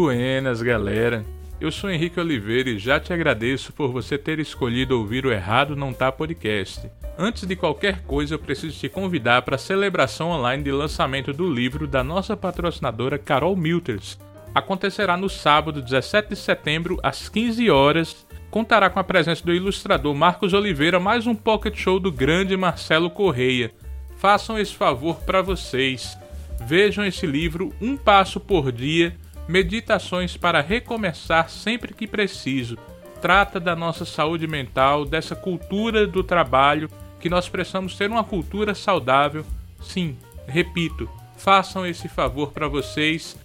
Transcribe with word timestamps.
Buenas, 0.00 0.62
galera. 0.62 1.24
Eu 1.60 1.72
sou 1.72 1.90
Henrique 1.90 2.20
Oliveira 2.20 2.70
e 2.70 2.78
já 2.78 3.00
te 3.00 3.12
agradeço 3.12 3.72
por 3.72 3.90
você 3.90 4.16
ter 4.16 4.38
escolhido 4.38 4.96
ouvir 4.96 5.26
o 5.26 5.32
Errado 5.32 5.74
Não 5.74 5.92
Tá 5.92 6.12
Podcast. 6.12 6.88
Antes 7.18 7.44
de 7.44 7.56
qualquer 7.56 8.02
coisa, 8.02 8.34
eu 8.34 8.38
preciso 8.38 8.78
te 8.78 8.88
convidar 8.88 9.42
para 9.42 9.56
a 9.56 9.58
celebração 9.58 10.30
online 10.30 10.62
de 10.62 10.70
lançamento 10.70 11.32
do 11.32 11.52
livro 11.52 11.84
da 11.88 12.04
nossa 12.04 12.36
patrocinadora 12.36 13.18
Carol 13.18 13.56
Milters. 13.56 14.16
Acontecerá 14.54 15.16
no 15.16 15.28
sábado, 15.28 15.82
17 15.82 16.28
de 16.28 16.36
setembro, 16.36 17.00
às 17.02 17.28
15 17.28 17.68
horas. 17.68 18.24
Contará 18.52 18.88
com 18.88 19.00
a 19.00 19.04
presença 19.04 19.44
do 19.44 19.52
ilustrador 19.52 20.14
Marcos 20.14 20.54
Oliveira, 20.54 21.00
mais 21.00 21.26
um 21.26 21.34
pocket 21.34 21.76
show 21.76 21.98
do 21.98 22.12
grande 22.12 22.56
Marcelo 22.56 23.10
Correia. 23.10 23.72
Façam 24.16 24.56
esse 24.56 24.76
favor 24.76 25.16
para 25.22 25.42
vocês. 25.42 26.16
Vejam 26.64 27.04
esse 27.04 27.26
livro 27.26 27.74
Um 27.80 27.96
Passo 27.96 28.38
por 28.38 28.70
Dia 28.70 29.12
Meditações 29.48 30.36
para 30.36 30.60
recomeçar 30.60 31.48
sempre 31.48 31.94
que 31.94 32.06
preciso. 32.06 32.76
Trata 33.22 33.58
da 33.58 33.74
nossa 33.74 34.04
saúde 34.04 34.46
mental, 34.46 35.06
dessa 35.06 35.34
cultura 35.34 36.06
do 36.06 36.22
trabalho, 36.22 36.90
que 37.18 37.30
nós 37.30 37.48
precisamos 37.48 37.96
ter 37.96 38.10
uma 38.10 38.22
cultura 38.22 38.74
saudável. 38.74 39.46
Sim, 39.80 40.18
repito, 40.46 41.08
façam 41.38 41.86
esse 41.86 42.08
favor 42.08 42.52
para 42.52 42.68
vocês. 42.68 43.36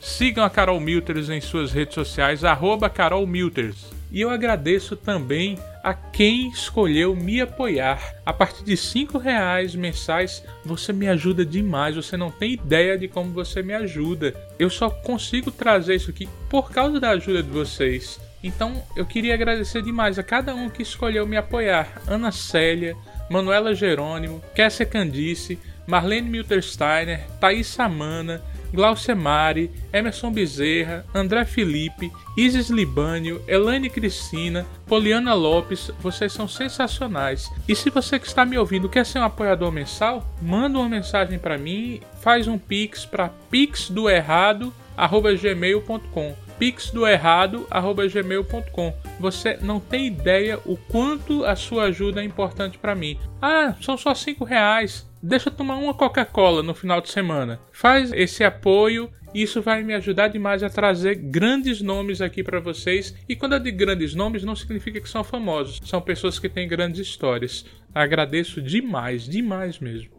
Sigam 0.00 0.44
a 0.44 0.50
Carol 0.50 0.80
Milters 0.80 1.30
em 1.30 1.40
suas 1.40 1.70
redes 1.70 1.94
sociais, 1.94 2.44
arroba 2.44 2.90
Carol 2.90 3.24
Milters. 3.24 4.01
E 4.12 4.20
eu 4.20 4.28
agradeço 4.28 4.94
também 4.94 5.58
a 5.82 5.94
quem 5.94 6.50
escolheu 6.50 7.16
me 7.16 7.40
apoiar. 7.40 8.14
A 8.26 8.32
partir 8.32 8.62
de 8.62 8.76
cinco 8.76 9.16
reais 9.16 9.74
mensais, 9.74 10.44
você 10.62 10.92
me 10.92 11.08
ajuda 11.08 11.46
demais. 11.46 11.96
Você 11.96 12.14
não 12.14 12.30
tem 12.30 12.52
ideia 12.52 12.98
de 12.98 13.08
como 13.08 13.32
você 13.32 13.62
me 13.62 13.72
ajuda. 13.72 14.34
Eu 14.58 14.68
só 14.68 14.90
consigo 14.90 15.50
trazer 15.50 15.94
isso 15.94 16.10
aqui 16.10 16.28
por 16.50 16.70
causa 16.70 17.00
da 17.00 17.10
ajuda 17.10 17.42
de 17.42 17.48
vocês. 17.48 18.20
Então 18.44 18.82
eu 18.94 19.06
queria 19.06 19.32
agradecer 19.32 19.80
demais 19.82 20.18
a 20.18 20.22
cada 20.22 20.54
um 20.54 20.68
que 20.68 20.82
escolheu 20.82 21.26
me 21.26 21.38
apoiar. 21.38 22.02
Ana 22.06 22.30
Célia, 22.30 22.94
Manuela 23.30 23.74
Jerônimo, 23.74 24.42
Kessia 24.54 24.84
Candice, 24.84 25.58
Marlene 25.86 26.28
Miltersteiner, 26.28 27.26
Thaís 27.40 27.66
Samana, 27.66 28.42
Glaucia 28.72 29.14
Mari, 29.14 29.70
Emerson 29.92 30.32
Bezerra, 30.32 31.04
André 31.14 31.44
Felipe, 31.44 32.10
Isis 32.36 32.70
Libânio, 32.70 33.40
Elaine 33.46 33.88
Cristina, 33.90 34.66
Poliana 34.86 35.34
Lopes, 35.34 35.92
vocês 36.00 36.32
são 36.32 36.48
sensacionais. 36.48 37.52
E 37.68 37.76
se 37.76 37.90
você 37.90 38.18
que 38.18 38.26
está 38.26 38.42
me 38.44 38.58
ouvindo 38.58 38.88
quer 38.88 39.04
ser 39.04 39.18
um 39.18 39.24
apoiador 39.24 39.70
mensal, 39.70 40.26
manda 40.40 40.78
uma 40.78 40.88
mensagem 40.88 41.38
para 41.38 41.58
mim, 41.58 42.00
faz 42.20 42.48
um 42.48 42.56
pix 42.56 43.04
para 43.04 43.28
pixdoerrado@gmail.com 43.50 46.34
pixdoerrado@gmail.com. 46.62 48.94
Você 49.18 49.58
não 49.60 49.80
tem 49.80 50.06
ideia 50.06 50.60
o 50.64 50.76
quanto 50.76 51.44
a 51.44 51.56
sua 51.56 51.86
ajuda 51.86 52.22
é 52.22 52.24
importante 52.24 52.78
para 52.78 52.94
mim. 52.94 53.18
Ah, 53.40 53.74
são 53.80 53.98
só 53.98 54.14
cinco 54.14 54.44
reais. 54.44 55.04
Deixa 55.22 55.48
eu 55.48 55.54
tomar 55.54 55.76
uma 55.76 55.94
Coca-Cola 55.94 56.62
no 56.62 56.74
final 56.74 57.00
de 57.00 57.10
semana. 57.10 57.60
Faz 57.70 58.12
esse 58.12 58.42
apoio 58.42 59.10
isso 59.34 59.62
vai 59.62 59.82
me 59.82 59.94
ajudar 59.94 60.28
demais 60.28 60.62
a 60.62 60.68
trazer 60.68 61.14
grandes 61.14 61.80
nomes 61.80 62.20
aqui 62.20 62.42
para 62.42 62.60
vocês. 62.60 63.16
E 63.26 63.34
quando 63.34 63.54
eu 63.54 63.60
digo 63.60 63.78
grandes 63.78 64.14
nomes, 64.14 64.44
não 64.44 64.54
significa 64.54 65.00
que 65.00 65.08
são 65.08 65.24
famosos, 65.24 65.80
são 65.84 66.02
pessoas 66.02 66.38
que 66.38 66.50
têm 66.50 66.68
grandes 66.68 67.00
histórias. 67.00 67.64
Agradeço 67.94 68.60
demais, 68.60 69.26
demais 69.26 69.78
mesmo. 69.78 70.10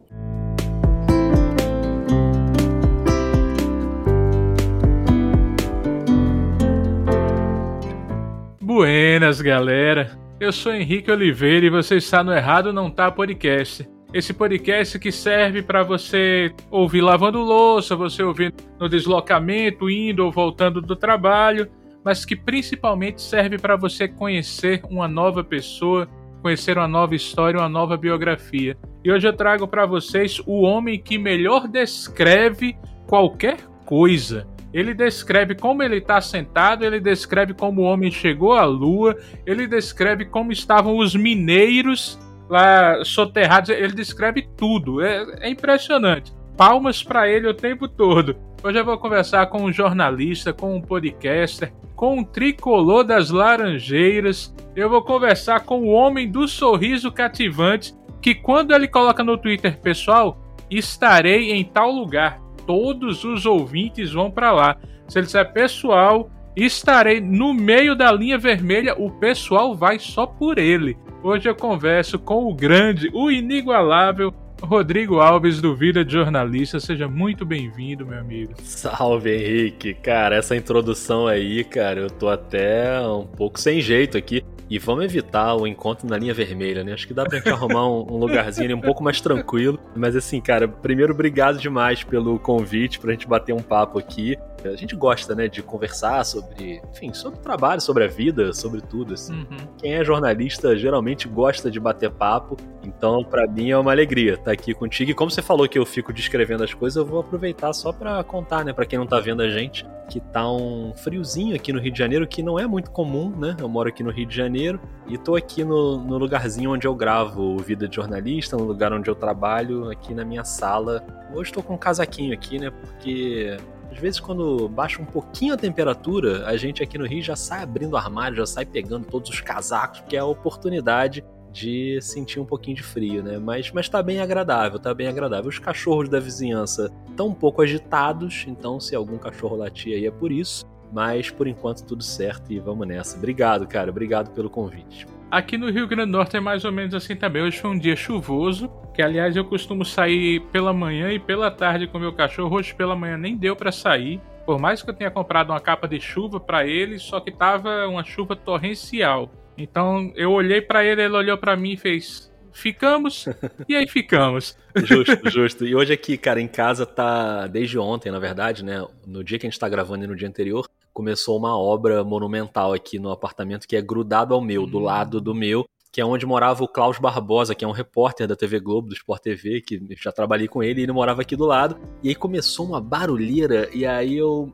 Buenas, 8.60 9.40
galera. 9.40 10.18
Eu 10.40 10.50
sou 10.50 10.72
Henrique 10.72 11.08
Oliveira 11.08 11.66
e 11.66 11.70
você 11.70 11.98
está 11.98 12.24
no 12.24 12.32
Errado 12.32 12.72
Não 12.72 12.90
Tá 12.90 13.12
Podcast. 13.12 13.93
Esse 14.14 14.32
podcast 14.32 14.96
que 15.00 15.10
serve 15.10 15.60
para 15.60 15.82
você 15.82 16.54
ouvir 16.70 17.00
lavando 17.00 17.40
louça, 17.40 17.96
você 17.96 18.22
ouvir 18.22 18.54
no 18.78 18.88
deslocamento, 18.88 19.90
indo 19.90 20.24
ou 20.24 20.30
voltando 20.30 20.80
do 20.80 20.94
trabalho, 20.94 21.68
mas 22.04 22.24
que 22.24 22.36
principalmente 22.36 23.20
serve 23.20 23.58
para 23.58 23.74
você 23.74 24.06
conhecer 24.06 24.82
uma 24.88 25.08
nova 25.08 25.42
pessoa, 25.42 26.08
conhecer 26.40 26.78
uma 26.78 26.86
nova 26.86 27.16
história, 27.16 27.58
uma 27.58 27.68
nova 27.68 27.96
biografia. 27.96 28.76
E 29.02 29.10
hoje 29.10 29.26
eu 29.26 29.32
trago 29.32 29.66
para 29.66 29.84
vocês 29.84 30.40
o 30.46 30.62
homem 30.62 30.96
que 30.96 31.18
melhor 31.18 31.66
descreve 31.66 32.76
qualquer 33.08 33.56
coisa. 33.84 34.46
Ele 34.72 34.94
descreve 34.94 35.56
como 35.56 35.82
ele 35.82 35.96
está 35.96 36.20
sentado, 36.20 36.84
ele 36.84 37.00
descreve 37.00 37.52
como 37.52 37.82
o 37.82 37.84
homem 37.84 38.12
chegou 38.12 38.52
à 38.52 38.64
lua, 38.64 39.18
ele 39.44 39.66
descreve 39.66 40.24
como 40.24 40.52
estavam 40.52 40.98
os 40.98 41.16
mineiros 41.16 42.16
lá 42.48 43.04
soterrados, 43.04 43.70
ele 43.70 43.94
descreve 43.94 44.48
tudo. 44.56 45.00
É, 45.00 45.24
é 45.40 45.48
impressionante. 45.48 46.32
Palmas 46.56 47.02
para 47.02 47.28
ele 47.28 47.48
o 47.48 47.54
tempo 47.54 47.88
todo. 47.88 48.36
Hoje 48.62 48.78
eu 48.78 48.84
vou 48.84 48.98
conversar 48.98 49.46
com 49.46 49.62
um 49.62 49.72
jornalista, 49.72 50.52
com 50.52 50.74
um 50.74 50.80
podcaster, 50.80 51.72
com 51.94 52.18
um 52.18 52.24
tricolor 52.24 53.04
das 53.04 53.30
Laranjeiras. 53.30 54.54
Eu 54.74 54.88
vou 54.88 55.02
conversar 55.02 55.60
com 55.60 55.82
o 55.82 55.88
homem 55.88 56.30
do 56.30 56.46
sorriso 56.48 57.10
cativante, 57.12 57.94
que 58.22 58.34
quando 58.34 58.72
ele 58.72 58.88
coloca 58.88 59.22
no 59.22 59.36
Twitter, 59.36 59.78
pessoal, 59.80 60.40
estarei 60.70 61.52
em 61.52 61.64
tal 61.64 61.90
lugar 61.90 62.44
todos 62.66 63.24
os 63.24 63.46
ouvintes 63.46 64.12
vão 64.12 64.30
para 64.30 64.52
lá. 64.52 64.76
Se 65.08 65.18
ele 65.18 65.26
disser 65.26 65.52
pessoal, 65.52 66.30
estarei 66.56 67.20
no 67.20 67.52
meio 67.52 67.94
da 67.94 68.10
linha 68.10 68.38
vermelha, 68.38 68.94
o 68.98 69.10
pessoal 69.10 69.74
vai 69.74 69.98
só 69.98 70.26
por 70.26 70.58
ele. 70.58 70.96
Hoje 71.24 71.48
eu 71.48 71.54
converso 71.54 72.18
com 72.18 72.44
o 72.44 72.54
grande, 72.54 73.08
o 73.14 73.30
inigualável 73.30 74.30
Rodrigo 74.60 75.20
Alves 75.20 75.58
do 75.58 75.74
Vida 75.74 76.04
de 76.04 76.12
Jornalista. 76.12 76.78
Seja 76.78 77.08
muito 77.08 77.46
bem-vindo, 77.46 78.04
meu 78.04 78.18
amigo. 78.18 78.52
Salve, 78.62 79.34
Henrique. 79.34 79.94
Cara, 79.94 80.36
essa 80.36 80.54
introdução 80.54 81.26
aí, 81.26 81.64
cara, 81.64 81.98
eu 81.98 82.10
tô 82.10 82.28
até 82.28 83.00
um 83.00 83.26
pouco 83.26 83.58
sem 83.58 83.80
jeito 83.80 84.18
aqui. 84.18 84.44
E 84.68 84.78
vamos 84.78 85.06
evitar 85.06 85.54
o 85.54 85.66
encontro 85.66 86.06
na 86.06 86.18
linha 86.18 86.34
vermelha, 86.34 86.84
né? 86.84 86.92
Acho 86.92 87.06
que 87.06 87.14
dá 87.14 87.24
pra 87.24 87.38
gente 87.38 87.48
arrumar 87.48 87.88
um, 87.88 88.18
lugarzinho 88.18 88.76
um 88.76 88.80
pouco 88.82 89.02
mais 89.02 89.18
tranquilo. 89.18 89.80
Mas 89.96 90.14
assim, 90.14 90.42
cara, 90.42 90.68
primeiro, 90.68 91.14
obrigado 91.14 91.58
demais 91.58 92.04
pelo 92.04 92.38
convite 92.38 93.00
pra 93.00 93.12
gente 93.12 93.26
bater 93.26 93.54
um 93.54 93.62
papo 93.62 93.98
aqui. 93.98 94.36
A 94.64 94.76
gente 94.76 94.96
gosta, 94.96 95.34
né, 95.34 95.48
de 95.48 95.62
conversar 95.62 96.24
sobre, 96.24 96.80
enfim, 96.90 97.12
sobre 97.12 97.38
o 97.38 97.42
trabalho, 97.42 97.80
sobre 97.80 98.04
a 98.04 98.08
vida, 98.08 98.52
sobre 98.52 98.80
tudo, 98.80 99.14
assim. 99.14 99.34
Uhum. 99.34 99.56
Quem 99.78 99.94
é 99.94 100.04
jornalista 100.04 100.76
geralmente 100.76 101.28
gosta 101.28 101.70
de 101.70 101.78
bater 101.78 102.10
papo, 102.10 102.56
então 102.82 103.22
para 103.24 103.46
mim 103.46 103.70
é 103.70 103.78
uma 103.78 103.90
alegria 103.90 104.34
estar 104.34 104.52
aqui 104.52 104.74
contigo. 104.74 105.10
E 105.10 105.14
como 105.14 105.30
você 105.30 105.42
falou 105.42 105.68
que 105.68 105.78
eu 105.78 105.86
fico 105.86 106.12
descrevendo 106.12 106.64
as 106.64 106.72
coisas, 106.72 106.96
eu 106.96 107.04
vou 107.04 107.20
aproveitar 107.20 107.72
só 107.72 107.92
para 107.92 108.22
contar, 108.24 108.64
né, 108.64 108.72
para 108.72 108.86
quem 108.86 108.98
não 108.98 109.06
tá 109.06 109.20
vendo 109.20 109.42
a 109.42 109.48
gente, 109.48 109.86
que 110.08 110.20
tá 110.20 110.50
um 110.50 110.92
friozinho 110.94 111.54
aqui 111.56 111.72
no 111.72 111.80
Rio 111.80 111.92
de 111.92 111.98
Janeiro, 111.98 112.26
que 112.26 112.42
não 112.42 112.58
é 112.58 112.66
muito 112.66 112.90
comum, 112.90 113.30
né? 113.30 113.56
Eu 113.58 113.68
moro 113.68 113.88
aqui 113.88 114.02
no 114.02 114.10
Rio 114.10 114.26
de 114.26 114.36
Janeiro 114.36 114.80
e 115.06 115.16
tô 115.16 115.34
aqui 115.34 115.64
no, 115.64 115.98
no 115.98 116.18
lugarzinho 116.18 116.72
onde 116.72 116.86
eu 116.86 116.94
gravo 116.94 117.54
o 117.54 117.58
Vida 117.58 117.88
de 117.88 117.96
Jornalista, 117.96 118.56
no 118.56 118.64
lugar 118.64 118.92
onde 118.92 119.08
eu 119.08 119.14
trabalho, 119.14 119.90
aqui 119.90 120.14
na 120.14 120.24
minha 120.24 120.44
sala. 120.44 121.04
Hoje 121.34 121.52
tô 121.52 121.62
com 121.62 121.74
um 121.74 121.78
casaquinho 121.78 122.34
aqui, 122.34 122.58
né? 122.58 122.70
Porque 122.70 123.56
às 123.94 124.00
vezes, 124.00 124.18
quando 124.18 124.68
baixa 124.68 125.00
um 125.00 125.04
pouquinho 125.04 125.54
a 125.54 125.56
temperatura, 125.56 126.48
a 126.48 126.56
gente 126.56 126.82
aqui 126.82 126.98
no 126.98 127.06
Rio 127.06 127.22
já 127.22 127.36
sai 127.36 127.62
abrindo 127.62 127.92
o 127.92 127.96
armário, 127.96 128.36
já 128.36 128.44
sai 128.44 128.66
pegando 128.66 129.06
todos 129.06 129.30
os 129.30 129.40
casacos, 129.40 130.00
porque 130.00 130.16
é 130.16 130.18
a 130.18 130.24
oportunidade 130.24 131.24
de 131.52 132.00
sentir 132.02 132.40
um 132.40 132.44
pouquinho 132.44 132.76
de 132.76 132.82
frio, 132.82 133.22
né? 133.22 133.38
Mas, 133.38 133.70
mas 133.70 133.88
tá 133.88 134.02
bem 134.02 134.20
agradável, 134.20 134.80
tá 134.80 134.92
bem 134.92 135.06
agradável. 135.06 135.48
Os 135.48 135.60
cachorros 135.60 136.08
da 136.08 136.18
vizinhança 136.18 136.92
estão 137.08 137.28
um 137.28 137.34
pouco 137.34 137.62
agitados, 137.62 138.44
então 138.48 138.80
se 138.80 138.96
algum 138.96 139.16
cachorro 139.16 139.54
latir 139.54 139.94
aí 139.94 140.06
é 140.06 140.10
por 140.10 140.32
isso. 140.32 140.66
Mas 140.92 141.30
por 141.30 141.46
enquanto 141.46 141.84
tudo 141.84 142.02
certo 142.02 142.52
e 142.52 142.58
vamos 142.58 142.88
nessa. 142.88 143.16
Obrigado, 143.16 143.66
cara. 143.68 143.90
Obrigado 143.90 144.30
pelo 144.32 144.50
convite. 144.50 145.06
Aqui 145.34 145.58
no 145.58 145.68
Rio 145.68 145.88
Grande 145.88 146.12
do 146.12 146.16
Norte 146.16 146.36
é 146.36 146.40
mais 146.40 146.64
ou 146.64 146.70
menos 146.70 146.94
assim 146.94 147.16
também. 147.16 147.42
Hoje 147.42 147.58
foi 147.58 147.68
um 147.68 147.76
dia 147.76 147.96
chuvoso, 147.96 148.70
que 148.94 149.02
aliás 149.02 149.34
eu 149.34 149.44
costumo 149.44 149.84
sair 149.84 150.38
pela 150.52 150.72
manhã 150.72 151.10
e 151.10 151.18
pela 151.18 151.50
tarde 151.50 151.88
com 151.88 151.98
meu 151.98 152.12
cachorro. 152.12 152.54
Hoje 152.54 152.72
pela 152.72 152.94
manhã 152.94 153.16
nem 153.16 153.36
deu 153.36 153.56
para 153.56 153.72
sair. 153.72 154.20
Por 154.46 154.60
mais 154.60 154.80
que 154.80 154.90
eu 154.90 154.94
tenha 154.94 155.10
comprado 155.10 155.50
uma 155.50 155.58
capa 155.58 155.88
de 155.88 156.00
chuva 156.00 156.38
para 156.38 156.64
ele, 156.64 157.00
só 157.00 157.18
que 157.18 157.32
tava 157.32 157.88
uma 157.88 158.04
chuva 158.04 158.36
torrencial. 158.36 159.28
Então 159.58 160.12
eu 160.14 160.30
olhei 160.30 160.60
para 160.60 160.84
ele, 160.84 161.02
ele 161.02 161.16
olhou 161.16 161.36
para 161.36 161.56
mim 161.56 161.72
e 161.72 161.76
fez: 161.76 162.32
"Ficamos". 162.52 163.26
e 163.68 163.74
aí 163.74 163.88
ficamos. 163.88 164.56
Justo, 164.84 165.30
justo. 165.30 165.66
E 165.66 165.74
hoje 165.74 165.92
aqui, 165.92 166.16
cara, 166.16 166.40
em 166.40 166.48
casa 166.48 166.86
tá 166.86 167.48
desde 167.48 167.76
ontem, 167.76 168.12
na 168.12 168.20
verdade, 168.20 168.64
né? 168.64 168.86
No 169.04 169.24
dia 169.24 169.38
que 169.38 169.46
a 169.46 169.50
gente 169.50 169.58
tá 169.58 169.68
gravando 169.68 170.04
e 170.04 170.06
no 170.06 170.14
dia 170.14 170.28
anterior, 170.28 170.68
começou 170.94 171.36
uma 171.36 171.58
obra 171.58 172.04
monumental 172.04 172.72
aqui 172.72 172.98
no 172.98 173.10
apartamento 173.10 173.66
que 173.66 173.76
é 173.76 173.82
grudado 173.82 174.32
ao 174.32 174.40
meu, 174.40 174.64
do 174.64 174.78
hum. 174.78 174.82
lado 174.82 175.20
do 175.20 175.34
meu, 175.34 175.68
que 175.92 176.00
é 176.00 176.04
onde 176.04 176.24
morava 176.24 176.64
o 176.64 176.68
Klaus 176.68 176.98
Barbosa, 176.98 177.54
que 177.54 177.64
é 177.64 177.68
um 177.68 177.72
repórter 177.72 178.26
da 178.26 178.34
TV 178.34 178.58
Globo, 178.60 178.88
do 178.88 178.94
Sport 178.94 179.22
TV, 179.22 179.60
que 179.60 179.80
já 180.00 180.10
trabalhei 180.10 180.48
com 180.48 180.62
ele, 180.62 180.80
e 180.80 180.84
ele 180.84 180.92
morava 180.92 181.22
aqui 181.22 181.36
do 181.36 181.44
lado. 181.44 181.76
E 182.02 182.08
aí 182.08 182.14
começou 182.14 182.66
uma 182.66 182.80
barulheira, 182.80 183.68
e 183.72 183.84
aí 183.84 184.16
eu 184.16 184.52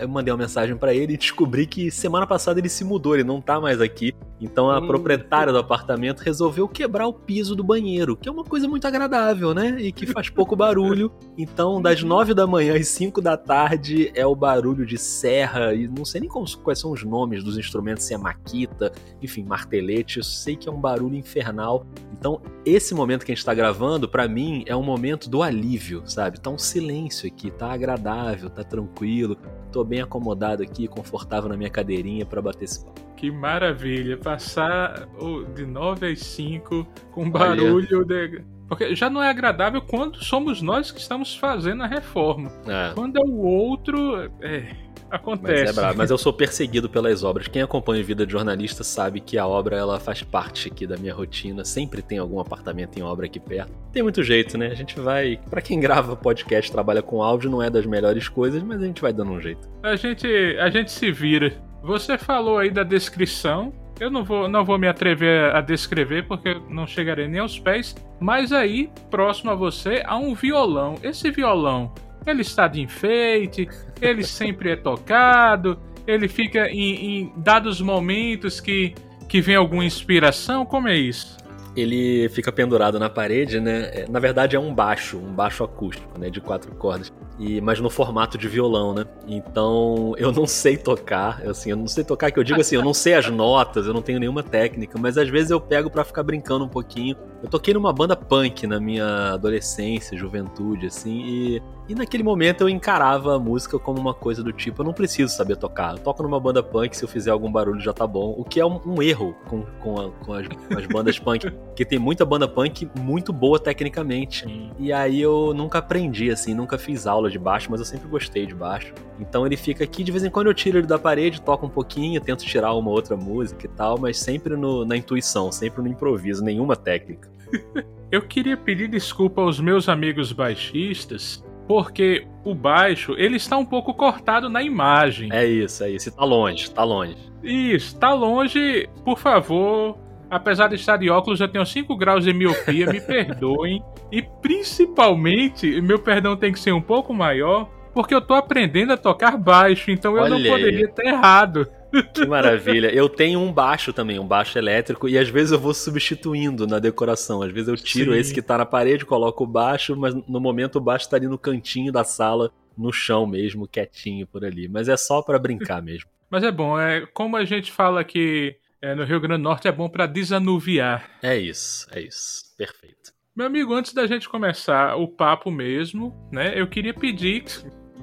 eu 0.00 0.08
mandei 0.08 0.32
uma 0.32 0.38
mensagem 0.38 0.76
para 0.76 0.94
ele 0.94 1.14
e 1.14 1.16
descobri 1.16 1.66
que 1.66 1.90
semana 1.90 2.26
passada 2.26 2.60
ele 2.60 2.68
se 2.68 2.84
mudou, 2.84 3.14
ele 3.14 3.24
não 3.24 3.40
tá 3.40 3.60
mais 3.60 3.80
aqui. 3.80 4.14
Então 4.40 4.68
a 4.68 4.80
hum. 4.80 4.86
proprietária 4.86 5.52
do 5.52 5.58
apartamento 5.58 6.20
resolveu 6.20 6.68
quebrar 6.68 7.06
o 7.06 7.12
piso 7.12 7.54
do 7.54 7.62
banheiro, 7.62 8.16
que 8.16 8.28
é 8.28 8.32
uma 8.32 8.42
coisa 8.44 8.66
muito 8.66 8.86
agradável, 8.86 9.54
né? 9.54 9.76
E 9.78 9.92
que 9.92 10.04
faz 10.06 10.28
pouco 10.28 10.56
barulho. 10.56 11.12
Então, 11.38 11.80
das 11.80 12.02
nove 12.02 12.34
da 12.34 12.46
manhã 12.46 12.74
às 12.74 12.88
cinco 12.88 13.20
da 13.20 13.36
tarde 13.36 14.10
é 14.14 14.26
o 14.26 14.34
barulho 14.34 14.84
de 14.84 14.98
serra, 14.98 15.72
e 15.72 15.86
não 15.86 16.04
sei 16.04 16.20
nem 16.20 16.28
como, 16.28 16.44
quais 16.58 16.78
são 16.78 16.90
os 16.90 17.04
nomes 17.04 17.44
dos 17.44 17.56
instrumentos, 17.56 18.04
se 18.04 18.14
é 18.14 18.18
maquita, 18.18 18.92
enfim, 19.22 19.44
martelete, 19.44 20.18
eu 20.18 20.24
sei 20.24 20.56
que 20.56 20.68
é 20.68 20.72
um 20.72 20.80
barulho 20.80 21.14
infernal. 21.14 21.86
Então, 22.12 22.40
esse 22.64 22.94
momento 22.94 23.24
que 23.24 23.32
a 23.32 23.34
gente 23.34 23.44
tá 23.44 23.54
gravando, 23.54 24.08
para 24.08 24.26
mim, 24.26 24.64
é 24.66 24.74
um 24.74 24.82
momento 24.82 25.30
do 25.30 25.42
alívio, 25.42 26.02
sabe? 26.04 26.40
Tá 26.40 26.50
um 26.50 26.58
silêncio 26.58 27.28
aqui, 27.28 27.50
tá 27.50 27.72
agradável, 27.72 28.50
tá 28.50 28.64
tranquilo, 28.64 29.36
tô 29.72 29.82
bem 29.82 30.00
acomodado 30.00 30.62
aqui, 30.62 30.86
confortável 30.86 31.48
na 31.48 31.56
minha 31.56 31.70
cadeirinha 31.70 32.24
para 32.26 32.40
bater 32.40 32.64
esse 32.66 32.84
papo. 32.84 33.00
Que 33.16 33.30
maravilha, 33.30 34.16
passar 34.16 35.08
de 35.54 35.64
9 35.64 36.12
às 36.12 36.20
5 36.20 36.86
com 37.12 37.30
barulho 37.30 38.04
de... 38.04 38.44
Porque 38.68 38.94
já 38.94 39.10
não 39.10 39.22
é 39.22 39.28
agradável 39.28 39.82
quando 39.82 40.22
somos 40.22 40.62
nós 40.62 40.90
que 40.90 40.98
estamos 40.98 41.36
fazendo 41.36 41.82
a 41.82 41.86
reforma. 41.86 42.50
É. 42.66 42.92
Quando 42.94 43.18
é 43.18 43.22
o 43.22 43.36
outro, 43.36 44.30
é, 44.40 44.74
acontece. 45.12 45.64
Mas, 45.64 45.70
é 45.70 45.72
bravo, 45.72 45.98
mas 45.98 46.10
eu 46.10 46.18
sou 46.18 46.32
perseguido 46.32 46.88
pelas 46.88 47.22
obras. 47.22 47.46
Quem 47.46 47.62
acompanha 47.62 48.02
a 48.02 48.04
vida 48.04 48.26
de 48.26 48.32
jornalista 48.32 48.82
sabe 48.82 49.20
que 49.20 49.36
a 49.36 49.46
obra 49.46 49.76
ela 49.76 50.00
faz 50.00 50.22
parte 50.22 50.68
aqui 50.68 50.86
da 50.86 50.96
minha 50.96 51.14
rotina. 51.14 51.64
Sempre 51.64 52.00
tem 52.00 52.18
algum 52.18 52.40
apartamento 52.40 52.98
em 52.98 53.02
obra 53.02 53.26
aqui 53.26 53.38
perto. 53.38 53.72
Tem 53.92 54.02
muito 54.02 54.22
jeito, 54.22 54.56
né? 54.56 54.68
A 54.68 54.74
gente 54.74 54.98
vai. 54.98 55.38
Para 55.50 55.60
quem 55.60 55.78
grava 55.78 56.16
podcast, 56.16 56.72
trabalha 56.72 57.02
com 57.02 57.22
áudio, 57.22 57.50
não 57.50 57.62
é 57.62 57.68
das 57.68 57.84
melhores 57.84 58.28
coisas, 58.28 58.62
mas 58.62 58.82
a 58.82 58.86
gente 58.86 59.02
vai 59.02 59.12
dando 59.12 59.32
um 59.32 59.40
jeito. 59.40 59.68
A 59.82 59.94
gente, 59.96 60.26
a 60.58 60.70
gente 60.70 60.90
se 60.90 61.12
vira. 61.12 61.52
Você 61.82 62.16
falou 62.16 62.58
aí 62.58 62.70
da 62.70 62.82
descrição. 62.82 63.72
Eu 64.00 64.10
não 64.10 64.24
vou, 64.24 64.48
não 64.48 64.64
vou 64.64 64.78
me 64.78 64.88
atrever 64.88 65.54
a 65.54 65.60
descrever 65.60 66.26
porque 66.26 66.60
não 66.68 66.86
chegarei 66.86 67.28
nem 67.28 67.40
aos 67.40 67.58
pés. 67.58 67.94
Mas 68.18 68.50
aí, 68.50 68.90
próximo 69.10 69.50
a 69.50 69.54
você, 69.54 70.02
há 70.04 70.16
um 70.16 70.34
violão. 70.34 70.96
Esse 71.02 71.30
violão, 71.30 71.92
ele 72.26 72.42
está 72.42 72.68
de 72.68 72.80
enfeite, 72.80 73.68
ele 74.00 74.24
sempre 74.24 74.70
é 74.72 74.76
tocado, 74.76 75.78
ele 76.06 76.28
fica 76.28 76.68
em, 76.68 77.20
em 77.20 77.32
dados 77.36 77.80
momentos 77.80 78.60
que, 78.60 78.94
que 79.28 79.40
vem 79.40 79.56
alguma 79.56 79.84
inspiração. 79.84 80.64
Como 80.64 80.88
é 80.88 80.96
isso? 80.96 81.42
ele 81.74 82.28
fica 82.28 82.52
pendurado 82.52 82.98
na 82.98 83.08
parede, 83.08 83.58
né? 83.58 83.90
É, 83.92 84.06
na 84.08 84.18
verdade 84.18 84.56
é 84.56 84.60
um 84.60 84.74
baixo, 84.74 85.16
um 85.16 85.32
baixo 85.32 85.64
acústico, 85.64 86.18
né? 86.18 86.28
De 86.28 86.40
quatro 86.40 86.74
cordas. 86.74 87.12
E, 87.38 87.60
mas 87.60 87.80
no 87.80 87.88
formato 87.88 88.36
de 88.36 88.46
violão, 88.46 88.94
né? 88.94 89.06
Então 89.26 90.14
eu 90.18 90.30
não 90.32 90.46
sei 90.46 90.76
tocar, 90.76 91.42
assim, 91.46 91.70
eu 91.70 91.76
não 91.76 91.88
sei 91.88 92.04
tocar, 92.04 92.30
que 92.30 92.38
eu 92.38 92.44
digo 92.44 92.60
assim, 92.60 92.76
eu 92.76 92.84
não 92.84 92.92
sei 92.92 93.14
as 93.14 93.28
notas, 93.30 93.86
eu 93.86 93.94
não 93.94 94.02
tenho 94.02 94.20
nenhuma 94.20 94.42
técnica, 94.42 94.98
mas 94.98 95.16
às 95.16 95.28
vezes 95.28 95.50
eu 95.50 95.60
pego 95.60 95.90
para 95.90 96.04
ficar 96.04 96.22
brincando 96.22 96.64
um 96.64 96.68
pouquinho. 96.68 97.16
Eu 97.42 97.48
toquei 97.48 97.72
numa 97.72 97.92
banda 97.92 98.14
punk 98.14 98.66
na 98.66 98.78
minha 98.78 99.32
adolescência, 99.32 100.16
juventude, 100.16 100.86
assim, 100.86 101.22
e, 101.24 101.62
e 101.92 101.94
naquele 101.94 102.22
momento 102.22 102.62
eu 102.62 102.70
encarava 102.70 103.36
a 103.36 103.38
música 103.38 103.78
como 103.78 104.00
uma 104.00 104.14
coisa 104.14 104.42
do 104.42 104.50
tipo, 104.50 104.80
eu 104.80 104.86
não 104.86 104.94
preciso 104.94 105.30
saber 105.30 105.56
tocar. 105.56 105.92
Eu 105.92 105.98
toco 105.98 106.22
numa 106.22 106.40
banda 106.40 106.62
punk, 106.62 106.96
se 106.96 107.04
eu 107.04 107.08
fizer 107.08 107.30
algum 107.30 107.52
barulho 107.52 107.80
já 107.80 107.92
tá 107.92 108.06
bom, 108.06 108.34
o 108.34 108.42
que 108.44 108.58
é 108.58 108.64
um, 108.64 108.80
um 108.86 109.02
erro 109.02 109.36
com, 109.46 109.62
com, 109.78 110.00
a, 110.00 110.10
com, 110.10 110.32
as, 110.32 110.48
com 110.48 110.78
as 110.78 110.86
bandas 110.86 111.18
punk, 111.20 111.52
que 111.76 111.84
tem 111.84 111.98
muita 111.98 112.24
banda 112.24 112.48
punk 112.48 112.88
muito 112.98 113.30
boa 113.30 113.58
tecnicamente. 113.58 114.72
E 114.78 114.90
aí 114.90 115.20
eu 115.20 115.52
nunca 115.52 115.80
aprendi, 115.80 116.30
assim, 116.30 116.54
nunca 116.54 116.78
fiz 116.78 117.06
aula 117.06 117.30
de 117.30 117.38
baixo, 117.38 117.70
mas 117.70 117.78
eu 117.78 117.84
sempre 117.84 118.08
gostei 118.08 118.46
de 118.46 118.54
baixo. 118.54 118.94
Então 119.20 119.44
ele 119.44 119.58
fica 119.58 119.84
aqui, 119.84 120.02
de 120.02 120.10
vez 120.10 120.24
em 120.24 120.30
quando 120.30 120.46
eu 120.46 120.54
tiro 120.54 120.78
ele 120.78 120.86
da 120.86 120.98
parede, 120.98 121.42
toco 121.42 121.66
um 121.66 121.70
pouquinho, 121.70 122.22
tento 122.22 122.42
tirar 122.42 122.72
uma 122.72 122.90
outra 122.90 123.18
música 123.18 123.66
e 123.66 123.68
tal, 123.68 123.98
mas 123.98 124.18
sempre 124.18 124.56
no, 124.56 124.86
na 124.86 124.96
intuição, 124.96 125.52
sempre 125.52 125.82
no 125.82 125.88
improviso, 125.88 126.42
nenhuma 126.42 126.74
técnica. 126.74 127.28
eu 128.10 128.22
queria 128.22 128.56
pedir 128.56 128.88
desculpa 128.88 129.42
aos 129.42 129.60
meus 129.60 129.90
amigos 129.90 130.32
baixistas, 130.32 131.44
porque 131.66 132.26
o 132.44 132.54
baixo, 132.54 133.14
ele 133.16 133.36
está 133.36 133.56
um 133.56 133.64
pouco 133.64 133.94
cortado 133.94 134.48
na 134.48 134.62
imagem. 134.62 135.28
É 135.32 135.44
isso, 135.46 135.84
é 135.84 135.90
isso. 135.90 136.14
Tá 136.14 136.24
longe, 136.24 136.70
tá 136.70 136.82
longe. 136.84 137.16
Isso, 137.42 137.98
tá 137.98 138.12
longe. 138.12 138.88
Por 139.04 139.18
favor, 139.18 139.96
apesar 140.30 140.68
de 140.68 140.74
estar 140.76 140.96
de 140.96 141.08
óculos, 141.10 141.40
eu 141.40 141.48
tenho 141.48 141.64
5 141.64 141.96
graus 141.96 142.24
de 142.24 142.32
miopia, 142.32 142.86
me 142.86 143.00
perdoem. 143.02 143.82
E 144.10 144.22
principalmente, 144.22 145.80
meu 145.80 145.98
perdão 145.98 146.36
tem 146.36 146.52
que 146.52 146.60
ser 146.60 146.72
um 146.72 146.80
pouco 146.80 147.14
maior, 147.14 147.68
porque 147.94 148.14
eu 148.14 148.20
tô 148.20 148.34
aprendendo 148.34 148.92
a 148.92 148.96
tocar 148.96 149.36
baixo, 149.36 149.90
então 149.90 150.16
eu 150.16 150.22
Olha 150.22 150.38
não 150.38 150.50
poderia 150.50 150.86
aí. 150.86 150.92
ter 150.92 151.06
errado. 151.06 151.66
Que 152.14 152.26
maravilha. 152.26 152.92
Eu 152.92 153.08
tenho 153.08 153.40
um 153.40 153.52
baixo 153.52 153.92
também, 153.92 154.18
um 154.18 154.26
baixo 154.26 154.58
elétrico, 154.58 155.08
e 155.08 155.18
às 155.18 155.28
vezes 155.28 155.52
eu 155.52 155.58
vou 155.58 155.74
substituindo 155.74 156.66
na 156.66 156.78
decoração. 156.78 157.42
Às 157.42 157.52
vezes 157.52 157.68
eu 157.68 157.76
tiro 157.76 158.12
Sim. 158.12 158.18
esse 158.18 158.34
que 158.34 158.42
tá 158.42 158.58
na 158.58 158.66
parede, 158.66 159.04
coloco 159.04 159.44
o 159.44 159.46
baixo, 159.46 159.96
mas 159.96 160.14
no 160.14 160.40
momento 160.40 160.76
o 160.76 160.80
baixo 160.80 161.08
tá 161.08 161.16
ali 161.16 161.26
no 161.26 161.38
cantinho 161.38 161.92
da 161.92 162.04
sala, 162.04 162.50
no 162.76 162.92
chão 162.92 163.26
mesmo, 163.26 163.68
quietinho 163.68 164.26
por 164.26 164.44
ali. 164.44 164.68
Mas 164.68 164.88
é 164.88 164.96
só 164.96 165.22
para 165.22 165.38
brincar 165.38 165.80
mesmo. 165.82 166.08
Mas 166.30 166.42
é 166.42 166.50
bom, 166.50 166.80
é 166.80 167.06
como 167.12 167.36
a 167.36 167.44
gente 167.44 167.70
fala 167.70 168.02
que 168.02 168.56
é, 168.80 168.94
no 168.94 169.04
Rio 169.04 169.20
Grande 169.20 169.42
do 169.42 169.44
Norte 169.44 169.68
é 169.68 169.72
bom 169.72 169.88
para 169.88 170.06
desanuviar. 170.06 171.08
É 171.22 171.36
isso, 171.36 171.86
é 171.92 172.00
isso. 172.00 172.44
Perfeito. 172.56 173.12
Meu 173.34 173.46
amigo, 173.46 173.72
antes 173.72 173.94
da 173.94 174.06
gente 174.06 174.28
começar 174.28 174.96
o 174.96 175.08
papo 175.08 175.50
mesmo, 175.50 176.14
né, 176.30 176.52
eu 176.58 176.66
queria 176.66 176.92
pedir, 176.92 177.44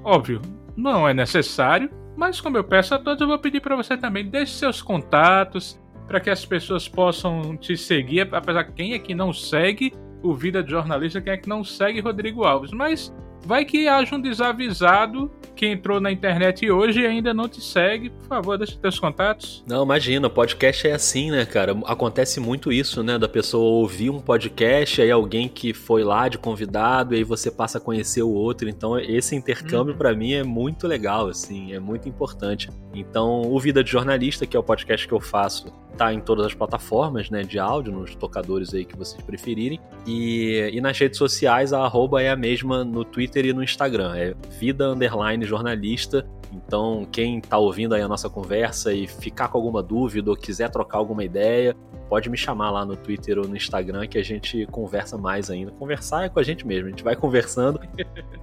óbvio, 0.04 0.42
não 0.76 1.08
é 1.08 1.14
necessário, 1.14 1.90
mas 2.20 2.42
como 2.42 2.58
eu 2.58 2.64
peço 2.66 2.94
a 2.94 3.00
todos, 3.00 3.22
eu 3.22 3.28
vou 3.28 3.40
pedir 3.40 3.62
para 3.62 3.78
você 3.78 3.96
também 3.96 4.26
deixe 4.26 4.52
seus 4.52 4.82
contatos 4.82 5.80
para 6.06 6.20
que 6.20 6.30
as 6.30 6.46
pessoas 6.46 6.86
possam 6.86 7.56
te 7.56 7.78
seguir, 7.78 8.28
apesar 8.36 8.66
que 8.66 8.74
quem 8.74 8.94
é 8.94 9.00
que 9.00 9.16
não 9.16 9.32
segue 9.32 9.94
o 10.22 10.36
Vida 10.36 10.62
de 10.62 10.70
Jornalista, 10.70 11.22
quem 11.22 11.32
é 11.32 11.38
que 11.38 11.48
não 11.48 11.64
segue 11.64 12.02
Rodrigo 12.02 12.44
Alves, 12.44 12.72
mas 12.72 13.16
Vai 13.46 13.66
que 13.66 13.88
haja 13.88 14.16
um 14.16 14.22
desavisado 14.22 15.32
que 15.60 15.68
entrou 15.68 16.00
na 16.00 16.10
internet 16.10 16.72
hoje 16.72 17.02
e 17.02 17.06
ainda 17.06 17.34
não 17.34 17.50
te 17.50 17.60
segue. 17.60 18.10
Por 18.10 18.28
favor, 18.28 18.58
deixa 18.58 18.78
teus 18.78 18.98
contatos. 18.98 19.62
Não, 19.68 19.84
imagina, 19.84 20.30
podcast 20.30 20.88
é 20.88 20.94
assim, 20.94 21.32
né, 21.32 21.46
cara? 21.46 21.78
Acontece 21.86 22.40
muito 22.40 22.72
isso, 22.72 23.04
né? 23.04 23.18
Da 23.18 23.28
pessoa 23.28 23.64
ouvir 23.64 24.10
um 24.10 24.22
podcast, 24.22 25.02
aí 25.02 25.12
alguém 25.12 25.50
que 25.50 25.74
foi 25.74 26.02
lá 26.02 26.30
de 26.30 26.38
convidado, 26.38 27.14
e 27.14 27.18
aí 27.18 27.24
você 27.26 27.52
passa 27.52 27.78
a 27.78 27.82
conhecer 27.82 28.22
o 28.22 28.30
outro. 28.30 28.70
Então, 28.70 28.98
esse 28.98 29.36
intercâmbio 29.36 29.92
uhum. 29.92 29.98
para 29.98 30.16
mim 30.16 30.32
é 30.32 30.44
muito 30.44 30.88
legal, 30.88 31.28
assim, 31.28 31.74
é 31.74 31.80
muito 31.80 32.08
importante. 32.08 32.70
Então, 32.94 33.42
o 33.42 33.60
Vida 33.60 33.84
de 33.84 33.92
Jornalista, 33.92 34.46
que 34.46 34.56
é 34.56 34.60
o 34.60 34.64
podcast 34.64 35.06
que 35.06 35.14
eu 35.14 35.20
faço, 35.20 35.74
tá 35.98 36.14
em 36.14 36.20
todas 36.20 36.46
as 36.46 36.54
plataformas, 36.54 37.30
né, 37.30 37.44
de 37.44 37.60
áudio, 37.60 37.92
nos 37.92 38.16
tocadores 38.16 38.74
aí 38.74 38.86
que 38.86 38.98
vocês 38.98 39.22
preferirem. 39.22 39.80
E, 40.06 40.70
e 40.74 40.82
nas 40.82 40.98
redes 40.98 41.18
sociais, 41.18 41.74
a 41.74 41.84
arroba 41.84 42.22
é 42.22 42.30
a 42.30 42.36
mesma 42.36 42.84
no 42.84 43.04
Twitter 43.04 43.46
e 43.46 43.54
no 43.54 43.64
Instagram. 43.64 44.16
É 44.16 44.34
vida 44.60 44.90
underline 44.90 45.46
jornalista. 45.46 46.26
Então, 46.52 47.08
quem 47.12 47.40
tá 47.42 47.58
ouvindo 47.58 47.94
aí 47.94 48.02
a 48.02 48.08
nossa 48.08 48.30
conversa 48.30 48.94
e 48.94 49.08
ficar 49.08 49.50
com 49.50 49.58
alguma 49.58 49.84
dúvida 49.84 50.32
ou 50.32 50.38
quiser 50.38 50.70
trocar 50.70 50.98
alguma 50.98 51.24
ideia, 51.24 51.76
pode 52.10 52.30
me 52.30 52.38
chamar 52.38 52.72
lá 52.72 52.86
no 52.86 52.96
Twitter 52.96 53.38
ou 53.38 53.48
no 53.48 53.56
Instagram 53.56 54.08
que 54.08 54.18
a 54.18 54.24
gente 54.24 54.66
conversa 54.68 55.18
mais 55.18 55.52
ainda. 55.52 55.72
Conversar 55.72 56.26
é 56.26 56.30
com 56.30 56.40
a 56.40 56.44
gente 56.44 56.66
mesmo, 56.66 56.88
a 56.88 56.90
gente 56.90 57.04
vai 57.04 57.16
conversando. 57.16 57.80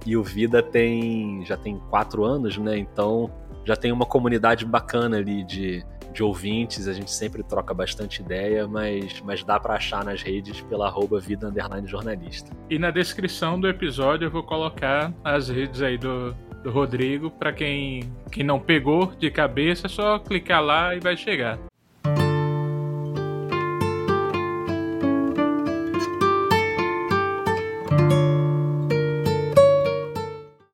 e 0.05 0.15
o 0.15 0.23
Vida 0.23 0.63
tem 0.63 1.43
já 1.45 1.57
tem 1.57 1.77
quatro 1.89 2.23
anos, 2.23 2.57
né? 2.57 2.77
Então 2.77 3.29
já 3.65 3.75
tem 3.75 3.91
uma 3.91 4.05
comunidade 4.05 4.65
bacana 4.65 5.17
ali 5.17 5.43
de 5.43 5.85
de 6.17 6.23
ouvintes, 6.23 6.87
a 6.87 6.93
gente 6.93 7.11
sempre 7.11 7.43
troca 7.43 7.75
bastante 7.75 8.23
ideia, 8.23 8.67
mas, 8.67 9.21
mas 9.21 9.43
dá 9.43 9.59
para 9.59 9.75
achar 9.75 10.03
nas 10.03 10.23
redes 10.23 10.61
pela 10.61 10.87
arroba 10.87 11.19
vida 11.19 11.53
jornalista. 11.85 12.51
E 12.71 12.79
na 12.79 12.89
descrição 12.89 13.59
do 13.59 13.67
episódio 13.67 14.25
eu 14.25 14.31
vou 14.31 14.41
colocar 14.41 15.13
as 15.23 15.47
redes 15.47 15.79
aí 15.79 15.95
do, 15.95 16.33
do 16.63 16.71
Rodrigo, 16.71 17.29
para 17.29 17.53
quem, 17.53 18.11
quem 18.31 18.43
não 18.43 18.59
pegou 18.59 19.13
de 19.19 19.29
cabeça, 19.29 19.85
é 19.85 19.89
só 19.89 20.17
clicar 20.17 20.63
lá 20.63 20.95
e 20.95 20.99
vai 20.99 21.15
chegar. 21.15 21.59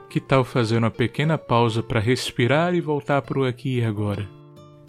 Que 0.10 0.22
tal 0.22 0.46
fazer 0.46 0.78
uma 0.78 0.92
pequena 0.92 1.38
pausa 1.38 1.84
para 1.84 2.00
respirar 2.00 2.74
e 2.74 2.80
voltar 2.80 3.22
para 3.24 3.40
o 3.40 3.44
aqui 3.44 3.80
e 3.80 3.84
agora? 3.84 4.43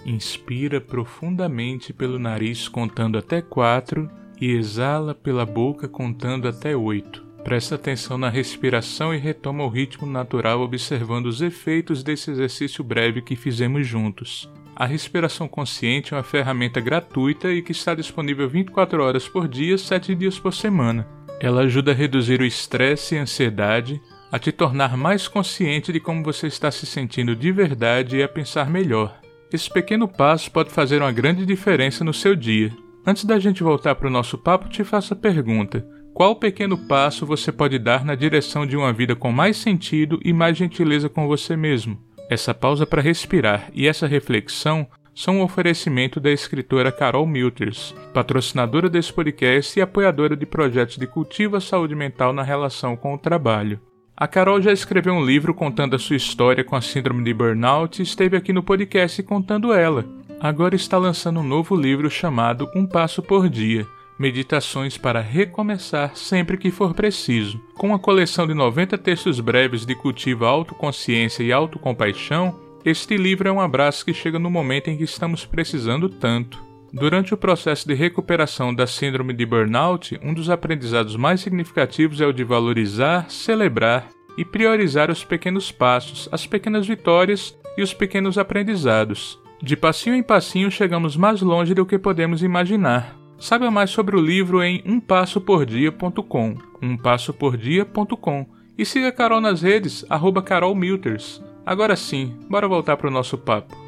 Inspira 0.04 0.80
profundamente 0.80 1.92
pelo 1.92 2.18
nariz 2.18 2.68
contando 2.68 3.16
até 3.16 3.40
quatro 3.40 4.11
e 4.40 4.50
exala 4.50 5.14
pela 5.14 5.46
boca 5.46 5.88
contando 5.88 6.46
até 6.46 6.76
oito. 6.76 7.25
Presta 7.42 7.75
atenção 7.75 8.18
na 8.18 8.28
respiração 8.28 9.14
e 9.14 9.18
retoma 9.18 9.64
o 9.64 9.68
ritmo 9.68 10.06
natural 10.06 10.61
observando 10.61 11.26
os 11.26 11.40
efeitos 11.40 12.02
desse 12.02 12.30
exercício 12.30 12.82
breve 12.82 13.23
que 13.23 13.37
fizemos 13.37 13.87
juntos. 13.87 14.50
A 14.76 14.87
respiração 14.87 15.46
consciente 15.46 16.12
é 16.12 16.16
uma 16.16 16.23
ferramenta 16.23 16.80
gratuita 16.80 17.52
e 17.52 17.62
que 17.62 17.73
está 17.73 17.94
disponível 17.94 18.49
24 18.49 19.02
horas 19.02 19.28
por 19.28 19.46
dia, 19.46 19.78
7 19.78 20.14
dias 20.14 20.38
por 20.38 20.52
semana. 20.52 21.06
Ela 21.40 21.62
ajuda 21.62 21.92
a 21.92 21.94
reduzir 21.94 22.40
o 22.40 22.46
estresse 22.46 23.14
e 23.14 23.18
a 23.18 23.23
ansiedade, 23.23 24.00
a 24.32 24.38
te 24.38 24.50
tornar 24.50 24.96
mais 24.96 25.28
consciente 25.28 25.92
de 25.92 26.00
como 26.00 26.25
você 26.25 26.46
está 26.46 26.70
se 26.70 26.87
sentindo 26.87 27.37
de 27.37 27.52
verdade 27.52 28.16
e 28.16 28.23
a 28.23 28.28
pensar 28.28 28.68
melhor. 28.68 29.24
Esse 29.54 29.70
pequeno 29.70 30.08
passo 30.08 30.50
pode 30.50 30.70
fazer 30.70 31.00
uma 31.00 31.12
grande 31.12 31.46
diferença 31.46 32.02
no 32.02 32.12
seu 32.12 32.34
dia. 32.34 32.73
Antes 33.06 33.25
da 33.25 33.38
gente 33.38 33.62
voltar 33.62 33.94
para 33.94 34.08
o 34.08 34.11
nosso 34.11 34.37
papo, 34.37 34.68
te 34.68 34.82
faço 34.82 35.14
a 35.14 35.16
pergunta: 35.16 35.87
qual 36.12 36.34
pequeno 36.34 36.76
passo 36.76 37.25
você 37.25 37.52
pode 37.52 37.78
dar 37.78 38.04
na 38.04 38.16
direção 38.16 38.66
de 38.66 38.76
uma 38.76 38.92
vida 38.92 39.14
com 39.14 39.30
mais 39.30 39.56
sentido 39.56 40.18
e 40.25 40.32
mais 40.32 40.56
gentileza 40.56 41.08
com 41.08 41.28
você 41.28 41.56
mesmo? 41.56 41.96
Essa 42.28 42.52
pausa 42.52 42.84
para 42.84 43.00
respirar 43.00 43.70
e 43.73 43.87
essa 43.87 44.08
reflexão 44.08 44.88
são 45.14 45.37
um 45.37 45.42
oferecimento 45.42 46.18
da 46.18 46.32
escritora 46.32 46.90
Carol 46.90 47.25
Milters, 47.25 47.94
patrocinadora 48.12 48.90
desse 48.90 49.12
podcast 49.12 49.78
e 49.78 49.82
apoiadora 49.82 50.37
de 50.37 50.46
projetos 50.46 50.96
de 50.96 51.06
cultivo 51.06 51.54
à 51.54 51.61
saúde 51.61 51.94
mental 51.94 52.32
na 52.32 52.42
relação 52.42 52.96
com 52.96 53.14
o 53.14 53.18
trabalho. 53.18 53.78
A 54.16 54.28
Carol 54.28 54.62
já 54.62 54.73
escreveu 54.73 55.12
um 55.12 55.25
livro 55.25 55.52
contando 55.52 55.97
a 55.97 55.99
sua 55.99 56.14
história 56.14 56.62
com 56.62 56.76
a 56.76 56.80
síndrome 56.80 57.25
de 57.25 57.35
burnout 57.35 58.00
e 58.00 58.04
esteve 58.04 58.37
aqui 58.37 58.52
no 58.52 58.62
podcast 58.62 59.21
contando 59.25 59.73
ela. 59.73 60.04
Agora 60.40 60.76
está 60.76 60.97
lançando 60.97 61.40
um 61.40 61.42
novo 61.42 61.75
livro 61.75 62.09
chamado 62.09 62.71
Um 62.76 62.87
Passo 62.87 63.23
por 63.23 63.49
Dia 63.49 63.87
Meditações 64.16 64.97
para 64.97 65.21
recomeçar 65.21 66.14
sempre 66.14 66.56
que 66.56 66.71
for 66.71 66.94
preciso. 66.94 67.61
Com 67.76 67.88
uma 67.88 67.99
coleção 67.99 68.47
de 68.47 68.54
90 68.54 68.97
textos 68.99 69.40
breves 69.40 69.85
de 69.85 69.97
cultivo 69.97 70.44
autoconsciência 70.44 71.42
e 71.42 71.52
autocompaixão, 71.52 72.54
este 72.85 73.16
livro 73.16 73.49
é 73.49 73.52
um 73.52 73.61
abraço 73.61 74.04
que 74.04 74.14
chega 74.14 74.38
no 74.38 74.49
momento 74.49 74.88
em 74.88 74.97
que 74.97 75.02
estamos 75.02 75.44
precisando 75.44 76.09
tanto. 76.09 76.62
Durante 76.97 77.35
o 77.35 77.37
processo 77.37 77.89
de 77.89 77.93
recuperação 77.93 78.73
da 78.73 78.87
síndrome 78.87 79.33
de 79.33 79.45
burnout, 79.45 80.17
um 80.23 80.33
dos 80.33 80.49
aprendizados 80.49 81.17
mais 81.17 81.41
significativos 81.41 82.21
é 82.21 82.27
o 82.27 82.33
de 82.33 82.45
valorizar, 82.45 83.29
celebrar 83.29 84.11
e 84.39 84.45
priorizar 84.45 85.11
os 85.11 85.25
pequenos 85.25 85.73
passos, 85.73 86.29
as 86.31 86.47
pequenas 86.47 86.87
vitórias 86.87 87.59
e 87.77 87.83
os 87.83 87.93
pequenos 87.93 88.39
aprendizados. 88.39 89.41
De 89.61 89.77
passinho 89.77 90.15
em 90.15 90.23
passinho 90.23 90.71
chegamos 90.71 91.17
mais 91.17 91.43
longe 91.43 91.75
do 91.75 91.85
que 91.85 91.99
podemos 91.99 92.45
imaginar. 92.45 93.17
Saiba 93.41 93.73
mais 93.73 93.91
sobre 93.91 94.17
o 94.17 94.21
livro 94.21 94.63
em 94.63 94.81
umpassopordia.com, 94.87 96.57
umpassopordia.com 96.81 98.47
e 98.79 98.87
siga 98.87 99.11
Carol 99.11 99.41
nas 99.41 99.63
redes, 99.63 100.07
arroba 100.09 100.41
Carol 100.41 100.77
Milters. 100.77 101.43
Agora 101.67 101.97
sim, 101.97 102.37
bora 102.49 102.69
voltar 102.69 102.97
para 102.97 103.09
o 103.09 103.13
nosso 103.13 103.37
papo. 103.37 103.84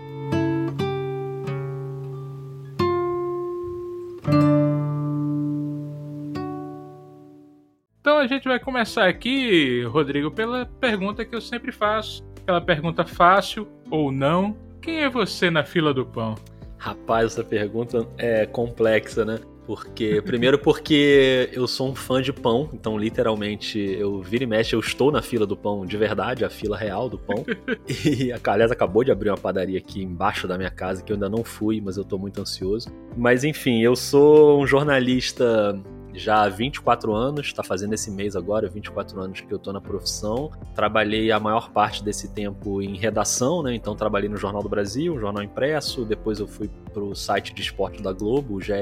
Então 8.17 8.25
a 8.25 8.29
gente 8.29 8.49
vai 8.49 8.59
começar 8.59 9.07
aqui, 9.07 9.83
Rodrigo, 9.83 10.31
pela 10.31 10.65
pergunta 10.81 11.23
que 11.23 11.37
eu 11.37 11.41
sempre 11.41 11.71
faço. 11.71 12.25
Aquela 12.41 12.63
pergunta 12.63 13.05
fácil 13.05 13.69
ou 13.91 14.11
não. 14.11 14.57
Quem 14.81 15.03
é 15.03 15.11
você 15.11 15.51
na 15.51 15.63
fila 15.63 15.93
do 15.93 16.07
pão? 16.07 16.35
Rapaz, 16.79 17.33
essa 17.33 17.45
pergunta 17.45 18.09
é 18.17 18.47
complexa, 18.47 19.23
né? 19.23 19.39
Porque, 19.67 20.23
primeiro 20.25 20.59
porque 20.59 21.51
eu 21.53 21.67
sou 21.67 21.91
um 21.91 21.95
fã 21.95 22.23
de 22.23 22.33
pão, 22.33 22.71
então 22.73 22.97
literalmente 22.97 23.79
eu 23.79 24.23
vira 24.23 24.45
e 24.45 24.47
mexe, 24.47 24.75
eu 24.75 24.81
estou 24.81 25.13
na 25.13 25.21
fila 25.21 25.47
do 25.47 25.55
pão 25.55 25.85
de 25.85 25.99
verdade, 25.99 26.43
a 26.43 26.49
fila 26.49 26.75
real 26.75 27.11
do 27.11 27.19
pão. 27.19 27.45
e 27.87 28.33
a 28.33 28.39
aliás, 28.51 28.73
acabou 28.73 29.05
de 29.05 29.13
abrir 29.13 29.29
uma 29.29 29.37
padaria 29.37 29.77
aqui 29.77 30.03
embaixo 30.03 30.49
da 30.49 30.57
minha 30.57 30.71
casa, 30.71 31.03
que 31.03 31.13
eu 31.13 31.17
ainda 31.17 31.29
não 31.29 31.45
fui, 31.45 31.83
mas 31.83 31.99
eu 31.99 32.05
tô 32.05 32.17
muito 32.17 32.41
ansioso. 32.41 32.89
Mas 33.15 33.45
enfim, 33.45 33.83
eu 33.83 33.95
sou 33.95 34.63
um 34.63 34.67
jornalista 34.67 35.79
já 36.17 36.43
há 36.43 36.49
24 36.49 37.15
anos, 37.15 37.47
está 37.47 37.63
fazendo 37.63 37.93
esse 37.93 38.11
mês 38.11 38.35
agora, 38.35 38.69
24 38.69 39.21
anos 39.21 39.41
que 39.41 39.53
eu 39.53 39.57
estou 39.57 39.73
na 39.73 39.81
profissão. 39.81 40.51
Trabalhei 40.75 41.31
a 41.31 41.39
maior 41.39 41.71
parte 41.71 42.03
desse 42.03 42.29
tempo 42.29 42.81
em 42.83 42.97
redação, 42.97 43.63
né? 43.63 43.75
Então 43.75 43.95
trabalhei 43.95 44.29
no 44.29 44.37
Jornal 44.37 44.63
do 44.63 44.69
Brasil, 44.69 45.19
jornal 45.19 45.43
impresso, 45.43 46.05
depois 46.05 46.39
eu 46.39 46.47
fui 46.47 46.71
para 46.93 47.03
o 47.03 47.15
site 47.15 47.55
de 47.55 47.63
esporte 47.63 48.03
da 48.03 48.13
Globo, 48.13 48.55
o 48.55 48.61
GE, 48.61 48.73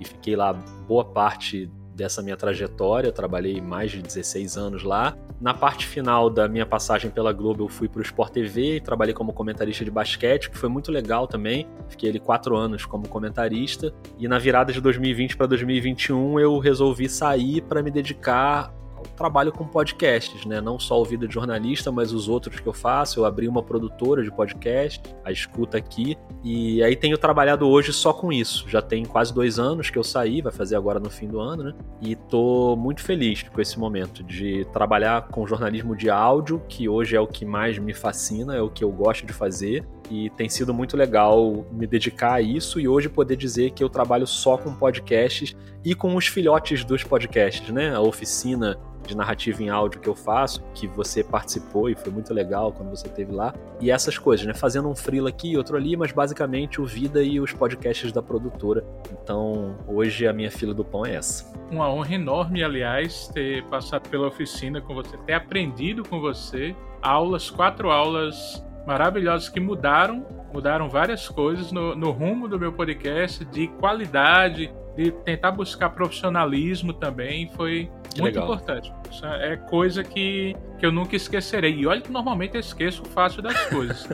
e 0.00 0.04
fiquei 0.04 0.36
lá 0.36 0.52
boa 0.86 1.04
parte 1.04 1.70
dessa 1.94 2.22
minha 2.22 2.36
trajetória. 2.36 3.08
Eu 3.08 3.12
trabalhei 3.12 3.60
mais 3.60 3.90
de 3.90 4.02
16 4.02 4.56
anos 4.56 4.82
lá. 4.82 5.16
Na 5.40 5.54
parte 5.54 5.86
final 5.86 6.28
da 6.28 6.48
minha 6.48 6.66
passagem 6.66 7.10
pela 7.10 7.32
Globo, 7.32 7.64
eu 7.64 7.68
fui 7.68 7.88
para 7.88 8.00
o 8.00 8.02
Sport 8.02 8.32
TV 8.32 8.76
e 8.76 8.80
trabalhei 8.80 9.14
como 9.14 9.32
comentarista 9.32 9.84
de 9.84 9.90
basquete, 9.90 10.50
que 10.50 10.58
foi 10.58 10.68
muito 10.68 10.90
legal 10.90 11.26
também. 11.26 11.66
Fiquei 11.88 12.10
ali 12.10 12.18
quatro 12.18 12.56
anos 12.56 12.84
como 12.84 13.08
comentarista. 13.08 13.94
E 14.18 14.26
na 14.26 14.38
virada 14.38 14.72
de 14.72 14.80
2020 14.80 15.36
para 15.36 15.46
2021, 15.46 16.40
eu 16.40 16.58
resolvi 16.58 17.08
sair 17.08 17.62
para 17.62 17.82
me 17.82 17.90
dedicar 17.90 18.72
trabalho 19.16 19.52
com 19.52 19.66
podcasts, 19.66 20.44
né? 20.44 20.60
Não 20.60 20.78
só 20.78 21.00
o 21.00 21.04
Vida 21.04 21.26
de 21.26 21.34
Jornalista, 21.34 21.90
mas 21.92 22.12
os 22.12 22.28
outros 22.28 22.60
que 22.60 22.66
eu 22.66 22.72
faço. 22.72 23.20
Eu 23.20 23.24
abri 23.24 23.48
uma 23.48 23.62
produtora 23.62 24.22
de 24.22 24.30
podcast, 24.30 25.02
a 25.24 25.30
Escuta 25.30 25.78
Aqui, 25.78 26.16
e 26.42 26.82
aí 26.82 26.96
tenho 26.96 27.16
trabalhado 27.16 27.68
hoje 27.68 27.92
só 27.92 28.12
com 28.12 28.32
isso. 28.32 28.68
Já 28.68 28.82
tem 28.82 29.04
quase 29.04 29.32
dois 29.32 29.58
anos 29.58 29.90
que 29.90 29.98
eu 29.98 30.04
saí, 30.04 30.42
vai 30.42 30.52
fazer 30.52 30.76
agora 30.76 30.98
no 30.98 31.10
fim 31.10 31.28
do 31.28 31.40
ano, 31.40 31.64
né? 31.64 31.74
E 32.00 32.16
tô 32.16 32.76
muito 32.76 33.02
feliz 33.02 33.42
com 33.42 33.60
esse 33.60 33.78
momento 33.78 34.22
de 34.22 34.64
trabalhar 34.72 35.28
com 35.28 35.46
jornalismo 35.46 35.96
de 35.96 36.10
áudio, 36.10 36.62
que 36.68 36.88
hoje 36.88 37.16
é 37.16 37.20
o 37.20 37.26
que 37.26 37.44
mais 37.44 37.78
me 37.78 37.94
fascina, 37.94 38.54
é 38.54 38.60
o 38.60 38.70
que 38.70 38.84
eu 38.84 38.90
gosto 38.90 39.26
de 39.26 39.32
fazer. 39.32 39.84
E 40.10 40.30
tem 40.30 40.48
sido 40.48 40.74
muito 40.74 40.96
legal 40.96 41.64
me 41.72 41.86
dedicar 41.86 42.34
a 42.34 42.40
isso 42.40 42.78
e 42.78 42.86
hoje 42.86 43.08
poder 43.08 43.36
dizer 43.36 43.70
que 43.70 43.82
eu 43.82 43.88
trabalho 43.88 44.26
só 44.26 44.56
com 44.56 44.74
podcasts 44.74 45.56
e 45.84 45.94
com 45.94 46.14
os 46.14 46.26
filhotes 46.26 46.84
dos 46.84 47.02
podcasts, 47.02 47.68
né? 47.70 47.94
A 47.94 48.00
oficina 48.00 48.78
de 49.06 49.16
narrativa 49.16 49.62
em 49.62 49.68
áudio 49.68 50.00
que 50.00 50.08
eu 50.08 50.14
faço, 50.14 50.62
que 50.74 50.86
você 50.86 51.22
participou 51.22 51.90
e 51.90 51.94
foi 51.94 52.10
muito 52.10 52.32
legal 52.32 52.72
quando 52.72 52.90
você 52.90 53.06
esteve 53.06 53.32
lá. 53.32 53.54
E 53.80 53.90
essas 53.90 54.18
coisas, 54.18 54.46
né? 54.46 54.54
Fazendo 54.54 54.88
um 54.88 54.94
freela 54.94 55.28
aqui 55.28 55.52
e 55.52 55.56
outro 55.56 55.76
ali, 55.76 55.96
mas 55.96 56.12
basicamente 56.12 56.80
o 56.80 56.86
Vida 56.86 57.22
e 57.22 57.40
os 57.40 57.52
podcasts 57.52 58.12
da 58.12 58.22
produtora. 58.22 58.84
Então, 59.22 59.76
hoje 59.86 60.26
a 60.26 60.32
minha 60.32 60.50
fila 60.50 60.72
do 60.72 60.84
pão 60.84 61.04
é 61.04 61.14
essa. 61.14 61.52
Uma 61.70 61.90
honra 61.90 62.14
enorme, 62.14 62.62
aliás, 62.62 63.28
ter 63.28 63.64
passado 63.64 64.08
pela 64.08 64.28
oficina 64.28 64.80
com 64.80 64.94
você, 64.94 65.16
ter 65.18 65.34
aprendido 65.34 66.02
com 66.08 66.20
você. 66.20 66.74
Aulas, 67.02 67.50
quatro 67.50 67.90
aulas 67.90 68.64
maravilhosas 68.86 69.48
que 69.48 69.60
mudaram, 69.60 70.26
mudaram 70.52 70.88
várias 70.88 71.28
coisas 71.28 71.72
no, 71.72 71.94
no 71.94 72.10
rumo 72.10 72.48
do 72.48 72.58
meu 72.58 72.72
podcast, 72.72 73.44
de 73.46 73.68
qualidade, 73.68 74.72
de 74.96 75.10
tentar 75.10 75.50
buscar 75.50 75.90
profissionalismo 75.90 76.92
também 76.92 77.50
foi 77.54 77.90
que 78.14 78.20
muito 78.20 78.36
legal. 78.36 78.44
importante. 78.44 78.92
É 79.40 79.56
coisa 79.56 80.04
que, 80.04 80.54
que 80.78 80.86
eu 80.86 80.92
nunca 80.92 81.16
esquecerei. 81.16 81.74
E 81.74 81.86
olha 81.86 82.00
que 82.00 82.12
normalmente 82.12 82.54
eu 82.54 82.60
esqueço 82.60 83.04
fácil 83.06 83.42
das 83.42 83.66
coisas. 83.66 84.08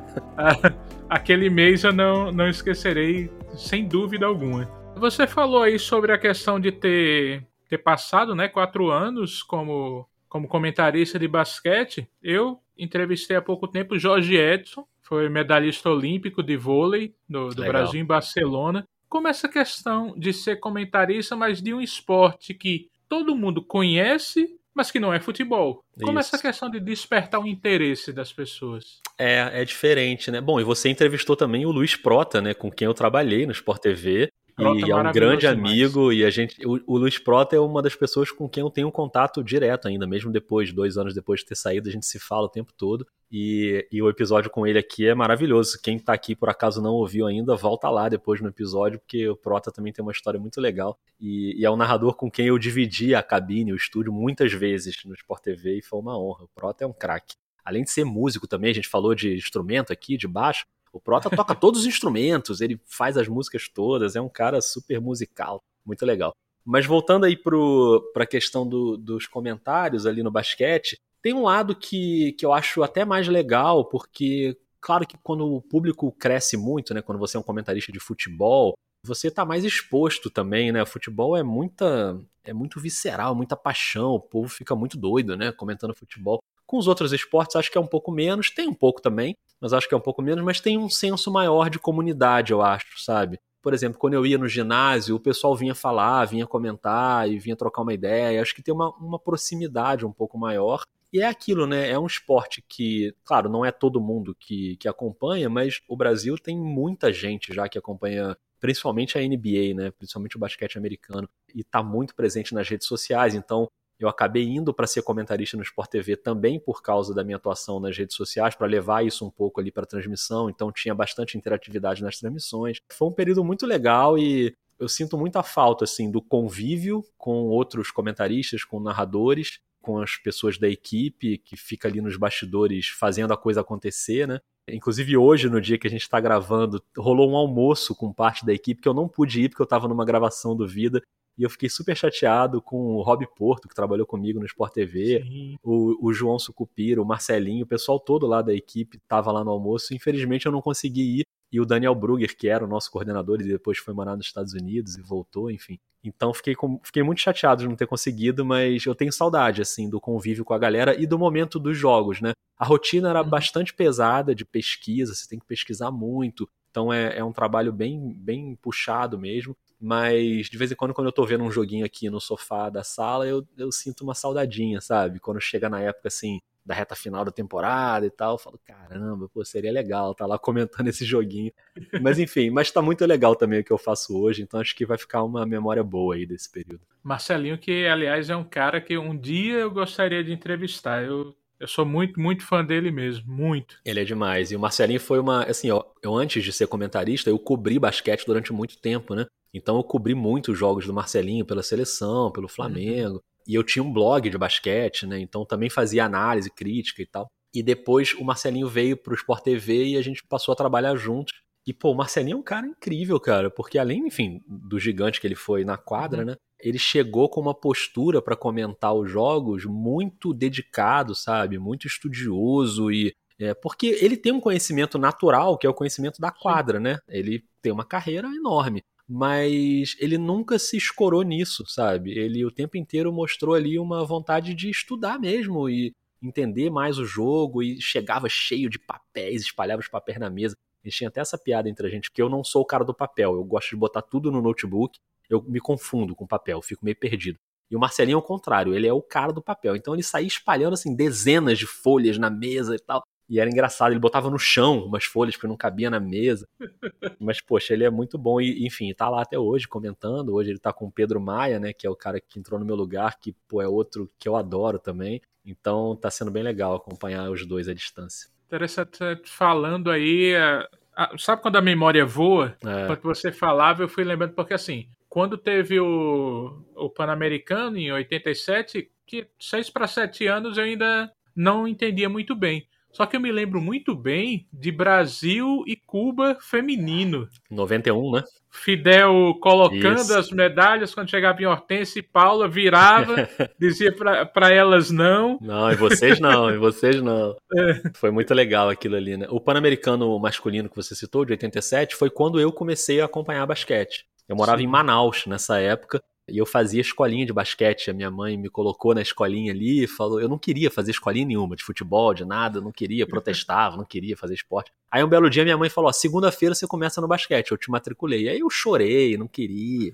Aquele 1.09 1.51
mês 1.51 1.85
eu 1.85 1.93
não, 1.93 2.33
não 2.33 2.49
esquecerei, 2.49 3.31
sem 3.55 3.87
dúvida 3.87 4.27
alguma. 4.27 4.65
Você 4.97 5.27
falou 5.27 5.63
aí 5.63 5.79
sobre 5.79 6.13
a 6.13 6.19
questão 6.19 6.59
de 6.59 6.73
ter, 6.73 7.47
ter 7.69 7.79
passado 7.79 8.35
né, 8.35 8.49
quatro 8.49 8.91
anos 8.91 9.43
como, 9.43 10.09
como 10.29 10.49
comentarista 10.49 11.19
de 11.19 11.29
basquete. 11.29 12.09
Eu 12.23 12.61
entrevistei 12.83 13.37
há 13.37 13.43
pouco 13.43 13.69
tempo 13.69 13.99
Jorge 13.99 14.35
Edson, 14.37 14.87
foi 15.03 15.29
medalhista 15.29 15.91
olímpico 15.91 16.43
de 16.43 16.57
vôlei 16.57 17.15
do, 17.29 17.49
do 17.49 17.65
Brasil 17.65 18.01
em 18.01 18.05
Barcelona 18.05 18.87
como 19.11 19.27
essa 19.27 19.49
questão 19.49 20.15
de 20.17 20.33
ser 20.33 20.61
comentarista, 20.61 21.35
mas 21.35 21.61
de 21.61 21.75
um 21.75 21.81
esporte 21.81 22.55
que 22.55 22.89
todo 23.09 23.35
mundo 23.35 23.61
conhece, 23.61 24.57
mas 24.73 24.93
que 24.93 25.01
não 25.01 25.13
é 25.13 25.19
futebol. 25.19 25.85
Como 26.01 26.21
Isso. 26.21 26.29
essa 26.29 26.41
questão 26.41 26.71
de 26.71 26.79
despertar 26.79 27.41
o 27.41 27.47
interesse 27.47 28.13
das 28.13 28.33
pessoas? 28.33 29.01
É, 29.19 29.63
é 29.63 29.65
diferente, 29.65 30.31
né? 30.31 30.41
Bom, 30.41 30.61
e 30.61 30.65
você 30.65 30.89
entrevistou 30.89 31.35
também 31.35 31.67
o 31.67 31.73
Luiz 31.73 31.97
Prota, 31.97 32.41
né? 32.41 32.55
Com 32.55 32.71
quem 32.71 32.87
eu 32.87 32.95
trabalhei 32.95 33.45
no 33.45 33.53
Sport 33.53 33.83
TV. 33.83 34.31
Prota 34.61 34.87
e 34.87 34.91
é 34.91 34.97
um 34.97 35.13
grande 35.13 35.47
amigo 35.47 36.13
e 36.13 36.25
a 36.25 36.31
gente 36.31 36.65
o, 36.67 36.81
o, 36.87 36.99
Luiz 36.99 37.19
Prota 37.19 37.57
é 37.57 37.61
uma 37.61 37.83
das 37.83 37.95
pessoas 37.95 38.31
com 38.31 38.49
quem 38.49 38.63
eu 38.63 38.71
tenho 38.71 38.89
um 38.89 38.91
contato 38.91 39.43
direto 39.43 39.89
ainda, 39.89 40.07
mesmo 40.07 40.31
depois, 40.31 40.73
dois 40.73 40.97
anos 40.97 41.15
depois 41.15 41.41
de 41.41 41.47
ter 41.47 41.57
saído, 41.57 41.89
a 41.89 41.93
gente 41.93 42.07
se 42.07 42.19
fala 42.19 42.47
o 42.47 42.49
tempo 42.49 42.73
todo 42.77 43.07
e, 43.31 43.87
e 43.91 44.03
o 44.03 44.09
episódio 44.09 44.51
com 44.51 44.67
ele 44.67 44.79
aqui 44.79 45.07
é 45.07 45.15
maravilhoso. 45.15 45.79
Quem 45.83 45.99
tá 45.99 46.13
aqui 46.13 46.35
por 46.35 46.49
acaso 46.49 46.83
não 46.83 46.93
ouviu 46.93 47.27
ainda, 47.27 47.57
volta 47.57 47.89
lá 47.89 48.09
depois 48.09 48.41
no 48.41 48.49
episódio, 48.49 48.99
porque 48.99 49.29
o 49.29 49.37
Prota 49.37 49.71
também 49.71 49.93
tem 49.93 50.03
uma 50.03 50.13
história 50.13 50.39
muito 50.39 50.61
legal 50.61 50.99
e, 51.21 51.59
e 51.59 51.65
é 51.65 51.71
um 51.71 51.77
narrador 51.77 52.15
com 52.15 52.31
quem 52.31 52.47
eu 52.47 52.59
dividi 52.59 53.15
a 53.15 53.23
cabine, 53.23 53.73
o 53.73 53.77
estúdio 53.77 54.13
muitas 54.13 54.53
vezes 54.53 54.97
no 55.05 55.15
Sport 55.15 55.43
TV 55.43 55.79
e 55.79 55.83
foi 55.83 55.99
uma 55.99 56.19
honra. 56.19 56.45
O 56.45 56.49
Prota 56.55 56.85
é 56.85 56.87
um 56.87 56.93
craque. 56.93 57.35
Além 57.65 57.85
de 57.85 57.91
ser 57.91 58.05
músico 58.05 58.49
também, 58.49 58.71
a 58.71 58.75
gente 58.75 58.89
falou 58.89 59.15
de 59.15 59.35
instrumento 59.35 59.93
aqui, 59.93 60.17
de 60.17 60.27
baixo. 60.27 60.67
O 60.93 61.01
Prota 61.01 61.31
toca 61.31 61.55
todos 61.55 61.81
os 61.81 61.87
instrumentos, 61.87 62.61
ele 62.61 62.81
faz 62.85 63.17
as 63.17 63.29
músicas 63.29 63.69
todas, 63.69 64.17
é 64.17 64.21
um 64.21 64.29
cara 64.29 64.61
super 64.61 65.01
musical, 65.01 65.63
muito 65.85 66.05
legal. 66.05 66.35
Mas 66.65 66.85
voltando 66.85 67.25
aí 67.25 67.37
para 67.37 68.23
a 68.23 68.27
questão 68.27 68.69
do, 68.69 68.97
dos 68.97 69.27
comentários 69.27 70.07
ali 70.07 70.23
no 70.23 70.31
basquete, 70.31 70.99
tem 71.23 71.35
um 71.35 71.43
lado 71.43 71.75
que, 71.75 72.33
que 72.33 72.45
eu 72.45 72.53
acho 72.53 72.83
até 72.83 73.05
mais 73.05 73.29
legal, 73.29 73.85
porque, 73.85 74.57
claro 74.81 75.07
que 75.07 75.17
quando 75.23 75.47
o 75.47 75.63
público 75.63 76.11
cresce 76.13 76.57
muito, 76.57 76.93
né, 76.93 77.03
quando 77.03 77.19
você 77.19 77.37
é 77.37 77.41
um 77.41 77.45
comentarista 77.45 77.93
de 77.93 78.01
futebol, 78.01 78.75
você 79.05 79.29
está 79.29 79.45
mais 79.45 79.65
exposto 79.65 80.29
também, 80.29 80.71
né? 80.73 80.83
O 80.83 80.87
futebol 80.87 81.35
é 81.37 81.43
muita 81.43 82.21
é 82.45 82.53
muito 82.53 82.81
visceral, 82.81 83.35
muita 83.35 83.57
paixão, 83.57 84.13
o 84.13 84.21
povo 84.21 84.49
fica 84.49 84.75
muito 84.75 84.99
doido, 84.99 85.37
né, 85.37 85.53
comentando 85.53 85.95
futebol 85.95 86.41
Com 86.71 86.79
os 86.79 86.87
outros 86.87 87.13
esportes, 87.13 87.57
acho 87.57 87.69
que 87.69 87.77
é 87.77 87.81
um 87.81 87.87
pouco 87.87 88.13
menos, 88.13 88.49
tem 88.49 88.69
um 88.69 88.73
pouco 88.73 89.03
também, 89.03 89.37
mas 89.61 89.73
acho 89.73 89.89
que 89.89 89.95
é 89.95 89.97
um 89.97 90.01
pouco 90.01 90.23
menos, 90.23 90.45
mas 90.45 90.61
tem 90.61 90.79
um 90.79 90.89
senso 90.89 91.29
maior 91.29 91.69
de 91.69 91.81
comunidade, 91.81 92.53
eu 92.53 92.63
acho, 92.63 93.03
sabe? 93.03 93.41
Por 93.61 93.75
exemplo, 93.75 93.99
quando 93.99 94.15
eu 94.15 94.25
ia 94.25 94.39
no 94.39 94.47
ginásio, 94.47 95.17
o 95.17 95.21
pessoal 95.21 95.57
vinha 95.57 95.75
falar, 95.75 96.27
vinha 96.27 96.47
comentar 96.47 97.29
e 97.29 97.41
vinha 97.41 97.57
trocar 97.57 97.83
uma 97.83 97.93
ideia. 97.93 98.41
Acho 98.41 98.55
que 98.55 98.63
tem 98.63 98.73
uma, 98.73 98.91
uma 98.99 99.19
proximidade 99.19 100.07
um 100.07 100.13
pouco 100.13 100.39
maior. 100.39 100.85
E 101.13 101.21
é 101.21 101.27
aquilo, 101.27 101.67
né? 101.67 101.91
É 101.91 101.99
um 101.99 102.07
esporte 102.07 102.65
que, 102.69 103.13
claro, 103.25 103.51
não 103.51 103.65
é 103.65 103.73
todo 103.73 104.01
mundo 104.01 104.33
que, 104.39 104.77
que 104.77 104.87
acompanha, 104.87 105.51
mas 105.51 105.81
o 105.89 105.97
Brasil 105.97 106.37
tem 106.39 106.57
muita 106.57 107.13
gente 107.13 107.53
já 107.53 107.69
que 107.69 107.77
acompanha 107.77 108.37
principalmente 108.61 109.19
a 109.19 109.21
NBA, 109.21 109.75
né? 109.75 109.91
Principalmente 109.91 110.37
o 110.37 110.39
basquete 110.39 110.79
americano, 110.79 111.29
e 111.53 111.63
está 111.63 111.83
muito 111.83 112.15
presente 112.15 112.55
nas 112.55 112.69
redes 112.69 112.87
sociais. 112.87 113.35
Então, 113.35 113.69
eu 114.01 114.09
acabei 114.09 114.45
indo 114.45 114.73
para 114.73 114.87
ser 114.87 115.03
comentarista 115.03 115.57
no 115.57 115.63
Sport 115.63 115.91
TV 115.91 116.17
também 116.17 116.59
por 116.59 116.83
causa 116.83 117.15
da 117.15 117.23
minha 117.23 117.37
atuação 117.37 117.79
nas 117.79 117.97
redes 117.97 118.17
sociais, 118.17 118.55
para 118.55 118.67
levar 118.67 119.05
isso 119.05 119.27
um 119.27 119.31
pouco 119.31 119.61
ali 119.61 119.71
para 119.71 119.83
a 119.85 119.87
transmissão, 119.87 120.49
então 120.49 120.73
tinha 120.73 120.95
bastante 120.95 121.37
interatividade 121.37 122.03
nas 122.03 122.19
transmissões. 122.19 122.79
Foi 122.93 123.09
um 123.09 123.13
período 123.13 123.45
muito 123.45 123.67
legal 123.67 124.19
e 124.19 124.55
eu 124.79 124.89
sinto 124.89 125.19
muita 125.19 125.43
falta 125.43 125.85
assim 125.85 126.11
do 126.11 126.23
convívio 126.23 127.05
com 127.19 127.49
outros 127.49 127.91
comentaristas, 127.91 128.65
com 128.65 128.81
narradores, 128.81 129.61
com 129.83 129.99
as 129.99 130.17
pessoas 130.17 130.59
da 130.59 130.69
equipe 130.69 131.39
que 131.39 131.57
fica 131.57 131.87
ali 131.87 132.01
nos 132.01 132.17
bastidores 132.17 132.89
fazendo 132.89 133.33
a 133.33 133.37
coisa 133.37 133.61
acontecer, 133.61 134.27
né? 134.27 134.41
Inclusive 134.69 135.17
hoje, 135.17 135.49
no 135.49 135.61
dia 135.61 135.79
que 135.79 135.87
a 135.87 135.91
gente 135.91 136.03
está 136.03 136.21
gravando, 136.21 136.83
rolou 136.97 137.31
um 137.31 137.37
almoço 137.37 137.95
com 137.95 138.13
parte 138.13 138.47
da 138.47 138.53
equipe 138.53 138.81
que 138.81 138.89
eu 138.89 138.95
não 138.95 139.09
pude 139.09 139.43
ir 139.43 139.49
porque 139.49 139.63
eu 139.63 139.65
estava 139.65 139.89
numa 139.89 140.05
gravação 140.05 140.57
do 140.57 140.67
Vida 140.67 141.03
e 141.37 141.43
eu 141.43 141.51
fiquei 141.51 141.69
super 141.69 141.97
chateado 141.97 142.61
com 142.61 142.97
o 142.97 143.03
Rob 143.03 143.27
Porto, 143.35 143.69
que 143.69 143.75
trabalhou 143.75 144.07
comigo 144.07 144.39
no 144.39 144.47
Sport 144.47 144.73
TV, 144.73 145.59
o, 145.63 146.09
o, 146.09 146.13
João 146.13 146.39
Sucupira, 146.39 147.01
o 147.01 147.05
Marcelinho, 147.05 147.65
o 147.65 147.69
pessoal 147.69 147.99
todo 147.99 148.27
lá 148.27 148.43
da 148.43 148.53
equipe 148.55 148.99
estava 148.99 149.33
lá 149.33 149.43
no 149.43 149.51
almoço. 149.51 149.95
Infelizmente 149.95 150.47
eu 150.47 150.53
não 150.53 150.61
consegui 150.61 151.21
ir. 151.21 151.25
E 151.53 151.61
o 151.61 151.67
Daniel 151.67 151.95
Brugger, 151.95 152.37
que 152.37 152.49
era 152.49 152.65
o 152.65 152.69
nosso 152.69 152.91
coordenador 152.91 153.41
e 153.41 153.49
depois 153.49 153.79
foi 153.79 153.93
morar 153.93 154.17
nos 154.17 154.27
Estados 154.27 154.53
Unidos 154.53 154.97
e 154.97 155.03
voltou, 155.03 155.51
enfim. 155.51 155.79
Então 156.03 156.33
fiquei, 156.33 156.55
com, 156.55 156.81
fiquei 156.83 157.03
muito 157.03 157.21
chateado 157.21 157.63
de 157.63 157.69
não 157.69 157.77
ter 157.77 157.87
conseguido, 157.87 158.45
mas 158.45 158.87
eu 158.87 158.95
tenho 158.95 159.13
saudade, 159.13 159.61
assim, 159.61 159.89
do 159.89 160.01
convívio 160.01 160.45
com 160.45 160.55
a 160.55 160.59
galera 160.59 160.95
e 161.01 161.07
do 161.07 161.19
momento 161.19 161.59
dos 161.59 161.77
jogos, 161.77 162.21
né? 162.21 162.33
A 162.57 162.65
rotina 162.65 163.11
era 163.11 163.23
uhum. 163.23 163.29
bastante 163.29 163.75
pesada 163.75 164.35
de 164.35 164.45
pesquisa, 164.45 165.15
você 165.15 165.29
tem 165.29 165.39
que 165.39 165.47
pesquisar 165.47 165.91
muito. 165.91 166.49
Então 166.71 166.93
é, 166.93 167.19
é 167.19 167.25
um 167.25 167.33
trabalho 167.33 167.73
bem, 167.73 168.15
bem 168.15 168.57
puxado 168.57 169.19
mesmo. 169.19 169.57
Mas 169.81 170.49
de 170.49 170.59
vez 170.59 170.71
em 170.71 170.75
quando, 170.75 170.93
quando 170.93 171.07
eu 171.07 171.13
tô 171.13 171.25
vendo 171.25 171.45
um 171.45 171.51
joguinho 171.51 171.87
aqui 171.87 172.11
no 172.11 172.21
sofá 172.21 172.69
da 172.69 172.85
sala, 172.85 173.27
eu, 173.27 173.47
eu 173.57 173.73
sinto 173.73 174.03
uma 174.03 174.15
saudadinha, 174.15 174.81
sabe? 174.81 175.19
Quando 175.19 175.41
chega 175.41 175.69
na 175.71 175.81
época 175.81 176.09
assim, 176.09 176.41
da 176.65 176.75
reta 176.75 176.95
final 176.95 177.25
da 177.25 177.31
temporada 177.31 178.05
e 178.07 178.11
tal, 178.11 178.35
eu 178.35 178.39
falo, 178.39 178.61
caramba, 178.65 179.29
pô, 179.29 179.45
seria 179.45 179.73
legal 179.73 180.13
estar 180.13 180.25
tá 180.25 180.29
lá 180.29 180.39
comentando 180.39 180.89
esse 180.89 181.05
joguinho. 181.05 181.53
Mas 182.03 182.19
enfim, 182.19 182.51
mas 182.51 182.71
tá 182.71 182.83
muito 182.83 183.05
legal 183.07 183.35
também 183.35 183.61
o 183.61 183.65
que 183.65 183.73
eu 183.73 183.79
faço 183.79 184.17
hoje, 184.17 184.43
então 184.43 184.61
acho 184.61 184.75
que 184.77 184.87
vai 184.87 184.99
ficar 184.99 185.23
uma 185.23 185.47
memória 185.47 185.83
boa 185.83 186.15
aí 186.15 186.27
desse 186.27 186.51
período. 186.51 186.83
Marcelinho, 187.03 187.59
que 187.59 187.87
aliás 187.87 188.29
é 188.29 188.37
um 188.37 188.45
cara 188.45 188.81
que 188.81 188.97
um 188.97 189.17
dia 189.17 189.59
eu 189.59 189.71
gostaria 189.71 190.23
de 190.23 190.33
entrevistar. 190.33 191.03
Eu 191.03 191.35
eu 191.61 191.69
sou 191.69 191.85
muito, 191.85 192.19
muito 192.19 192.43
fã 192.43 192.65
dele 192.65 192.91
mesmo, 192.91 193.31
muito. 193.31 193.77
Ele 193.85 194.01
é 194.01 194.05
demais. 194.05 194.51
E 194.51 194.57
o 194.57 194.59
Marcelinho 194.59 194.99
foi 194.99 195.21
uma, 195.21 195.45
assim, 195.45 195.71
ó, 195.71 195.85
eu 196.03 196.17
antes 196.17 196.43
de 196.43 196.55
ser 196.55 196.67
comentarista, 196.67 197.29
eu 197.29 197.39
cobri 197.39 197.79
basquete 197.79 198.25
durante 198.25 198.51
muito 198.51 198.79
tempo, 198.79 199.15
né? 199.15 199.27
Então 199.53 199.77
eu 199.77 199.85
cobri 199.85 200.15
muitos 200.15 200.57
jogos 200.57 200.87
do 200.87 200.95
Marcelinho 200.95 201.45
pela 201.45 201.63
seleção, 201.63 202.31
pelo 202.31 202.49
Flamengo. 202.49 203.15
Uhum. 203.15 203.21
E 203.47 203.55
eu 203.55 203.65
tinha 203.65 203.83
um 203.83 203.93
blog 203.93 204.29
de 204.29 204.39
basquete, 204.39 205.07
né? 205.07 205.19
Então 205.19 205.45
também 205.45 205.69
fazia 205.69 206.05
análise, 206.05 206.51
crítica 206.51 207.03
e 207.03 207.07
tal. 207.07 207.29
E 207.53 207.63
depois 207.63 208.15
o 208.15 208.25
Marcelinho 208.25 208.69
veio 208.69 208.97
pro 208.97 209.15
Sport 209.15 209.43
TV 209.43 209.89
e 209.89 209.97
a 209.97 210.03
gente 210.03 210.25
passou 210.27 210.53
a 210.53 210.57
trabalhar 210.57 210.95
juntos. 210.95 211.33
E, 211.67 211.73
pô, 211.75 211.91
o 211.91 211.95
Marcelinho 211.95 212.37
é 212.37 212.39
um 212.39 212.43
cara 212.43 212.67
incrível, 212.67 213.19
cara, 213.21 213.51
porque 213.51 213.79
além, 213.79 214.07
enfim, 214.07 214.41
do 214.47 214.79
gigante 214.79 215.21
que 215.21 215.27
ele 215.27 215.35
foi 215.35 215.65
na 215.65 215.77
quadra, 215.77 216.21
uhum. 216.21 216.27
né? 216.27 216.37
Ele 216.59 216.79
chegou 216.79 217.29
com 217.29 217.41
uma 217.41 217.55
postura 217.55 218.21
para 218.21 218.37
comentar 218.37 218.95
os 218.95 219.11
jogos 219.11 219.65
muito 219.65 220.33
dedicado, 220.35 221.15
sabe? 221.15 221.59
Muito 221.59 221.87
estudioso 221.87 222.91
e. 222.91 223.15
É, 223.39 223.55
porque 223.55 223.87
ele 224.03 224.19
tem 224.19 224.33
um 224.33 224.41
conhecimento 224.41 224.99
natural, 224.99 225.57
que 225.57 225.67
é 225.67 225.71
o 225.71 225.75
conhecimento 225.75 226.21
da 226.21 226.31
quadra, 226.31 226.79
né? 226.79 226.99
Ele 227.09 227.43
tem 227.63 227.73
uma 227.73 227.85
carreira 227.85 228.29
enorme 228.29 228.85
mas 229.13 229.97
ele 229.99 230.17
nunca 230.17 230.57
se 230.57 230.77
escorou 230.77 231.23
nisso, 231.23 231.65
sabe? 231.67 232.17
Ele 232.17 232.45
o 232.45 232.51
tempo 232.51 232.77
inteiro 232.77 233.13
mostrou 233.13 233.57
ali 233.57 233.77
uma 233.77 234.05
vontade 234.05 234.55
de 234.55 234.71
estudar 234.71 235.19
mesmo 235.19 235.69
e 235.69 235.93
entender 236.23 236.71
mais 236.71 236.97
o 236.97 237.05
jogo 237.05 237.61
e 237.61 237.81
chegava 237.81 238.29
cheio 238.29 238.71
de 238.71 238.79
papéis, 238.79 239.43
espalhava 239.43 239.81
os 239.81 239.89
papéis 239.89 240.17
na 240.21 240.31
mesa. 240.31 240.55
A 240.85 240.89
gente 240.89 240.99
tinha 240.99 241.09
até 241.09 241.21
essa 241.21 241.37
piada 241.37 241.69
entre 241.69 241.89
a 241.89 241.91
gente, 241.91 242.09
porque 242.09 242.23
eu 242.23 242.29
não 242.29 242.45
sou 242.45 242.63
o 242.63 242.65
cara 242.65 242.85
do 242.85 242.95
papel, 242.95 243.35
eu 243.35 243.43
gosto 243.43 243.71
de 243.71 243.77
botar 243.77 244.01
tudo 244.01 244.31
no 244.31 244.41
notebook, 244.41 244.97
eu 245.29 245.43
me 245.43 245.59
confundo 245.59 246.15
com 246.15 246.25
papel, 246.25 246.63
fico 246.63 246.85
meio 246.85 246.97
perdido. 246.97 247.37
E 247.69 247.75
o 247.75 247.81
Marcelinho 247.81 248.15
é 248.15 248.19
o 248.19 248.23
contrário, 248.23 248.77
ele 248.77 248.87
é 248.87 248.93
o 248.93 249.03
cara 249.03 249.33
do 249.33 249.43
papel. 249.43 249.75
Então 249.75 249.93
ele 249.93 250.05
saía 250.05 250.29
espalhando 250.29 250.75
assim 250.75 250.95
dezenas 250.95 251.59
de 251.59 251.67
folhas 251.67 252.17
na 252.17 252.31
mesa 252.31 252.77
e 252.77 252.79
tal. 252.79 253.03
E 253.31 253.39
era 253.39 253.49
engraçado, 253.49 253.93
ele 253.93 254.01
botava 254.01 254.29
no 254.29 254.41
chão 254.41 254.85
umas 254.85 255.05
folhas 255.05 255.37
porque 255.37 255.47
não 255.47 255.57
cabia 255.57 255.89
na 255.89 256.01
mesa. 256.01 256.49
Mas, 257.21 257.41
poxa, 257.41 257.73
ele 257.73 257.85
é 257.85 257.91
muito 257.91 258.19
bom 258.19 258.41
e, 258.41 258.67
enfim, 258.67 258.93
tá 258.93 259.09
lá 259.09 259.23
até 259.23 259.39
hoje 259.39 259.69
comentando. 259.69 260.35
Hoje 260.35 260.51
ele 260.51 260.59
tá 260.59 260.73
com 260.73 260.87
o 260.87 260.91
Pedro 260.91 261.21
Maia, 261.21 261.61
né, 261.61 261.73
que 261.73 261.87
é 261.87 261.91
o 261.91 261.95
cara 261.95 262.21
que 262.21 262.41
entrou 262.41 262.59
no 262.59 262.67
meu 262.67 262.75
lugar, 262.75 263.21
que, 263.21 263.33
pô, 263.47 263.63
é 263.63 263.69
outro 263.69 264.11
que 264.19 264.29
eu 264.29 264.35
adoro 264.35 264.81
também. 264.81 265.23
Então 265.47 265.95
tá 265.95 266.11
sendo 266.11 266.33
bem 266.33 266.43
legal 266.43 266.75
acompanhar 266.75 267.31
os 267.31 267.47
dois 267.47 267.69
à 267.69 267.73
distância. 267.73 268.29
Interessante 268.49 268.99
falando 269.27 269.93
aí. 269.93 270.35
É, 270.35 270.69
sabe 271.17 271.41
quando 271.41 271.55
a 271.55 271.63
memória 271.63 272.05
voa? 272.05 272.57
É. 272.65 272.87
Quando 272.89 273.03
você 273.03 273.31
falava, 273.31 273.85
eu 273.85 273.89
fui 273.89 274.03
lembrando, 274.03 274.35
porque 274.35 274.55
assim, 274.55 274.89
quando 275.09 275.39
teve 275.39 275.79
o, 275.79 276.65
o 276.75 276.91
Pan-Americano 276.91 277.77
em 277.77 277.93
87, 277.93 278.91
que 279.07 279.29
seis 279.39 279.71
para 279.71 279.87
sete 279.87 280.27
anos 280.27 280.59
eu 280.59 280.65
ainda 280.65 281.13
não 281.35 281.69
entendia 281.69 282.09
muito 282.09 282.35
bem. 282.35 282.67
Só 282.93 283.07
que 283.07 283.17
eu 283.17 283.21
me 283.21 283.31
lembro 283.31 283.61
muito 283.61 283.95
bem 283.95 284.47
de 284.53 284.73
Brasil 284.73 285.63
e 285.67 285.77
Cuba 285.77 286.37
feminino. 286.41 287.29
91, 287.51 288.13
né? 288.13 288.25
Fidel 288.51 289.39
colocando 289.41 290.01
Isso. 290.01 290.19
as 290.19 290.31
medalhas 290.31 290.93
quando 290.93 291.09
chegava 291.09 291.41
em 291.41 291.47
Hortense 291.47 292.01
e 292.01 292.03
Paula, 292.03 292.49
virava, 292.49 293.29
dizia 293.59 293.93
para 293.93 294.53
elas 294.53 294.91
não. 294.91 295.39
Não, 295.41 295.71
e 295.71 295.77
vocês 295.77 296.19
não, 296.19 296.51
e 296.51 296.59
vocês 296.59 297.01
não. 297.01 297.37
É. 297.53 297.91
Foi 297.95 298.11
muito 298.13 298.33
legal 298.33 298.69
aquilo 298.69 298.95
ali, 298.95 299.17
né? 299.17 299.27
O 299.29 299.41
Pan-Americano 299.41 300.17
masculino 300.21 300.69
que 300.69 300.77
você 300.77 300.95
citou, 300.95 301.25
de 301.25 301.33
87, 301.33 301.97
foi 301.97 302.09
quando 302.09 302.41
eu 302.41 302.53
comecei 302.53 303.01
a 303.01 303.07
acompanhar 303.07 303.45
basquete. 303.45 304.07
Eu 304.29 304.37
morava 304.37 304.59
Sim. 304.59 304.65
em 304.65 304.69
Manaus 304.69 305.27
nessa 305.27 305.59
época 305.59 306.01
e 306.31 306.39
eu 306.39 306.47
fazia 306.47 306.81
escolinha 306.81 307.27
de 307.27 307.33
basquete. 307.33 307.91
A 307.91 307.95
minha 307.95 308.11
mãe 308.11 308.37
me 308.37 308.49
colocou 308.49 308.95
na 308.95 309.03
escolinha 309.03 309.53
ali 309.53 309.85
e 309.85 309.87
falou: 309.87 310.21
eu 310.21 310.29
não 310.29 310.39
queria 310.39 310.71
fazer 310.71 310.93
escolinha 310.93 311.27
nenhuma, 311.27 311.57
de 311.57 311.65
futebol, 311.65 312.15
de 312.15 312.25
nada, 312.25 312.59
eu 312.59 312.63
não 312.63 312.73
queria, 312.73 313.07
protestava, 313.09 313.77
não 313.77 313.85
queria 313.85 314.17
fazer 314.17 314.35
esporte. 314.35 314.73
Aí 314.91 315.05
um 315.05 315.09
belo 315.09 315.29
dia 315.29 315.45
minha 315.45 315.59
mãe 315.59 315.69
falou: 315.69 315.93
segunda-feira 315.93 316.55
você 316.55 316.67
começa 316.67 317.01
no 317.01 317.09
basquete, 317.09 317.51
eu 317.51 317.59
te 317.59 317.71
matriculei. 317.71 318.29
Aí 318.29 318.39
eu 318.39 318.51
chorei, 318.51 319.17
não 319.17 319.27
queria. 319.27 319.93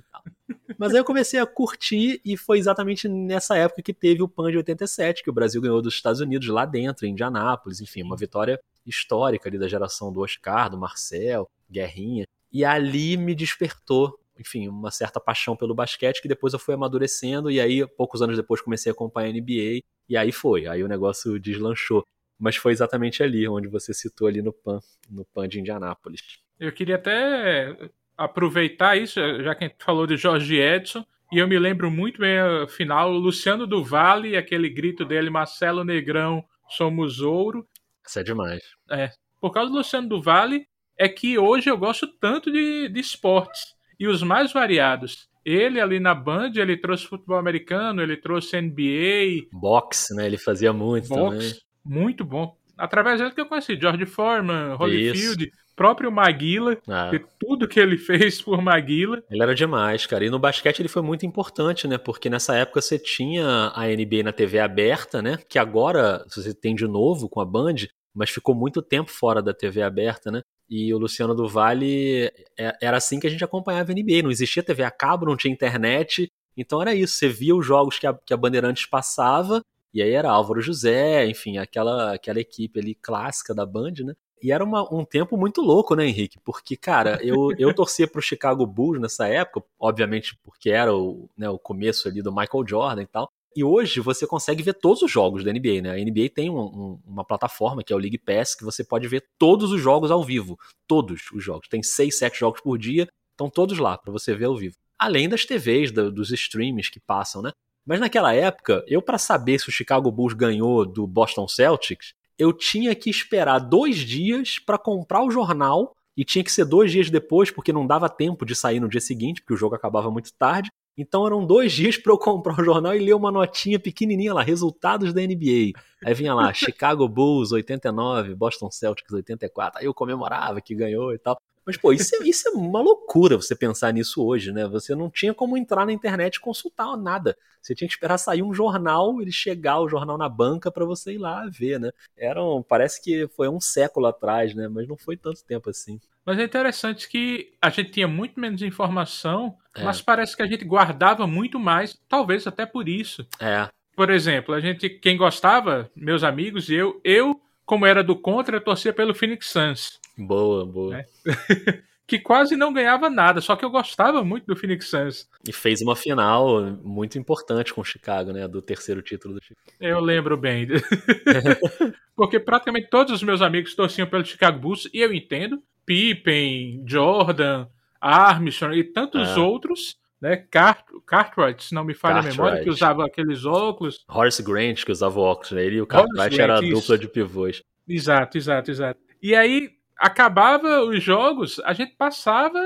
Mas 0.79 0.92
aí 0.92 0.99
eu 0.99 1.05
comecei 1.05 1.40
a 1.40 1.46
curtir 1.46 2.20
e 2.25 2.37
foi 2.37 2.59
exatamente 2.59 3.09
nessa 3.09 3.57
época 3.57 3.83
que 3.83 3.94
teve 3.94 4.22
o 4.22 4.29
PAN 4.29 4.51
de 4.51 4.59
87, 4.59 5.22
que 5.22 5.31
o 5.31 5.33
Brasil 5.33 5.61
ganhou 5.61 5.81
dos 5.81 5.94
Estados 5.94 6.20
Unidos 6.20 6.49
lá 6.49 6.64
dentro, 6.64 7.07
em 7.07 7.11
Indianápolis, 7.11 7.81
enfim, 7.81 8.03
uma 8.03 8.16
vitória 8.16 8.61
histórica 8.85 9.49
ali 9.49 9.59
da 9.59 9.68
geração 9.68 10.12
do 10.12 10.20
Oscar, 10.20 10.70
do 10.70 10.79
Marcel, 10.79 11.49
Guerrinha. 11.70 12.27
E 12.53 12.64
ali 12.64 13.16
me 13.16 13.35
despertou 13.35 14.18
enfim, 14.38 14.68
uma 14.68 14.90
certa 14.90 15.20
paixão 15.20 15.57
pelo 15.57 15.75
basquete 15.75 16.20
que 16.20 16.29
depois 16.29 16.53
eu 16.53 16.59
fui 16.59 16.75
amadurecendo 16.75 17.51
e 17.51 17.61
aí 17.61 17.87
poucos 17.87 18.22
anos 18.22 18.37
depois 18.37 18.61
comecei 18.61 18.90
a 18.90 18.92
acompanhar 18.92 19.29
a 19.29 19.33
NBA 19.33 19.81
e 20.09 20.16
aí 20.16 20.33
foi, 20.33 20.66
aí 20.66 20.83
o 20.83 20.88
negócio 20.88 21.38
deslanchou. 21.38 22.05
Mas 22.38 22.57
foi 22.57 22.72
exatamente 22.72 23.22
ali 23.22 23.49
onde 23.49 23.66
você 23.66 23.94
citou 23.94 24.29
ali 24.29 24.42
no 24.42 24.53
PAN, 24.53 24.81
no 25.11 25.25
PAN 25.25 25.49
de 25.49 25.59
Indianápolis. 25.59 26.20
Eu 26.61 26.70
queria 26.70 26.96
até 26.96 27.75
aproveitar 28.16 28.96
isso, 28.96 29.20
já 29.42 29.55
que 29.55 29.64
a 29.64 29.68
gente 29.68 29.83
falou 29.83 30.07
de 30.07 30.16
Jorge 30.16 30.57
Edson, 30.57 31.05
e 31.33 31.38
eu 31.38 31.49
me 31.49 31.59
lembro 31.59 31.90
muito 31.90 32.20
bem 32.20 32.38
a 32.38 32.68
final, 32.68 33.11
Luciano 33.11 33.66
do 33.66 33.83
Vale, 33.83 34.37
aquele 34.37 34.68
grito 34.68 35.05
dele, 35.05 35.31
Marcelo 35.31 35.83
Negrão, 35.83 36.44
somos 36.68 37.20
ouro. 37.20 37.66
Isso 38.07 38.18
é 38.18 38.22
demais. 38.22 38.62
É, 38.90 39.11
por 39.40 39.51
causa 39.51 39.70
do 39.70 39.79
Luciano 39.79 40.09
do 40.09 40.20
Vale, 40.22 40.66
é 40.99 41.09
que 41.09 41.38
hoje 41.38 41.68
eu 41.68 41.77
gosto 41.77 42.07
tanto 42.07 42.51
de, 42.53 42.88
de 42.88 43.01
esportes 43.01 43.75
e 43.98 44.06
os 44.06 44.22
mais 44.22 44.52
variados. 44.52 45.28
Ele 45.44 45.80
ali 45.80 46.00
na 46.00 46.12
Band, 46.14 46.52
ele 46.56 46.76
trouxe 46.76 47.06
futebol 47.06 47.38
americano, 47.38 48.02
ele 48.02 48.16
trouxe 48.16 48.61
NBA. 48.61 49.46
Boxe, 49.52 50.14
né? 50.14 50.26
Ele 50.26 50.37
fazia 50.37 50.72
muito 50.72 51.09
boxe, 51.09 51.20
também. 51.37 51.54
Muito 51.85 52.24
bom. 52.24 52.56
Através 52.76 53.20
dele 53.20 53.30
que 53.30 53.40
eu 53.40 53.46
conheci 53.46 53.78
George 53.80 54.04
Foreman, 54.06 54.74
Holyfield. 54.74 55.50
próprio 55.76 56.11
Maguila, 56.11 56.76
ah. 56.88 57.11
tudo 57.38 57.68
que 57.68 57.78
ele 57.78 57.96
fez 57.96 58.42
por 58.42 58.61
Maguila. 58.61 59.22
Ele 59.30 59.42
era 59.42 59.54
demais, 59.54 60.04
cara. 60.04 60.24
E 60.24 60.30
no 60.30 60.38
basquete 60.38 60.80
ele 60.80 60.88
foi 60.88 61.02
muito 61.02 61.24
importante, 61.24 61.87
né? 61.87 61.96
Porque 61.96 62.28
nessa 62.28 62.56
época 62.56 62.82
você 62.82 62.98
tinha 62.98 63.72
a 63.74 63.87
NBA 63.87 64.24
na 64.24 64.32
TV 64.32 64.59
aberta, 64.59 65.22
né? 65.22 65.38
Que 65.48 65.59
agora 65.59 66.24
você 66.28 66.52
tem 66.52 66.74
de 66.74 66.88
novo 66.88 67.28
com 67.28 67.40
a 67.40 67.44
Band, 67.44 67.87
mas 68.12 68.30
ficou 68.30 68.54
muito 68.54 68.82
tempo 68.82 69.11
fora 69.11 69.40
da 69.40 69.54
TV 69.54 69.80
aberta, 69.80 70.30
né? 70.30 70.42
E 70.68 70.92
o 70.92 70.98
Luciano 70.98 71.35
do 71.35 71.48
Vale 71.48 72.31
é, 72.59 72.76
era 72.81 72.96
assim 72.96 73.20
que 73.20 73.26
a 73.26 73.31
gente 73.31 73.44
acompanhava 73.44 73.92
a 73.92 73.94
NBA. 73.94 74.22
Não 74.22 74.31
existia 74.31 74.62
TV 74.62 74.83
a 74.83 74.90
cabo, 74.90 75.26
não 75.26 75.37
tinha 75.37 75.52
internet. 75.52 76.31
Então 76.57 76.81
era 76.81 76.94
isso. 76.94 77.14
Você 77.14 77.29
via 77.29 77.55
os 77.55 77.64
jogos 77.64 77.98
que 77.98 78.07
a, 78.07 78.14
que 78.14 78.35
a 78.35 78.37
Bandeirantes 78.37 78.87
passava, 78.87 79.62
e 79.92 80.02
aí 80.02 80.11
era 80.11 80.31
Álvaro 80.31 80.61
José, 80.61 81.26
enfim, 81.26 81.59
aquela, 81.59 82.14
aquela 82.14 82.40
equipe 82.40 82.81
ali 82.81 82.94
clássica 82.94 83.55
da 83.55 83.64
Band, 83.64 83.94
né? 84.05 84.14
E 84.42 84.52
era 84.52 84.62
uma, 84.62 84.83
um 84.94 85.05
tempo 85.05 85.37
muito 85.37 85.62
louco, 85.62 85.94
né, 85.94 86.07
Henrique? 86.07 86.38
Porque, 86.44 86.76
cara, 86.76 87.18
eu, 87.22 87.48
eu 87.59 87.74
torcia 87.74 88.07
pro 88.07 88.20
Chicago 88.20 88.66
Bulls 88.66 89.00
nessa 89.00 89.26
época, 89.26 89.66
obviamente 89.79 90.38
porque 90.44 90.70
era 90.70 90.94
o, 90.94 91.29
né, 91.37 91.48
o 91.48 91.59
começo 91.59 92.07
ali 92.09 92.20
do 92.20 92.31
Michael 92.31 92.66
Jordan 92.66 93.02
e 93.02 93.07
tal. 93.07 93.33
E 93.56 93.64
hoje 93.64 94.00
você 94.00 94.26
consegue 94.26 94.62
ver 94.62 94.74
todos 94.74 95.00
os 95.00 95.10
jogos 95.10 95.42
da 95.42 95.50
NBA, 95.50 95.80
né? 95.80 95.90
A 95.92 95.96
NBA 95.96 96.28
tem 96.34 96.50
um, 96.50 96.58
um, 96.58 97.00
uma 97.06 97.24
plataforma 97.24 97.82
que 97.82 97.90
é 97.90 97.96
o 97.96 97.98
League 97.98 98.18
Pass, 98.18 98.54
que 98.54 98.62
você 98.62 98.84
pode 98.84 99.08
ver 99.08 99.24
todos 99.38 99.72
os 99.72 99.80
jogos 99.80 100.10
ao 100.10 100.22
vivo. 100.22 100.58
Todos 100.86 101.22
os 101.32 101.42
jogos. 101.42 101.66
Tem 101.66 101.82
seis, 101.82 102.18
sete 102.18 102.38
jogos 102.38 102.60
por 102.60 102.76
dia, 102.76 103.08
estão 103.30 103.48
todos 103.48 103.78
lá 103.78 103.96
para 103.96 104.12
você 104.12 104.34
ver 104.34 104.44
ao 104.44 104.56
vivo. 104.58 104.76
Além 104.98 105.26
das 105.26 105.46
TVs, 105.46 105.90
dos 105.90 106.30
streams 106.32 106.90
que 106.90 107.00
passam, 107.00 107.40
né? 107.40 107.50
Mas 107.86 107.98
naquela 107.98 108.34
época, 108.34 108.84
eu 108.86 109.00
para 109.00 109.16
saber 109.16 109.58
se 109.58 109.70
o 109.70 109.72
Chicago 109.72 110.10
Bulls 110.10 110.34
ganhou 110.34 110.84
do 110.84 111.06
Boston 111.06 111.48
Celtics, 111.48 112.12
eu 112.38 112.52
tinha 112.52 112.94
que 112.94 113.08
esperar 113.08 113.58
dois 113.58 113.96
dias 113.96 114.58
para 114.58 114.76
comprar 114.76 115.24
o 115.24 115.30
jornal 115.30 115.94
e 116.14 116.24
tinha 116.24 116.44
que 116.44 116.52
ser 116.52 116.66
dois 116.66 116.92
dias 116.92 117.08
depois, 117.08 117.50
porque 117.50 117.72
não 117.72 117.86
dava 117.86 118.08
tempo 118.08 118.44
de 118.44 118.54
sair 118.54 118.80
no 118.80 118.88
dia 118.88 119.00
seguinte, 119.00 119.40
porque 119.40 119.54
o 119.54 119.56
jogo 119.56 119.74
acabava 119.74 120.10
muito 120.10 120.30
tarde. 120.34 120.70
Então 120.96 121.26
eram 121.26 121.44
dois 121.44 121.72
dias 121.72 121.98
para 121.98 122.12
eu 122.12 122.18
comprar 122.18 122.59
o 122.59 122.64
jornal 122.64 122.94
e 122.94 122.98
ler 122.98 123.14
uma 123.14 123.30
notinha 123.30 123.78
pequenininha 123.78 124.32
lá, 124.32 124.42
resultados 124.42 125.12
da 125.12 125.20
NBA. 125.20 125.78
Aí 126.04 126.14
vinha 126.14 126.32
lá, 126.32 126.52
Chicago 126.54 127.06
Bulls 127.06 127.52
89, 127.52 128.35
Boston 128.35 128.70
Celtics 128.70 129.12
84. 129.12 129.80
Aí 129.80 129.87
eu 129.87 129.92
comemorava 129.92 130.61
que 130.61 130.74
ganhou 130.74 131.12
e 131.12 131.18
tal. 131.18 131.40
Mas, 131.66 131.76
pô, 131.76 131.92
isso 131.92 132.14
é, 132.14 132.29
isso 132.29 132.48
é 132.48 132.52
uma 132.52 132.81
loucura 132.81 133.37
você 133.37 133.57
pensar 133.57 133.92
nisso 133.92 134.24
hoje, 134.24 134.52
né? 134.52 134.68
Você 134.68 134.94
não 134.94 135.11
tinha 135.11 135.35
como 135.35 135.57
entrar 135.57 135.85
na 135.85 135.92
internet 135.92 136.37
e 136.37 136.40
consultar 136.40 136.96
nada. 136.96 137.37
Você 137.61 137.74
tinha 137.74 137.88
que 137.88 137.94
esperar 137.94 138.18
sair 138.18 138.40
um 138.40 138.55
jornal, 138.55 139.20
ele 139.20 139.33
chegar 139.33 139.81
o 139.81 139.88
jornal 139.88 140.16
na 140.16 140.29
banca 140.29 140.70
para 140.70 140.85
você 140.85 141.14
ir 141.14 141.18
lá 141.18 141.44
ver, 141.50 141.81
né? 141.81 141.90
Era 142.16 142.40
um, 142.40 142.62
parece 142.62 143.02
que 143.02 143.26
foi 143.35 143.48
um 143.48 143.61
século 143.61 144.07
atrás, 144.07 144.55
né? 144.55 144.68
Mas 144.68 144.87
não 144.87 144.96
foi 144.96 145.16
tanto 145.16 145.44
tempo 145.44 145.68
assim. 145.68 146.00
Mas 146.24 146.38
é 146.38 146.44
interessante 146.44 147.09
que 147.09 147.52
a 147.61 147.68
gente 147.68 147.90
tinha 147.90 148.07
muito 148.07 148.38
menos 148.38 148.62
informação, 148.62 149.57
é. 149.74 149.83
mas 149.83 150.00
parece 150.00 150.37
que 150.37 150.42
a 150.42 150.46
gente 150.46 150.64
guardava 150.64 151.26
muito 151.26 151.59
mais, 151.59 151.98
talvez 152.09 152.46
até 152.46 152.64
por 152.64 152.88
isso. 152.88 153.26
É. 153.40 153.68
Por 153.96 154.11
exemplo, 154.11 154.55
a 154.55 154.61
gente, 154.61 154.88
quem 154.88 155.16
gostava, 155.16 155.90
meus 155.96 156.22
amigos 156.22 156.68
e 156.68 156.74
eu, 156.74 157.00
eu, 157.02 157.40
como 157.64 157.87
era 157.87 158.05
do 158.05 158.14
contra, 158.14 158.57
eu 158.57 158.61
torcia 158.61 158.92
pelo 158.92 159.14
Phoenix 159.14 159.48
Suns. 159.48 159.98
Boa, 160.16 160.64
boa. 160.64 160.98
É. 160.98 161.07
que 162.07 162.18
quase 162.20 162.57
não 162.57 162.72
ganhava 162.72 163.11
nada, 163.11 163.40
só 163.40 163.57
que 163.57 163.64
eu 163.64 163.70
gostava 163.70 164.22
muito 164.22 164.46
do 164.46 164.55
Phoenix 164.55 164.88
Suns. 164.88 165.29
E 165.46 165.52
fez 165.52 165.83
uma 165.83 165.96
final 165.96 166.62
muito 166.83 167.18
importante 167.18 167.74
com 167.74 167.81
o 167.81 167.85
Chicago, 167.85 168.33
né? 168.33 168.46
Do 168.46 168.62
terceiro 168.62 169.02
título 169.02 169.35
do 169.35 169.42
Chicago. 169.42 169.66
Eu 169.81 170.00
lembro 170.00 170.37
bem. 170.37 170.68
Porque 172.14 172.38
praticamente 172.38 172.88
todos 172.88 173.12
os 173.12 173.22
meus 173.22 173.42
amigos 173.42 173.74
torciam 173.74 174.07
pelo 174.07 174.24
Chicago 174.24 174.59
Bulls, 174.59 174.88
e 174.92 175.00
eu 175.00 175.12
entendo. 175.12 175.61
Pippen, 175.85 176.83
Jordan, 176.85 177.68
Armstrong 178.00 178.76
e 178.76 178.85
tantos 178.85 179.29
é. 179.29 179.38
outros, 179.38 179.96
né? 180.20 180.37
Cart 180.37 180.85
Cartwright, 181.07 181.62
se 181.62 181.74
não 181.74 181.85
me 181.85 181.94
falha 181.94 182.14
Cartwright. 182.14 182.40
a 182.40 182.42
memória, 182.42 182.64
que 182.64 182.70
usava 182.70 183.07
aqueles 183.07 183.44
óculos. 183.44 184.05
Horace 184.09 184.42
Grant, 184.42 184.85
que 184.85 184.90
usava 184.90 185.20
óculos, 185.20 185.52
né? 185.52 185.64
Ele 185.64 185.76
e 185.76 185.81
o 185.81 185.87
Cartwright 185.87 186.40
era 186.40 186.59
a 186.59 186.61
dupla 186.61 186.98
de 186.98 187.09
pivôs. 187.09 187.62
Exato, 187.88 188.37
exato, 188.37 188.70
exato. 188.70 189.00
E 189.22 189.35
aí, 189.35 189.70
acabava 189.96 190.82
os 190.82 191.02
jogos, 191.02 191.61
a 191.61 191.72
gente 191.72 191.94
passava 191.96 192.61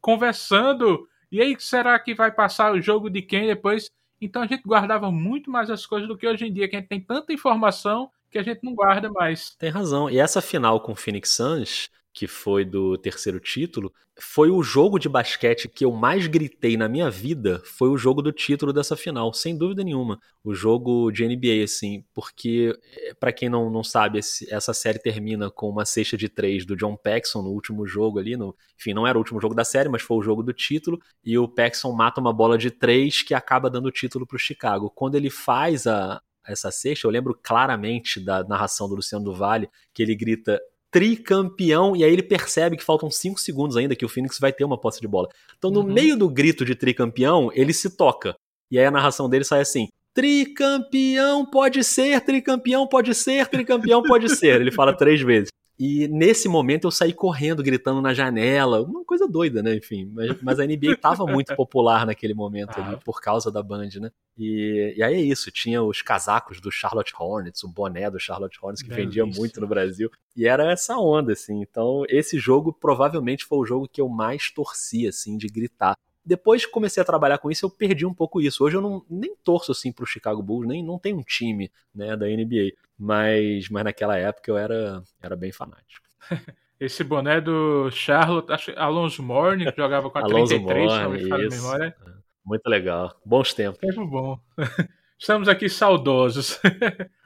conversando. 0.00 1.08
E 1.30 1.40
aí, 1.40 1.56
será 1.58 1.98
que 1.98 2.14
vai 2.14 2.30
passar 2.32 2.72
o 2.72 2.80
jogo 2.80 3.10
de 3.10 3.22
quem 3.22 3.46
depois? 3.46 3.90
Então 4.20 4.42
a 4.42 4.46
gente 4.46 4.62
guardava 4.62 5.10
muito 5.10 5.50
mais 5.50 5.70
as 5.70 5.86
coisas 5.86 6.06
do 6.06 6.16
que 6.16 6.26
hoje 6.26 6.46
em 6.46 6.52
dia, 6.52 6.68
que 6.68 6.76
a 6.76 6.80
gente 6.80 6.88
tem 6.88 7.00
tanta 7.00 7.32
informação 7.32 8.10
que 8.30 8.38
a 8.38 8.42
gente 8.42 8.62
não 8.62 8.74
guarda 8.74 9.10
mais. 9.10 9.56
Tem 9.56 9.70
razão. 9.70 10.08
E 10.08 10.18
essa 10.18 10.40
final 10.40 10.80
com 10.80 10.92
o 10.92 10.96
Phoenix 10.96 11.30
Suns, 11.30 11.90
que 12.12 12.26
foi 12.26 12.64
do 12.64 12.98
terceiro 12.98 13.38
título, 13.38 13.92
foi 14.20 14.50
o 14.50 14.62
jogo 14.62 14.98
de 14.98 15.08
basquete 15.08 15.68
que 15.68 15.84
eu 15.84 15.92
mais 15.92 16.26
gritei 16.26 16.76
na 16.76 16.88
minha 16.88 17.10
vida, 17.10 17.62
foi 17.64 17.88
o 17.88 17.96
jogo 17.96 18.20
do 18.20 18.32
título 18.32 18.72
dessa 18.72 18.96
final, 18.96 19.32
sem 19.32 19.56
dúvida 19.56 19.82
nenhuma. 19.82 20.20
O 20.44 20.52
jogo 20.52 21.10
de 21.10 21.26
NBA, 21.26 21.64
assim, 21.64 22.04
porque, 22.12 22.76
eh, 22.96 23.14
para 23.18 23.32
quem 23.32 23.48
não, 23.48 23.70
não 23.70 23.82
sabe, 23.82 24.18
esse, 24.18 24.52
essa 24.52 24.74
série 24.74 24.98
termina 24.98 25.50
com 25.50 25.70
uma 25.70 25.84
cesta 25.84 26.16
de 26.16 26.28
três 26.28 26.66
do 26.66 26.76
John 26.76 26.96
Paxson 26.96 27.42
no 27.42 27.50
último 27.50 27.86
jogo 27.86 28.18
ali, 28.18 28.36
no, 28.36 28.54
enfim, 28.78 28.92
não 28.92 29.06
era 29.06 29.16
o 29.16 29.20
último 29.20 29.40
jogo 29.40 29.54
da 29.54 29.64
série, 29.64 29.88
mas 29.88 30.02
foi 30.02 30.18
o 30.18 30.22
jogo 30.22 30.42
do 30.42 30.52
título, 30.52 30.98
e 31.24 31.38
o 31.38 31.48
Paxson 31.48 31.92
mata 31.92 32.20
uma 32.20 32.32
bola 32.32 32.58
de 32.58 32.70
três 32.70 33.22
que 33.22 33.34
acaba 33.34 33.70
dando 33.70 33.86
o 33.86 33.92
título 33.92 34.26
pro 34.26 34.38
Chicago. 34.38 34.90
Quando 34.90 35.14
ele 35.14 35.30
faz 35.30 35.86
a, 35.86 36.20
essa 36.46 36.70
sexta, 36.70 37.06
eu 37.06 37.10
lembro 37.10 37.38
claramente 37.42 38.20
da 38.20 38.44
narração 38.44 38.88
do 38.88 38.96
Luciano 38.96 39.24
do 39.24 39.34
Vale, 39.34 39.68
que 39.94 40.02
ele 40.02 40.14
grita 40.14 40.60
tricampeão, 40.90 41.94
e 41.94 42.04
aí 42.04 42.12
ele 42.12 42.22
percebe 42.22 42.76
que 42.76 42.84
faltam 42.84 43.10
5 43.10 43.38
segundos 43.38 43.76
ainda 43.76 43.94
que 43.94 44.04
o 44.04 44.08
Phoenix 44.08 44.38
vai 44.38 44.52
ter 44.52 44.64
uma 44.64 44.78
posse 44.78 45.00
de 45.00 45.08
bola. 45.08 45.28
Então, 45.56 45.70
no 45.70 45.80
uhum. 45.80 45.92
meio 45.92 46.16
do 46.16 46.28
grito 46.28 46.64
de 46.64 46.74
tricampeão, 46.74 47.50
ele 47.54 47.72
se 47.72 47.96
toca. 47.96 48.34
E 48.70 48.78
aí 48.78 48.84
a 48.84 48.90
narração 48.90 49.28
dele 49.28 49.44
sai 49.44 49.60
assim: 49.60 49.88
tricampeão 50.14 51.46
pode 51.46 51.82
ser, 51.84 52.20
tricampeão 52.20 52.86
pode 52.86 53.14
ser, 53.14 53.46
tricampeão 53.46 54.02
pode 54.02 54.28
ser. 54.34 54.60
Ele 54.60 54.72
fala 54.72 54.96
três 54.96 55.20
vezes. 55.20 55.50
E 55.82 56.06
nesse 56.08 56.46
momento 56.46 56.86
eu 56.86 56.90
saí 56.90 57.10
correndo, 57.10 57.62
gritando 57.62 58.02
na 58.02 58.12
janela, 58.12 58.82
uma 58.82 59.02
coisa 59.02 59.26
doida, 59.26 59.62
né? 59.62 59.76
Enfim, 59.76 60.12
mas, 60.12 60.42
mas 60.42 60.60
a 60.60 60.66
NBA 60.66 60.92
estava 60.92 61.24
muito 61.24 61.56
popular 61.56 62.04
naquele 62.04 62.34
momento 62.34 62.78
ali, 62.78 62.96
ah. 62.96 63.00
por 63.02 63.18
causa 63.22 63.50
da 63.50 63.62
Band, 63.62 63.88
né? 63.98 64.10
E, 64.36 64.92
e, 64.98 65.02
aí 65.02 65.14
é 65.14 65.20
isso, 65.22 65.50
tinha 65.50 65.82
os 65.82 66.02
casacos 66.02 66.60
do 66.60 66.70
Charlotte 66.70 67.14
Hornets, 67.18 67.64
o 67.64 67.68
boné 67.68 68.10
do 68.10 68.20
Charlotte 68.20 68.58
Hornets, 68.60 68.82
que 68.82 68.90
vendia 68.90 69.24
isso. 69.24 69.40
muito 69.40 69.58
no 69.58 69.66
Brasil. 69.66 70.10
E 70.36 70.46
era 70.46 70.70
essa 70.70 70.98
onda, 70.98 71.32
assim. 71.32 71.62
Então, 71.62 72.04
esse 72.10 72.38
jogo 72.38 72.74
provavelmente 72.74 73.46
foi 73.46 73.56
o 73.56 73.64
jogo 73.64 73.88
que 73.88 74.02
eu 74.02 74.08
mais 74.10 74.50
torci, 74.50 75.08
assim, 75.08 75.38
de 75.38 75.46
gritar. 75.46 75.96
Depois 76.24 76.64
que 76.64 76.72
comecei 76.72 77.02
a 77.02 77.06
trabalhar 77.06 77.38
com 77.38 77.50
isso, 77.50 77.64
eu 77.66 77.70
perdi 77.70 78.04
um 78.04 78.14
pouco 78.14 78.40
isso. 78.40 78.62
Hoje 78.62 78.76
eu 78.76 78.80
não, 78.80 79.04
nem 79.08 79.34
torço 79.36 79.72
assim 79.72 79.90
pro 79.90 80.06
Chicago 80.06 80.42
Bulls, 80.42 80.68
nem 80.68 80.82
não 80.82 80.98
tem 80.98 81.14
um 81.14 81.22
time 81.22 81.70
né, 81.94 82.16
da 82.16 82.26
NBA. 82.26 82.72
Mas, 82.98 83.68
mas 83.68 83.84
naquela 83.84 84.16
época 84.16 84.50
eu 84.50 84.58
era, 84.58 85.02
era 85.22 85.36
bem 85.36 85.50
fanático. 85.50 86.06
Esse 86.78 87.04
boné 87.04 87.40
do 87.40 87.90
Charlotte, 87.90 88.50
acho 88.50 88.72
Alonso 88.76 89.22
Morning, 89.22 89.70
que 89.70 89.76
jogava 89.76 90.10
com 90.10 90.18
a 90.18 90.22
Alonso 90.24 90.54
33, 90.54 90.92
Morning, 90.92 91.28
não 91.28 91.38
me 91.38 91.48
memória. 91.48 91.96
É, 92.06 92.10
muito 92.44 92.66
legal. 92.66 93.20
Bons 93.24 93.52
tempos. 93.52 93.80
Tempo 93.80 94.06
bom. 94.06 94.38
Estamos 95.18 95.48
aqui 95.48 95.68
saudosos. 95.68 96.58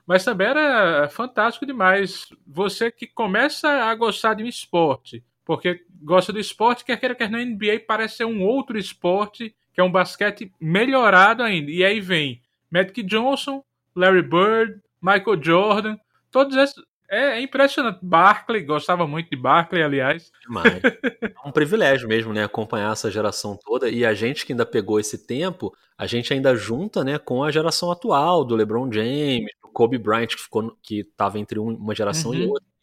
Mas 0.05 0.25
também 0.25 0.49
era 0.49 1.09
fantástico 1.09 1.65
demais. 1.65 2.27
Você 2.47 2.91
que 2.91 3.07
começa 3.07 3.69
a 3.69 3.95
gostar 3.95 4.35
de 4.35 4.43
um 4.43 4.49
esporte, 4.49 5.25
porque 5.45 5.81
gosta 6.03 6.33
do 6.33 6.41
esporte, 6.41 6.85
quer 6.85 6.99
queira, 6.99 7.15
quer 7.15 7.31
não, 7.31 7.39
NBA 7.39 7.85
parece 7.87 8.19
ser 8.19 8.25
um 8.25 8.43
outro 8.43 8.79
esporte, 8.79 9.55
que 9.73 9.81
é 9.81 9.85
um 9.85 9.91
basquete 9.91 10.53
melhorado 10.61 11.43
ainda. 11.43 11.71
E 11.71 11.85
aí 11.85 12.01
vem 12.01 12.41
Magic 12.71 13.03
Johnson, 13.03 13.63
Larry 13.95 14.23
Bird, 14.23 14.81
Michael 15.03 15.43
Jordan, 15.43 15.97
todos 16.31 16.57
esses. 16.57 16.83
É, 17.11 17.39
é 17.39 17.41
impressionante. 17.43 17.99
Barkley, 18.03 18.63
gostava 18.63 19.07
muito 19.07 19.29
de 19.29 19.37
Barkley, 19.37 19.83
aliás. 19.83 20.33
Demais. 20.47 20.81
É 21.45 21.49
um 21.49 21.53
privilégio 21.53 22.09
mesmo, 22.09 22.33
né? 22.33 22.43
Acompanhar 22.43 22.93
essa 22.93 23.11
geração 23.11 23.59
toda. 23.63 23.91
E 23.91 24.07
a 24.07 24.15
gente 24.15 24.47
que 24.47 24.55
ainda 24.55 24.65
pegou 24.65 24.99
esse 24.99 25.27
tempo, 25.27 25.77
a 25.99 26.07
gente 26.07 26.33
ainda 26.33 26.57
junta, 26.57 27.05
né, 27.05 27.19
com 27.19 27.45
a 27.45 27.51
geração 27.51 27.91
atual, 27.91 28.45
do 28.45 28.57
LeBron 28.57 28.91
James, 28.91 29.53
do 29.63 29.69
Kobe 29.69 29.99
Bryant, 29.99 30.29
que 30.29 30.41
ficou 30.41 30.75
que 30.83 31.01
estava 31.01 31.39
entre 31.39 31.59
uma 31.59 31.95
geração 31.95 32.31
uhum. 32.31 32.37
e 32.39 32.47
outra 32.47 32.75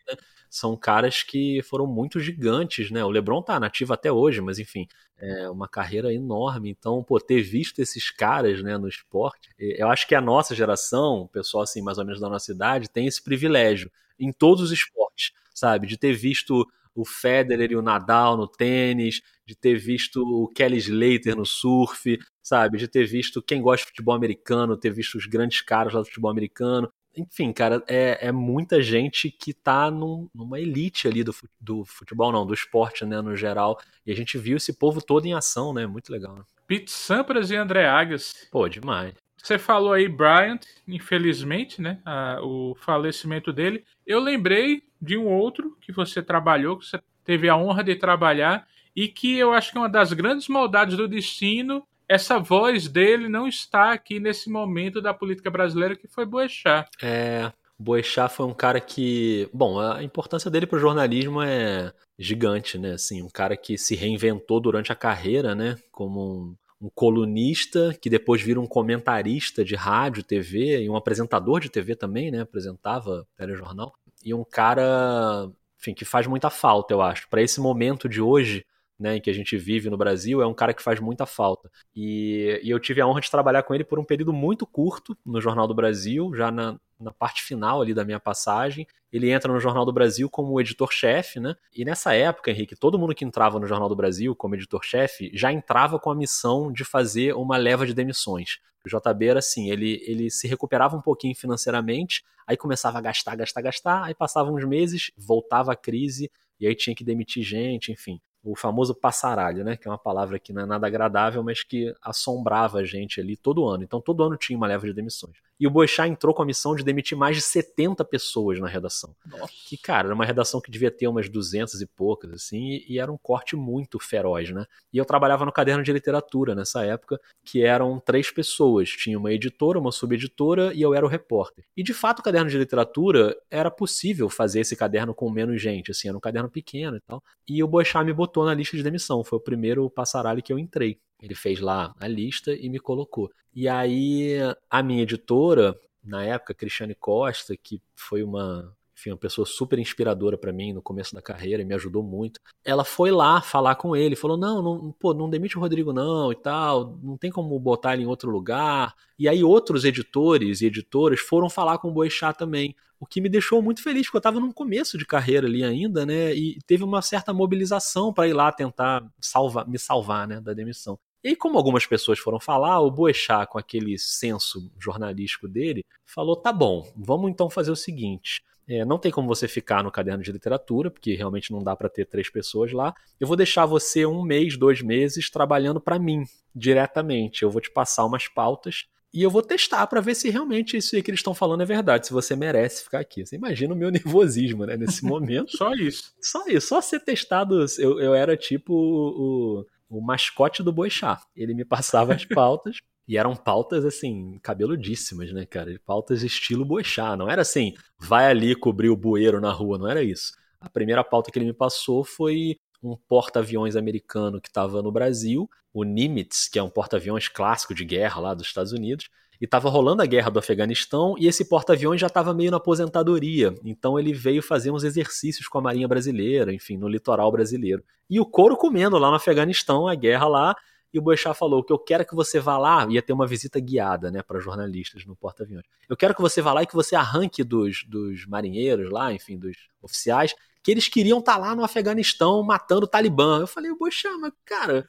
são 0.51 0.75
caras 0.75 1.23
que 1.23 1.63
foram 1.63 1.87
muito 1.87 2.19
gigantes, 2.19 2.91
né? 2.91 3.03
O 3.05 3.09
LeBron 3.09 3.41
tá 3.41 3.57
nativo 3.57 3.93
até 3.93 4.11
hoje, 4.11 4.41
mas 4.41 4.59
enfim, 4.59 4.85
é 5.17 5.49
uma 5.49 5.65
carreira 5.65 6.13
enorme. 6.13 6.69
Então, 6.69 7.01
pô, 7.01 7.17
ter 7.21 7.41
visto 7.41 7.79
esses 7.79 8.11
caras, 8.11 8.61
né, 8.61 8.77
no 8.77 8.89
esporte, 8.89 9.49
eu 9.57 9.87
acho 9.89 10.05
que 10.05 10.13
a 10.13 10.19
nossa 10.19 10.53
geração, 10.53 11.21
o 11.21 11.27
pessoal 11.29 11.63
assim, 11.63 11.81
mais 11.81 11.97
ou 11.97 12.03
menos 12.03 12.19
da 12.19 12.27
nossa 12.27 12.51
idade, 12.51 12.89
tem 12.89 13.07
esse 13.07 13.23
privilégio 13.23 13.89
em 14.19 14.29
todos 14.33 14.61
os 14.65 14.71
esportes, 14.73 15.31
sabe? 15.53 15.87
De 15.87 15.97
ter 15.97 16.13
visto 16.13 16.67
o 16.93 17.05
Federer 17.05 17.71
e 17.71 17.77
o 17.77 17.81
Nadal 17.81 18.35
no 18.35 18.45
tênis, 18.45 19.21
de 19.45 19.55
ter 19.55 19.77
visto 19.77 20.21
o 20.21 20.49
Kelly 20.49 20.77
Slater 20.77 21.33
no 21.33 21.45
surf, 21.45 22.19
sabe? 22.43 22.77
De 22.77 22.89
ter 22.89 23.05
visto 23.05 23.41
quem 23.41 23.61
gosta 23.61 23.85
de 23.85 23.91
futebol 23.91 24.13
americano, 24.13 24.75
ter 24.75 24.91
visto 24.91 25.17
os 25.17 25.25
grandes 25.25 25.61
caras 25.61 25.93
lá 25.93 26.01
do 26.01 26.07
futebol 26.07 26.29
americano, 26.29 26.91
enfim, 27.15 27.51
cara, 27.51 27.83
é, 27.87 28.27
é 28.27 28.31
muita 28.31 28.81
gente 28.81 29.29
que 29.29 29.53
tá 29.53 29.91
num, 29.91 30.29
numa 30.33 30.59
elite 30.59 31.07
ali 31.07 31.23
do, 31.23 31.35
do 31.59 31.83
futebol, 31.85 32.31
não, 32.31 32.45
do 32.45 32.53
esporte, 32.53 33.05
né, 33.05 33.21
no 33.21 33.35
geral. 33.35 33.79
E 34.05 34.11
a 34.11 34.15
gente 34.15 34.37
viu 34.37 34.57
esse 34.57 34.73
povo 34.73 35.01
todo 35.01 35.25
em 35.25 35.33
ação, 35.33 35.73
né? 35.73 35.85
Muito 35.85 36.11
legal. 36.11 36.35
Né? 36.35 36.43
Pete 36.67 36.91
Sampras 36.91 37.51
e 37.51 37.55
André 37.55 37.85
Agassi. 37.85 38.47
Pô, 38.49 38.67
demais. 38.67 39.13
Você 39.37 39.57
falou 39.57 39.93
aí 39.93 40.07
Bryant, 40.07 40.61
infelizmente, 40.87 41.81
né? 41.81 41.99
A, 42.05 42.39
o 42.41 42.75
falecimento 42.75 43.51
dele. 43.51 43.83
Eu 44.05 44.19
lembrei 44.19 44.83
de 45.01 45.17
um 45.17 45.27
outro 45.27 45.77
que 45.81 45.91
você 45.91 46.21
trabalhou, 46.21 46.77
que 46.77 46.85
você 46.85 47.01
teve 47.25 47.49
a 47.49 47.57
honra 47.57 47.83
de 47.83 47.95
trabalhar, 47.95 48.67
e 48.95 49.07
que 49.07 49.37
eu 49.37 49.53
acho 49.53 49.71
que 49.71 49.77
é 49.77 49.81
uma 49.81 49.89
das 49.89 50.13
grandes 50.13 50.47
maldades 50.47 50.95
do 50.95 51.07
destino 51.07 51.85
essa 52.11 52.37
voz 52.37 52.89
dele 52.89 53.29
não 53.29 53.47
está 53.47 53.93
aqui 53.93 54.19
nesse 54.19 54.49
momento 54.49 55.01
da 55.01 55.13
política 55.13 55.49
brasileira 55.49 55.95
que 55.95 56.07
foi 56.07 56.25
Boechat. 56.25 56.89
É, 57.01 57.51
Boechat 57.79 58.33
foi 58.33 58.45
um 58.45 58.53
cara 58.53 58.81
que, 58.81 59.49
bom, 59.53 59.79
a 59.79 60.03
importância 60.03 60.51
dele 60.51 60.67
para 60.67 60.75
o 60.75 60.81
jornalismo 60.81 61.41
é 61.41 61.93
gigante, 62.19 62.77
né? 62.77 62.93
Assim, 62.93 63.21
um 63.21 63.29
cara 63.29 63.55
que 63.55 63.77
se 63.77 63.95
reinventou 63.95 64.59
durante 64.59 64.91
a 64.91 64.95
carreira, 64.95 65.55
né? 65.55 65.77
Como 65.89 66.21
um, 66.21 66.55
um 66.81 66.89
colunista 66.93 67.97
que 68.01 68.09
depois 68.09 68.41
vira 68.41 68.59
um 68.59 68.67
comentarista 68.67 69.63
de 69.63 69.75
rádio, 69.75 70.21
TV 70.21 70.83
e 70.83 70.89
um 70.89 70.97
apresentador 70.97 71.61
de 71.61 71.69
TV 71.69 71.95
também, 71.95 72.29
né? 72.29 72.41
Apresentava 72.41 73.25
telejornal 73.37 73.93
e 74.23 74.33
um 74.33 74.43
cara, 74.43 75.49
enfim, 75.79 75.93
que 75.93 76.05
faz 76.05 76.27
muita 76.27 76.49
falta, 76.49 76.93
eu 76.93 77.01
acho, 77.01 77.27
para 77.29 77.41
esse 77.41 77.59
momento 77.59 78.07
de 78.07 78.21
hoje 78.21 78.65
né, 79.01 79.17
em 79.17 79.21
que 79.21 79.31
a 79.31 79.33
gente 79.33 79.57
vive 79.57 79.89
no 79.89 79.97
Brasil, 79.97 80.43
é 80.43 80.47
um 80.47 80.53
cara 80.53 80.75
que 80.75 80.83
faz 80.83 80.99
muita 80.99 81.25
falta. 81.25 81.71
E, 81.95 82.61
e, 82.63 82.69
eu 82.69 82.79
tive 82.79 83.01
a 83.01 83.07
honra 83.07 83.19
de 83.19 83.31
trabalhar 83.31 83.63
com 83.63 83.73
ele 83.73 83.83
por 83.83 83.97
um 83.97 84.03
período 84.03 84.31
muito 84.31 84.65
curto 84.67 85.17
no 85.25 85.41
Jornal 85.41 85.67
do 85.67 85.73
Brasil, 85.73 86.31
já 86.35 86.51
na, 86.51 86.79
na 86.99 87.11
parte 87.11 87.41
final 87.41 87.81
ali 87.81 87.95
da 87.95 88.05
minha 88.05 88.19
passagem. 88.19 88.85
Ele 89.11 89.31
entra 89.31 89.51
no 89.51 89.59
Jornal 89.59 89.85
do 89.85 89.91
Brasil 89.91 90.29
como 90.29 90.61
editor-chefe, 90.61 91.39
né? 91.39 91.55
E 91.75 91.83
nessa 91.83 92.13
época, 92.13 92.51
Henrique, 92.51 92.75
todo 92.75 92.99
mundo 92.99 93.15
que 93.15 93.25
entrava 93.25 93.59
no 93.59 93.65
Jornal 93.65 93.89
do 93.89 93.95
Brasil 93.95 94.35
como 94.35 94.53
editor-chefe 94.53 95.31
já 95.33 95.51
entrava 95.51 95.99
com 95.99 96.11
a 96.11 96.15
missão 96.15 96.71
de 96.71 96.85
fazer 96.85 97.33
uma 97.33 97.57
leva 97.57 97.87
de 97.87 97.95
demissões. 97.95 98.59
O 98.85 98.89
JB 98.89 99.25
era 99.25 99.39
assim, 99.39 99.71
ele, 99.71 100.03
ele 100.05 100.29
se 100.29 100.47
recuperava 100.47 100.95
um 100.95 101.01
pouquinho 101.01 101.35
financeiramente, 101.35 102.23
aí 102.47 102.55
começava 102.55 102.99
a 102.99 103.01
gastar, 103.01 103.35
gastar, 103.35 103.61
gastar, 103.61 104.03
aí 104.03 104.13
passavam 104.13 104.53
uns 104.53 104.65
meses, 104.65 105.11
voltava 105.17 105.73
a 105.73 105.75
crise, 105.75 106.31
e 106.59 106.67
aí 106.67 106.75
tinha 106.75 106.95
que 106.95 107.03
demitir 107.03 107.43
gente, 107.43 107.91
enfim 107.91 108.19
o 108.43 108.55
famoso 108.55 108.95
passaralho, 108.95 109.63
né? 109.63 109.77
Que 109.77 109.87
é 109.87 109.91
uma 109.91 109.97
palavra 109.97 110.39
que 110.39 110.51
não 110.53 110.63
é 110.63 110.65
nada 110.65 110.87
agradável, 110.87 111.43
mas 111.43 111.63
que 111.63 111.93
assombrava 112.01 112.79
a 112.79 112.83
gente 112.83 113.19
ali 113.19 113.37
todo 113.37 113.67
ano. 113.67 113.83
Então 113.83 114.01
todo 114.01 114.23
ano 114.23 114.37
tinha 114.37 114.57
uma 114.57 114.67
leva 114.67 114.85
de 114.85 114.93
demissões. 114.93 115.37
E 115.61 115.67
o 115.67 115.69
Boechat 115.69 116.09
entrou 116.09 116.33
com 116.33 116.41
a 116.41 116.45
missão 116.45 116.75
de 116.75 116.83
demitir 116.83 117.15
mais 117.15 117.35
de 117.35 117.43
70 117.43 118.03
pessoas 118.03 118.59
na 118.59 118.67
redação. 118.67 119.15
Nossa. 119.23 119.53
Que, 119.67 119.77
cara, 119.77 120.07
era 120.07 120.15
uma 120.15 120.25
redação 120.25 120.59
que 120.59 120.71
devia 120.71 120.89
ter 120.89 121.07
umas 121.07 121.29
200 121.29 121.79
e 121.79 121.85
poucas, 121.85 122.33
assim, 122.33 122.71
e, 122.71 122.93
e, 122.93 122.99
era 122.99 123.11
um 123.11 123.17
corte 123.17 123.55
muito 123.55 123.99
feroz, 123.99 124.49
né? 124.49 124.65
E 124.91 124.97
eu 124.97 125.05
trabalhava 125.05 125.45
no 125.45 125.51
caderno 125.51 125.83
de 125.83 125.93
literatura 125.93 126.55
nessa 126.55 126.83
época, 126.83 127.21
que 127.45 127.63
eram 127.63 127.99
três 127.99 128.31
pessoas. 128.31 128.89
Tinha 128.89 129.19
uma 129.19 129.31
editora, 129.31 129.77
uma 129.77 129.91
subeditora 129.91 130.73
e 130.73 130.81
eu 130.81 130.95
era 130.95 131.05
o 131.05 131.09
repórter. 131.09 131.63
E, 131.77 131.83
de 131.83 131.93
fato, 131.93 132.21
o 132.21 132.23
caderno 132.23 132.49
de 132.49 132.57
literatura 132.57 133.37
era 133.47 133.69
possível 133.69 134.31
fazer 134.31 134.61
esse 134.61 134.75
caderno 134.75 135.13
com 135.13 135.29
menos 135.29 135.61
gente, 135.61 135.91
assim, 135.91 136.07
era 136.07 136.17
um 136.17 136.21
caderno 136.21 136.49
pequeno 136.49 136.97
e 136.97 137.01
tal. 137.01 137.23
E 137.47 137.63
o 137.63 137.67
Boechat 137.67 138.03
me 138.03 138.13
botou 138.13 138.43
na 138.45 138.55
lista 138.55 138.75
de 138.75 138.81
demissão. 138.81 139.23
Foi 139.23 139.37
o 139.37 139.41
primeiro 139.41 139.87
passaralho 139.91 140.41
que 140.41 140.51
eu 140.51 140.57
entrei. 140.57 140.99
Ele 141.21 141.35
fez 141.35 141.59
lá 141.59 141.93
a 141.99 142.07
lista 142.07 142.53
e 142.53 142.69
me 142.69 142.79
colocou. 142.79 143.29
E 143.53 143.67
aí 143.67 144.37
a 144.69 144.81
minha 144.81 145.03
editora, 145.03 145.75
na 146.03 146.23
época, 146.23 146.53
Cristiane 146.53 146.95
Costa, 146.95 147.55
que 147.55 147.81
foi 147.95 148.23
uma, 148.23 148.75
enfim, 148.97 149.11
uma 149.11 149.17
pessoa 149.17 149.45
super 149.45 149.77
inspiradora 149.79 150.37
para 150.37 150.53
mim 150.53 150.73
no 150.73 150.81
começo 150.81 151.13
da 151.13 151.21
carreira, 151.21 151.63
me 151.65 151.73
ajudou 151.75 152.01
muito. 152.03 152.39
Ela 152.63 152.83
foi 152.83 153.11
lá 153.11 153.41
falar 153.41 153.75
com 153.75 153.95
ele, 153.95 154.15
falou: 154.15 154.37
"Não, 154.37 154.61
não, 154.61 154.91
pô, 154.93 155.13
não 155.13 155.29
demite 155.29 155.57
o 155.57 155.61
Rodrigo 155.61 155.91
não 155.93 156.31
e 156.31 156.35
tal, 156.35 156.97
não 157.03 157.17
tem 157.17 157.31
como 157.31 157.57
botar 157.59 157.93
ele 157.93 158.03
em 158.03 158.07
outro 158.07 158.31
lugar". 158.31 158.95
E 159.19 159.27
aí 159.27 159.43
outros 159.43 159.83
editores 159.85 160.61
e 160.61 160.67
editoras 160.67 161.19
foram 161.19 161.49
falar 161.49 161.77
com 161.79 161.89
o 161.89 161.93
Boechat 161.93 162.37
também, 162.37 162.75
o 162.99 163.05
que 163.05 163.19
me 163.21 163.29
deixou 163.29 163.61
muito 163.61 163.81
feliz, 163.83 164.05
porque 164.07 164.17
eu 164.17 164.19
estava 164.19 164.39
num 164.39 164.51
começo 164.51 164.97
de 164.97 165.05
carreira 165.05 165.47
ali 165.47 165.63
ainda, 165.63 166.05
né? 166.05 166.33
E 166.35 166.59
teve 166.67 166.83
uma 166.83 167.01
certa 167.01 167.33
mobilização 167.33 168.13
para 168.13 168.27
ir 168.27 168.33
lá 168.33 168.51
tentar 168.51 169.03
salvar, 169.19 169.67
me 169.67 169.79
salvar, 169.79 170.27
né, 170.27 170.39
da 170.39 170.53
demissão. 170.53 170.99
E 171.23 171.29
aí, 171.29 171.35
como 171.35 171.57
algumas 171.57 171.85
pessoas 171.85 172.19
foram 172.19 172.39
falar, 172.39 172.79
o 172.79 172.89
Boechat, 172.89 173.47
com 173.47 173.59
aquele 173.59 173.97
senso 173.97 174.71
jornalístico 174.79 175.47
dele, 175.47 175.83
falou: 176.05 176.35
tá 176.35 176.51
bom, 176.51 176.91
vamos 176.95 177.29
então 177.29 177.49
fazer 177.49 177.71
o 177.71 177.75
seguinte. 177.75 178.41
É, 178.67 178.85
não 178.85 178.97
tem 178.97 179.11
como 179.11 179.27
você 179.27 179.47
ficar 179.47 179.83
no 179.83 179.91
caderno 179.91 180.23
de 180.23 180.31
literatura, 180.31 180.89
porque 180.89 181.13
realmente 181.15 181.51
não 181.51 181.63
dá 181.63 181.75
para 181.75 181.89
ter 181.89 182.05
três 182.05 182.29
pessoas 182.29 182.71
lá. 182.71 182.93
Eu 183.19 183.27
vou 183.27 183.35
deixar 183.35 183.65
você 183.65 184.05
um 184.05 184.23
mês, 184.23 184.57
dois 184.57 184.81
meses 184.81 185.29
trabalhando 185.29 185.81
para 185.81 185.99
mim 185.99 186.23
diretamente. 186.55 187.43
Eu 187.43 187.51
vou 187.51 187.59
te 187.59 187.71
passar 187.71 188.05
umas 188.05 188.27
pautas 188.27 188.85
e 189.13 189.21
eu 189.21 189.29
vou 189.29 189.41
testar 189.41 189.85
para 189.87 189.99
ver 189.99 190.15
se 190.15 190.29
realmente 190.29 190.77
isso 190.77 190.95
aí 190.95 191.03
que 191.03 191.11
eles 191.11 191.19
estão 191.19 191.33
falando 191.33 191.61
é 191.61 191.65
verdade, 191.65 192.07
se 192.07 192.13
você 192.13 192.33
merece 192.33 192.83
ficar 192.83 192.99
aqui. 192.99 193.25
Você 193.25 193.35
imagina 193.35 193.73
o 193.73 193.77
meu 193.77 193.91
nervosismo, 193.91 194.65
né, 194.65 194.77
nesse 194.77 195.03
momento. 195.03 195.57
só 195.57 195.73
isso. 195.73 196.13
Só 196.21 196.47
isso, 196.47 196.67
só 196.67 196.81
ser 196.81 197.01
testado. 197.01 197.65
Eu, 197.77 197.99
eu 197.99 198.13
era 198.15 198.37
tipo 198.37 198.73
o, 198.73 199.65
o 199.91 200.01
mascote 200.01 200.63
do 200.63 200.71
Boixá. 200.71 201.21
Ele 201.35 201.53
me 201.53 201.65
passava 201.65 202.13
as 202.13 202.23
pautas. 202.25 202.77
E 203.07 203.17
eram 203.17 203.35
pautas, 203.35 203.83
assim, 203.83 204.39
cabeludíssimas, 204.41 205.33
né, 205.33 205.45
cara? 205.45 205.77
Pautas 205.85 206.23
estilo 206.23 206.63
Boixá. 206.63 207.17
Não 207.17 207.29
era 207.29 207.41
assim, 207.41 207.73
vai 207.99 208.27
ali 208.27 208.55
cobrir 208.55 208.89
o 208.89 208.95
bueiro 208.95 209.41
na 209.41 209.51
rua, 209.51 209.77
não 209.77 209.87
era 209.87 210.01
isso. 210.01 210.31
A 210.61 210.69
primeira 210.69 211.03
pauta 211.03 211.29
que 211.29 211.37
ele 211.37 211.47
me 211.47 211.53
passou 211.53 212.05
foi 212.05 212.57
um 212.81 212.95
porta-aviões 212.95 213.75
americano 213.75 214.39
que 214.39 214.47
estava 214.47 214.81
no 214.81 214.91
Brasil, 214.91 215.49
o 215.73 215.83
Nimitz, 215.83 216.47
que 216.47 216.57
é 216.57 216.63
um 216.63 216.69
porta-aviões 216.69 217.27
clássico 217.27 217.73
de 217.73 217.83
guerra 217.83 218.21
lá 218.21 218.33
dos 218.33 218.47
Estados 218.47 218.71
Unidos, 218.71 219.09
e 219.41 219.45
estava 219.45 219.67
rolando 219.69 220.03
a 220.03 220.05
guerra 220.05 220.29
do 220.29 220.37
Afeganistão 220.37 221.15
e 221.17 221.27
esse 221.27 221.43
porta-aviões 221.43 221.99
já 221.99 222.05
estava 222.05 222.31
meio 222.31 222.51
na 222.51 222.57
aposentadoria. 222.57 223.55
Então 223.65 223.97
ele 223.97 224.13
veio 224.13 224.43
fazer 224.43 224.69
uns 224.69 224.83
exercícios 224.83 225.47
com 225.47 225.57
a 225.57 225.61
Marinha 225.61 225.87
Brasileira, 225.87 226.53
enfim, 226.53 226.77
no 226.77 226.87
litoral 226.87 227.31
brasileiro. 227.31 227.83
E 228.07 228.19
o 228.19 228.25
couro 228.25 228.55
comendo 228.55 228.99
lá 228.99 229.09
no 229.09 229.15
Afeganistão, 229.15 229.87
a 229.87 229.95
guerra 229.95 230.27
lá. 230.27 230.55
E 230.93 230.99
o 230.99 231.01
Boechat 231.01 231.35
falou 231.35 231.63
que 231.63 231.73
eu 231.73 231.79
quero 231.79 232.05
que 232.05 232.13
você 232.13 232.39
vá 232.39 232.57
lá, 232.57 232.85
ia 232.89 233.01
ter 233.01 233.13
uma 233.13 233.25
visita 233.25 233.59
guiada, 233.59 234.11
né, 234.11 234.21
para 234.21 234.41
jornalistas 234.41 235.05
no 235.05 235.15
porta-aviões. 235.15 235.65
Eu 235.89 235.95
quero 235.95 236.13
que 236.13 236.21
você 236.21 236.41
vá 236.41 236.53
lá 236.53 236.63
e 236.63 236.67
que 236.67 236.75
você 236.75 236.95
arranque 236.95 237.43
dos, 237.43 237.85
dos 237.87 238.27
marinheiros 238.27 238.91
lá, 238.91 239.11
enfim, 239.13 239.39
dos 239.39 239.55
oficiais, 239.81 240.35
que 240.61 240.69
eles 240.69 240.89
queriam 240.89 241.19
estar 241.19 241.35
tá 241.35 241.39
lá 241.39 241.55
no 241.55 241.63
Afeganistão 241.63 242.43
matando 242.43 242.85
o 242.85 242.89
Talibã. 242.89 243.39
Eu 243.39 243.47
falei, 243.47 243.73
Boechat, 243.73 244.15
mas 244.19 244.33
cara, 244.45 244.85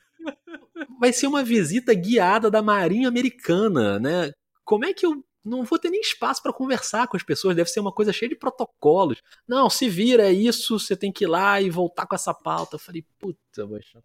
vai 1.00 1.12
ser 1.12 1.28
uma 1.28 1.44
visita 1.44 1.94
guiada 1.94 2.50
da 2.50 2.60
Marinha 2.60 3.08
Americana, 3.08 3.98
né? 3.98 4.32
Como 4.64 4.84
é 4.84 4.92
que 4.92 5.04
eu 5.06 5.24
não 5.44 5.64
vou 5.64 5.78
ter 5.78 5.90
nem 5.90 6.00
espaço 6.00 6.42
para 6.42 6.52
conversar 6.52 7.08
com 7.08 7.16
as 7.16 7.22
pessoas, 7.22 7.56
deve 7.56 7.68
ser 7.68 7.80
uma 7.80 7.92
coisa 7.92 8.12
cheia 8.12 8.28
de 8.28 8.36
protocolos. 8.36 9.20
Não, 9.46 9.68
se 9.68 9.88
vira, 9.88 10.28
é 10.28 10.32
isso, 10.32 10.78
você 10.78 10.96
tem 10.96 11.10
que 11.12 11.24
ir 11.24 11.26
lá 11.26 11.60
e 11.60 11.68
voltar 11.68 12.06
com 12.06 12.14
essa 12.14 12.32
pauta. 12.32 12.76
Eu 12.76 12.78
falei, 12.78 13.04
puta, 13.18 13.38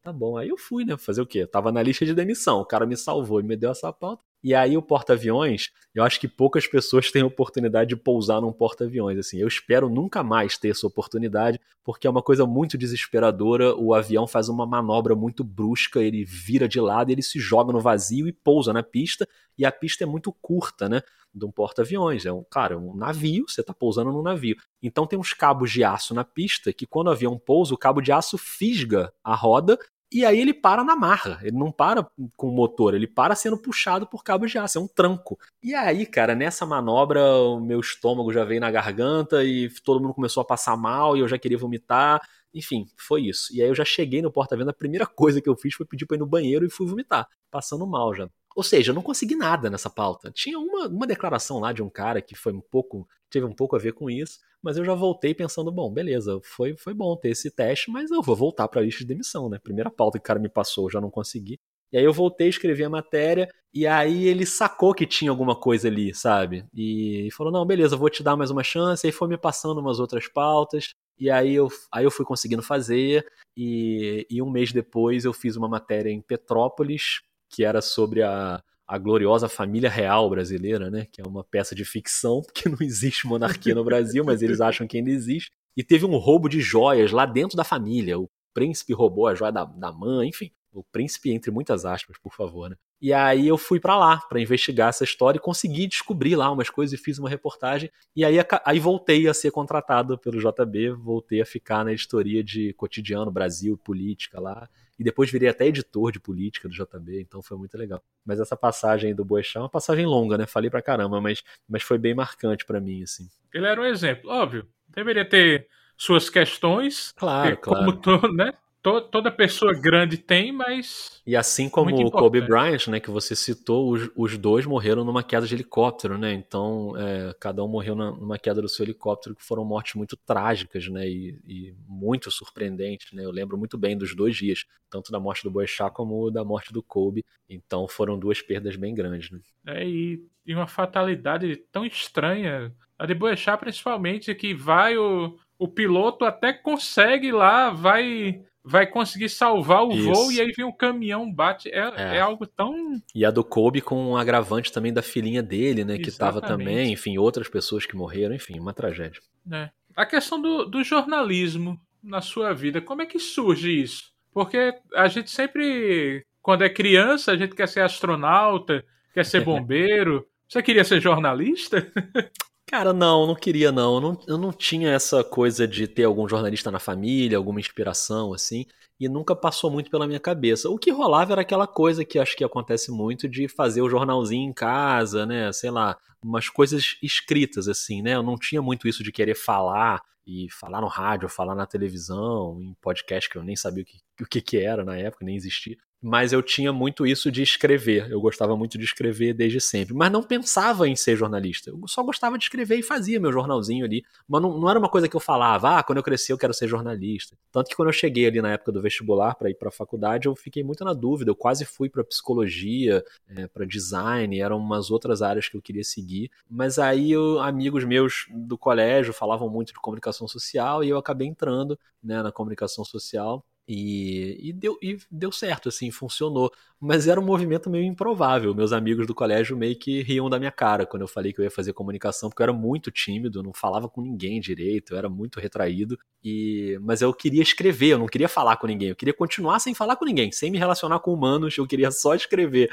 tá 0.02 0.12
bom. 0.12 0.38
Aí 0.38 0.50
eu 0.50 0.58
fui, 0.58 0.84
né? 0.84 0.98
Fazer 0.98 1.22
o 1.22 1.28
quê? 1.28 1.40
Eu 1.40 1.48
tava 1.48 1.72
na 1.72 1.84
lista 1.84 2.06
de 2.06 2.14
demissão, 2.14 2.60
o 2.60 2.66
cara 2.66 2.86
me 2.86 2.98
salvou 2.98 3.40
e 3.40 3.44
me 3.44 3.56
deu 3.56 3.72
essa 3.72 3.94
pauta. 3.94 4.24
E 4.48 4.56
aí 4.56 4.78
o 4.78 4.82
porta-aviões, 4.82 5.72
eu 5.94 6.06
acho 6.06 6.22
que 6.22 6.26
poucas 6.26 6.66
pessoas 6.66 7.12
têm 7.12 7.22
oportunidade 7.22 7.90
de 7.90 7.98
pousar 7.98 8.40
num 8.40 8.54
porta-aviões. 8.54 9.20
Assim, 9.20 9.40
eu 9.40 9.48
espero 9.50 9.90
nunca 9.90 10.24
mais 10.24 10.58
ter 10.58 10.70
essa 10.70 10.88
oportunidade, 10.88 11.60
porque 11.84 12.08
é 12.08 12.10
uma 12.10 12.22
coisa 12.22 12.46
muito 12.46 12.78
desesperadora. 12.78 13.76
O 13.76 13.94
avião 13.94 14.26
faz 14.26 14.48
uma 14.48 14.66
manobra 14.66 15.14
muito 15.16 15.44
brusca, 15.44 16.02
ele 16.02 16.24
vira 16.24 16.66
de 16.66 16.80
lado, 16.80 17.12
ele 17.12 17.22
se 17.22 17.42
joga 17.42 17.74
no 17.74 17.82
vazio 17.82 18.26
e 18.26 18.32
pousa 18.32 18.72
na 18.72 18.82
pista. 18.82 19.28
E 19.58 19.66
a 19.66 19.72
pista 19.72 20.06
é 20.06 20.08
muito 20.08 20.32
curta, 20.32 20.88
né? 20.88 21.02
De 21.34 21.46
um 21.46 21.52
porta-aviões. 21.52 22.26
É 22.26 22.32
um, 22.32 22.46
cara, 22.50 22.76
é 22.76 22.78
um 22.78 22.96
navio, 22.96 23.44
você 23.50 23.60
está 23.60 23.74
pousando 23.74 24.14
num 24.14 24.22
navio. 24.22 24.56
Então 24.82 25.06
tem 25.06 25.20
uns 25.20 25.34
cabos 25.34 25.70
de 25.74 25.84
aço 25.84 26.14
na 26.14 26.24
pista 26.24 26.72
que 26.72 26.88
quando 26.88 27.08
o 27.08 27.12
avião 27.12 27.38
pousa, 27.38 27.74
o 27.74 27.78
cabo 27.78 28.00
de 28.00 28.14
aço 28.14 28.38
fisga 28.38 29.12
a 29.22 29.36
roda 29.36 29.78
e 30.12 30.26
aí 30.26 30.40
ele 30.40 30.54
para 30.54 30.84
na 30.84 30.96
marra, 30.96 31.40
ele 31.42 31.58
não 31.58 31.72
para 31.72 32.10
com 32.36 32.48
o 32.48 32.52
motor, 32.52 32.94
ele 32.96 33.08
para 33.08 33.36
sendo 33.36 33.58
puxado 33.58 34.08
por 34.08 34.24
cabo 34.24 34.46
de 34.46 34.58
aço, 34.58 34.78
é 34.78 34.82
um 34.82 34.88
tranco. 34.88 35.38
E 35.62 35.74
aí, 35.76 36.06
cara, 36.06 36.34
nessa 36.34 36.66
manobra 36.66 37.22
o 37.22 37.60
meu 37.60 37.80
estômago 37.80 38.32
já 38.32 38.44
veio 38.46 38.62
na 38.62 38.72
garganta 38.72 39.44
e 39.44 39.70
todo 39.84 40.02
mundo 40.02 40.14
começou 40.14 40.42
a 40.42 40.46
passar 40.46 40.78
mal 40.78 41.18
e 41.18 41.20
eu 41.20 41.28
já 41.28 41.38
queria 41.38 41.58
vomitar. 41.58 42.22
Enfim, 42.54 42.86
foi 42.98 43.24
isso. 43.24 43.54
E 43.54 43.62
aí 43.62 43.68
eu 43.68 43.76
já 43.76 43.86
cheguei 43.86 44.22
no 44.22 44.32
porta-venda, 44.32 44.72
a 44.72 44.74
primeira 44.74 45.06
coisa 45.06 45.42
que 45.42 45.50
eu 45.50 45.56
fiz 45.56 45.76
foi 45.76 45.86
pedir 45.86 46.06
para 46.06 46.16
ir 46.16 46.20
no 46.20 46.26
banheiro 46.26 46.66
e 46.66 46.70
fui 46.70 46.88
vomitar, 46.88 47.28
passando 47.52 47.86
mal 47.86 48.16
já. 48.16 48.30
Ou 48.58 48.64
seja, 48.64 48.90
eu 48.90 48.96
não 48.96 49.04
consegui 49.04 49.36
nada 49.36 49.70
nessa 49.70 49.88
pauta. 49.88 50.32
Tinha 50.32 50.58
uma, 50.58 50.88
uma 50.88 51.06
declaração 51.06 51.60
lá 51.60 51.72
de 51.72 51.84
um 51.84 51.90
cara 51.92 52.24
que 52.24 52.34
foi 52.34 52.52
um 52.52 52.60
pouco, 52.60 53.08
teve 53.30 53.46
um 53.46 53.54
pouco 53.54 53.76
a 53.76 53.80
ver 53.80 53.94
com 53.94 54.10
isso, 54.10 54.40
mas 54.64 54.78
eu 54.78 54.84
já 54.84 54.96
voltei 54.96 55.32
pensando, 55.32 55.72
bom, 55.72 55.94
beleza, 55.94 56.40
foi, 56.44 56.76
foi 56.76 56.92
bom 56.92 57.16
ter 57.16 57.30
esse 57.30 57.52
teste, 57.52 57.92
mas 57.92 58.10
eu 58.10 58.20
vou 58.20 58.36
voltar 58.36 58.68
para 58.68 58.82
a 58.82 58.84
lista 58.84 59.02
de 59.02 59.06
demissão, 59.06 59.48
né? 59.48 59.60
Primeira 59.64 59.92
pauta 59.92 60.18
que 60.18 60.24
o 60.24 60.26
cara 60.26 60.40
me 60.40 60.50
passou, 60.50 60.86
eu 60.86 60.90
já 60.90 61.00
não 61.00 61.12
consegui. 61.12 61.60
E 61.92 62.00
aí 62.00 62.04
eu 62.04 62.12
voltei, 62.12 62.50
escrevi 62.50 62.84
a 62.84 62.90
matéria, 62.90 63.48
e 63.72 63.86
aí 63.86 64.26
ele 64.28 64.44
sacou 64.44 64.92
que 64.92 65.06
tinha 65.06 65.30
alguma 65.30 65.56
coisa 65.56 65.88
ali, 65.88 66.12
sabe? 66.16 66.66
E 66.74 67.30
falou: 67.38 67.54
não, 67.54 67.64
beleza, 67.64 67.96
vou 67.96 68.10
te 68.10 68.24
dar 68.24 68.36
mais 68.36 68.50
uma 68.50 68.64
chance. 68.64 69.08
E 69.08 69.12
foi 69.12 69.28
me 69.28 69.38
passando 69.38 69.80
umas 69.80 70.00
outras 70.00 70.28
pautas. 70.28 70.90
E 71.20 71.30
aí 71.30 71.54
eu, 71.54 71.68
aí 71.92 72.04
eu 72.06 72.12
fui 72.12 72.26
conseguindo 72.26 72.64
fazer. 72.64 73.24
E, 73.56 74.26
e 74.32 74.42
um 74.42 74.50
mês 74.50 74.72
depois 74.72 75.26
eu 75.26 75.32
fiz 75.34 75.56
uma 75.56 75.70
matéria 75.70 76.10
em 76.10 76.22
Petrópolis, 76.22 77.22
que 77.50 77.64
era 77.64 77.82
sobre 77.82 78.24
a, 78.24 78.62
a 78.88 78.98
gloriosa 78.98 79.50
família 79.50 79.90
real 79.90 80.30
brasileira, 80.30 80.90
né? 80.90 81.08
Que 81.12 81.22
é 81.22 81.28
uma 81.28 81.44
peça 81.44 81.76
de 81.76 81.84
ficção, 81.84 82.42
porque 82.46 82.70
não 82.70 82.78
existe 82.82 83.28
monarquia 83.28 83.76
no 83.76 83.84
Brasil, 83.84 84.24
mas 84.24 84.42
eles 84.42 84.62
acham 84.62 84.88
que 84.88 84.98
ainda 84.98 85.10
existe. 85.10 85.52
E 85.76 85.84
teve 85.84 86.06
um 86.06 86.18
roubo 86.18 86.48
de 86.50 86.62
joias 86.62 87.12
lá 87.12 87.26
dentro 87.26 87.58
da 87.58 87.64
família. 87.64 88.18
O 88.18 88.30
príncipe 88.54 88.94
roubou 88.94 89.28
a 89.28 89.36
joia 89.36 89.52
da, 89.52 89.66
da 89.66 89.92
mãe, 89.92 90.30
enfim. 90.30 90.52
O 90.74 90.84
príncipe, 90.84 91.32
entre 91.32 91.52
muitas 91.52 91.86
aspas, 91.86 92.18
por 92.18 92.34
favor, 92.34 92.70
né? 92.70 92.76
E 93.00 93.14
aí 93.14 93.48
eu 93.48 93.58
fui 93.58 93.80
para 93.80 93.96
lá 93.96 94.18
para 94.18 94.42
investigar 94.42 94.90
essa 94.90 95.04
história 95.04 95.38
e 95.38 95.42
consegui 95.42 95.86
descobrir 95.86 96.36
lá 96.36 96.52
umas 96.52 96.70
coisas 96.70 97.00
e 97.00 97.04
fiz 97.04 97.20
uma 97.20 97.30
reportagem. 97.30 97.92
E 98.16 98.26
aí, 98.26 98.38
aí 98.66 98.80
voltei 98.80 99.28
a 99.28 99.34
ser 99.34 99.52
contratado 99.52 100.18
pelo 100.18 100.40
JB, 100.40 100.92
voltei 100.92 101.42
a 101.42 101.46
ficar 101.46 101.86
na 101.86 101.94
editoria 101.94 102.44
de 102.44 102.74
cotidiano, 102.74 103.32
Brasil, 103.32 103.78
política 103.78 104.40
lá. 104.40 104.68
E 105.00 105.04
depois 105.04 105.32
virei 105.32 105.48
até 105.48 105.68
editor 105.68 106.12
de 106.12 106.20
política 106.20 106.68
do 106.68 106.74
JB, 106.74 107.22
então 107.22 107.42
foi 107.42 107.58
muito 107.58 107.78
legal. 107.78 108.04
Mas 108.26 108.40
essa 108.40 108.56
passagem 108.58 109.14
do 109.14 109.24
Boechat 109.24 109.58
é 109.58 109.62
uma 109.62 109.70
passagem 109.70 110.06
longa, 110.06 110.38
né? 110.38 110.46
Falei 110.46 110.70
pra 110.70 110.82
caramba, 110.82 111.22
mas, 111.22 111.44
mas 111.70 111.84
foi 111.84 111.98
bem 111.98 112.16
marcante 112.16 112.66
para 112.66 112.80
mim, 112.80 113.04
assim. 113.04 113.30
Ele 113.54 113.68
era 113.68 113.80
um 113.80 113.86
exemplo, 113.86 114.30
óbvio. 114.30 114.68
Deveria 114.90 115.28
ter 115.28 115.68
suas 115.96 116.30
questões. 116.30 117.12
Claro, 117.16 117.58
claro. 117.58 117.86
Como 117.86 118.02
todo, 118.02 118.34
né? 118.34 118.54
Toda 119.02 119.32
pessoa 119.32 119.74
grande 119.74 120.18
tem, 120.18 120.52
mas. 120.52 121.22
E 121.26 121.36
assim 121.36 121.70
como 121.70 121.96
o 121.96 122.12
Kobe 122.12 122.42
Bryant, 122.42 122.88
né, 122.88 123.00
que 123.00 123.10
você 123.10 123.36
citou, 123.36 123.92
os, 123.92 124.10
os 124.16 124.38
dois 124.38 124.66
morreram 124.66 125.04
numa 125.04 125.24
queda 125.24 125.46
de 125.46 125.56
helicóptero, 125.56 126.18
né? 126.18 126.34
Então, 126.34 126.94
é, 126.98 127.36
cada 127.40 127.64
um 127.64 127.68
morreu 127.68 127.96
na, 127.96 128.12
numa 128.12 128.38
queda 128.38 128.62
do 128.62 128.70
seu 128.70 128.84
helicóptero, 128.84 129.36
que 129.36 129.44
foram 129.44 129.66
mortes 129.66 129.96
muito 129.96 130.16
trágicas, 130.18 130.88
né? 130.88 131.08
E, 131.08 131.40
e, 131.46 131.76
muito 131.88 132.32
surpreendentes, 132.32 133.12
né? 133.14 133.24
Eu 133.24 133.32
lembro 133.32 133.58
muito 133.58 133.78
bem 133.78 133.98
dos 133.98 134.16
dois 134.16 134.36
dias, 134.36 134.66
tanto 134.90 135.12
da 135.12 135.20
morte 135.20 135.44
do 135.44 135.52
Boechat 135.52 135.94
como 135.94 136.30
da 136.32 136.44
morte 136.44 136.72
do 136.72 136.82
Kobe. 136.82 137.26
Então, 137.50 137.88
foram 137.88 138.18
duas 138.18 138.42
perdas 138.42 138.76
bem 138.76 138.94
grandes, 138.94 139.32
né? 139.32 139.40
É, 139.66 139.88
e, 139.88 140.24
e 140.46 140.54
uma 140.54 140.68
fatalidade 140.68 141.56
tão 141.72 141.86
estranha. 141.86 142.74
A 142.98 143.06
de 143.06 143.14
Boechat, 143.14 143.60
principalmente, 143.60 144.34
que 144.34 144.54
vai 144.54 144.98
o, 144.98 145.38
o 145.58 145.68
piloto 145.68 146.26
até 146.26 146.54
consegue 146.54 147.32
lá, 147.32 147.70
vai 147.70 148.42
vai 148.68 148.86
conseguir 148.86 149.30
salvar 149.30 149.86
o 149.86 149.94
Isso. 149.94 150.12
voo 150.12 150.32
e 150.32 150.42
aí 150.42 150.52
vem 150.52 150.66
um 150.66 150.72
caminhão, 150.72 151.32
bate. 151.32 151.70
É, 151.70 151.80
é. 151.96 152.18
é, 152.18 152.20
algo 152.20 152.46
tão. 152.46 153.02
E 153.16 153.26
a 153.26 153.32
do 153.32 153.44
Kobe 153.44 153.80
com 153.80 154.12
um 154.12 154.18
agravante 154.18 154.72
também 154.72 154.92
da 154.92 155.02
filhinha 155.02 155.42
dele, 155.42 155.86
né? 155.86 155.94
Exatamente. 155.94 156.12
Que 156.12 156.18
tava 156.18 156.42
também, 156.42 156.92
enfim, 156.92 157.18
outras 157.18 157.48
pessoas 157.48 157.86
que 157.86 157.96
morreram, 157.96 158.36
enfim, 158.36 158.60
uma 158.60 158.74
tragédia. 158.74 159.22
É. 159.52 159.70
A 159.96 160.06
questão 160.06 160.42
do, 160.42 160.66
do 160.66 160.84
jornalismo 160.84 161.80
na 162.04 162.22
sua 162.22 162.54
vida, 162.54 162.82
como 162.82 163.02
é 163.02 163.06
que 163.06 163.20
surge 163.20 163.82
isso? 163.82 164.12
Porque 164.34 164.74
a 164.94 165.08
gente 165.08 165.32
sempre, 165.32 166.26
quando 166.42 166.64
é 166.64 166.70
criança, 166.70 167.32
a 167.32 167.38
gente 167.38 167.56
quer 167.56 167.68
ser 167.68 167.82
astronauta, 167.82 168.84
quer 169.14 169.26
ser 169.26 169.42
bombeiro. 169.46 170.28
Você 170.48 170.62
queria 170.62 170.84
ser 170.84 171.02
jornalista? 171.02 171.90
Cara, 172.70 172.92
não, 172.92 173.26
não 173.26 173.36
queria 173.36 173.72
não. 173.72 173.96
Eu, 173.96 174.02
não. 174.02 174.20
eu 174.28 174.38
não 174.38 174.52
tinha 174.52 174.90
essa 174.92 175.24
coisa 175.24 175.66
de 175.66 175.88
ter 175.88 176.04
algum 176.04 176.28
jornalista 176.28 176.70
na 176.70 176.80
família, 176.80 177.38
alguma 177.38 177.62
inspiração, 177.62 178.34
assim, 178.34 178.66
e 179.00 179.08
nunca 179.08 179.34
passou 179.34 179.72
muito 179.72 179.90
pela 179.90 180.06
minha 180.06 180.20
cabeça. 180.20 180.70
O 180.70 180.78
que 180.78 180.92
rolava 180.92 181.32
era 181.32 181.42
aquela 181.42 181.66
coisa 181.66 182.04
que 182.04 182.20
acho 182.20 182.36
que 182.36 182.44
acontece 182.44 182.92
muito 182.92 183.28
de 183.30 183.48
fazer 183.48 183.82
o 183.82 183.90
jornalzinho 183.90 184.50
em 184.50 184.54
casa, 184.54 185.26
né? 185.26 185.52
Sei 185.54 185.72
lá, 185.72 185.98
umas 186.22 186.50
coisas 186.50 186.98
escritas, 187.02 187.70
assim, 187.70 188.02
né? 188.02 188.16
Eu 188.16 188.24
não 188.24 188.36
tinha 188.36 188.62
muito 188.62 188.86
isso 188.86 189.02
de 189.02 189.14
querer 189.14 189.36
falar 189.36 190.02
e 190.26 190.48
falar 190.52 190.82
no 190.82 190.88
rádio, 190.88 191.30
falar 191.30 191.56
na 191.56 191.66
televisão, 191.66 192.60
em 192.62 192.76
podcast 192.82 193.30
que 193.30 193.38
eu 193.38 193.44
nem 193.44 193.56
sabia 193.56 193.84
o 193.84 193.86
que, 193.86 193.98
o 194.22 194.26
que, 194.28 194.42
que 194.42 194.58
era 194.58 194.84
na 194.84 194.98
época, 194.98 195.24
nem 195.24 195.38
existia 195.38 195.78
mas 196.02 196.32
eu 196.32 196.42
tinha 196.42 196.72
muito 196.72 197.06
isso 197.06 197.32
de 197.32 197.42
escrever. 197.42 198.10
Eu 198.10 198.22
gostava 198.22 198.56
muito 198.56 198.78
de 198.78 198.84
escrever 198.84 199.34
desde 199.34 199.60
sempre, 199.60 199.94
mas 199.94 200.12
não 200.12 200.22
pensava 200.22 200.88
em 200.88 200.96
ser 200.96 201.16
jornalista. 201.16 201.70
Eu 201.70 201.88
só 201.88 202.04
gostava 202.04 202.38
de 202.38 202.46
escrever 202.46 202.78
e 202.78 202.84
fazia 202.84 203.20
meu 203.20 203.32
jornalzinho 203.32 203.86
ali, 203.86 204.04
mas 204.28 204.42
não, 204.42 204.58
não 204.60 204.70
era 204.70 204.80
uma 204.80 204.90
coisa 204.90 205.08
que 205.08 205.16
eu 205.16 205.20
falava, 205.20 205.78
ah, 205.78 205.84
quando 205.84 205.98
eu 205.98 206.04
crescer 206.04 206.34
eu 206.34 206.38
quero 206.38 206.54
ser 206.54 206.68
jornalista. 206.68 207.36
Tanto 207.52 207.70
que 207.70 207.76
quando 207.76 207.90
eu 207.90 207.94
cheguei 207.94 208.28
ali 208.28 208.42
na 208.42 208.52
época 208.52 208.72
do 208.72 208.82
vestibular 208.82 209.36
para 209.36 209.50
ir 209.50 209.56
para 209.56 209.70
a 209.70 209.72
faculdade, 209.72 210.28
eu 210.28 210.36
fiquei 210.36 210.64
muito 210.64 210.84
na 210.84 210.94
dúvida. 210.94 211.32
Eu 211.32 211.36
quase 211.36 211.66
fui 211.66 211.90
para 211.90 212.04
psicologia, 212.04 213.04
é, 213.30 213.48
para 213.48 213.66
design, 213.66 214.40
eram 214.40 214.58
umas 214.58 214.92
outras 214.92 215.22
áreas 215.22 215.50
que 215.50 215.58
eu 215.58 215.62
queria 215.62 215.84
seguir, 215.84 216.30
mas 216.50 216.78
aí 216.78 217.12
eu, 217.12 217.40
amigos 217.40 217.84
meus 217.84 218.28
do 218.30 218.58
colégio 218.58 219.14
falavam 219.14 219.50
muito 219.50 219.74
de 219.74 219.80
comunicação 219.80 220.28
social 220.28 220.84
e 220.84 220.90
eu 220.90 220.98
acabei 220.98 221.28
entrando 221.28 221.78
né, 222.04 222.22
na 222.22 222.32
comunicação 222.32 222.86
social 222.86 223.44
e, 223.68 224.50
e, 224.50 224.54
deu, 224.54 224.78
e 224.82 224.98
deu 225.12 225.30
certo, 225.30 225.68
assim, 225.68 225.92
funcionou. 225.92 226.52
Mas 226.80 227.08
era 227.08 227.20
um 227.20 227.26
movimento 227.26 227.70
meio 227.70 227.84
improvável. 227.84 228.56
Meus 228.56 228.72
amigos 228.72 229.06
do 229.06 229.14
colégio 229.14 229.58
meio 229.58 229.78
que 229.78 230.02
riam 230.04 230.30
da 230.30 230.40
minha 230.40 230.52
cara 230.52 230.86
quando 230.86 231.02
eu 231.02 231.08
falei 231.08 231.34
que 231.34 231.42
eu 231.42 231.44
ia 231.44 231.52
fazer 231.52 231.74
comunicação, 231.74 232.30
porque 232.30 232.42
eu 232.42 232.46
era 232.46 232.54
muito 232.54 232.90
tímido, 232.92 233.44
não 233.44 233.52
falava 233.52 233.90
com 233.90 234.02
ninguém 234.02 234.40
direito, 234.40 234.94
eu 234.94 234.98
era 234.98 235.10
muito 235.10 235.40
retraído. 235.40 235.98
E 236.24 236.80
Mas 236.82 237.02
eu 237.02 237.14
queria 237.14 237.42
escrever, 237.44 237.94
eu 237.94 238.00
não 238.00 238.08
queria 238.08 238.30
falar 238.30 238.56
com 238.58 238.68
ninguém, 238.68 238.90
eu 238.90 238.96
queria 238.96 239.14
continuar 239.14 239.60
sem 239.60 239.74
falar 239.74 239.98
com 239.98 240.06
ninguém, 240.06 240.32
sem 240.32 240.50
me 240.50 240.58
relacionar 240.58 241.00
com 241.00 241.14
humanos, 241.14 241.58
eu 241.58 241.68
queria 241.68 241.92
só 241.92 242.16
escrever. 242.16 242.70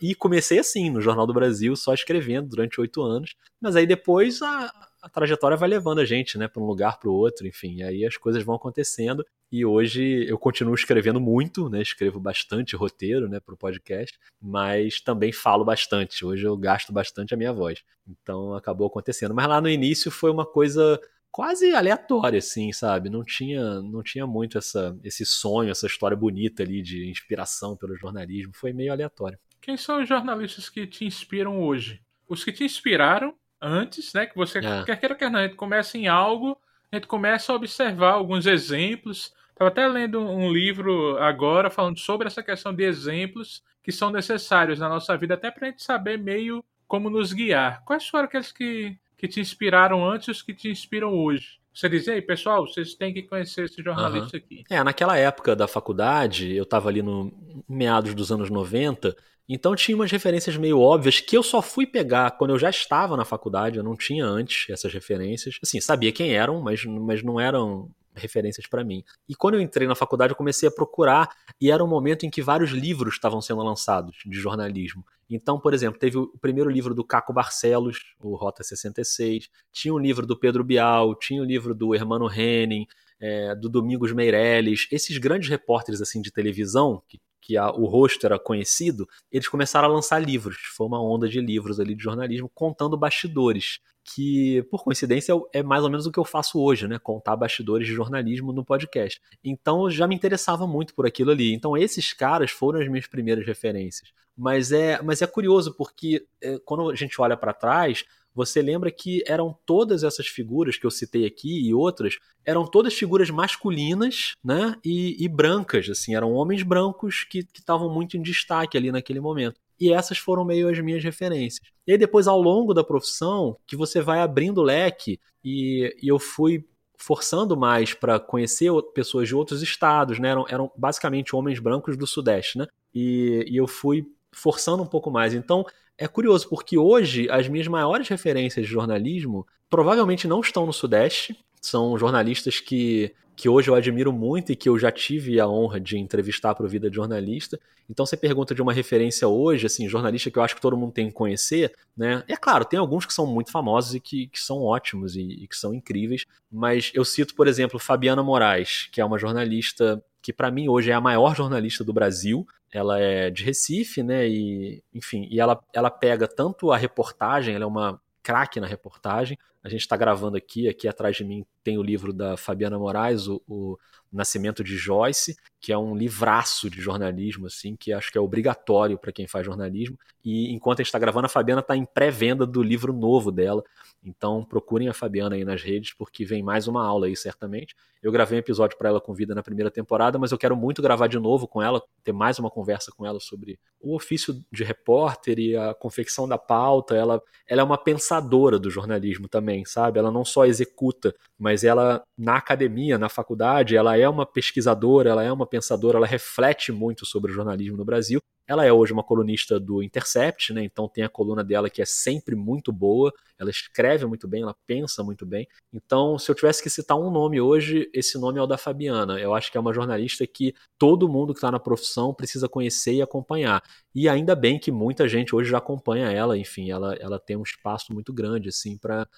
E 0.00 0.14
comecei 0.14 0.58
assim, 0.58 0.90
no 0.90 1.00
Jornal 1.00 1.26
do 1.26 1.34
Brasil, 1.34 1.76
só 1.76 1.94
escrevendo 1.94 2.48
durante 2.48 2.80
oito 2.80 3.02
anos. 3.02 3.36
Mas 3.60 3.76
aí 3.76 3.86
depois 3.86 4.42
a, 4.42 4.72
a 5.06 5.08
trajetória 5.08 5.56
vai 5.56 5.68
levando 5.68 6.00
a 6.00 6.04
gente, 6.04 6.36
né, 6.36 6.48
para 6.48 6.60
um 6.60 6.66
lugar 6.66 6.98
para 6.98 7.08
o 7.08 7.14
outro, 7.14 7.46
enfim, 7.46 7.82
aí 7.82 8.04
as 8.04 8.16
coisas 8.16 8.42
vão 8.42 8.56
acontecendo. 8.56 9.24
E 9.52 9.64
hoje 9.64 10.26
eu 10.28 10.36
continuo 10.36 10.74
escrevendo 10.74 11.20
muito, 11.20 11.68
né, 11.68 11.80
escrevo 11.80 12.18
bastante 12.18 12.74
roteiro, 12.74 13.28
né, 13.28 13.38
para 13.38 13.54
o 13.54 13.56
podcast, 13.56 14.18
mas 14.42 15.00
também 15.00 15.32
falo 15.32 15.64
bastante. 15.64 16.24
Hoje 16.24 16.44
eu 16.44 16.56
gasto 16.56 16.92
bastante 16.92 17.32
a 17.32 17.36
minha 17.36 17.52
voz. 17.52 17.84
Então 18.06 18.54
acabou 18.54 18.88
acontecendo. 18.88 19.32
Mas 19.32 19.46
lá 19.46 19.60
no 19.60 19.68
início 19.68 20.10
foi 20.10 20.28
uma 20.28 20.44
coisa 20.44 21.00
quase 21.30 21.72
aleatória, 21.72 22.38
assim, 22.38 22.72
sabe? 22.72 23.08
Não 23.08 23.22
tinha, 23.24 23.80
não 23.82 24.02
tinha 24.02 24.26
muito 24.26 24.58
essa, 24.58 24.98
esse 25.04 25.24
sonho, 25.24 25.70
essa 25.70 25.86
história 25.86 26.16
bonita 26.16 26.64
ali 26.64 26.82
de 26.82 27.08
inspiração 27.08 27.76
pelo 27.76 27.96
jornalismo. 27.96 28.52
Foi 28.56 28.72
meio 28.72 28.90
aleatório. 28.90 29.38
Quem 29.60 29.76
são 29.76 30.02
os 30.02 30.08
jornalistas 30.08 30.68
que 30.68 30.84
te 30.84 31.04
inspiram 31.04 31.60
hoje? 31.60 32.00
Os 32.28 32.42
que 32.42 32.52
te 32.52 32.64
inspiraram 32.64 33.32
antes, 33.60 34.12
né? 34.12 34.26
Que 34.26 34.36
você, 34.36 34.58
é. 34.58 34.84
quer 34.84 34.98
queira, 34.98 35.14
quer 35.14 35.30
não, 35.30 35.40
a 35.40 35.42
gente 35.44 35.56
começa 35.56 35.96
em 35.96 36.08
algo, 36.08 36.56
a 36.90 36.96
gente 36.96 37.06
começa 37.06 37.52
a 37.52 37.56
observar 37.56 38.12
alguns 38.12 38.46
exemplos. 38.46 39.34
Estava 39.50 39.68
até 39.68 39.86
lendo 39.86 40.20
um 40.20 40.52
livro 40.52 41.16
agora 41.18 41.70
falando 41.70 41.98
sobre 41.98 42.26
essa 42.26 42.42
questão 42.42 42.74
de 42.74 42.84
exemplos 42.84 43.62
que 43.82 43.92
são 43.92 44.10
necessários 44.10 44.78
na 44.78 44.88
nossa 44.88 45.16
vida, 45.16 45.34
até 45.34 45.50
para 45.50 45.68
a 45.68 45.70
gente 45.70 45.82
saber 45.82 46.18
meio 46.18 46.64
como 46.86 47.08
nos 47.08 47.32
guiar. 47.32 47.82
Quais 47.84 48.06
foram 48.06 48.24
aqueles 48.24 48.52
que, 48.52 48.96
que 49.16 49.28
te 49.28 49.40
inspiraram 49.40 50.08
antes 50.08 50.28
e 50.28 50.30
os 50.30 50.42
que 50.42 50.52
te 50.52 50.68
inspiram 50.68 51.14
hoje? 51.14 51.58
Você 51.72 51.88
dizia 51.88 52.14
aí, 52.14 52.22
pessoal, 52.22 52.66
vocês 52.66 52.94
têm 52.94 53.12
que 53.12 53.22
conhecer 53.22 53.66
esse 53.66 53.82
jornalista 53.82 54.36
uhum. 54.36 54.42
aqui. 54.42 54.64
É, 54.70 54.82
naquela 54.82 55.16
época 55.18 55.54
da 55.54 55.68
faculdade, 55.68 56.54
eu 56.54 56.62
estava 56.62 56.88
ali 56.88 57.02
no 57.02 57.30
meados 57.68 58.14
dos 58.14 58.32
anos 58.32 58.48
90, 58.48 59.14
então 59.48 59.76
tinha 59.76 59.96
umas 59.96 60.10
referências 60.10 60.56
meio 60.56 60.80
óbvias 60.80 61.20
que 61.20 61.36
eu 61.36 61.42
só 61.42 61.62
fui 61.62 61.86
pegar 61.86 62.32
quando 62.32 62.50
eu 62.50 62.58
já 62.58 62.70
estava 62.70 63.16
na 63.16 63.24
faculdade, 63.24 63.78
eu 63.78 63.84
não 63.84 63.96
tinha 63.96 64.24
antes 64.24 64.68
essas 64.70 64.92
referências. 64.92 65.58
Assim, 65.62 65.80
sabia 65.80 66.10
quem 66.12 66.34
eram, 66.34 66.60
mas, 66.60 66.84
mas 66.84 67.22
não 67.22 67.38
eram 67.38 67.90
referências 68.14 68.66
para 68.66 68.82
mim. 68.82 69.04
E 69.28 69.34
quando 69.34 69.54
eu 69.54 69.60
entrei 69.60 69.86
na 69.86 69.94
faculdade, 69.94 70.32
eu 70.32 70.36
comecei 70.36 70.68
a 70.68 70.72
procurar 70.72 71.28
e 71.60 71.70
era 71.70 71.84
um 71.84 71.86
momento 71.86 72.24
em 72.24 72.30
que 72.30 72.42
vários 72.42 72.70
livros 72.70 73.14
estavam 73.14 73.40
sendo 73.40 73.62
lançados 73.62 74.16
de 74.26 74.38
jornalismo. 74.38 75.04
Então, 75.28 75.60
por 75.60 75.74
exemplo, 75.74 75.98
teve 75.98 76.16
o 76.16 76.28
primeiro 76.40 76.70
livro 76.70 76.94
do 76.94 77.04
Caco 77.04 77.32
Barcelos, 77.32 78.14
o 78.20 78.34
Rota 78.34 78.62
66, 78.62 79.48
tinha 79.72 79.92
um 79.92 79.98
livro 79.98 80.26
do 80.26 80.38
Pedro 80.38 80.64
Bial, 80.64 81.14
tinha 81.14 81.40
o 81.40 81.44
um 81.44 81.46
livro 81.46 81.74
do 81.74 81.94
Hermano 81.94 82.30
Henning, 82.30 82.86
é, 83.20 83.54
do 83.54 83.68
Domingos 83.68 84.12
Meirelles, 84.12 84.86
esses 84.90 85.16
grandes 85.18 85.48
repórteres 85.48 86.00
assim 86.00 86.20
de 86.20 86.30
televisão 86.30 87.02
que 87.08 87.18
que 87.46 87.56
a, 87.56 87.70
o 87.70 87.86
rosto 87.86 88.26
era 88.26 88.40
conhecido, 88.40 89.08
eles 89.30 89.46
começaram 89.46 89.88
a 89.88 89.92
lançar 89.92 90.18
livros. 90.18 90.56
Foi 90.76 90.84
uma 90.84 91.00
onda 91.00 91.28
de 91.28 91.40
livros 91.40 91.78
ali 91.78 91.94
de 91.94 92.02
jornalismo 92.02 92.50
contando 92.52 92.96
bastidores. 92.96 93.78
Que, 94.04 94.64
por 94.70 94.84
coincidência, 94.84 95.32
é 95.52 95.62
mais 95.62 95.82
ou 95.82 95.90
menos 95.90 96.06
o 96.06 96.12
que 96.12 96.18
eu 96.18 96.24
faço 96.24 96.60
hoje, 96.60 96.86
né? 96.86 96.98
Contar 96.98 97.36
bastidores 97.36 97.86
de 97.86 97.92
jornalismo 97.92 98.52
no 98.52 98.64
podcast. 98.64 99.20
Então, 99.44 99.88
já 99.90 100.06
me 100.06 100.14
interessava 100.14 100.66
muito 100.66 100.94
por 100.94 101.06
aquilo 101.06 101.30
ali. 101.30 101.52
Então, 101.52 101.76
esses 101.76 102.12
caras 102.12 102.50
foram 102.50 102.80
as 102.80 102.88
minhas 102.88 103.06
primeiras 103.06 103.46
referências. 103.46 104.12
Mas 104.36 104.70
é, 104.70 105.00
mas 105.02 105.22
é 105.22 105.26
curioso, 105.26 105.74
porque 105.76 106.26
é, 106.40 106.58
quando 106.64 106.90
a 106.90 106.94
gente 106.94 107.20
olha 107.20 107.36
para 107.36 107.52
trás, 107.52 108.04
você 108.36 108.60
lembra 108.60 108.90
que 108.90 109.24
eram 109.26 109.58
todas 109.64 110.04
essas 110.04 110.26
figuras 110.26 110.76
que 110.76 110.84
eu 110.84 110.90
citei 110.90 111.24
aqui 111.24 111.66
e 111.66 111.72
outras, 111.72 112.18
eram 112.44 112.66
todas 112.66 112.92
figuras 112.92 113.30
masculinas, 113.30 114.34
né? 114.44 114.76
E, 114.84 115.16
e 115.24 115.26
brancas, 115.26 115.88
assim, 115.88 116.14
eram 116.14 116.34
homens 116.34 116.62
brancos 116.62 117.24
que 117.24 117.38
estavam 117.38 117.90
muito 117.90 118.14
em 118.14 118.22
destaque 118.22 118.76
ali 118.76 118.92
naquele 118.92 119.20
momento. 119.20 119.58
E 119.80 119.90
essas 119.90 120.18
foram 120.18 120.44
meio 120.44 120.68
as 120.68 120.78
minhas 120.78 121.02
referências. 121.02 121.66
E 121.86 121.92
aí 121.92 121.98
depois, 121.98 122.26
ao 122.26 122.38
longo 122.38 122.74
da 122.74 122.84
profissão, 122.84 123.56
que 123.66 123.74
você 123.74 124.02
vai 124.02 124.20
abrindo 124.20 124.58
o 124.58 124.64
leque, 124.64 125.18
e, 125.42 125.96
e 126.02 126.06
eu 126.06 126.18
fui 126.18 126.62
forçando 126.98 127.56
mais 127.56 127.94
para 127.94 128.20
conhecer 128.20 128.70
pessoas 128.94 129.28
de 129.28 129.34
outros 129.34 129.62
estados, 129.62 130.18
né? 130.18 130.28
Eram, 130.28 130.44
eram 130.50 130.70
basicamente 130.76 131.34
homens 131.34 131.58
brancos 131.58 131.96
do 131.96 132.06
Sudeste, 132.06 132.58
né? 132.58 132.66
E, 132.94 133.46
e 133.48 133.56
eu 133.56 133.66
fui 133.66 134.06
forçando 134.30 134.82
um 134.82 134.86
pouco 134.86 135.10
mais. 135.10 135.32
Então, 135.32 135.64
é 135.98 136.06
curioso, 136.06 136.48
porque 136.48 136.76
hoje 136.76 137.28
as 137.30 137.48
minhas 137.48 137.66
maiores 137.68 138.08
referências 138.08 138.66
de 138.66 138.72
jornalismo 138.72 139.46
provavelmente 139.68 140.28
não 140.28 140.40
estão 140.40 140.66
no 140.66 140.72
Sudeste. 140.72 141.36
São 141.60 141.98
jornalistas 141.98 142.60
que 142.60 143.14
que 143.36 143.50
hoje 143.50 143.68
eu 143.68 143.74
admiro 143.74 144.12
muito 144.12 144.50
e 144.50 144.56
que 144.56 144.66
eu 144.66 144.78
já 144.78 144.90
tive 144.90 145.38
a 145.38 145.46
honra 145.46 145.78
de 145.78 145.98
entrevistar 145.98 146.54
para 146.54 146.64
o 146.64 146.68
Vida 146.68 146.88
de 146.88 146.96
Jornalista. 146.96 147.60
Então 147.88 148.06
você 148.06 148.16
pergunta 148.16 148.54
de 148.54 148.62
uma 148.62 148.72
referência 148.72 149.28
hoje, 149.28 149.66
assim, 149.66 149.86
jornalista 149.88 150.30
que 150.30 150.38
eu 150.38 150.42
acho 150.42 150.54
que 150.54 150.60
todo 150.60 150.76
mundo 150.76 150.92
tem 150.92 151.08
que 151.08 151.12
conhecer, 151.12 151.72
né? 151.94 152.24
É 152.26 152.34
claro, 152.34 152.64
tem 152.64 152.78
alguns 152.78 153.04
que 153.04 153.12
são 153.12 153.26
muito 153.26 153.52
famosos 153.52 153.94
e 153.94 154.00
que, 154.00 154.26
que 154.28 154.40
são 154.40 154.62
ótimos 154.62 155.14
e, 155.14 155.20
e 155.20 155.46
que 155.46 155.54
são 155.54 155.74
incríveis, 155.74 156.24
mas 156.50 156.90
eu 156.94 157.04
cito, 157.04 157.34
por 157.34 157.46
exemplo, 157.46 157.78
Fabiana 157.78 158.22
Moraes, 158.22 158.88
que 158.90 159.02
é 159.02 159.04
uma 159.04 159.18
jornalista 159.18 160.02
que 160.26 160.32
para 160.32 160.50
mim 160.50 160.68
hoje 160.68 160.90
é 160.90 160.92
a 160.92 161.00
maior 161.00 161.36
jornalista 161.36 161.84
do 161.84 161.92
Brasil. 161.92 162.44
Ela 162.72 162.98
é 162.98 163.30
de 163.30 163.44
Recife, 163.44 164.02
né? 164.02 164.26
E, 164.26 164.82
enfim, 164.92 165.28
e 165.30 165.38
ela, 165.38 165.56
ela 165.72 165.88
pega 165.88 166.26
tanto 166.26 166.72
a 166.72 166.76
reportagem, 166.76 167.54
ela 167.54 167.62
é 167.62 167.66
uma 167.68 168.00
craque 168.24 168.58
na 168.58 168.66
reportagem. 168.66 169.38
A 169.66 169.68
gente 169.68 169.80
está 169.80 169.96
gravando 169.96 170.36
aqui, 170.36 170.68
aqui 170.68 170.86
atrás 170.86 171.16
de 171.16 171.24
mim 171.24 171.44
tem 171.64 171.76
o 171.76 171.82
livro 171.82 172.12
da 172.12 172.36
Fabiana 172.36 172.78
Moraes, 172.78 173.26
o, 173.26 173.42
o, 173.48 173.76
Nascimento 174.12 174.62
de 174.62 174.76
Joyce, 174.76 175.36
que 175.60 175.72
é 175.72 175.76
um 175.76 175.96
livraço 175.96 176.70
de 176.70 176.80
jornalismo, 176.80 177.46
assim, 177.46 177.74
que 177.74 177.92
acho 177.92 178.12
que 178.12 178.16
é 178.16 178.20
obrigatório 178.20 178.96
para 178.96 179.10
quem 179.10 179.26
faz 179.26 179.44
jornalismo. 179.44 179.98
E 180.24 180.52
enquanto 180.54 180.78
a 180.78 180.82
gente 180.82 180.88
está 180.88 180.98
gravando, 180.98 181.26
a 181.26 181.28
Fabiana 181.28 181.60
está 181.60 181.76
em 181.76 181.84
pré-venda 181.84 182.46
do 182.46 182.62
livro 182.62 182.92
novo 182.92 183.32
dela. 183.32 183.64
Então 184.04 184.44
procurem 184.44 184.88
a 184.88 184.94
Fabiana 184.94 185.34
aí 185.34 185.44
nas 185.44 185.62
redes, 185.62 185.92
porque 185.92 186.24
vem 186.24 186.42
mais 186.42 186.68
uma 186.68 186.84
aula 186.84 187.06
aí, 187.06 187.16
certamente. 187.16 187.74
Eu 188.02 188.12
gravei 188.12 188.38
um 188.38 188.40
episódio 188.40 188.78
para 188.78 188.88
ela 188.88 189.00
com 189.00 189.12
vida 189.12 189.34
na 189.34 189.42
primeira 189.42 189.70
temporada, 189.70 190.18
mas 190.18 190.30
eu 190.30 190.38
quero 190.38 190.56
muito 190.56 190.80
gravar 190.80 191.08
de 191.08 191.18
novo 191.18 191.48
com 191.48 191.60
ela, 191.60 191.82
ter 192.04 192.12
mais 192.12 192.38
uma 192.38 192.50
conversa 192.50 192.92
com 192.96 193.04
ela 193.04 193.18
sobre 193.18 193.58
o 193.80 193.96
ofício 193.96 194.40
de 194.52 194.62
repórter 194.62 195.38
e 195.38 195.56
a 195.56 195.74
confecção 195.74 196.28
da 196.28 196.38
pauta. 196.38 196.94
Ela, 196.94 197.20
ela 197.48 197.62
é 197.62 197.64
uma 197.64 197.78
pensadora 197.78 198.58
do 198.58 198.70
jornalismo 198.70 199.28
também, 199.28 199.55
sabe? 199.64 199.98
Ela 199.98 200.10
não 200.10 200.24
só 200.24 200.44
executa, 200.44 201.14
mas 201.38 201.64
ela, 201.64 202.02
na 202.16 202.36
academia, 202.36 202.98
na 202.98 203.08
faculdade, 203.08 203.76
ela 203.76 203.96
é 203.96 204.08
uma 204.08 204.26
pesquisadora, 204.26 205.10
ela 205.10 205.22
é 205.22 205.32
uma 205.32 205.46
pensadora, 205.46 205.98
ela 205.98 206.06
reflete 206.06 206.72
muito 206.72 207.06
sobre 207.06 207.30
o 207.30 207.34
jornalismo 207.34 207.76
no 207.76 207.84
Brasil 207.84 208.20
ela 208.46 208.64
é 208.64 208.72
hoje 208.72 208.92
uma 208.92 209.02
colunista 209.02 209.58
do 209.58 209.82
Intercept, 209.82 210.52
né? 210.52 210.62
Então 210.62 210.88
tem 210.88 211.02
a 211.02 211.08
coluna 211.08 211.42
dela 211.42 211.68
que 211.68 211.82
é 211.82 211.84
sempre 211.84 212.36
muito 212.36 212.72
boa. 212.72 213.12
Ela 213.38 213.50
escreve 213.50 214.06
muito 214.06 214.28
bem, 214.28 214.42
ela 214.42 214.54
pensa 214.66 215.02
muito 215.02 215.26
bem. 215.26 215.46
Então, 215.72 216.18
se 216.18 216.30
eu 216.30 216.34
tivesse 216.34 216.62
que 216.62 216.70
citar 216.70 216.96
um 216.96 217.10
nome 217.10 217.40
hoje, 217.40 217.90
esse 217.92 218.16
nome 218.18 218.38
é 218.38 218.42
o 218.42 218.46
da 218.46 218.56
Fabiana. 218.56 219.18
Eu 219.18 219.34
acho 219.34 219.50
que 219.50 219.58
é 219.58 219.60
uma 219.60 219.74
jornalista 219.74 220.26
que 220.26 220.54
todo 220.78 221.08
mundo 221.08 221.34
que 221.34 221.38
está 221.38 221.50
na 221.50 221.58
profissão 221.58 222.14
precisa 222.14 222.48
conhecer 222.48 222.94
e 222.94 223.02
acompanhar. 223.02 223.62
E 223.94 224.08
ainda 224.08 224.34
bem 224.36 224.58
que 224.58 224.70
muita 224.70 225.08
gente 225.08 225.34
hoje 225.34 225.50
já 225.50 225.58
acompanha 225.58 226.10
ela. 226.10 226.38
Enfim, 226.38 226.70
ela, 226.70 226.94
ela 226.94 227.18
tem 227.18 227.36
um 227.36 227.42
espaço 227.42 227.92
muito 227.92 228.12
grande 228.12 228.48
assim 228.48 228.78
para 228.78 229.08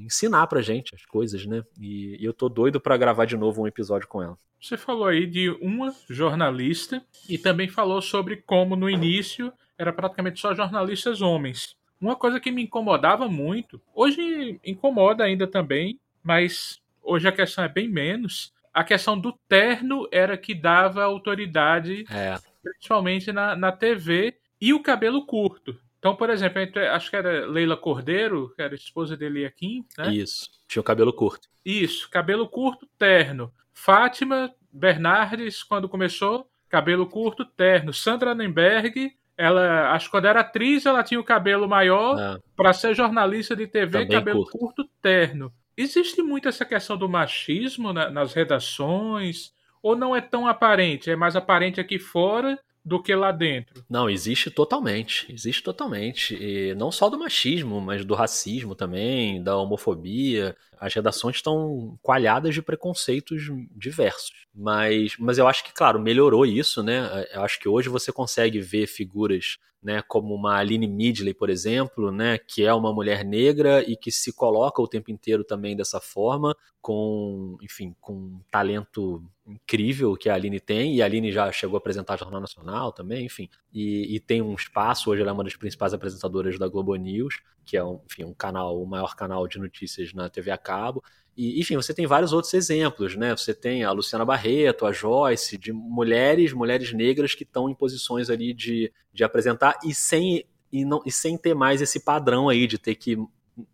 ensinar 0.00 0.46
para 0.46 0.62
gente 0.62 0.94
as 0.94 1.04
coisas, 1.04 1.46
né? 1.46 1.62
E, 1.80 2.16
e 2.20 2.24
eu 2.24 2.32
tô 2.32 2.48
doido 2.48 2.80
para 2.80 2.96
gravar 2.96 3.24
de 3.24 3.36
novo 3.36 3.62
um 3.62 3.66
episódio 3.66 4.08
com 4.08 4.22
ela. 4.22 4.36
Você 4.60 4.76
falou 4.76 5.06
aí 5.06 5.26
de 5.26 5.50
uma 5.60 5.94
jornalista 6.08 7.02
e 7.28 7.38
também 7.38 7.68
falou 7.68 8.02
sobre 8.02 8.36
como 8.36 8.74
no 8.74 8.90
início 8.90 9.52
era 9.78 9.92
praticamente 9.92 10.40
só 10.40 10.54
jornalistas 10.54 11.22
homens. 11.22 11.76
Uma 12.00 12.16
coisa 12.16 12.40
que 12.40 12.50
me 12.50 12.62
incomodava 12.62 13.28
muito, 13.28 13.80
hoje 13.94 14.60
incomoda 14.64 15.24
ainda 15.24 15.46
também, 15.46 15.98
mas 16.22 16.80
hoje 17.02 17.28
a 17.28 17.32
questão 17.32 17.64
é 17.64 17.68
bem 17.68 17.88
menos. 17.88 18.52
A 18.72 18.84
questão 18.84 19.18
do 19.18 19.32
terno 19.48 20.08
era 20.12 20.36
que 20.36 20.54
dava 20.54 21.02
autoridade, 21.02 22.04
é. 22.10 22.36
principalmente 22.62 23.32
na, 23.32 23.56
na 23.56 23.72
TV, 23.72 24.36
e 24.60 24.72
o 24.72 24.82
cabelo 24.82 25.24
curto. 25.26 25.78
Então, 25.98 26.14
por 26.14 26.30
exemplo, 26.30 26.60
acho 26.92 27.10
que 27.10 27.16
era 27.16 27.46
Leila 27.46 27.76
Cordeiro, 27.76 28.52
que 28.54 28.62
era 28.62 28.74
esposa 28.74 29.16
dele 29.16 29.44
aqui, 29.44 29.84
né? 29.96 30.14
Isso, 30.14 30.48
tinha 30.66 30.80
o 30.80 30.84
cabelo 30.84 31.12
curto. 31.12 31.48
Isso, 31.64 32.08
cabelo 32.08 32.48
curto, 32.48 32.88
terno. 32.96 33.52
Fátima 33.72 34.54
Bernardes, 34.72 35.62
quando 35.62 35.88
começou, 35.88 36.48
cabelo 36.68 37.06
curto, 37.06 37.44
terno. 37.44 37.92
Sandra 37.92 38.34
Nemberg, 38.34 39.12
ela, 39.36 39.92
acho 39.92 40.06
que 40.06 40.10
quando 40.12 40.26
era 40.26 40.40
atriz, 40.40 40.86
ela 40.86 41.02
tinha 41.02 41.20
o 41.20 41.24
cabelo 41.24 41.68
maior. 41.68 42.18
Ah. 42.18 42.38
Para 42.56 42.72
ser 42.72 42.94
jornalista 42.94 43.56
de 43.56 43.66
TV, 43.66 43.92
Também 44.04 44.18
cabelo 44.18 44.42
curto. 44.44 44.58
curto, 44.58 44.90
terno. 45.02 45.52
Existe 45.76 46.22
muito 46.22 46.48
essa 46.48 46.64
questão 46.64 46.96
do 46.96 47.08
machismo 47.08 47.92
na, 47.92 48.10
nas 48.10 48.34
redações? 48.34 49.52
Ou 49.80 49.96
não 49.96 50.14
é 50.14 50.20
tão 50.20 50.46
aparente? 50.46 51.10
É 51.10 51.16
mais 51.16 51.36
aparente 51.36 51.80
aqui 51.80 51.98
fora 51.98 52.58
do 52.88 53.00
que 53.02 53.14
lá 53.14 53.30
dentro. 53.30 53.84
Não, 53.88 54.08
existe 54.08 54.50
totalmente. 54.50 55.30
Existe 55.32 55.62
totalmente. 55.62 56.34
E 56.34 56.74
não 56.74 56.90
só 56.90 57.10
do 57.10 57.18
machismo, 57.18 57.80
mas 57.80 58.04
do 58.04 58.14
racismo 58.14 58.74
também, 58.74 59.42
da 59.42 59.56
homofobia. 59.56 60.56
As 60.80 60.94
redações 60.94 61.36
estão 61.36 61.98
coalhadas 62.02 62.54
de 62.54 62.62
preconceitos 62.62 63.42
diversos. 63.76 64.46
Mas, 64.54 65.14
mas 65.18 65.38
eu 65.38 65.46
acho 65.46 65.64
que, 65.64 65.72
claro, 65.72 66.00
melhorou 66.00 66.46
isso, 66.46 66.82
né? 66.82 67.26
Eu 67.32 67.42
acho 67.42 67.60
que 67.60 67.68
hoje 67.68 67.88
você 67.88 68.10
consegue 68.10 68.60
ver 68.60 68.86
figuras 68.86 69.58
né, 69.82 70.02
como 70.02 70.34
uma 70.34 70.56
Aline 70.56 70.88
Midley, 70.88 71.32
por 71.32 71.48
exemplo, 71.48 72.10
né, 72.10 72.36
que 72.38 72.64
é 72.64 72.74
uma 72.74 72.92
mulher 72.92 73.24
negra 73.24 73.82
e 73.88 73.96
que 73.96 74.10
se 74.10 74.32
coloca 74.32 74.82
o 74.82 74.88
tempo 74.88 75.10
inteiro 75.10 75.44
também 75.44 75.76
dessa 75.76 76.00
forma, 76.00 76.56
com, 76.80 77.56
enfim, 77.62 77.94
com 78.00 78.12
um 78.12 78.40
talento 78.50 79.22
incrível 79.46 80.16
que 80.16 80.28
a 80.28 80.34
Aline 80.34 80.60
tem, 80.60 80.96
e 80.96 81.02
a 81.02 81.04
Aline 81.04 81.30
já 81.30 81.50
chegou 81.52 81.76
a 81.76 81.78
apresentar 81.78 82.14
a 82.14 82.16
Jornal 82.16 82.40
Nacional 82.40 82.92
também, 82.92 83.26
enfim, 83.26 83.48
e, 83.72 84.16
e, 84.16 84.20
tem 84.20 84.42
um 84.42 84.54
espaço, 84.54 85.10
hoje 85.10 85.22
ela 85.22 85.30
é 85.30 85.34
uma 85.34 85.44
das 85.44 85.56
principais 85.56 85.94
apresentadoras 85.94 86.58
da 86.58 86.68
Globo 86.68 86.94
News, 86.96 87.40
que 87.64 87.76
é 87.76 87.84
um, 87.84 88.00
enfim, 88.10 88.24
um 88.24 88.34
canal, 88.34 88.80
o 88.80 88.86
maior 88.86 89.14
canal 89.14 89.46
de 89.46 89.58
notícias 89.58 90.12
na 90.12 90.28
TV 90.28 90.50
a 90.50 90.58
cabo, 90.58 91.02
e, 91.38 91.60
enfim, 91.60 91.76
você 91.76 91.94
tem 91.94 92.04
vários 92.04 92.32
outros 92.32 92.52
exemplos, 92.52 93.14
né? 93.14 93.30
Você 93.30 93.54
tem 93.54 93.84
a 93.84 93.92
Luciana 93.92 94.24
Barreto, 94.24 94.84
a 94.84 94.90
Joyce, 94.90 95.56
de 95.56 95.72
mulheres, 95.72 96.52
mulheres 96.52 96.92
negras 96.92 97.32
que 97.32 97.44
estão 97.44 97.70
em 97.70 97.74
posições 97.76 98.28
ali 98.28 98.52
de, 98.52 98.92
de 99.14 99.22
apresentar 99.22 99.78
e 99.84 99.94
sem, 99.94 100.44
e, 100.72 100.84
não, 100.84 101.00
e 101.06 101.12
sem 101.12 101.38
ter 101.38 101.54
mais 101.54 101.80
esse 101.80 102.00
padrão 102.00 102.48
aí 102.48 102.66
de 102.66 102.76
ter 102.76 102.96
que, 102.96 103.16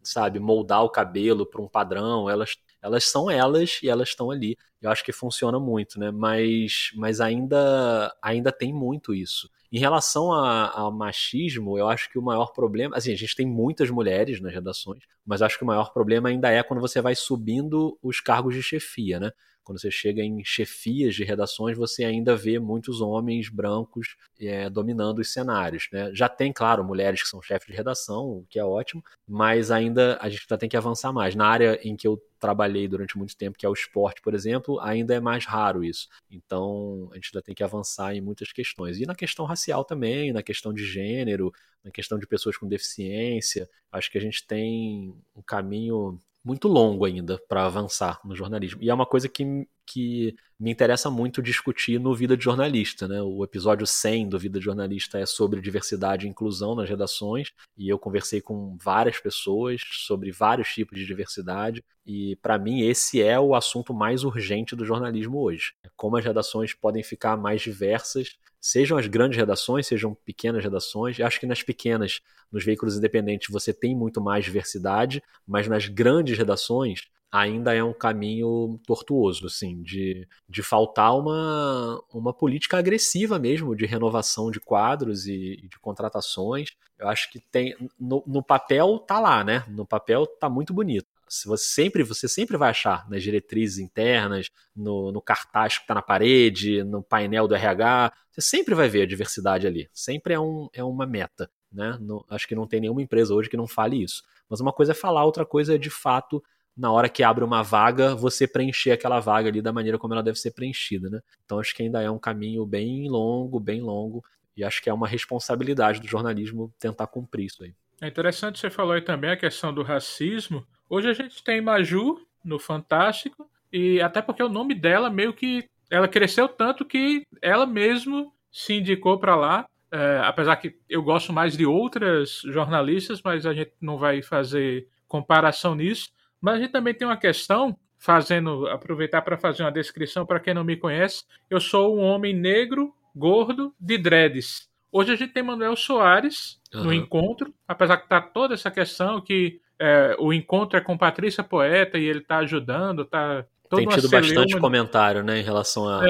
sabe, 0.02 0.38
moldar 0.38 0.84
o 0.84 0.90
cabelo 0.90 1.46
para 1.46 1.62
um 1.62 1.66
padrão. 1.66 2.28
Elas, 2.28 2.58
elas 2.82 3.04
são 3.04 3.30
elas 3.30 3.80
e 3.82 3.88
elas 3.88 4.10
estão 4.10 4.30
ali. 4.30 4.58
Eu 4.82 4.90
acho 4.90 5.02
que 5.02 5.10
funciona 5.10 5.58
muito, 5.58 5.98
né? 5.98 6.10
Mas, 6.10 6.90
mas 6.94 7.18
ainda, 7.18 8.14
ainda 8.20 8.52
tem 8.52 8.74
muito 8.74 9.14
isso. 9.14 9.48
Em 9.74 9.78
relação 9.80 10.32
ao 10.32 10.92
machismo, 10.92 11.76
eu 11.76 11.88
acho 11.88 12.08
que 12.08 12.16
o 12.16 12.22
maior 12.22 12.52
problema. 12.52 12.96
Assim, 12.96 13.12
a 13.12 13.16
gente 13.16 13.34
tem 13.34 13.44
muitas 13.44 13.90
mulheres 13.90 14.40
nas 14.40 14.54
redações, 14.54 15.02
mas 15.26 15.42
acho 15.42 15.58
que 15.58 15.64
o 15.64 15.66
maior 15.66 15.92
problema 15.92 16.28
ainda 16.28 16.48
é 16.48 16.62
quando 16.62 16.78
você 16.78 17.00
vai 17.02 17.16
subindo 17.16 17.98
os 18.00 18.20
cargos 18.20 18.54
de 18.54 18.62
chefia, 18.62 19.18
né? 19.18 19.32
Quando 19.64 19.80
você 19.80 19.90
chega 19.90 20.22
em 20.22 20.44
chefias 20.44 21.14
de 21.14 21.24
redações, 21.24 21.76
você 21.76 22.04
ainda 22.04 22.36
vê 22.36 22.58
muitos 22.58 23.00
homens 23.00 23.48
brancos 23.48 24.16
é, 24.38 24.68
dominando 24.68 25.20
os 25.20 25.32
cenários. 25.32 25.88
Né? 25.90 26.10
Já 26.14 26.28
tem, 26.28 26.52
claro, 26.52 26.84
mulheres 26.84 27.22
que 27.22 27.28
são 27.28 27.40
chefes 27.40 27.66
de 27.66 27.72
redação, 27.72 28.28
o 28.28 28.46
que 28.48 28.58
é 28.58 28.64
ótimo, 28.64 29.02
mas 29.26 29.70
ainda 29.70 30.18
a 30.20 30.28
gente 30.28 30.42
ainda 30.42 30.58
tem 30.58 30.68
que 30.68 30.76
avançar 30.76 31.12
mais. 31.12 31.34
Na 31.34 31.46
área 31.46 31.80
em 31.82 31.96
que 31.96 32.06
eu 32.06 32.22
trabalhei 32.38 32.86
durante 32.86 33.16
muito 33.16 33.34
tempo, 33.34 33.56
que 33.56 33.64
é 33.64 33.68
o 33.68 33.72
esporte, 33.72 34.20
por 34.20 34.34
exemplo, 34.34 34.78
ainda 34.80 35.14
é 35.14 35.20
mais 35.20 35.46
raro 35.46 35.82
isso. 35.82 36.08
Então, 36.30 37.08
a 37.10 37.14
gente 37.14 37.30
ainda 37.32 37.42
tem 37.42 37.54
que 37.54 37.64
avançar 37.64 38.14
em 38.14 38.20
muitas 38.20 38.52
questões. 38.52 39.00
E 39.00 39.06
na 39.06 39.14
questão 39.14 39.46
racial 39.46 39.82
também, 39.82 40.30
na 40.30 40.42
questão 40.42 40.72
de 40.72 40.84
gênero, 40.84 41.50
na 41.82 41.90
questão 41.90 42.18
de 42.18 42.26
pessoas 42.26 42.58
com 42.58 42.68
deficiência, 42.68 43.68
acho 43.90 44.10
que 44.10 44.18
a 44.18 44.20
gente 44.20 44.46
tem 44.46 45.14
um 45.34 45.42
caminho 45.42 46.20
muito 46.44 46.68
longo 46.68 47.04
ainda 47.04 47.40
para 47.48 47.66
avançar 47.66 48.20
no 48.24 48.36
jornalismo. 48.36 48.82
E 48.82 48.90
é 48.90 48.94
uma 48.94 49.06
coisa 49.06 49.28
que, 49.28 49.66
que 49.86 50.34
me 50.64 50.70
interessa 50.70 51.10
muito 51.10 51.42
discutir 51.42 52.00
no 52.00 52.14
Vida 52.14 52.38
de 52.38 52.42
Jornalista. 52.42 53.06
Né? 53.06 53.20
O 53.20 53.44
episódio 53.44 53.86
100 53.86 54.30
do 54.30 54.38
Vida 54.38 54.58
de 54.58 54.64
Jornalista 54.64 55.18
é 55.18 55.26
sobre 55.26 55.60
diversidade 55.60 56.26
e 56.26 56.30
inclusão 56.30 56.74
nas 56.74 56.88
redações, 56.88 57.52
e 57.76 57.86
eu 57.86 57.98
conversei 57.98 58.40
com 58.40 58.74
várias 58.82 59.18
pessoas 59.20 59.82
sobre 60.06 60.32
vários 60.32 60.68
tipos 60.68 60.98
de 60.98 61.04
diversidade, 61.04 61.84
e 62.06 62.36
para 62.36 62.56
mim 62.56 62.80
esse 62.80 63.22
é 63.22 63.38
o 63.38 63.54
assunto 63.54 63.92
mais 63.92 64.24
urgente 64.24 64.74
do 64.74 64.86
jornalismo 64.86 65.38
hoje. 65.38 65.74
Como 65.94 66.16
as 66.16 66.24
redações 66.24 66.72
podem 66.72 67.02
ficar 67.02 67.36
mais 67.36 67.60
diversas, 67.60 68.38
sejam 68.58 68.96
as 68.96 69.06
grandes 69.06 69.36
redações, 69.36 69.86
sejam 69.86 70.14
pequenas 70.24 70.64
redações. 70.64 71.20
Acho 71.20 71.40
que 71.40 71.46
nas 71.46 71.62
pequenas, 71.62 72.22
nos 72.50 72.64
veículos 72.64 72.96
independentes, 72.96 73.50
você 73.50 73.74
tem 73.74 73.94
muito 73.94 74.18
mais 74.18 74.46
diversidade, 74.46 75.22
mas 75.46 75.68
nas 75.68 75.88
grandes 75.88 76.38
redações 76.38 77.02
ainda 77.34 77.74
é 77.74 77.82
um 77.82 77.92
caminho 77.92 78.80
tortuoso, 78.86 79.48
assim, 79.48 79.82
de, 79.82 80.24
de 80.48 80.62
faltar 80.62 81.18
uma, 81.18 82.00
uma 82.12 82.32
política 82.32 82.78
agressiva 82.78 83.40
mesmo 83.40 83.74
de 83.74 83.84
renovação 83.84 84.52
de 84.52 84.60
quadros 84.60 85.26
e, 85.26 85.58
e 85.60 85.68
de 85.68 85.76
contratações. 85.80 86.70
Eu 86.96 87.08
acho 87.08 87.28
que 87.32 87.40
tem 87.40 87.74
no, 87.98 88.22
no, 88.24 88.40
papel 88.40 89.00
tá 89.00 89.18
lá, 89.18 89.42
né? 89.42 89.64
No 89.66 89.84
papel 89.84 90.28
tá 90.28 90.48
muito 90.48 90.72
bonito. 90.72 91.08
Se 91.28 91.48
você 91.48 91.64
sempre 91.64 92.04
você 92.04 92.28
sempre 92.28 92.56
vai 92.56 92.70
achar 92.70 93.04
nas 93.10 93.20
diretrizes 93.20 93.78
internas, 93.78 94.48
no, 94.76 95.10
no 95.10 95.20
cartaz 95.20 95.78
que 95.78 95.82
está 95.82 95.94
na 95.94 96.02
parede, 96.02 96.84
no 96.84 97.02
painel 97.02 97.48
do 97.48 97.56
RH, 97.56 98.12
você 98.30 98.40
sempre 98.42 98.76
vai 98.76 98.88
ver 98.88 99.02
a 99.02 99.06
diversidade 99.06 99.66
ali. 99.66 99.88
Sempre 99.92 100.34
é, 100.34 100.38
um, 100.38 100.68
é 100.72 100.84
uma 100.84 101.04
meta. 101.04 101.50
Né? 101.72 101.98
Acho 102.30 102.46
que 102.46 102.54
não 102.54 102.68
tem 102.68 102.80
nenhuma 102.80 103.02
empresa 103.02 103.34
hoje 103.34 103.50
que 103.50 103.56
não 103.56 103.66
fale 103.66 104.00
isso. 104.00 104.22
Mas 104.48 104.60
uma 104.60 104.72
coisa 104.72 104.92
é 104.92 104.94
falar, 104.94 105.24
outra 105.24 105.44
coisa 105.44 105.74
é 105.74 105.78
de 105.78 105.90
fato 105.90 106.40
na 106.76 106.90
hora 106.90 107.08
que 107.08 107.22
abre 107.22 107.44
uma 107.44 107.62
vaga, 107.62 108.14
você 108.14 108.46
preencher 108.46 108.92
aquela 108.92 109.20
vaga 109.20 109.48
ali 109.48 109.62
da 109.62 109.72
maneira 109.72 109.98
como 109.98 110.14
ela 110.14 110.22
deve 110.22 110.38
ser 110.38 110.52
preenchida, 110.52 111.08
né? 111.08 111.20
Então 111.44 111.58
acho 111.58 111.74
que 111.74 111.82
ainda 111.82 112.02
é 112.02 112.10
um 112.10 112.18
caminho 112.18 112.66
bem 112.66 113.08
longo, 113.08 113.60
bem 113.60 113.80
longo, 113.80 114.24
e 114.56 114.64
acho 114.64 114.82
que 114.82 114.90
é 114.90 114.94
uma 114.94 115.06
responsabilidade 115.06 116.00
do 116.00 116.06
jornalismo 116.06 116.72
tentar 116.78 117.06
cumprir 117.06 117.46
isso 117.46 117.62
aí. 117.62 117.74
É 118.00 118.08
interessante 118.08 118.58
você 118.58 118.70
falou 118.70 118.92
aí 118.92 119.00
também 119.00 119.30
a 119.30 119.36
questão 119.36 119.72
do 119.72 119.82
racismo. 119.82 120.66
Hoje 120.88 121.08
a 121.08 121.12
gente 121.12 121.42
tem 121.42 121.60
Maju 121.60 122.20
no 122.44 122.58
Fantástico, 122.58 123.48
e 123.72 124.00
até 124.00 124.20
porque 124.20 124.42
o 124.42 124.48
nome 124.48 124.74
dela 124.74 125.10
meio 125.10 125.32
que 125.32 125.68
ela 125.90 126.08
cresceu 126.08 126.48
tanto 126.48 126.84
que 126.84 127.26
ela 127.40 127.66
mesmo 127.66 128.32
se 128.50 128.74
indicou 128.74 129.18
para 129.18 129.36
lá. 129.36 129.66
É, 129.90 130.20
apesar 130.24 130.56
que 130.56 130.76
eu 130.88 131.02
gosto 131.02 131.32
mais 131.32 131.56
de 131.56 131.64
outras 131.64 132.42
jornalistas, 132.44 133.22
mas 133.22 133.46
a 133.46 133.54
gente 133.54 133.72
não 133.80 133.96
vai 133.96 134.22
fazer 134.22 134.88
comparação 135.06 135.74
nisso. 135.74 136.10
Mas 136.44 136.56
a 136.56 136.58
gente 136.58 136.72
também 136.72 136.92
tem 136.92 137.08
uma 137.08 137.16
questão, 137.16 137.74
fazendo, 137.96 138.68
aproveitar 138.68 139.22
para 139.22 139.38
fazer 139.38 139.62
uma 139.62 139.72
descrição 139.72 140.26
para 140.26 140.38
quem 140.38 140.52
não 140.52 140.62
me 140.62 140.76
conhece. 140.76 141.24
Eu 141.48 141.58
sou 141.58 141.96
um 141.96 142.02
homem 142.02 142.34
negro, 142.34 142.94
gordo, 143.16 143.74
de 143.80 143.96
dreads. 143.96 144.68
Hoje 144.92 145.10
a 145.10 145.16
gente 145.16 145.32
tem 145.32 145.42
Manuel 145.42 145.74
Soares 145.74 146.60
uhum. 146.74 146.84
no 146.84 146.92
encontro, 146.92 147.54
apesar 147.66 147.96
que 147.96 148.10
tá 148.10 148.20
toda 148.20 148.52
essa 148.52 148.70
questão 148.70 149.22
que 149.22 149.58
é, 149.78 150.14
o 150.18 150.34
encontro 150.34 150.76
é 150.76 150.82
com 150.82 150.98
Patrícia 150.98 151.42
Poeta 151.42 151.96
e 151.96 152.04
ele 152.04 152.18
está 152.18 152.36
ajudando, 152.36 153.06
tá 153.06 153.46
tem 153.74 153.88
tido 153.88 154.10
bastante 154.10 154.60
comentário, 154.60 155.22
né, 155.22 155.40
em 155.40 155.42
relação 155.42 155.88
à 155.88 156.06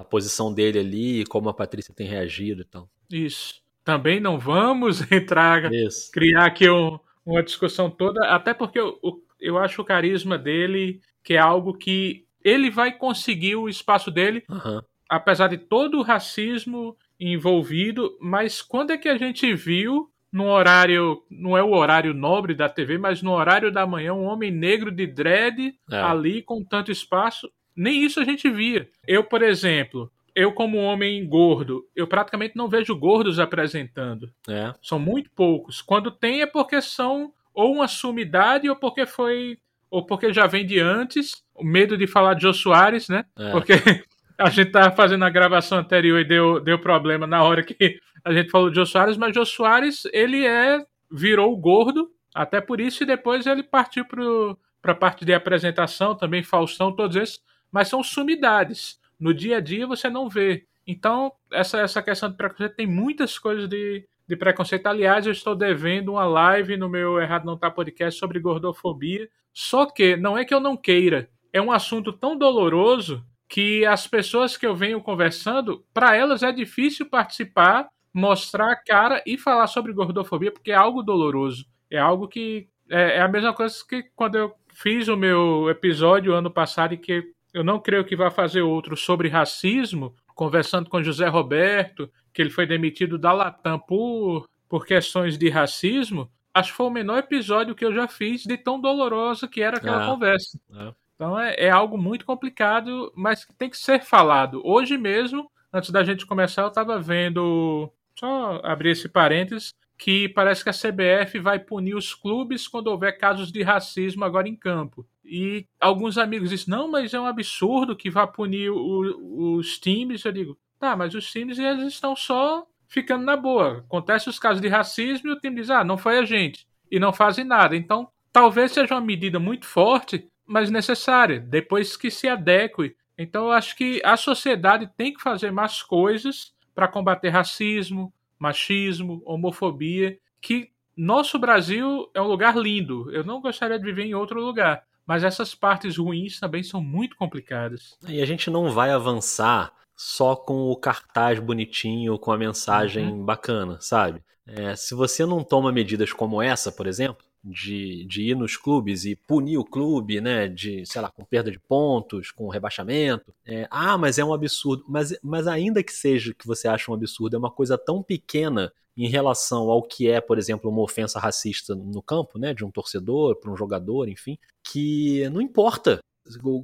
é. 0.00 0.04
posição 0.04 0.50
dele 0.50 0.78
ali 0.78 1.20
e 1.20 1.26
como 1.26 1.50
a 1.50 1.54
Patrícia 1.54 1.92
tem 1.94 2.06
reagido 2.06 2.62
e 2.62 2.64
tal. 2.64 2.88
Isso. 3.12 3.62
Também 3.84 4.18
não 4.18 4.38
vamos 4.38 5.02
entrar, 5.12 5.70
Isso. 5.70 6.10
criar 6.10 6.46
aqui 6.46 6.70
um, 6.70 6.98
uma 7.26 7.42
discussão 7.42 7.90
toda, 7.90 8.26
até 8.28 8.54
porque 8.54 8.80
o, 8.80 9.22
eu 9.40 9.58
acho 9.58 9.82
o 9.82 9.84
carisma 9.84 10.38
dele 10.38 11.00
que 11.22 11.34
é 11.34 11.38
algo 11.38 11.74
que 11.74 12.24
ele 12.44 12.70
vai 12.70 12.92
conseguir 12.92 13.56
o 13.56 13.68
espaço 13.68 14.10
dele, 14.10 14.44
uhum. 14.48 14.82
apesar 15.08 15.48
de 15.48 15.56
todo 15.56 15.98
o 15.98 16.02
racismo 16.02 16.96
envolvido. 17.18 18.16
Mas 18.20 18.60
quando 18.60 18.90
é 18.90 18.98
que 18.98 19.08
a 19.08 19.16
gente 19.16 19.54
viu 19.54 20.10
no 20.30 20.48
horário, 20.48 21.22
não 21.30 21.56
é 21.56 21.62
o 21.62 21.70
horário 21.70 22.12
nobre 22.12 22.54
da 22.54 22.68
TV, 22.68 22.98
mas 22.98 23.22
no 23.22 23.32
horário 23.32 23.72
da 23.72 23.86
manhã, 23.86 24.12
um 24.12 24.24
homem 24.24 24.50
negro 24.50 24.90
de 24.90 25.06
dread 25.06 25.74
é. 25.90 25.96
ali 25.96 26.42
com 26.42 26.62
tanto 26.62 26.92
espaço? 26.92 27.50
Nem 27.74 28.04
isso 28.04 28.20
a 28.20 28.24
gente 28.24 28.50
via. 28.50 28.88
Eu, 29.06 29.24
por 29.24 29.42
exemplo, 29.42 30.12
eu 30.34 30.52
como 30.52 30.78
homem 30.78 31.26
gordo, 31.26 31.86
eu 31.94 32.06
praticamente 32.06 32.56
não 32.56 32.68
vejo 32.68 32.94
gordos 32.96 33.38
apresentando. 33.38 34.30
É. 34.48 34.74
São 34.82 34.98
muito 34.98 35.30
poucos. 35.30 35.80
Quando 35.80 36.10
tem 36.10 36.42
é 36.42 36.46
porque 36.46 36.82
são 36.82 37.32
ou 37.54 37.72
uma 37.72 37.88
sumidade 37.88 38.68
ou 38.68 38.76
porque 38.76 39.06
foi 39.06 39.58
ou 39.90 40.04
porque 40.04 40.32
já 40.32 40.48
vem 40.48 40.66
de 40.66 40.80
antes, 40.80 41.44
o 41.54 41.62
medo 41.62 41.96
de 41.96 42.08
falar 42.08 42.34
de 42.34 42.42
Jô 42.42 42.52
Soares, 42.52 43.08
né? 43.08 43.24
É. 43.38 43.52
Porque 43.52 43.74
a 44.36 44.50
gente 44.50 44.72
tava 44.72 44.94
fazendo 44.94 45.24
a 45.24 45.30
gravação 45.30 45.78
anterior 45.78 46.18
e 46.18 46.24
deu, 46.24 46.58
deu 46.58 46.80
problema 46.80 47.28
na 47.28 47.44
hora 47.44 47.62
que 47.62 48.00
a 48.24 48.32
gente 48.32 48.50
falou 48.50 48.70
de 48.70 48.76
Jô 48.76 48.84
Soares, 48.84 49.16
mas 49.16 49.32
Jô 49.32 49.44
Soares, 49.44 50.02
ele 50.12 50.44
é 50.44 50.84
virou 51.08 51.56
gordo, 51.56 52.10
até 52.34 52.60
por 52.60 52.80
isso 52.80 53.04
e 53.04 53.06
depois 53.06 53.46
ele 53.46 53.62
partiu 53.62 54.04
para 54.04 54.92
a 54.92 54.96
parte 54.96 55.24
de 55.24 55.32
apresentação, 55.32 56.16
também 56.16 56.42
Faustão, 56.42 56.90
todos 56.90 57.14
esses, 57.14 57.40
mas 57.70 57.86
são 57.86 58.02
sumidades. 58.02 58.98
No 59.18 59.32
dia 59.32 59.58
a 59.58 59.60
dia 59.60 59.86
você 59.86 60.10
não 60.10 60.28
vê. 60.28 60.66
Então, 60.84 61.32
essa, 61.52 61.80
essa 61.80 62.02
questão 62.02 62.28
de 62.28 62.36
preconceito 62.36 62.74
tem 62.74 62.86
muitas 62.86 63.38
coisas 63.38 63.68
de, 63.68 64.04
de 64.26 64.36
preconceito. 64.36 64.86
Aliás, 64.86 65.26
eu 65.26 65.32
estou 65.32 65.54
devendo 65.54 66.12
uma 66.12 66.24
live 66.24 66.76
no 66.76 66.88
meu 66.88 67.20
Errado 67.20 67.44
Não 67.44 67.56
Tá 67.56 67.70
podcast 67.70 68.18
sobre 68.18 68.40
gordofobia. 68.40 69.28
Só 69.52 69.86
que 69.86 70.16
não 70.16 70.36
é 70.36 70.44
que 70.44 70.52
eu 70.52 70.60
não 70.60 70.76
queira, 70.76 71.28
é 71.52 71.62
um 71.62 71.70
assunto 71.70 72.12
tão 72.12 72.36
doloroso 72.36 73.24
que 73.48 73.86
as 73.86 74.06
pessoas 74.06 74.56
que 74.56 74.66
eu 74.66 74.74
venho 74.74 75.00
conversando, 75.00 75.84
para 75.94 76.16
elas 76.16 76.42
é 76.42 76.50
difícil 76.50 77.08
participar, 77.08 77.88
mostrar 78.12 78.72
a 78.72 78.76
cara 78.76 79.22
e 79.24 79.38
falar 79.38 79.68
sobre 79.68 79.92
gordofobia, 79.92 80.50
porque 80.50 80.72
é 80.72 80.74
algo 80.74 81.02
doloroso. 81.02 81.64
É 81.88 81.98
algo 81.98 82.26
que 82.26 82.66
é, 82.90 83.18
é 83.18 83.20
a 83.20 83.28
mesma 83.28 83.54
coisa 83.54 83.76
que 83.88 84.02
quando 84.16 84.36
eu 84.36 84.52
fiz 84.72 85.06
o 85.06 85.16
meu 85.16 85.70
episódio 85.70 86.34
ano 86.34 86.50
passado 86.50 86.94
e 86.94 86.98
que 86.98 87.22
eu 87.52 87.62
não 87.62 87.78
creio 87.78 88.04
que 88.04 88.16
vá 88.16 88.30
fazer 88.32 88.62
outro 88.62 88.96
sobre 88.96 89.28
racismo, 89.28 90.16
conversando 90.34 90.90
com 90.90 91.02
José 91.02 91.28
Roberto 91.28 92.10
que 92.34 92.42
ele 92.42 92.50
foi 92.50 92.66
demitido 92.66 93.16
da 93.16 93.32
Latam 93.32 93.78
por, 93.78 94.50
por 94.68 94.84
questões 94.84 95.38
de 95.38 95.48
racismo, 95.48 96.28
acho 96.52 96.72
que 96.72 96.76
foi 96.76 96.86
o 96.86 96.90
menor 96.90 97.18
episódio 97.18 97.74
que 97.74 97.84
eu 97.84 97.94
já 97.94 98.08
fiz 98.08 98.42
de 98.42 98.58
tão 98.58 98.80
dolorosa 98.80 99.46
que 99.46 99.62
era 99.62 99.76
aquela 99.76 100.02
é, 100.02 100.06
conversa. 100.06 100.58
É. 100.74 100.92
Então 101.14 101.38
é, 101.38 101.54
é, 101.54 101.70
algo 101.70 101.96
muito 101.96 102.26
complicado, 102.26 103.12
mas 103.16 103.44
que 103.44 103.54
tem 103.54 103.70
que 103.70 103.78
ser 103.78 104.02
falado. 104.02 104.60
Hoje 104.64 104.98
mesmo, 104.98 105.48
antes 105.72 105.90
da 105.90 106.02
gente 106.02 106.26
começar, 106.26 106.62
eu 106.62 106.68
estava 106.68 106.98
vendo, 106.98 107.88
só 108.18 108.60
abrir 108.64 108.90
esse 108.90 109.08
parênteses, 109.08 109.72
que 109.96 110.28
parece 110.28 110.64
que 110.64 110.70
a 110.70 110.72
CBF 110.72 111.38
vai 111.38 111.60
punir 111.60 111.94
os 111.94 112.12
clubes 112.12 112.66
quando 112.66 112.88
houver 112.88 113.16
casos 113.16 113.52
de 113.52 113.62
racismo 113.62 114.24
agora 114.24 114.48
em 114.48 114.56
campo. 114.56 115.06
E 115.24 115.66
alguns 115.80 116.18
amigos 116.18 116.50
dizem, 116.50 116.66
não, 116.68 116.90
mas 116.90 117.14
é 117.14 117.20
um 117.20 117.26
absurdo 117.26 117.96
que 117.96 118.10
vá 118.10 118.26
punir 118.26 118.70
o, 118.70 119.56
os 119.56 119.78
times. 119.78 120.24
Eu 120.24 120.32
digo, 120.32 120.58
Tá, 120.78 120.96
mas 120.96 121.14
os 121.14 121.30
times 121.30 121.58
eles 121.58 121.92
estão 121.92 122.14
só 122.14 122.66
ficando 122.88 123.24
na 123.24 123.36
boa. 123.36 123.78
Acontece 123.78 124.28
os 124.28 124.38
casos 124.38 124.60
de 124.60 124.68
racismo 124.68 125.30
e 125.30 125.32
o 125.32 125.38
time 125.38 125.56
diz: 125.56 125.70
ah, 125.70 125.84
não 125.84 125.98
foi 125.98 126.18
a 126.18 126.24
gente. 126.24 126.66
E 126.90 126.98
não 126.98 127.12
fazem 127.12 127.44
nada. 127.44 127.76
Então, 127.76 128.08
talvez 128.32 128.72
seja 128.72 128.94
uma 128.94 129.00
medida 129.00 129.38
muito 129.38 129.66
forte, 129.66 130.28
mas 130.46 130.70
necessária, 130.70 131.40
depois 131.40 131.96
que 131.96 132.10
se 132.10 132.28
adeque. 132.28 132.94
Então, 133.16 133.46
eu 133.46 133.52
acho 133.52 133.76
que 133.76 134.00
a 134.04 134.16
sociedade 134.16 134.90
tem 134.96 135.14
que 135.14 135.22
fazer 135.22 135.50
mais 135.50 135.82
coisas 135.82 136.52
para 136.74 136.88
combater 136.88 137.30
racismo, 137.30 138.12
machismo, 138.38 139.22
homofobia, 139.24 140.18
que 140.40 140.70
nosso 140.96 141.38
Brasil 141.38 142.10
é 142.12 142.20
um 142.20 142.26
lugar 142.26 142.56
lindo. 142.56 143.10
Eu 143.12 143.24
não 143.24 143.40
gostaria 143.40 143.78
de 143.78 143.84
viver 143.84 144.04
em 144.04 144.14
outro 144.14 144.40
lugar. 144.40 144.84
Mas 145.06 145.22
essas 145.22 145.54
partes 145.54 145.98
ruins 145.98 146.40
também 146.40 146.62
são 146.62 146.80
muito 146.80 147.16
complicadas. 147.16 147.96
E 148.08 148.22
a 148.22 148.26
gente 148.26 148.48
não 148.50 148.70
vai 148.70 148.90
avançar 148.90 149.72
só 149.96 150.34
com 150.34 150.70
o 150.70 150.76
cartaz 150.76 151.38
bonitinho, 151.38 152.18
com 152.18 152.32
a 152.32 152.38
mensagem 152.38 153.12
uhum. 153.12 153.24
bacana, 153.24 153.78
sabe? 153.80 154.22
É, 154.46 154.76
se 154.76 154.94
você 154.94 155.24
não 155.24 155.42
toma 155.42 155.72
medidas 155.72 156.12
como 156.12 156.42
essa, 156.42 156.70
por 156.70 156.86
exemplo, 156.86 157.24
de, 157.42 158.04
de 158.06 158.22
ir 158.22 158.36
nos 158.36 158.56
clubes 158.56 159.04
e 159.04 159.14
punir 159.14 159.58
o 159.58 159.64
clube, 159.64 160.20
né, 160.20 160.48
de, 160.48 160.84
sei 160.86 161.00
lá, 161.00 161.10
com 161.10 161.24
perda 161.24 161.50
de 161.50 161.58
pontos, 161.58 162.30
com 162.30 162.48
rebaixamento, 162.48 163.34
é, 163.46 163.66
ah, 163.70 163.96
mas 163.98 164.18
é 164.18 164.24
um 164.24 164.32
absurdo. 164.32 164.84
Mas, 164.88 165.16
mas 165.22 165.46
ainda 165.46 165.82
que 165.82 165.92
seja 165.92 166.34
que 166.34 166.46
você 166.46 166.68
acha 166.68 166.90
um 166.90 166.94
absurdo, 166.94 167.36
é 167.36 167.38
uma 167.38 167.50
coisa 167.50 167.78
tão 167.78 168.02
pequena 168.02 168.72
em 168.96 169.08
relação 169.08 169.70
ao 169.70 169.82
que 169.82 170.08
é, 170.08 170.20
por 170.20 170.38
exemplo, 170.38 170.70
uma 170.70 170.82
ofensa 170.82 171.18
racista 171.18 171.74
no 171.74 172.00
campo, 172.00 172.38
né, 172.38 172.54
de 172.54 172.64
um 172.64 172.70
torcedor, 172.70 173.36
para 173.36 173.50
um 173.50 173.56
jogador, 173.56 174.08
enfim, 174.08 174.38
que 174.62 175.28
não 175.30 175.40
importa 175.40 175.98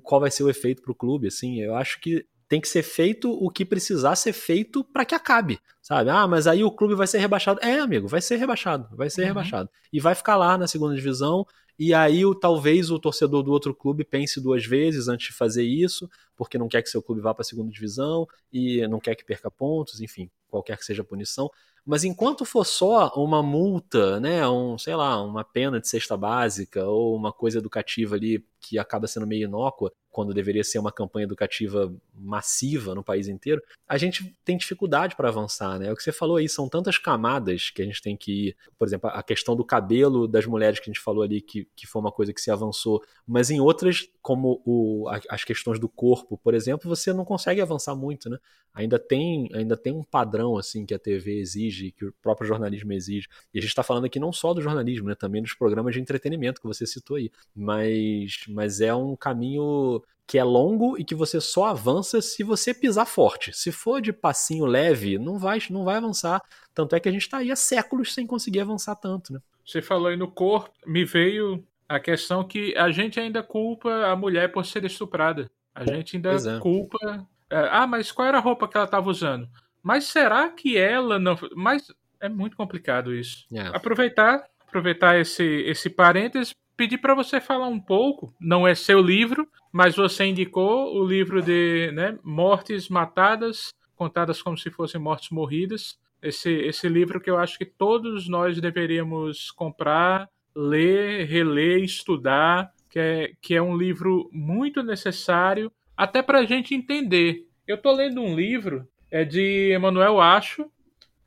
qual 0.02 0.20
vai 0.20 0.30
ser 0.30 0.42
o 0.42 0.48
efeito 0.48 0.80
para 0.80 0.92
o 0.92 0.94
clube, 0.94 1.28
assim, 1.28 1.60
eu 1.60 1.74
acho 1.74 2.00
que 2.00 2.24
tem 2.50 2.60
que 2.60 2.66
ser 2.66 2.82
feito 2.82 3.30
o 3.30 3.48
que 3.48 3.64
precisar 3.64 4.16
ser 4.16 4.32
feito 4.32 4.82
para 4.82 5.04
que 5.04 5.14
acabe. 5.14 5.60
sabe? 5.80 6.10
Ah, 6.10 6.26
mas 6.26 6.48
aí 6.48 6.64
o 6.64 6.70
clube 6.72 6.96
vai 6.96 7.06
ser 7.06 7.18
rebaixado. 7.18 7.60
É, 7.62 7.78
amigo, 7.78 8.08
vai 8.08 8.20
ser 8.20 8.36
rebaixado, 8.36 8.88
vai 8.96 9.08
ser 9.08 9.22
uhum. 9.22 9.28
rebaixado. 9.28 9.70
E 9.92 10.00
vai 10.00 10.16
ficar 10.16 10.36
lá 10.36 10.58
na 10.58 10.66
segunda 10.66 10.96
divisão. 10.96 11.46
E 11.78 11.94
aí 11.94 12.26
o, 12.26 12.34
talvez 12.34 12.90
o 12.90 12.98
torcedor 12.98 13.44
do 13.44 13.52
outro 13.52 13.72
clube 13.72 14.04
pense 14.04 14.40
duas 14.40 14.66
vezes 14.66 15.06
antes 15.06 15.28
de 15.28 15.32
fazer 15.32 15.62
isso, 15.62 16.10
porque 16.40 16.56
não 16.56 16.68
quer 16.68 16.80
que 16.80 16.88
seu 16.88 17.02
clube 17.02 17.20
vá 17.20 17.34
para 17.34 17.42
a 17.42 17.44
segunda 17.44 17.70
divisão 17.70 18.26
e 18.50 18.88
não 18.88 18.98
quer 18.98 19.14
que 19.14 19.22
perca 19.22 19.50
pontos, 19.50 20.00
enfim, 20.00 20.30
qualquer 20.48 20.78
que 20.78 20.86
seja 20.86 21.02
a 21.02 21.04
punição. 21.04 21.50
Mas 21.84 22.02
enquanto 22.02 22.46
for 22.46 22.64
só 22.64 23.08
uma 23.14 23.42
multa, 23.42 24.18
né, 24.18 24.48
um, 24.48 24.78
sei 24.78 24.94
lá, 24.94 25.22
uma 25.22 25.44
pena 25.44 25.78
de 25.78 25.86
cesta 25.86 26.16
básica 26.16 26.82
ou 26.86 27.14
uma 27.14 27.30
coisa 27.30 27.58
educativa 27.58 28.16
ali 28.16 28.42
que 28.58 28.78
acaba 28.78 29.06
sendo 29.06 29.26
meio 29.26 29.44
inócua, 29.44 29.92
quando 30.10 30.34
deveria 30.34 30.62
ser 30.62 30.78
uma 30.78 30.92
campanha 30.92 31.24
educativa 31.24 31.92
massiva 32.12 32.94
no 32.94 33.02
país 33.02 33.28
inteiro, 33.28 33.62
a 33.88 33.96
gente 33.96 34.36
tem 34.44 34.56
dificuldade 34.56 35.16
para 35.16 35.28
avançar, 35.28 35.78
né? 35.78 35.90
O 35.90 35.96
que 35.96 36.02
você 36.02 36.12
falou 36.12 36.36
aí 36.36 36.48
são 36.48 36.68
tantas 36.68 36.98
camadas 36.98 37.70
que 37.70 37.80
a 37.80 37.84
gente 37.84 38.02
tem 38.02 38.16
que 38.16 38.48
ir. 38.48 38.56
Por 38.78 38.86
exemplo, 38.86 39.08
a 39.08 39.22
questão 39.22 39.56
do 39.56 39.64
cabelo 39.64 40.28
das 40.28 40.44
mulheres 40.44 40.78
que 40.78 40.90
a 40.90 40.92
gente 40.92 41.02
falou 41.02 41.22
ali, 41.22 41.40
que, 41.40 41.66
que 41.74 41.86
foi 41.86 42.00
uma 42.00 42.12
coisa 42.12 42.34
que 42.34 42.40
se 42.40 42.50
avançou, 42.50 43.02
mas 43.26 43.50
em 43.50 43.60
outras, 43.60 44.10
como 44.20 44.60
o, 44.66 45.08
as 45.28 45.44
questões 45.44 45.78
do 45.78 45.88
corpo, 45.88 46.29
por 46.36 46.54
exemplo, 46.54 46.88
você 46.88 47.12
não 47.12 47.24
consegue 47.24 47.60
avançar 47.60 47.94
muito, 47.94 48.28
né? 48.28 48.38
Ainda 48.72 48.98
tem, 48.98 49.48
ainda 49.52 49.76
tem 49.76 49.92
um 49.92 50.04
padrão 50.04 50.56
assim 50.56 50.86
que 50.86 50.94
a 50.94 50.98
TV 50.98 51.38
exige, 51.40 51.92
que 51.92 52.04
o 52.06 52.14
próprio 52.22 52.46
jornalismo 52.46 52.92
exige. 52.92 53.28
E 53.52 53.58
a 53.58 53.60
gente 53.60 53.70
está 53.70 53.82
falando 53.82 54.04
aqui 54.04 54.20
não 54.20 54.32
só 54.32 54.54
do 54.54 54.62
jornalismo, 54.62 55.08
né? 55.08 55.14
Também 55.14 55.42
dos 55.42 55.54
programas 55.54 55.94
de 55.94 56.00
entretenimento 56.00 56.60
que 56.60 56.66
você 56.66 56.86
citou 56.86 57.16
aí. 57.16 57.30
Mas, 57.54 58.44
mas 58.48 58.80
é 58.80 58.94
um 58.94 59.16
caminho 59.16 60.02
que 60.30 60.38
é 60.38 60.44
longo 60.44 60.96
e 60.96 61.04
que 61.04 61.16
você 61.16 61.40
só 61.40 61.64
avança 61.64 62.22
se 62.22 62.44
você 62.44 62.72
pisar 62.72 63.04
forte. 63.04 63.52
Se 63.52 63.72
for 63.72 64.00
de 64.00 64.12
passinho 64.12 64.64
leve, 64.64 65.18
não 65.18 65.36
vai, 65.36 65.58
não 65.70 65.82
vai 65.84 65.96
avançar. 65.96 66.40
Tanto 66.72 66.94
é 66.94 67.00
que 67.00 67.08
a 67.08 67.12
gente 67.12 67.22
está 67.22 67.38
aí 67.38 67.50
há 67.50 67.56
séculos 67.56 68.14
sem 68.14 68.28
conseguir 68.28 68.60
avançar 68.60 68.94
tanto, 68.94 69.32
né? 69.32 69.40
Você 69.66 69.82
falou 69.82 70.06
aí 70.06 70.16
no 70.16 70.30
corpo, 70.30 70.70
me 70.86 71.04
veio 71.04 71.64
a 71.88 71.98
questão 71.98 72.44
que 72.44 72.76
a 72.76 72.92
gente 72.92 73.18
ainda 73.18 73.42
culpa 73.42 74.06
a 74.06 74.14
mulher 74.14 74.52
por 74.52 74.64
ser 74.64 74.84
estuprada. 74.84 75.50
A 75.80 75.94
gente 75.94 76.16
ainda 76.16 76.32
é. 76.32 76.58
culpa. 76.60 77.26
É, 77.50 77.68
ah, 77.70 77.86
mas 77.86 78.12
qual 78.12 78.28
era 78.28 78.38
a 78.38 78.40
roupa 78.40 78.68
que 78.68 78.76
ela 78.76 78.84
estava 78.84 79.08
usando? 79.08 79.48
Mas 79.82 80.04
será 80.04 80.48
que 80.50 80.76
ela 80.76 81.18
não. 81.18 81.36
Mas 81.56 81.92
é 82.20 82.28
muito 82.28 82.56
complicado 82.56 83.14
isso. 83.14 83.46
Yeah. 83.50 83.72
É. 83.72 83.76
Aproveitar, 83.76 84.44
aproveitar 84.66 85.18
esse, 85.18 85.44
esse 85.44 85.88
parênteses 85.88 86.54
pedir 86.80 86.96
para 86.96 87.14
você 87.14 87.42
falar 87.42 87.68
um 87.68 87.78
pouco, 87.78 88.34
não 88.40 88.66
é 88.66 88.74
seu 88.74 89.02
livro, 89.02 89.46
mas 89.70 89.96
você 89.96 90.24
indicou 90.24 90.96
o 90.96 91.06
livro 91.06 91.42
de 91.42 91.92
né, 91.92 92.18
Mortes 92.24 92.88
Matadas, 92.88 93.68
contadas 93.94 94.40
como 94.40 94.56
se 94.56 94.70
fossem 94.70 94.98
mortes 94.98 95.28
morridas. 95.28 95.98
Esse, 96.22 96.50
esse 96.50 96.88
livro 96.88 97.20
que 97.20 97.30
eu 97.30 97.36
acho 97.36 97.58
que 97.58 97.66
todos 97.66 98.30
nós 98.30 98.58
deveríamos 98.58 99.50
comprar, 99.50 100.26
ler, 100.56 101.26
reler, 101.26 101.84
estudar, 101.84 102.72
que 102.90 102.98
é, 102.98 103.32
que 103.40 103.54
é 103.54 103.62
um 103.62 103.76
livro 103.76 104.28
muito 104.32 104.82
necessário, 104.82 105.72
até 105.96 106.22
para 106.22 106.40
a 106.40 106.44
gente 106.44 106.74
entender. 106.74 107.46
Eu 107.66 107.76
estou 107.76 107.94
lendo 107.94 108.20
um 108.20 108.34
livro, 108.34 108.86
é 109.10 109.24
de 109.24 109.70
Emanuel 109.72 110.20
Acho, 110.20 110.70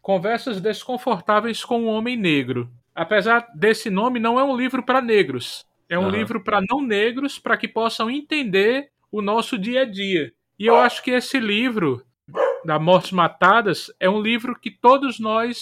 Conversas 0.01 0.59
Desconfortáveis 0.59 1.64
com 1.64 1.86
o 1.86 1.88
Homem 1.88 2.18
Negro 2.18 2.70
apesar 2.95 3.47
desse 3.55 3.89
nome, 3.89 4.20
não 4.20 4.39
é 4.39 4.43
um 4.43 4.55
livro 4.55 4.84
para 4.84 5.01
negros. 5.01 5.66
É 5.89 5.97
um 5.97 6.03
uhum. 6.03 6.09
livro 6.09 6.43
para 6.43 6.61
não 6.70 6.82
negros, 6.82 7.39
para 7.39 7.57
que 7.57 7.68
possam 7.68 8.09
entender 8.09 8.89
o 9.11 9.22
nosso 9.22 9.57
dia 9.57 9.82
a 9.82 9.86
dia. 9.86 10.32
E 10.57 10.66
eu 10.66 10.76
acho 10.76 11.03
que 11.03 11.11
esse 11.11 11.39
livro, 11.39 12.03
da 12.64 12.80
Mortes 12.80 13.11
Matadas, 13.11 13.91
é 13.99 14.09
um 14.09 14.22
livro 14.22 14.57
que 14.59 14.72
todos 14.72 15.20
nós 15.20 15.61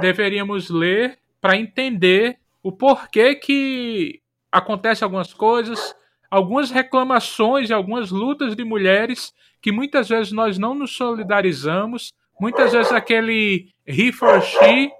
deveríamos 0.00 0.70
ler 0.70 1.18
para 1.40 1.56
entender 1.56 2.38
o 2.62 2.72
porquê 2.72 3.34
que 3.34 4.20
acontecem 4.50 5.04
algumas 5.04 5.32
coisas, 5.32 5.94
algumas 6.30 6.70
reclamações 6.70 7.70
e 7.70 7.72
algumas 7.72 8.10
lutas 8.10 8.54
de 8.54 8.64
mulheres 8.64 9.32
que 9.60 9.72
muitas 9.72 10.08
vezes 10.08 10.32
nós 10.32 10.58
não 10.58 10.74
nos 10.74 10.96
solidarizamos, 10.96 12.12
muitas 12.40 12.72
vezes 12.72 12.92
aquele 12.92 13.68
he 13.86 14.12
for 14.12 14.40
she 14.40 14.90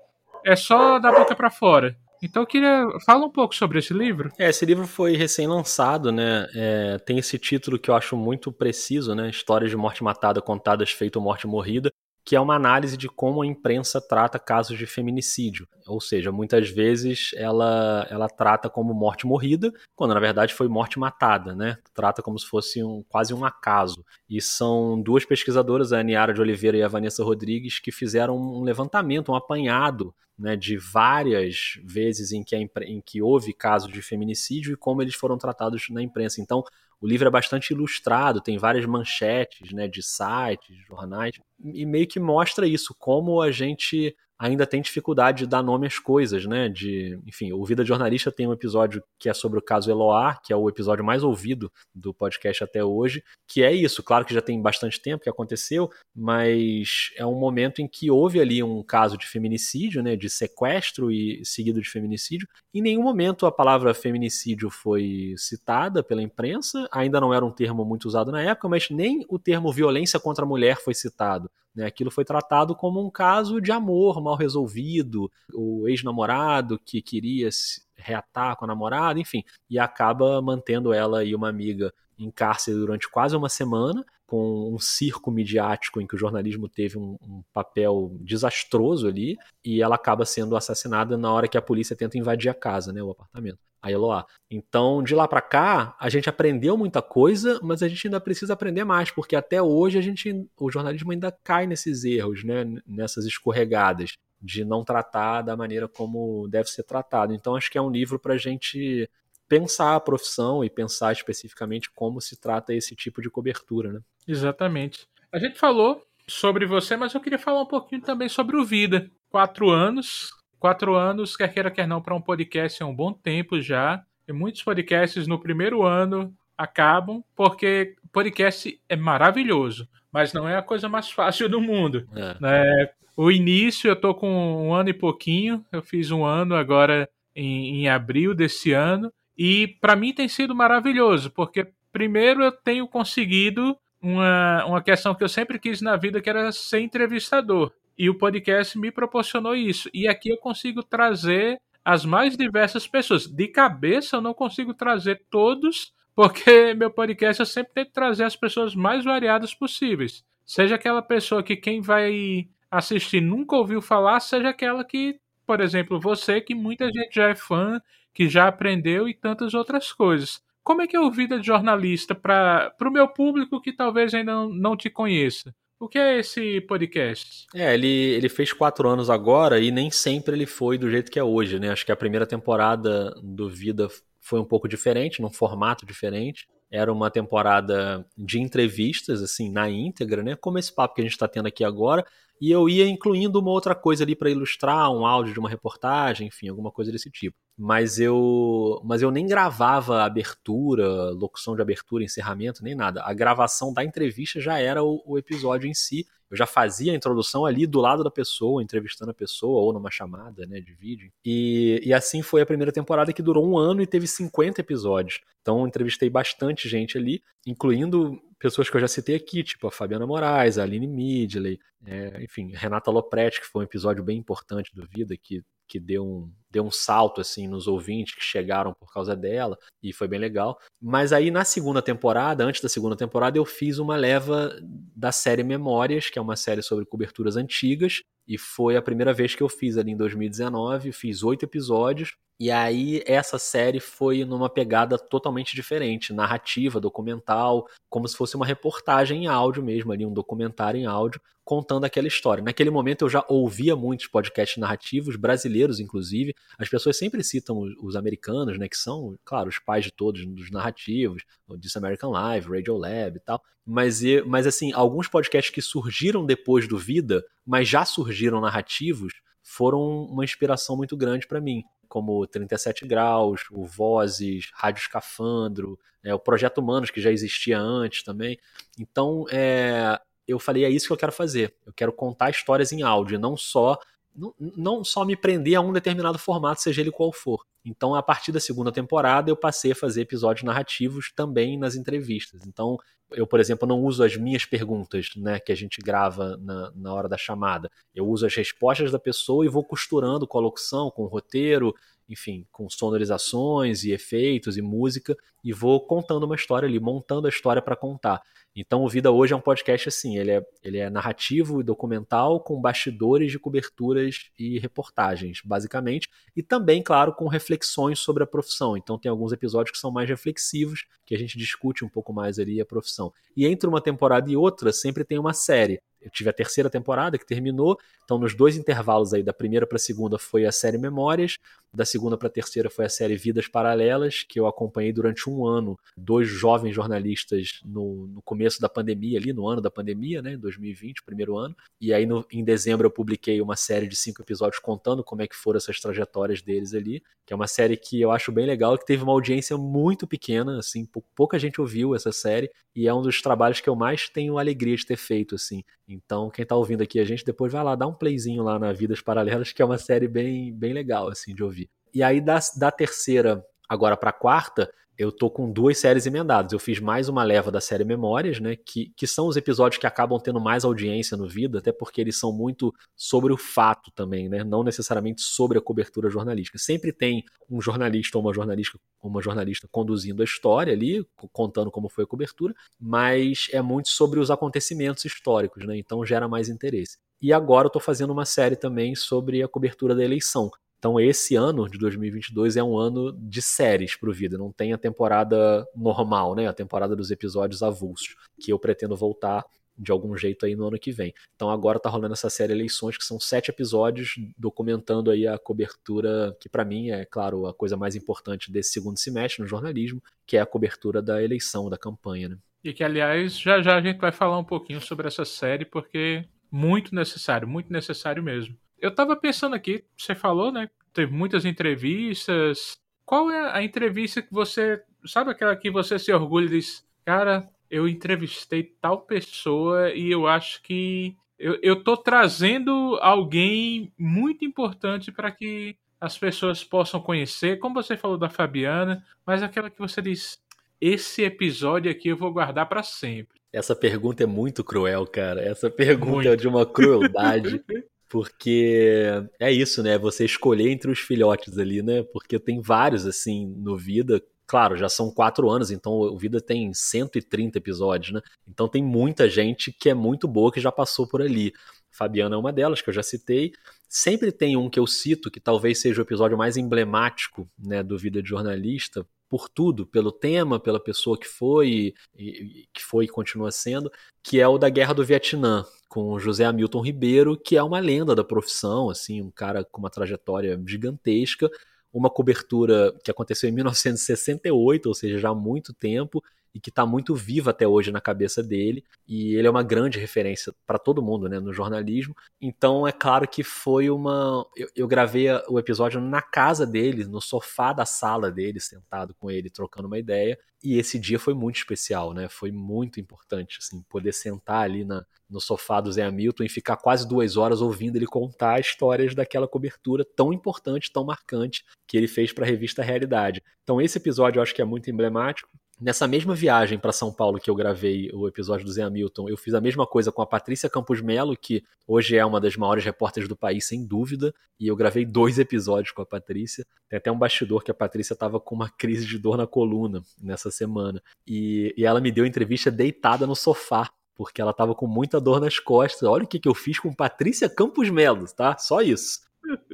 é 0.44 0.56
só 0.56 0.98
da 0.98 1.10
boca 1.12 1.34
para 1.34 1.50
fora. 1.50 1.96
Então 2.22 2.42
eu 2.42 2.46
queria 2.46 2.86
fala 3.06 3.24
um 3.24 3.30
pouco 3.30 3.54
sobre 3.54 3.78
esse 3.78 3.94
livro. 3.94 4.30
É, 4.38 4.50
esse 4.50 4.66
livro 4.66 4.86
foi 4.86 5.16
recém-lançado, 5.16 6.12
né? 6.12 6.46
É, 6.54 6.98
tem 6.98 7.18
esse 7.18 7.38
título 7.38 7.78
que 7.78 7.90
eu 7.90 7.94
acho 7.94 8.14
muito 8.14 8.52
preciso, 8.52 9.14
né? 9.14 9.30
Histórias 9.30 9.70
de 9.70 9.76
morte 9.76 10.04
matada 10.04 10.42
contadas 10.42 10.90
feito 10.90 11.18
morte 11.18 11.46
morrida 11.46 11.90
que 12.24 12.36
é 12.36 12.40
uma 12.40 12.54
análise 12.54 12.96
de 12.96 13.08
como 13.08 13.42
a 13.42 13.46
imprensa 13.46 14.00
trata 14.00 14.38
casos 14.38 14.78
de 14.78 14.86
feminicídio. 14.86 15.66
Ou 15.86 16.00
seja, 16.00 16.30
muitas 16.30 16.70
vezes 16.70 17.30
ela, 17.34 18.06
ela 18.10 18.28
trata 18.28 18.68
como 18.68 18.94
morte 18.94 19.26
morrida, 19.26 19.72
quando 19.96 20.14
na 20.14 20.20
verdade 20.20 20.54
foi 20.54 20.68
morte 20.68 20.98
matada, 20.98 21.54
né? 21.54 21.78
Trata 21.94 22.22
como 22.22 22.38
se 22.38 22.46
fosse 22.46 22.82
um, 22.82 23.02
quase 23.08 23.34
um 23.34 23.44
acaso. 23.44 24.04
E 24.28 24.40
são 24.40 25.00
duas 25.00 25.24
pesquisadoras, 25.24 25.92
a 25.92 26.00
Aniara 26.00 26.32
de 26.32 26.40
Oliveira 26.40 26.76
e 26.76 26.82
a 26.82 26.88
Vanessa 26.88 27.24
Rodrigues, 27.24 27.78
que 27.78 27.90
fizeram 27.90 28.36
um 28.36 28.62
levantamento, 28.62 29.32
um 29.32 29.34
apanhado 29.34 30.14
né, 30.40 30.56
de 30.56 30.78
várias 30.78 31.74
vezes 31.84 32.32
em 32.32 32.42
que, 32.42 32.56
a, 32.56 32.58
em 32.58 33.00
que 33.04 33.20
houve 33.20 33.52
casos 33.52 33.92
de 33.92 34.00
feminicídio 34.00 34.72
e 34.72 34.76
como 34.76 35.02
eles 35.02 35.14
foram 35.14 35.36
tratados 35.36 35.86
na 35.90 36.02
imprensa. 36.02 36.40
Então, 36.40 36.64
o 37.00 37.06
livro 37.06 37.26
é 37.26 37.30
bastante 37.30 37.72
ilustrado, 37.72 38.40
tem 38.40 38.58
várias 38.58 38.84
manchetes 38.84 39.72
né, 39.72 39.88
de 39.88 40.02
sites, 40.02 40.76
jornais, 40.86 41.32
e 41.62 41.86
meio 41.86 42.06
que 42.06 42.20
mostra 42.20 42.66
isso, 42.66 42.94
como 42.98 43.40
a 43.40 43.50
gente 43.50 44.14
ainda 44.40 44.66
tem 44.66 44.80
dificuldade 44.80 45.40
de 45.40 45.46
dar 45.46 45.62
nome 45.62 45.86
às 45.86 45.98
coisas, 45.98 46.46
né? 46.46 46.66
De, 46.66 47.20
enfim, 47.26 47.52
o 47.52 47.62
Vida 47.62 47.84
de 47.84 47.88
Jornalista 47.88 48.32
tem 48.32 48.48
um 48.48 48.54
episódio 48.54 49.02
que 49.18 49.28
é 49.28 49.34
sobre 49.34 49.58
o 49.58 49.62
caso 49.62 49.90
Eloá, 49.90 50.34
que 50.42 50.50
é 50.50 50.56
o 50.56 50.66
episódio 50.66 51.04
mais 51.04 51.22
ouvido 51.22 51.70
do 51.94 52.14
podcast 52.14 52.64
até 52.64 52.82
hoje, 52.82 53.22
que 53.46 53.62
é 53.62 53.70
isso. 53.70 54.02
Claro 54.02 54.24
que 54.24 54.32
já 54.32 54.40
tem 54.40 54.60
bastante 54.60 54.98
tempo 54.98 55.22
que 55.22 55.28
aconteceu, 55.28 55.90
mas 56.16 57.10
é 57.18 57.26
um 57.26 57.38
momento 57.38 57.82
em 57.82 57.86
que 57.86 58.10
houve 58.10 58.40
ali 58.40 58.62
um 58.62 58.82
caso 58.82 59.18
de 59.18 59.26
feminicídio, 59.26 60.02
né? 60.02 60.16
De 60.16 60.30
sequestro 60.30 61.12
e 61.12 61.44
seguido 61.44 61.82
de 61.82 61.90
feminicídio. 61.90 62.48
Em 62.72 62.80
nenhum 62.80 63.02
momento 63.02 63.44
a 63.44 63.52
palavra 63.52 63.92
feminicídio 63.92 64.70
foi 64.70 65.34
citada 65.36 66.02
pela 66.02 66.22
imprensa, 66.22 66.88
ainda 66.90 67.20
não 67.20 67.34
era 67.34 67.44
um 67.44 67.52
termo 67.52 67.84
muito 67.84 68.06
usado 68.06 68.32
na 68.32 68.40
época, 68.40 68.70
mas 68.70 68.88
nem 68.88 69.22
o 69.28 69.38
termo 69.38 69.70
violência 69.70 70.18
contra 70.18 70.46
a 70.46 70.48
mulher 70.48 70.78
foi 70.82 70.94
citado. 70.94 71.50
Né? 71.74 71.86
Aquilo 71.86 72.10
foi 72.10 72.24
tratado 72.24 72.74
como 72.74 73.04
um 73.04 73.10
caso 73.10 73.60
de 73.60 73.72
amor 73.72 74.20
mal 74.20 74.36
resolvido, 74.36 75.30
o 75.52 75.88
ex-namorado 75.88 76.78
que 76.84 77.00
queria 77.00 77.50
se 77.50 77.82
reatar 77.96 78.56
com 78.56 78.64
a 78.64 78.68
namorada, 78.68 79.20
enfim, 79.20 79.44
e 79.68 79.78
acaba 79.78 80.40
mantendo 80.40 80.92
ela 80.92 81.22
e 81.24 81.34
uma 81.34 81.48
amiga 81.48 81.92
em 82.18 82.30
cárcere 82.30 82.76
durante 82.76 83.08
quase 83.10 83.36
uma 83.36 83.48
semana, 83.48 84.04
com 84.26 84.72
um 84.72 84.78
circo 84.78 85.30
midiático 85.30 86.00
em 86.00 86.06
que 86.06 86.14
o 86.14 86.18
jornalismo 86.18 86.68
teve 86.68 86.98
um, 86.98 87.16
um, 87.20 87.42
papel 87.52 88.16
desastroso 88.20 89.08
ali, 89.08 89.36
e 89.64 89.82
ela 89.82 89.96
acaba 89.96 90.24
sendo 90.24 90.56
assassinada 90.56 91.16
na 91.16 91.32
hora 91.32 91.48
que 91.48 91.58
a 91.58 91.62
polícia 91.62 91.96
tenta 91.96 92.18
invadir 92.18 92.50
a 92.50 92.54
casa, 92.54 92.92
né, 92.92 93.02
o 93.02 93.10
apartamento 93.10 93.58
a 93.82 93.90
Eloá. 93.90 94.26
Então, 94.50 95.02
de 95.02 95.14
lá 95.14 95.26
para 95.26 95.40
cá, 95.40 95.96
a 95.98 96.08
gente 96.08 96.28
aprendeu 96.28 96.76
muita 96.76 97.00
coisa, 97.00 97.58
mas 97.62 97.82
a 97.82 97.88
gente 97.88 98.06
ainda 98.06 98.20
precisa 98.20 98.52
aprender 98.52 98.84
mais, 98.84 99.10
porque 99.10 99.34
até 99.34 99.62
hoje 99.62 99.98
a 99.98 100.00
gente, 100.00 100.46
o 100.58 100.70
jornalismo 100.70 101.12
ainda 101.12 101.32
cai 101.44 101.66
nesses 101.66 102.04
erros, 102.04 102.44
né, 102.44 102.64
nessas 102.86 103.24
escorregadas 103.24 104.16
de 104.42 104.64
não 104.64 104.84
tratar 104.84 105.42
da 105.42 105.56
maneira 105.56 105.86
como 105.86 106.48
deve 106.48 106.68
ser 106.68 106.82
tratado. 106.82 107.34
Então, 107.34 107.56
acho 107.56 107.70
que 107.70 107.78
é 107.78 107.82
um 107.82 107.90
livro 107.90 108.18
para 108.18 108.34
a 108.34 108.38
gente 108.38 109.08
pensar 109.48 109.96
a 109.96 110.00
profissão 110.00 110.64
e 110.64 110.70
pensar 110.70 111.12
especificamente 111.12 111.90
como 111.90 112.20
se 112.20 112.40
trata 112.40 112.72
esse 112.72 112.94
tipo 112.94 113.20
de 113.20 113.28
cobertura, 113.28 113.92
né? 113.92 114.00
Exatamente. 114.26 115.06
A 115.32 115.38
gente 115.38 115.58
falou 115.58 116.02
sobre 116.26 116.64
você, 116.66 116.96
mas 116.96 117.12
eu 117.12 117.20
queria 117.20 117.38
falar 117.38 117.62
um 117.62 117.66
pouquinho 117.66 118.00
também 118.00 118.28
sobre 118.28 118.56
o 118.56 118.64
Vida. 118.64 119.10
Quatro 119.28 119.68
anos, 119.68 120.30
Quatro 120.60 120.94
anos, 120.94 121.38
quer 121.38 121.50
queira, 121.52 121.70
quer 121.70 121.88
não, 121.88 122.02
para 122.02 122.14
um 122.14 122.20
podcast 122.20 122.82
é 122.82 122.84
um 122.84 122.94
bom 122.94 123.14
tempo 123.14 123.58
já. 123.62 124.04
E 124.28 124.32
muitos 124.32 124.62
podcasts 124.62 125.26
no 125.26 125.38
primeiro 125.38 125.82
ano 125.82 126.32
acabam, 126.56 127.24
porque 127.34 127.96
podcast 128.12 128.78
é 128.86 128.94
maravilhoso, 128.94 129.88
mas 130.12 130.34
não 130.34 130.46
é 130.46 130.58
a 130.58 130.62
coisa 130.62 130.86
mais 130.86 131.10
fácil 131.10 131.48
do 131.48 131.62
mundo. 131.62 132.06
É. 132.14 132.36
Né? 132.38 132.90
O 133.16 133.30
início, 133.30 133.88
eu 133.88 133.96
tô 133.96 134.14
com 134.14 134.68
um 134.68 134.74
ano 134.74 134.90
e 134.90 134.94
pouquinho, 134.94 135.64
eu 135.72 135.80
fiz 135.80 136.10
um 136.10 136.26
ano 136.26 136.54
agora 136.54 137.08
em, 137.34 137.80
em 137.80 137.88
abril 137.88 138.34
desse 138.34 138.72
ano, 138.72 139.10
e 139.36 139.66
para 139.80 139.96
mim 139.96 140.12
tem 140.12 140.28
sido 140.28 140.54
maravilhoso, 140.54 141.30
porque 141.30 141.68
primeiro 141.90 142.42
eu 142.42 142.52
tenho 142.52 142.86
conseguido 142.86 143.74
uma, 144.02 144.64
uma 144.66 144.82
questão 144.82 145.14
que 145.14 145.24
eu 145.24 145.28
sempre 145.28 145.58
quis 145.58 145.80
na 145.80 145.96
vida, 145.96 146.20
que 146.20 146.28
era 146.28 146.52
ser 146.52 146.80
entrevistador. 146.80 147.72
E 147.96 148.08
o 148.08 148.14
podcast 148.14 148.78
me 148.78 148.90
proporcionou 148.90 149.54
isso. 149.54 149.90
E 149.92 150.08
aqui 150.08 150.30
eu 150.30 150.36
consigo 150.38 150.82
trazer 150.82 151.60
as 151.84 152.04
mais 152.04 152.36
diversas 152.36 152.86
pessoas. 152.86 153.26
De 153.26 153.48
cabeça 153.48 154.16
eu 154.16 154.20
não 154.20 154.34
consigo 154.34 154.74
trazer 154.74 155.22
todos, 155.30 155.92
porque 156.14 156.74
meu 156.74 156.90
podcast 156.90 157.40
eu 157.40 157.46
sempre 157.46 157.72
tento 157.74 157.92
trazer 157.92 158.24
as 158.24 158.36
pessoas 158.36 158.74
mais 158.74 159.04
variadas 159.04 159.54
possíveis. 159.54 160.24
Seja 160.44 160.74
aquela 160.74 161.02
pessoa 161.02 161.42
que 161.42 161.56
quem 161.56 161.80
vai 161.80 162.48
assistir 162.70 163.20
nunca 163.20 163.56
ouviu 163.56 163.82
falar 163.82 164.20
seja 164.20 164.48
aquela 164.48 164.84
que, 164.84 165.18
por 165.46 165.60
exemplo, 165.60 166.00
você, 166.00 166.40
que 166.40 166.54
muita 166.54 166.86
gente 166.86 167.14
já 167.14 167.28
é 167.28 167.34
fã, 167.34 167.80
que 168.14 168.28
já 168.28 168.48
aprendeu 168.48 169.08
e 169.08 169.14
tantas 169.14 169.54
outras 169.54 169.92
coisas. 169.92 170.42
Como 170.62 170.82
é 170.82 170.86
que 170.86 170.96
é 170.96 171.00
o 171.00 171.10
vida 171.10 171.38
de 171.38 171.46
jornalista 171.46 172.14
para 172.14 172.74
o 172.80 172.90
meu 172.90 173.08
público 173.08 173.60
que 173.60 173.72
talvez 173.72 174.12
ainda 174.14 174.32
não, 174.32 174.48
não 174.48 174.76
te 174.76 174.90
conheça? 174.90 175.54
O 175.80 175.88
que 175.88 175.98
é 175.98 176.18
esse 176.18 176.60
podcast? 176.60 177.46
É, 177.54 177.72
ele, 177.72 177.88
ele 177.88 178.28
fez 178.28 178.52
quatro 178.52 178.86
anos 178.86 179.08
agora 179.08 179.58
e 179.58 179.70
nem 179.70 179.90
sempre 179.90 180.36
ele 180.36 180.44
foi 180.44 180.76
do 180.76 180.90
jeito 180.90 181.10
que 181.10 181.18
é 181.18 181.24
hoje, 181.24 181.58
né? 181.58 181.70
Acho 181.70 181.86
que 181.86 181.90
a 181.90 181.96
primeira 181.96 182.26
temporada 182.26 183.14
do 183.22 183.48
Vida 183.48 183.88
foi 184.20 184.38
um 184.38 184.44
pouco 184.44 184.68
diferente, 184.68 185.22
num 185.22 185.30
formato 185.30 185.86
diferente. 185.86 186.46
Era 186.70 186.92
uma 186.92 187.10
temporada 187.10 188.06
de 188.14 188.38
entrevistas, 188.38 189.22
assim, 189.22 189.50
na 189.50 189.70
íntegra, 189.70 190.22
né? 190.22 190.36
Como 190.36 190.58
esse 190.58 190.70
papo 190.70 190.94
que 190.94 191.00
a 191.00 191.04
gente 191.04 191.14
está 191.14 191.26
tendo 191.26 191.46
aqui 191.46 191.64
agora. 191.64 192.04
E 192.40 192.50
eu 192.50 192.68
ia 192.68 192.88
incluindo 192.88 193.38
uma 193.38 193.50
outra 193.50 193.74
coisa 193.74 194.02
ali 194.02 194.16
para 194.16 194.30
ilustrar, 194.30 194.90
um 194.90 195.04
áudio 195.04 195.34
de 195.34 195.38
uma 195.38 195.48
reportagem, 195.48 196.28
enfim, 196.28 196.48
alguma 196.48 196.70
coisa 196.70 196.90
desse 196.90 197.10
tipo. 197.10 197.36
Mas 197.56 198.00
eu, 198.00 198.80
mas 198.82 199.02
eu 199.02 199.10
nem 199.10 199.26
gravava 199.26 200.02
abertura, 200.02 201.10
locução 201.10 201.54
de 201.54 201.60
abertura, 201.60 202.02
encerramento, 202.02 202.64
nem 202.64 202.74
nada. 202.74 203.02
A 203.04 203.12
gravação 203.12 203.74
da 203.74 203.84
entrevista 203.84 204.40
já 204.40 204.58
era 204.58 204.82
o, 204.82 205.02
o 205.04 205.18
episódio 205.18 205.68
em 205.68 205.74
si. 205.74 206.06
Eu 206.30 206.36
já 206.36 206.46
fazia 206.46 206.92
a 206.92 206.96
introdução 206.96 207.44
ali 207.44 207.66
do 207.66 207.80
lado 207.80 208.02
da 208.02 208.10
pessoa, 208.10 208.62
entrevistando 208.62 209.10
a 209.10 209.14
pessoa, 209.14 209.60
ou 209.60 209.72
numa 209.72 209.90
chamada 209.90 210.46
né, 210.46 210.60
de 210.60 210.72
vídeo. 210.72 211.12
E, 211.22 211.82
e 211.84 211.92
assim 211.92 212.22
foi 212.22 212.40
a 212.40 212.46
primeira 212.46 212.72
temporada 212.72 213.12
que 213.12 213.20
durou 213.20 213.46
um 213.46 213.58
ano 213.58 213.82
e 213.82 213.86
teve 213.86 214.06
50 214.06 214.60
episódios. 214.60 215.20
Então 215.42 215.66
entrevistei 215.66 216.08
bastante 216.08 216.68
gente 216.68 216.96
ali, 216.96 217.22
incluindo 217.46 218.18
pessoas 218.40 218.70
que 218.70 218.76
eu 218.76 218.80
já 218.80 218.88
citei 218.88 219.14
aqui, 219.14 219.44
tipo 219.44 219.68
a 219.68 219.70
Fabiana 219.70 220.06
Moraes, 220.06 220.58
a 220.58 220.62
Aline 220.62 220.86
Midley, 220.86 221.60
é, 221.84 222.24
enfim, 222.24 222.50
Renata 222.54 222.90
Lopretti, 222.90 223.40
que 223.40 223.46
foi 223.46 223.62
um 223.62 223.64
episódio 223.64 224.02
bem 224.02 224.18
importante 224.18 224.74
do 224.74 224.86
Vida, 224.88 225.14
que, 225.16 225.44
que 225.68 225.78
deu, 225.78 226.04
um, 226.04 226.32
deu 226.50 226.64
um 226.64 226.70
salto 226.70 227.20
assim 227.20 227.46
nos 227.46 227.68
ouvintes 227.68 228.14
que 228.14 228.24
chegaram 228.24 228.72
por 228.80 228.92
causa 228.92 229.14
dela, 229.14 229.58
e 229.82 229.92
foi 229.92 230.08
bem 230.08 230.18
legal. 230.18 230.58
Mas 230.80 231.12
aí 231.12 231.30
na 231.30 231.44
segunda 231.44 231.82
temporada, 231.82 232.42
antes 232.42 232.62
da 232.62 232.68
segunda 232.68 232.96
temporada, 232.96 233.36
eu 233.36 233.44
fiz 233.44 233.78
uma 233.78 233.94
leva 233.94 234.58
da 234.96 235.12
série 235.12 235.44
Memórias, 235.44 236.08
que 236.08 236.18
é 236.18 236.22
uma 236.22 236.36
série 236.36 236.62
sobre 236.62 236.86
coberturas 236.86 237.36
antigas, 237.36 238.02
e 238.26 238.38
foi 238.38 238.74
a 238.74 238.82
primeira 238.82 239.12
vez 239.12 239.34
que 239.34 239.42
eu 239.42 239.48
fiz 239.50 239.76
ali 239.76 239.90
em 239.90 239.96
2019, 239.96 240.92
fiz 240.92 241.22
oito 241.22 241.44
episódios, 241.44 242.16
e 242.40 242.50
aí 242.50 243.02
essa 243.04 243.38
série 243.38 243.78
foi 243.80 244.24
numa 244.24 244.48
pegada 244.48 244.98
totalmente 244.98 245.54
diferente, 245.54 246.10
narrativa, 246.10 246.80
documental, 246.80 247.68
como 247.86 248.08
se 248.08 248.16
fosse 248.16 248.34
uma 248.34 248.46
reportagem 248.46 249.24
em 249.24 249.26
áudio 249.26 249.62
mesmo, 249.62 249.92
ali 249.92 250.06
um 250.06 250.12
documentário 250.12 250.80
em 250.80 250.86
áudio 250.86 251.20
contando 251.44 251.84
aquela 251.84 252.08
história. 252.08 252.42
Naquele 252.42 252.70
momento 252.70 253.04
eu 253.04 253.10
já 253.10 253.22
ouvia 253.28 253.76
muitos 253.76 254.06
podcasts 254.06 254.56
narrativos 254.56 255.16
brasileiros 255.16 255.80
inclusive. 255.80 256.34
As 256.58 256.66
pessoas 256.66 256.96
sempre 256.96 257.22
citam 257.22 257.60
os 257.82 257.94
americanos, 257.94 258.58
né, 258.58 258.70
que 258.70 258.76
são, 258.76 259.18
claro, 259.22 259.50
os 259.50 259.58
pais 259.58 259.84
de 259.84 259.92
todos 259.92 260.24
dos 260.24 260.50
narrativos, 260.50 261.22
o 261.46 261.58
This 261.58 261.76
American 261.76 262.10
Live, 262.10 262.48
Radio 262.48 262.78
Lab 262.78 263.18
e 263.18 263.20
tal. 263.20 263.42
Mas, 263.66 264.00
mas 264.26 264.46
assim, 264.46 264.72
alguns 264.72 265.08
podcasts 265.08 265.52
que 265.52 265.60
surgiram 265.60 266.24
depois 266.24 266.66
do 266.66 266.78
Vida, 266.78 267.22
mas 267.44 267.68
já 267.68 267.84
surgiram 267.84 268.40
narrativos, 268.40 269.12
foram 269.42 270.04
uma 270.04 270.24
inspiração 270.24 270.74
muito 270.74 270.96
grande 270.96 271.26
para 271.26 271.38
mim 271.38 271.64
como 271.90 272.24
37 272.26 272.86
Graus, 272.86 273.42
o 273.50 273.66
Vozes, 273.66 274.50
Rádio 274.54 274.80
Escafandro, 274.80 275.78
é, 276.02 276.14
o 276.14 276.18
Projeto 276.18 276.58
Humanos, 276.58 276.90
que 276.90 277.00
já 277.00 277.10
existia 277.10 277.58
antes 277.58 278.04
também. 278.04 278.38
Então, 278.78 279.26
é, 279.30 280.00
eu 280.26 280.38
falei, 280.38 280.64
é 280.64 280.70
isso 280.70 280.86
que 280.86 280.92
eu 280.92 280.96
quero 280.96 281.12
fazer. 281.12 281.54
Eu 281.66 281.72
quero 281.72 281.92
contar 281.92 282.30
histórias 282.30 282.72
em 282.72 282.82
áudio, 282.82 283.18
não 283.18 283.36
só 283.36 283.76
não, 284.14 284.34
não 284.38 284.84
só 284.84 285.04
me 285.04 285.16
prender 285.16 285.56
a 285.56 285.60
um 285.60 285.72
determinado 285.72 286.18
formato, 286.18 286.60
seja 286.62 286.80
ele 286.80 286.90
qual 286.90 287.12
for. 287.12 287.44
Então, 287.64 287.94
a 287.94 288.02
partir 288.02 288.32
da 288.32 288.40
segunda 288.40 288.72
temporada, 288.72 289.30
eu 289.30 289.36
passei 289.36 289.72
a 289.72 289.76
fazer 289.76 290.02
episódios 290.02 290.44
narrativos 290.44 291.12
também 291.14 291.58
nas 291.58 291.74
entrevistas. 291.74 292.40
Então, 292.46 292.78
eu, 293.12 293.26
por 293.26 293.40
exemplo, 293.40 293.66
não 293.66 293.80
uso 293.80 294.02
as 294.02 294.16
minhas 294.16 294.44
perguntas, 294.44 295.10
né, 295.16 295.38
que 295.38 295.52
a 295.52 295.54
gente 295.54 295.80
grava 295.80 296.36
na, 296.36 296.72
na 296.74 296.94
hora 296.94 297.08
da 297.08 297.16
chamada. 297.16 297.70
Eu 297.94 298.06
uso 298.06 298.26
as 298.26 298.34
respostas 298.34 298.90
da 298.90 298.98
pessoa 298.98 299.44
e 299.44 299.48
vou 299.48 299.64
costurando 299.64 300.26
com 300.26 300.38
a 300.38 300.40
locução, 300.40 300.90
com 300.90 301.02
o 301.02 301.08
roteiro, 301.08 301.74
enfim, 302.08 302.44
com 302.50 302.68
sonorizações 302.68 303.84
e 303.84 303.92
efeitos 303.92 304.56
e 304.56 304.62
música, 304.62 305.16
e 305.44 305.52
vou 305.52 305.80
contando 305.86 306.24
uma 306.24 306.34
história 306.34 306.68
ali, 306.68 306.80
montando 306.80 307.26
a 307.26 307.30
história 307.30 307.62
para 307.62 307.76
contar. 307.76 308.20
Então, 308.54 308.82
o 308.82 308.88
Vida 308.88 309.12
Hoje 309.12 309.32
é 309.32 309.36
um 309.36 309.40
podcast 309.40 309.88
assim, 309.88 310.18
ele 310.18 310.32
é, 310.32 310.44
ele 310.60 310.78
é 310.78 310.90
narrativo 310.90 311.60
e 311.60 311.64
documental 311.64 312.40
com 312.40 312.60
bastidores 312.60 313.30
de 313.30 313.38
coberturas 313.38 314.28
e 314.36 314.58
reportagens, 314.58 315.40
basicamente, 315.44 316.08
e 316.34 316.42
também, 316.42 316.82
claro, 316.82 317.14
com 317.14 317.28
reflexões 317.28 318.00
sobre 318.00 318.24
a 318.24 318.26
profissão. 318.26 318.76
Então, 318.76 318.98
tem 318.98 319.08
alguns 319.08 319.30
episódios 319.30 319.70
que 319.70 319.78
são 319.78 319.92
mais 319.92 320.08
reflexivos, 320.08 320.84
que 321.06 321.14
a 321.14 321.18
gente 321.18 321.38
discute 321.38 321.84
um 321.84 321.88
pouco 321.88 322.12
mais 322.12 322.40
ali 322.40 322.60
a 322.60 322.66
profissão. 322.66 322.99
E 323.36 323.46
entre 323.46 323.68
uma 323.68 323.80
temporada 323.80 324.30
e 324.30 324.36
outra, 324.36 324.72
sempre 324.72 325.04
tem 325.04 325.18
uma 325.18 325.32
série 325.32 325.80
eu 326.00 326.10
tive 326.10 326.30
a 326.30 326.32
terceira 326.32 326.70
temporada 326.70 327.18
que 327.18 327.26
terminou, 327.26 327.78
então 328.04 328.18
nos 328.18 328.34
dois 328.34 328.56
intervalos 328.56 329.12
aí 329.12 329.22
da 329.22 329.32
primeira 329.32 329.66
para 329.66 329.76
a 329.76 329.80
segunda 329.80 330.18
foi 330.18 330.46
a 330.46 330.52
série 330.52 330.78
Memórias, 330.78 331.38
da 331.72 331.84
segunda 331.84 332.16
para 332.16 332.28
a 332.28 332.30
terceira 332.30 332.68
foi 332.68 332.84
a 332.84 332.88
série 332.88 333.16
Vidas 333.16 333.46
Paralelas, 333.46 334.24
que 334.28 334.40
eu 334.40 334.46
acompanhei 334.46 334.92
durante 334.92 335.30
um 335.30 335.46
ano, 335.46 335.78
dois 335.96 336.28
jovens 336.28 336.74
jornalistas 336.74 337.60
no, 337.64 338.08
no 338.08 338.22
começo 338.22 338.60
da 338.60 338.68
pandemia 338.68 339.18
ali, 339.18 339.32
no 339.32 339.46
ano 339.46 339.60
da 339.60 339.70
pandemia, 339.70 340.20
né, 340.20 340.36
2020, 340.36 341.02
primeiro 341.04 341.36
ano, 341.36 341.54
e 341.80 341.94
aí 341.94 342.06
no, 342.06 342.26
em 342.32 342.42
dezembro 342.42 342.86
eu 342.86 342.90
publiquei 342.90 343.40
uma 343.40 343.56
série 343.56 343.86
de 343.86 343.94
cinco 343.94 344.22
episódios 344.22 344.60
contando 344.60 345.04
como 345.04 345.22
é 345.22 345.28
que 345.28 345.36
foram 345.36 345.58
essas 345.58 345.78
trajetórias 345.78 346.42
deles 346.42 346.74
ali, 346.74 347.02
que 347.24 347.32
é 347.32 347.36
uma 347.36 347.46
série 347.46 347.76
que 347.76 348.00
eu 348.00 348.10
acho 348.10 348.32
bem 348.32 348.46
legal, 348.46 348.76
que 348.76 348.84
teve 348.84 349.04
uma 349.04 349.12
audiência 349.12 349.56
muito 349.56 350.06
pequena, 350.06 350.58
assim, 350.58 350.88
pouca 351.14 351.38
gente 351.38 351.60
ouviu 351.60 351.94
essa 351.94 352.10
série, 352.10 352.50
e 352.74 352.88
é 352.88 352.94
um 352.94 353.02
dos 353.02 353.22
trabalhos 353.22 353.60
que 353.60 353.68
eu 353.68 353.76
mais 353.76 354.08
tenho 354.08 354.38
alegria 354.38 354.76
de 354.76 354.86
ter 354.86 354.96
feito, 354.96 355.36
assim, 355.36 355.62
então, 355.92 356.30
quem 356.30 356.46
tá 356.46 356.54
ouvindo 356.54 356.82
aqui 356.82 357.00
a 357.00 357.04
gente, 357.04 357.24
depois 357.24 357.52
vai 357.52 357.64
lá, 357.64 357.74
dá 357.74 357.86
um 357.86 357.92
playzinho 357.92 358.44
lá 358.44 358.58
na 358.58 358.72
Vidas 358.72 359.00
Paralelas, 359.00 359.52
que 359.52 359.60
é 359.60 359.64
uma 359.64 359.76
série 359.76 360.06
bem, 360.06 360.52
bem 360.52 360.72
legal, 360.72 361.08
assim, 361.08 361.34
de 361.34 361.42
ouvir. 361.42 361.68
E 361.92 362.00
aí, 362.00 362.20
da, 362.20 362.38
da 362.56 362.70
terceira 362.70 363.44
agora 363.68 363.96
pra 363.96 364.12
quarta, 364.12 364.72
eu 365.00 365.10
tô 365.10 365.30
com 365.30 365.50
duas 365.50 365.78
séries 365.78 366.04
emendadas. 366.04 366.52
Eu 366.52 366.58
fiz 366.58 366.78
mais 366.78 367.08
uma 367.08 367.24
leva 367.24 367.50
da 367.50 367.58
série 367.58 367.84
Memórias, 367.84 368.38
né? 368.38 368.54
Que, 368.54 368.92
que 368.94 369.06
são 369.06 369.28
os 369.28 369.34
episódios 369.34 369.80
que 369.80 369.86
acabam 369.86 370.20
tendo 370.20 370.38
mais 370.38 370.62
audiência 370.62 371.16
no 371.16 371.26
Vida, 371.26 371.58
até 371.58 371.72
porque 371.72 372.02
eles 372.02 372.18
são 372.18 372.30
muito 372.30 372.70
sobre 372.94 373.32
o 373.32 373.36
fato 373.38 373.90
também, 373.92 374.28
né? 374.28 374.44
Não 374.44 374.62
necessariamente 374.62 375.22
sobre 375.22 375.56
a 375.56 375.60
cobertura 375.62 376.10
jornalística. 376.10 376.58
Sempre 376.58 376.92
tem 376.92 377.24
um 377.48 377.62
jornalista 377.62 378.18
ou 378.18 378.24
uma 378.24 378.34
jornalista, 378.34 378.78
uma 379.02 379.22
jornalista 379.22 379.66
conduzindo 379.72 380.20
a 380.20 380.24
história 380.24 380.74
ali, 380.74 381.02
contando 381.32 381.70
como 381.70 381.88
foi 381.88 382.04
a 382.04 382.06
cobertura, 382.06 382.54
mas 382.78 383.48
é 383.52 383.62
muito 383.62 383.88
sobre 383.88 384.20
os 384.20 384.30
acontecimentos 384.30 385.06
históricos, 385.06 385.64
né? 385.66 385.78
Então 385.78 386.04
gera 386.04 386.28
mais 386.28 386.50
interesse. 386.50 386.98
E 387.22 387.32
agora 387.32 387.68
eu 387.68 387.70
tô 387.70 387.80
fazendo 387.80 388.12
uma 388.12 388.26
série 388.26 388.54
também 388.54 388.94
sobre 388.94 389.42
a 389.42 389.48
cobertura 389.48 389.94
da 389.94 390.04
eleição. 390.04 390.50
Então, 390.80 390.98
esse 390.98 391.36
ano 391.36 391.68
de 391.68 391.76
2022 391.76 392.56
é 392.56 392.64
um 392.64 392.76
ano 392.78 393.12
de 393.12 393.42
séries 393.42 393.94
para 393.94 394.08
o 394.08 394.12
Vida. 394.14 394.38
Não 394.38 394.50
tem 394.50 394.72
a 394.72 394.78
temporada 394.78 395.66
normal, 395.76 396.34
né? 396.34 396.48
A 396.48 396.54
temporada 396.54 396.96
dos 396.96 397.10
episódios 397.10 397.62
avulsos, 397.62 398.16
que 398.40 398.50
eu 398.50 398.58
pretendo 398.58 398.96
voltar 398.96 399.44
de 399.76 399.92
algum 399.92 400.16
jeito 400.16 400.46
aí 400.46 400.56
no 400.56 400.66
ano 400.66 400.78
que 400.78 400.90
vem. 400.90 401.12
Então 401.34 401.50
agora 401.50 401.78
tá 401.78 401.90
rolando 401.90 402.14
essa 402.14 402.30
série 402.30 402.54
Eleições, 402.54 402.96
que 402.96 403.04
são 403.04 403.20
sete 403.20 403.50
episódios 403.50 404.14
documentando 404.36 405.10
aí 405.10 405.26
a 405.26 405.38
cobertura, 405.38 406.36
que 406.40 406.48
para 406.48 406.64
mim 406.64 406.90
é, 406.90 407.04
claro, 407.04 407.46
a 407.46 407.54
coisa 407.54 407.76
mais 407.76 407.94
importante 407.94 408.50
desse 408.50 408.72
segundo 408.72 408.98
semestre 408.98 409.42
no 409.42 409.48
jornalismo, 409.48 410.02
que 410.26 410.36
é 410.36 410.40
a 410.40 410.46
cobertura 410.46 411.02
da 411.02 411.22
eleição, 411.22 411.68
da 411.68 411.78
campanha, 411.78 412.30
né? 412.30 412.38
E 412.62 412.74
que, 412.74 412.84
aliás, 412.84 413.38
já 413.38 413.62
já 413.62 413.76
a 413.76 413.80
gente 413.80 413.98
vai 413.98 414.12
falar 414.12 414.38
um 414.38 414.44
pouquinho 414.44 414.80
sobre 414.80 415.06
essa 415.06 415.24
série, 415.24 415.64
porque 415.64 416.26
muito 416.50 416.94
necessário, 416.94 417.48
muito 417.48 417.72
necessário 417.72 418.22
mesmo. 418.22 418.54
Eu 418.80 418.94
tava 418.94 419.14
pensando 419.14 419.54
aqui, 419.54 419.84
você 419.96 420.14
falou, 420.14 420.50
né? 420.50 420.70
Teve 420.92 421.12
muitas 421.12 421.44
entrevistas. 421.44 422.80
Qual 423.04 423.30
é 423.30 423.52
a 423.52 423.62
entrevista 423.62 424.22
que 424.22 424.32
você. 424.32 424.82
Sabe 425.06 425.30
aquela 425.30 425.56
que 425.56 425.70
você 425.70 425.98
se 425.98 426.12
orgulha 426.12 426.46
e 426.46 426.50
diz, 426.50 426.84
cara, 427.04 427.48
eu 427.70 427.88
entrevistei 427.88 428.74
tal 428.80 429.02
pessoa 429.02 429.90
e 429.94 430.10
eu 430.10 430.26
acho 430.26 430.62
que 430.62 431.16
eu, 431.38 431.58
eu 431.62 431.82
tô 431.82 431.96
trazendo 431.96 432.98
alguém 433.00 433.90
muito 433.98 434.44
importante 434.44 435.10
para 435.10 435.30
que 435.30 435.74
as 435.98 436.18
pessoas 436.18 436.62
possam 436.62 437.00
conhecer, 437.00 437.58
como 437.58 437.74
você 437.74 437.96
falou 437.96 438.18
da 438.18 438.28
Fabiana, 438.28 439.04
mas 439.24 439.42
aquela 439.42 439.70
que 439.70 439.78
você 439.78 440.02
diz, 440.02 440.38
esse 440.80 441.22
episódio 441.22 441.90
aqui 441.90 442.08
eu 442.08 442.16
vou 442.16 442.32
guardar 442.32 442.68
para 442.68 442.82
sempre. 442.82 443.40
Essa 443.52 443.74
pergunta 443.74 444.22
é 444.22 444.26
muito 444.26 444.62
cruel, 444.62 445.06
cara. 445.06 445.42
Essa 445.42 445.68
pergunta 445.68 446.12
muito. 446.12 446.28
é 446.28 446.36
de 446.36 446.48
uma 446.48 446.64
crueldade. 446.64 447.62
Porque 448.10 449.06
é 449.38 449.52
isso, 449.52 449.84
né? 449.84 449.96
Você 449.96 450.24
escolher 450.24 450.68
entre 450.68 450.90
os 450.90 450.98
filhotes 450.98 451.56
ali, 451.56 451.80
né? 451.80 452.02
Porque 452.12 452.40
tem 452.40 452.60
vários, 452.60 453.06
assim, 453.06 453.46
no 453.56 453.78
Vida. 453.78 454.20
Claro, 454.48 454.76
já 454.76 454.88
são 454.88 455.12
quatro 455.12 455.48
anos, 455.48 455.70
então 455.70 455.92
o 455.92 456.18
Vida 456.18 456.40
tem 456.40 456.74
130 456.74 457.56
episódios, 457.58 458.12
né? 458.12 458.20
Então 458.48 458.68
tem 458.68 458.82
muita 458.82 459.28
gente 459.28 459.72
que 459.72 459.88
é 459.88 459.94
muito 459.94 460.26
boa 460.26 460.50
que 460.50 460.60
já 460.60 460.72
passou 460.72 461.06
por 461.06 461.22
ali. 461.22 461.52
Fabiana 461.88 462.34
é 462.34 462.38
uma 462.38 462.52
delas, 462.52 462.82
que 462.82 462.90
eu 462.90 462.94
já 462.94 463.02
citei. 463.02 463.52
Sempre 463.88 464.32
tem 464.32 464.56
um 464.56 464.68
que 464.68 464.80
eu 464.80 464.88
cito, 464.88 465.30
que 465.30 465.38
talvez 465.38 465.80
seja 465.80 466.00
o 466.00 466.04
episódio 466.04 466.36
mais 466.36 466.56
emblemático 466.56 467.46
né, 467.56 467.80
do 467.80 467.96
Vida 467.96 468.20
de 468.20 468.28
Jornalista, 468.28 469.06
por 469.30 469.48
tudo, 469.48 469.86
pelo 469.86 470.10
tema, 470.10 470.58
pela 470.58 470.80
pessoa 470.80 471.16
que 471.16 471.26
foi 471.26 471.94
e, 472.18 472.68
que 472.74 472.82
foi 472.82 473.04
e 473.04 473.08
continua 473.08 473.52
sendo, 473.52 473.90
que 474.24 474.40
é 474.40 474.48
o 474.48 474.58
da 474.58 474.68
Guerra 474.68 474.92
do 474.92 475.04
Vietnã, 475.04 475.64
com 475.88 476.18
José 476.18 476.44
Hamilton 476.44 476.80
Ribeiro, 476.80 477.36
que 477.36 477.56
é 477.56 477.62
uma 477.62 477.78
lenda 477.78 478.14
da 478.14 478.24
profissão, 478.24 478.90
assim, 478.90 479.22
um 479.22 479.30
cara 479.30 479.64
com 479.64 479.80
uma 479.80 479.88
trajetória 479.88 480.60
gigantesca, 480.66 481.48
uma 481.92 482.10
cobertura 482.10 482.92
que 483.04 483.10
aconteceu 483.10 483.48
em 483.48 483.52
1968, 483.52 484.86
ou 484.86 484.94
seja, 484.94 485.18
já 485.18 485.28
há 485.28 485.34
muito 485.34 485.72
tempo, 485.72 486.22
e 486.54 486.60
que 486.60 486.70
está 486.70 486.84
muito 486.84 487.14
viva 487.14 487.50
até 487.50 487.66
hoje 487.66 487.92
na 487.92 488.00
cabeça 488.00 488.42
dele. 488.42 488.84
E 489.06 489.34
ele 489.34 489.46
é 489.46 489.50
uma 489.50 489.62
grande 489.62 489.98
referência 489.98 490.52
para 490.66 490.78
todo 490.78 491.02
mundo 491.02 491.28
né, 491.28 491.38
no 491.38 491.52
jornalismo. 491.52 492.14
Então 492.40 492.86
é 492.86 492.92
claro 492.92 493.26
que 493.28 493.42
foi 493.42 493.90
uma. 493.90 494.46
Eu, 494.56 494.68
eu, 494.74 494.88
gravei 494.88 495.26
o 495.48 495.58
episódio 495.58 496.00
na 496.00 496.22
casa 496.22 496.66
dele, 496.66 497.04
no 497.04 497.20
sofá 497.20 497.72
da 497.72 497.86
sala 497.86 498.30
dele, 498.30 498.60
sentado 498.60 499.14
com 499.14 499.30
ele, 499.30 499.50
trocando 499.50 499.86
uma 499.86 499.98
ideia. 499.98 500.38
E 500.62 500.78
esse 500.78 500.98
dia 500.98 501.18
foi 501.18 501.32
muito 501.32 501.56
especial, 501.56 502.12
né? 502.12 502.28
Foi 502.28 502.52
muito 502.52 503.00
importante, 503.00 503.58
assim, 503.60 503.82
poder 503.88 504.12
sentar 504.12 504.62
ali 504.62 504.84
na, 504.84 505.06
no 505.30 505.40
sofá 505.40 505.80
do 505.80 505.90
Zé 505.90 506.04
Hamilton 506.04 506.44
e 506.44 506.48
ficar 506.48 506.76
quase 506.76 507.08
duas 507.08 507.36
horas 507.36 507.62
ouvindo 507.62 507.96
ele 507.96 508.06
contar 508.06 508.60
histórias 508.60 509.14
daquela 509.14 509.48
cobertura 509.48 510.04
tão 510.04 510.32
importante, 510.32 510.92
tão 510.92 511.04
marcante 511.04 511.64
que 511.86 511.96
ele 511.96 512.08
fez 512.08 512.32
para 512.32 512.44
a 512.44 512.48
revista 512.48 512.82
Realidade. 512.82 513.42
Então 513.62 513.80
esse 513.80 513.96
episódio 513.96 514.38
eu 514.38 514.42
acho 514.42 514.54
que 514.54 514.60
é 514.60 514.64
muito 514.64 514.90
emblemático. 514.90 515.48
Nessa 515.80 516.06
mesma 516.06 516.34
viagem 516.34 516.78
para 516.78 516.92
São 516.92 517.10
Paulo 517.10 517.40
que 517.40 517.48
eu 517.48 517.54
gravei 517.54 518.10
o 518.12 518.28
episódio 518.28 518.66
do 518.66 518.70
Zé 518.70 518.82
Hamilton, 518.82 519.30
eu 519.30 519.36
fiz 519.38 519.54
a 519.54 519.62
mesma 519.62 519.86
coisa 519.86 520.12
com 520.12 520.20
a 520.20 520.26
Patrícia 520.26 520.68
Campos 520.68 521.00
Melo, 521.00 521.34
que 521.34 521.64
hoje 521.88 522.18
é 522.18 522.24
uma 522.24 522.38
das 522.38 522.54
maiores 522.54 522.84
repórteres 522.84 523.26
do 523.26 523.34
país, 523.34 523.66
sem 523.66 523.86
dúvida, 523.86 524.34
e 524.58 524.68
eu 524.68 524.76
gravei 524.76 525.06
dois 525.06 525.38
episódios 525.38 525.90
com 525.90 526.02
a 526.02 526.06
Patrícia. 526.06 526.66
Tem 526.86 526.98
até 526.98 527.10
um 527.10 527.18
bastidor 527.18 527.64
que 527.64 527.70
a 527.70 527.74
Patrícia 527.74 528.12
estava 528.12 528.38
com 528.38 528.54
uma 528.54 528.68
crise 528.68 529.06
de 529.06 529.18
dor 529.18 529.38
na 529.38 529.46
coluna 529.46 530.02
nessa 530.20 530.50
semana. 530.50 531.02
E, 531.26 531.72
e 531.74 531.86
ela 531.86 531.98
me 531.98 532.12
deu 532.12 532.26
entrevista 532.26 532.70
deitada 532.70 533.26
no 533.26 533.34
sofá, 533.34 533.90
porque 534.14 534.42
ela 534.42 534.50
estava 534.50 534.74
com 534.74 534.86
muita 534.86 535.18
dor 535.18 535.40
nas 535.40 535.58
costas. 535.58 536.02
Olha 536.02 536.24
o 536.24 536.28
que, 536.28 536.38
que 536.38 536.48
eu 536.48 536.54
fiz 536.54 536.78
com 536.78 536.92
Patrícia 536.92 537.48
Campos 537.48 537.88
Melo, 537.88 538.26
tá? 538.36 538.54
Só 538.58 538.82
isso. 538.82 539.20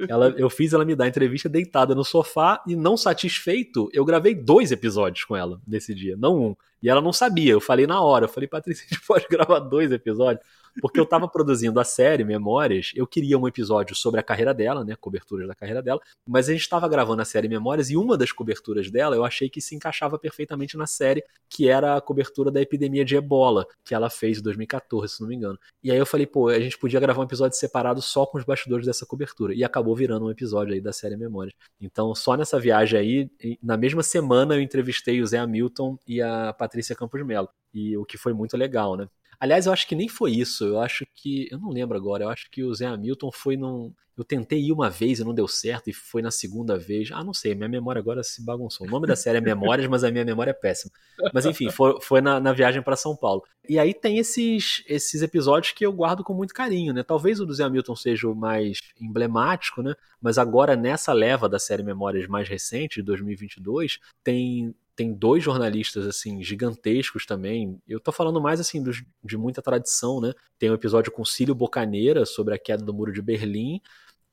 Ela, 0.09 0.33
eu 0.37 0.49
fiz 0.49 0.73
ela 0.73 0.85
me 0.85 0.95
dar 0.95 1.07
entrevista 1.07 1.49
deitada 1.49 1.93
no 1.93 2.03
sofá 2.03 2.63
e 2.67 2.75
não 2.75 2.95
satisfeito, 2.95 3.89
eu 3.93 4.05
gravei 4.05 4.33
dois 4.33 4.71
episódios 4.71 5.25
com 5.25 5.35
ela 5.35 5.61
nesse 5.67 5.93
dia, 5.93 6.15
não 6.17 6.37
um. 6.39 6.55
E 6.81 6.89
ela 6.89 7.01
não 7.01 7.13
sabia, 7.13 7.51
eu 7.51 7.61
falei 7.61 7.87
na 7.87 8.01
hora, 8.01 8.25
eu 8.25 8.29
falei, 8.29 8.47
Patrícia, 8.47 8.85
a 8.85 8.93
gente 8.93 9.01
pode 9.07 9.27
gravar 9.29 9.59
dois 9.59 9.91
episódios? 9.91 10.45
Porque 10.79 10.99
eu 10.99 11.05
estava 11.05 11.27
produzindo 11.27 11.79
a 11.79 11.83
série 11.83 12.23
Memórias, 12.23 12.91
eu 12.95 13.07
queria 13.07 13.37
um 13.37 13.47
episódio 13.47 13.95
sobre 13.95 14.19
a 14.19 14.23
carreira 14.23 14.53
dela, 14.53 14.85
né, 14.85 14.95
coberturas 14.95 15.47
da 15.47 15.55
carreira 15.55 15.81
dela, 15.81 15.99
mas 16.27 16.49
a 16.49 16.51
gente 16.51 16.61
estava 16.61 16.87
gravando 16.87 17.21
a 17.21 17.25
série 17.25 17.47
Memórias 17.47 17.89
e 17.89 17.97
uma 17.97 18.15
das 18.15 18.31
coberturas 18.31 18.91
dela 18.91 19.15
eu 19.15 19.25
achei 19.25 19.49
que 19.49 19.59
se 19.59 19.75
encaixava 19.75 20.19
perfeitamente 20.19 20.77
na 20.77 20.85
série, 20.85 21.23
que 21.49 21.67
era 21.67 21.97
a 21.97 22.01
cobertura 22.01 22.51
da 22.51 22.61
epidemia 22.61 23.03
de 23.03 23.15
ebola, 23.15 23.65
que 23.83 23.95
ela 23.95 24.09
fez 24.09 24.37
em 24.37 24.43
2014, 24.43 25.15
se 25.15 25.21
não 25.21 25.27
me 25.27 25.35
engano. 25.35 25.57
E 25.83 25.91
aí 25.91 25.97
eu 25.97 26.05
falei, 26.05 26.27
pô, 26.27 26.49
a 26.49 26.59
gente 26.59 26.77
podia 26.77 26.99
gravar 26.99 27.21
um 27.21 27.25
episódio 27.25 27.57
separado 27.57 28.01
só 28.01 28.25
com 28.25 28.37
os 28.37 28.43
bastidores 28.43 28.85
dessa 28.85 29.05
cobertura. 29.05 29.53
E 29.55 29.63
acabou 29.63 29.95
virando 29.95 30.25
um 30.25 30.31
episódio 30.31 30.73
aí 30.73 30.81
da 30.81 30.93
série 30.93 31.17
Memórias. 31.17 31.55
Então, 31.81 32.13
só 32.13 32.35
nessa 32.35 32.59
viagem 32.59 32.99
aí, 32.99 33.57
na 33.63 33.77
mesma 33.77 34.03
semana 34.03 34.55
eu 34.55 34.61
entrevistei 34.61 35.21
o 35.21 35.25
Zé 35.27 35.39
Hamilton 35.39 35.97
e 36.07 36.21
a 36.21 36.53
Patrícia 36.53 36.66
Campos 36.95 37.25
Melo. 37.25 37.49
E 37.73 37.95
o 37.97 38.05
que 38.05 38.17
foi 38.17 38.33
muito 38.33 38.57
legal, 38.57 38.95
né? 38.95 39.07
Aliás, 39.39 39.67
eu 39.67 39.73
acho 39.73 39.87
que 39.87 39.95
nem 39.95 40.07
foi 40.07 40.31
isso. 40.31 40.65
Eu 40.65 40.79
acho 40.81 41.05
que. 41.13 41.47
Eu 41.51 41.59
não 41.59 41.69
lembro 41.69 41.97
agora. 41.97 42.23
Eu 42.23 42.29
acho 42.29 42.49
que 42.49 42.63
o 42.63 42.73
Zé 42.73 42.85
Hamilton 42.85 43.31
foi 43.31 43.55
num. 43.55 43.93
Eu 44.17 44.23
tentei 44.23 44.59
ir 44.59 44.71
uma 44.71 44.89
vez 44.89 45.19
e 45.19 45.23
não 45.23 45.31
deu 45.31 45.47
certo, 45.47 45.91
e 45.91 45.93
foi 45.93 46.23
na 46.23 46.31
segunda 46.31 46.75
vez. 46.75 47.11
Ah, 47.11 47.23
não 47.23 47.35
sei, 47.35 47.53
minha 47.53 47.69
memória 47.69 47.99
agora 47.99 48.23
se 48.23 48.43
bagunçou. 48.43 48.87
O 48.87 48.89
nome 48.89 49.05
da 49.05 49.15
série 49.15 49.37
é 49.37 49.41
Memórias, 49.41 49.87
mas 49.87 50.03
a 50.03 50.09
minha 50.09 50.25
memória 50.25 50.49
é 50.49 50.55
péssima. 50.55 50.91
Mas 51.31 51.45
enfim, 51.45 51.69
foi, 51.69 52.01
foi 52.01 52.19
na, 52.19 52.39
na 52.39 52.51
viagem 52.51 52.81
para 52.81 52.95
São 52.95 53.15
Paulo. 53.15 53.43
E 53.69 53.77
aí 53.77 53.93
tem 53.93 54.17
esses, 54.17 54.83
esses 54.87 55.21
episódios 55.21 55.71
que 55.71 55.85
eu 55.85 55.93
guardo 55.93 56.23
com 56.23 56.33
muito 56.33 56.51
carinho, 56.51 56.95
né? 56.95 57.03
Talvez 57.03 57.39
o 57.39 57.45
do 57.45 57.53
Zé 57.53 57.65
Hamilton 57.65 57.95
seja 57.95 58.27
o 58.27 58.33
mais 58.33 58.79
emblemático, 58.99 59.83
né? 59.83 59.93
Mas 60.19 60.39
agora 60.39 60.75
nessa 60.75 61.13
leva 61.13 61.47
da 61.47 61.59
série 61.59 61.83
Memórias 61.83 62.27
mais 62.27 62.49
recente, 62.49 62.95
de 62.95 63.03
2022, 63.03 63.99
tem 64.23 64.73
tem 64.97 65.13
dois 65.13 65.43
jornalistas 65.43 66.07
assim 66.07 66.43
gigantescos 66.43 67.23
também. 67.23 67.79
Eu 67.87 67.99
tô 67.99 68.11
falando 68.11 68.41
mais 68.41 68.59
assim 68.59 68.81
dos, 68.81 69.03
de 69.23 69.37
muita 69.37 69.61
tradição, 69.61 70.19
né? 70.19 70.33
Tem 70.57 70.71
um 70.71 70.73
episódio 70.73 71.11
com 71.11 71.23
Cílio 71.23 71.53
Bocaneira 71.53 72.25
sobre 72.25 72.55
a 72.55 72.57
queda 72.57 72.83
do 72.83 72.93
Muro 72.93 73.13
de 73.13 73.21
Berlim, 73.21 73.79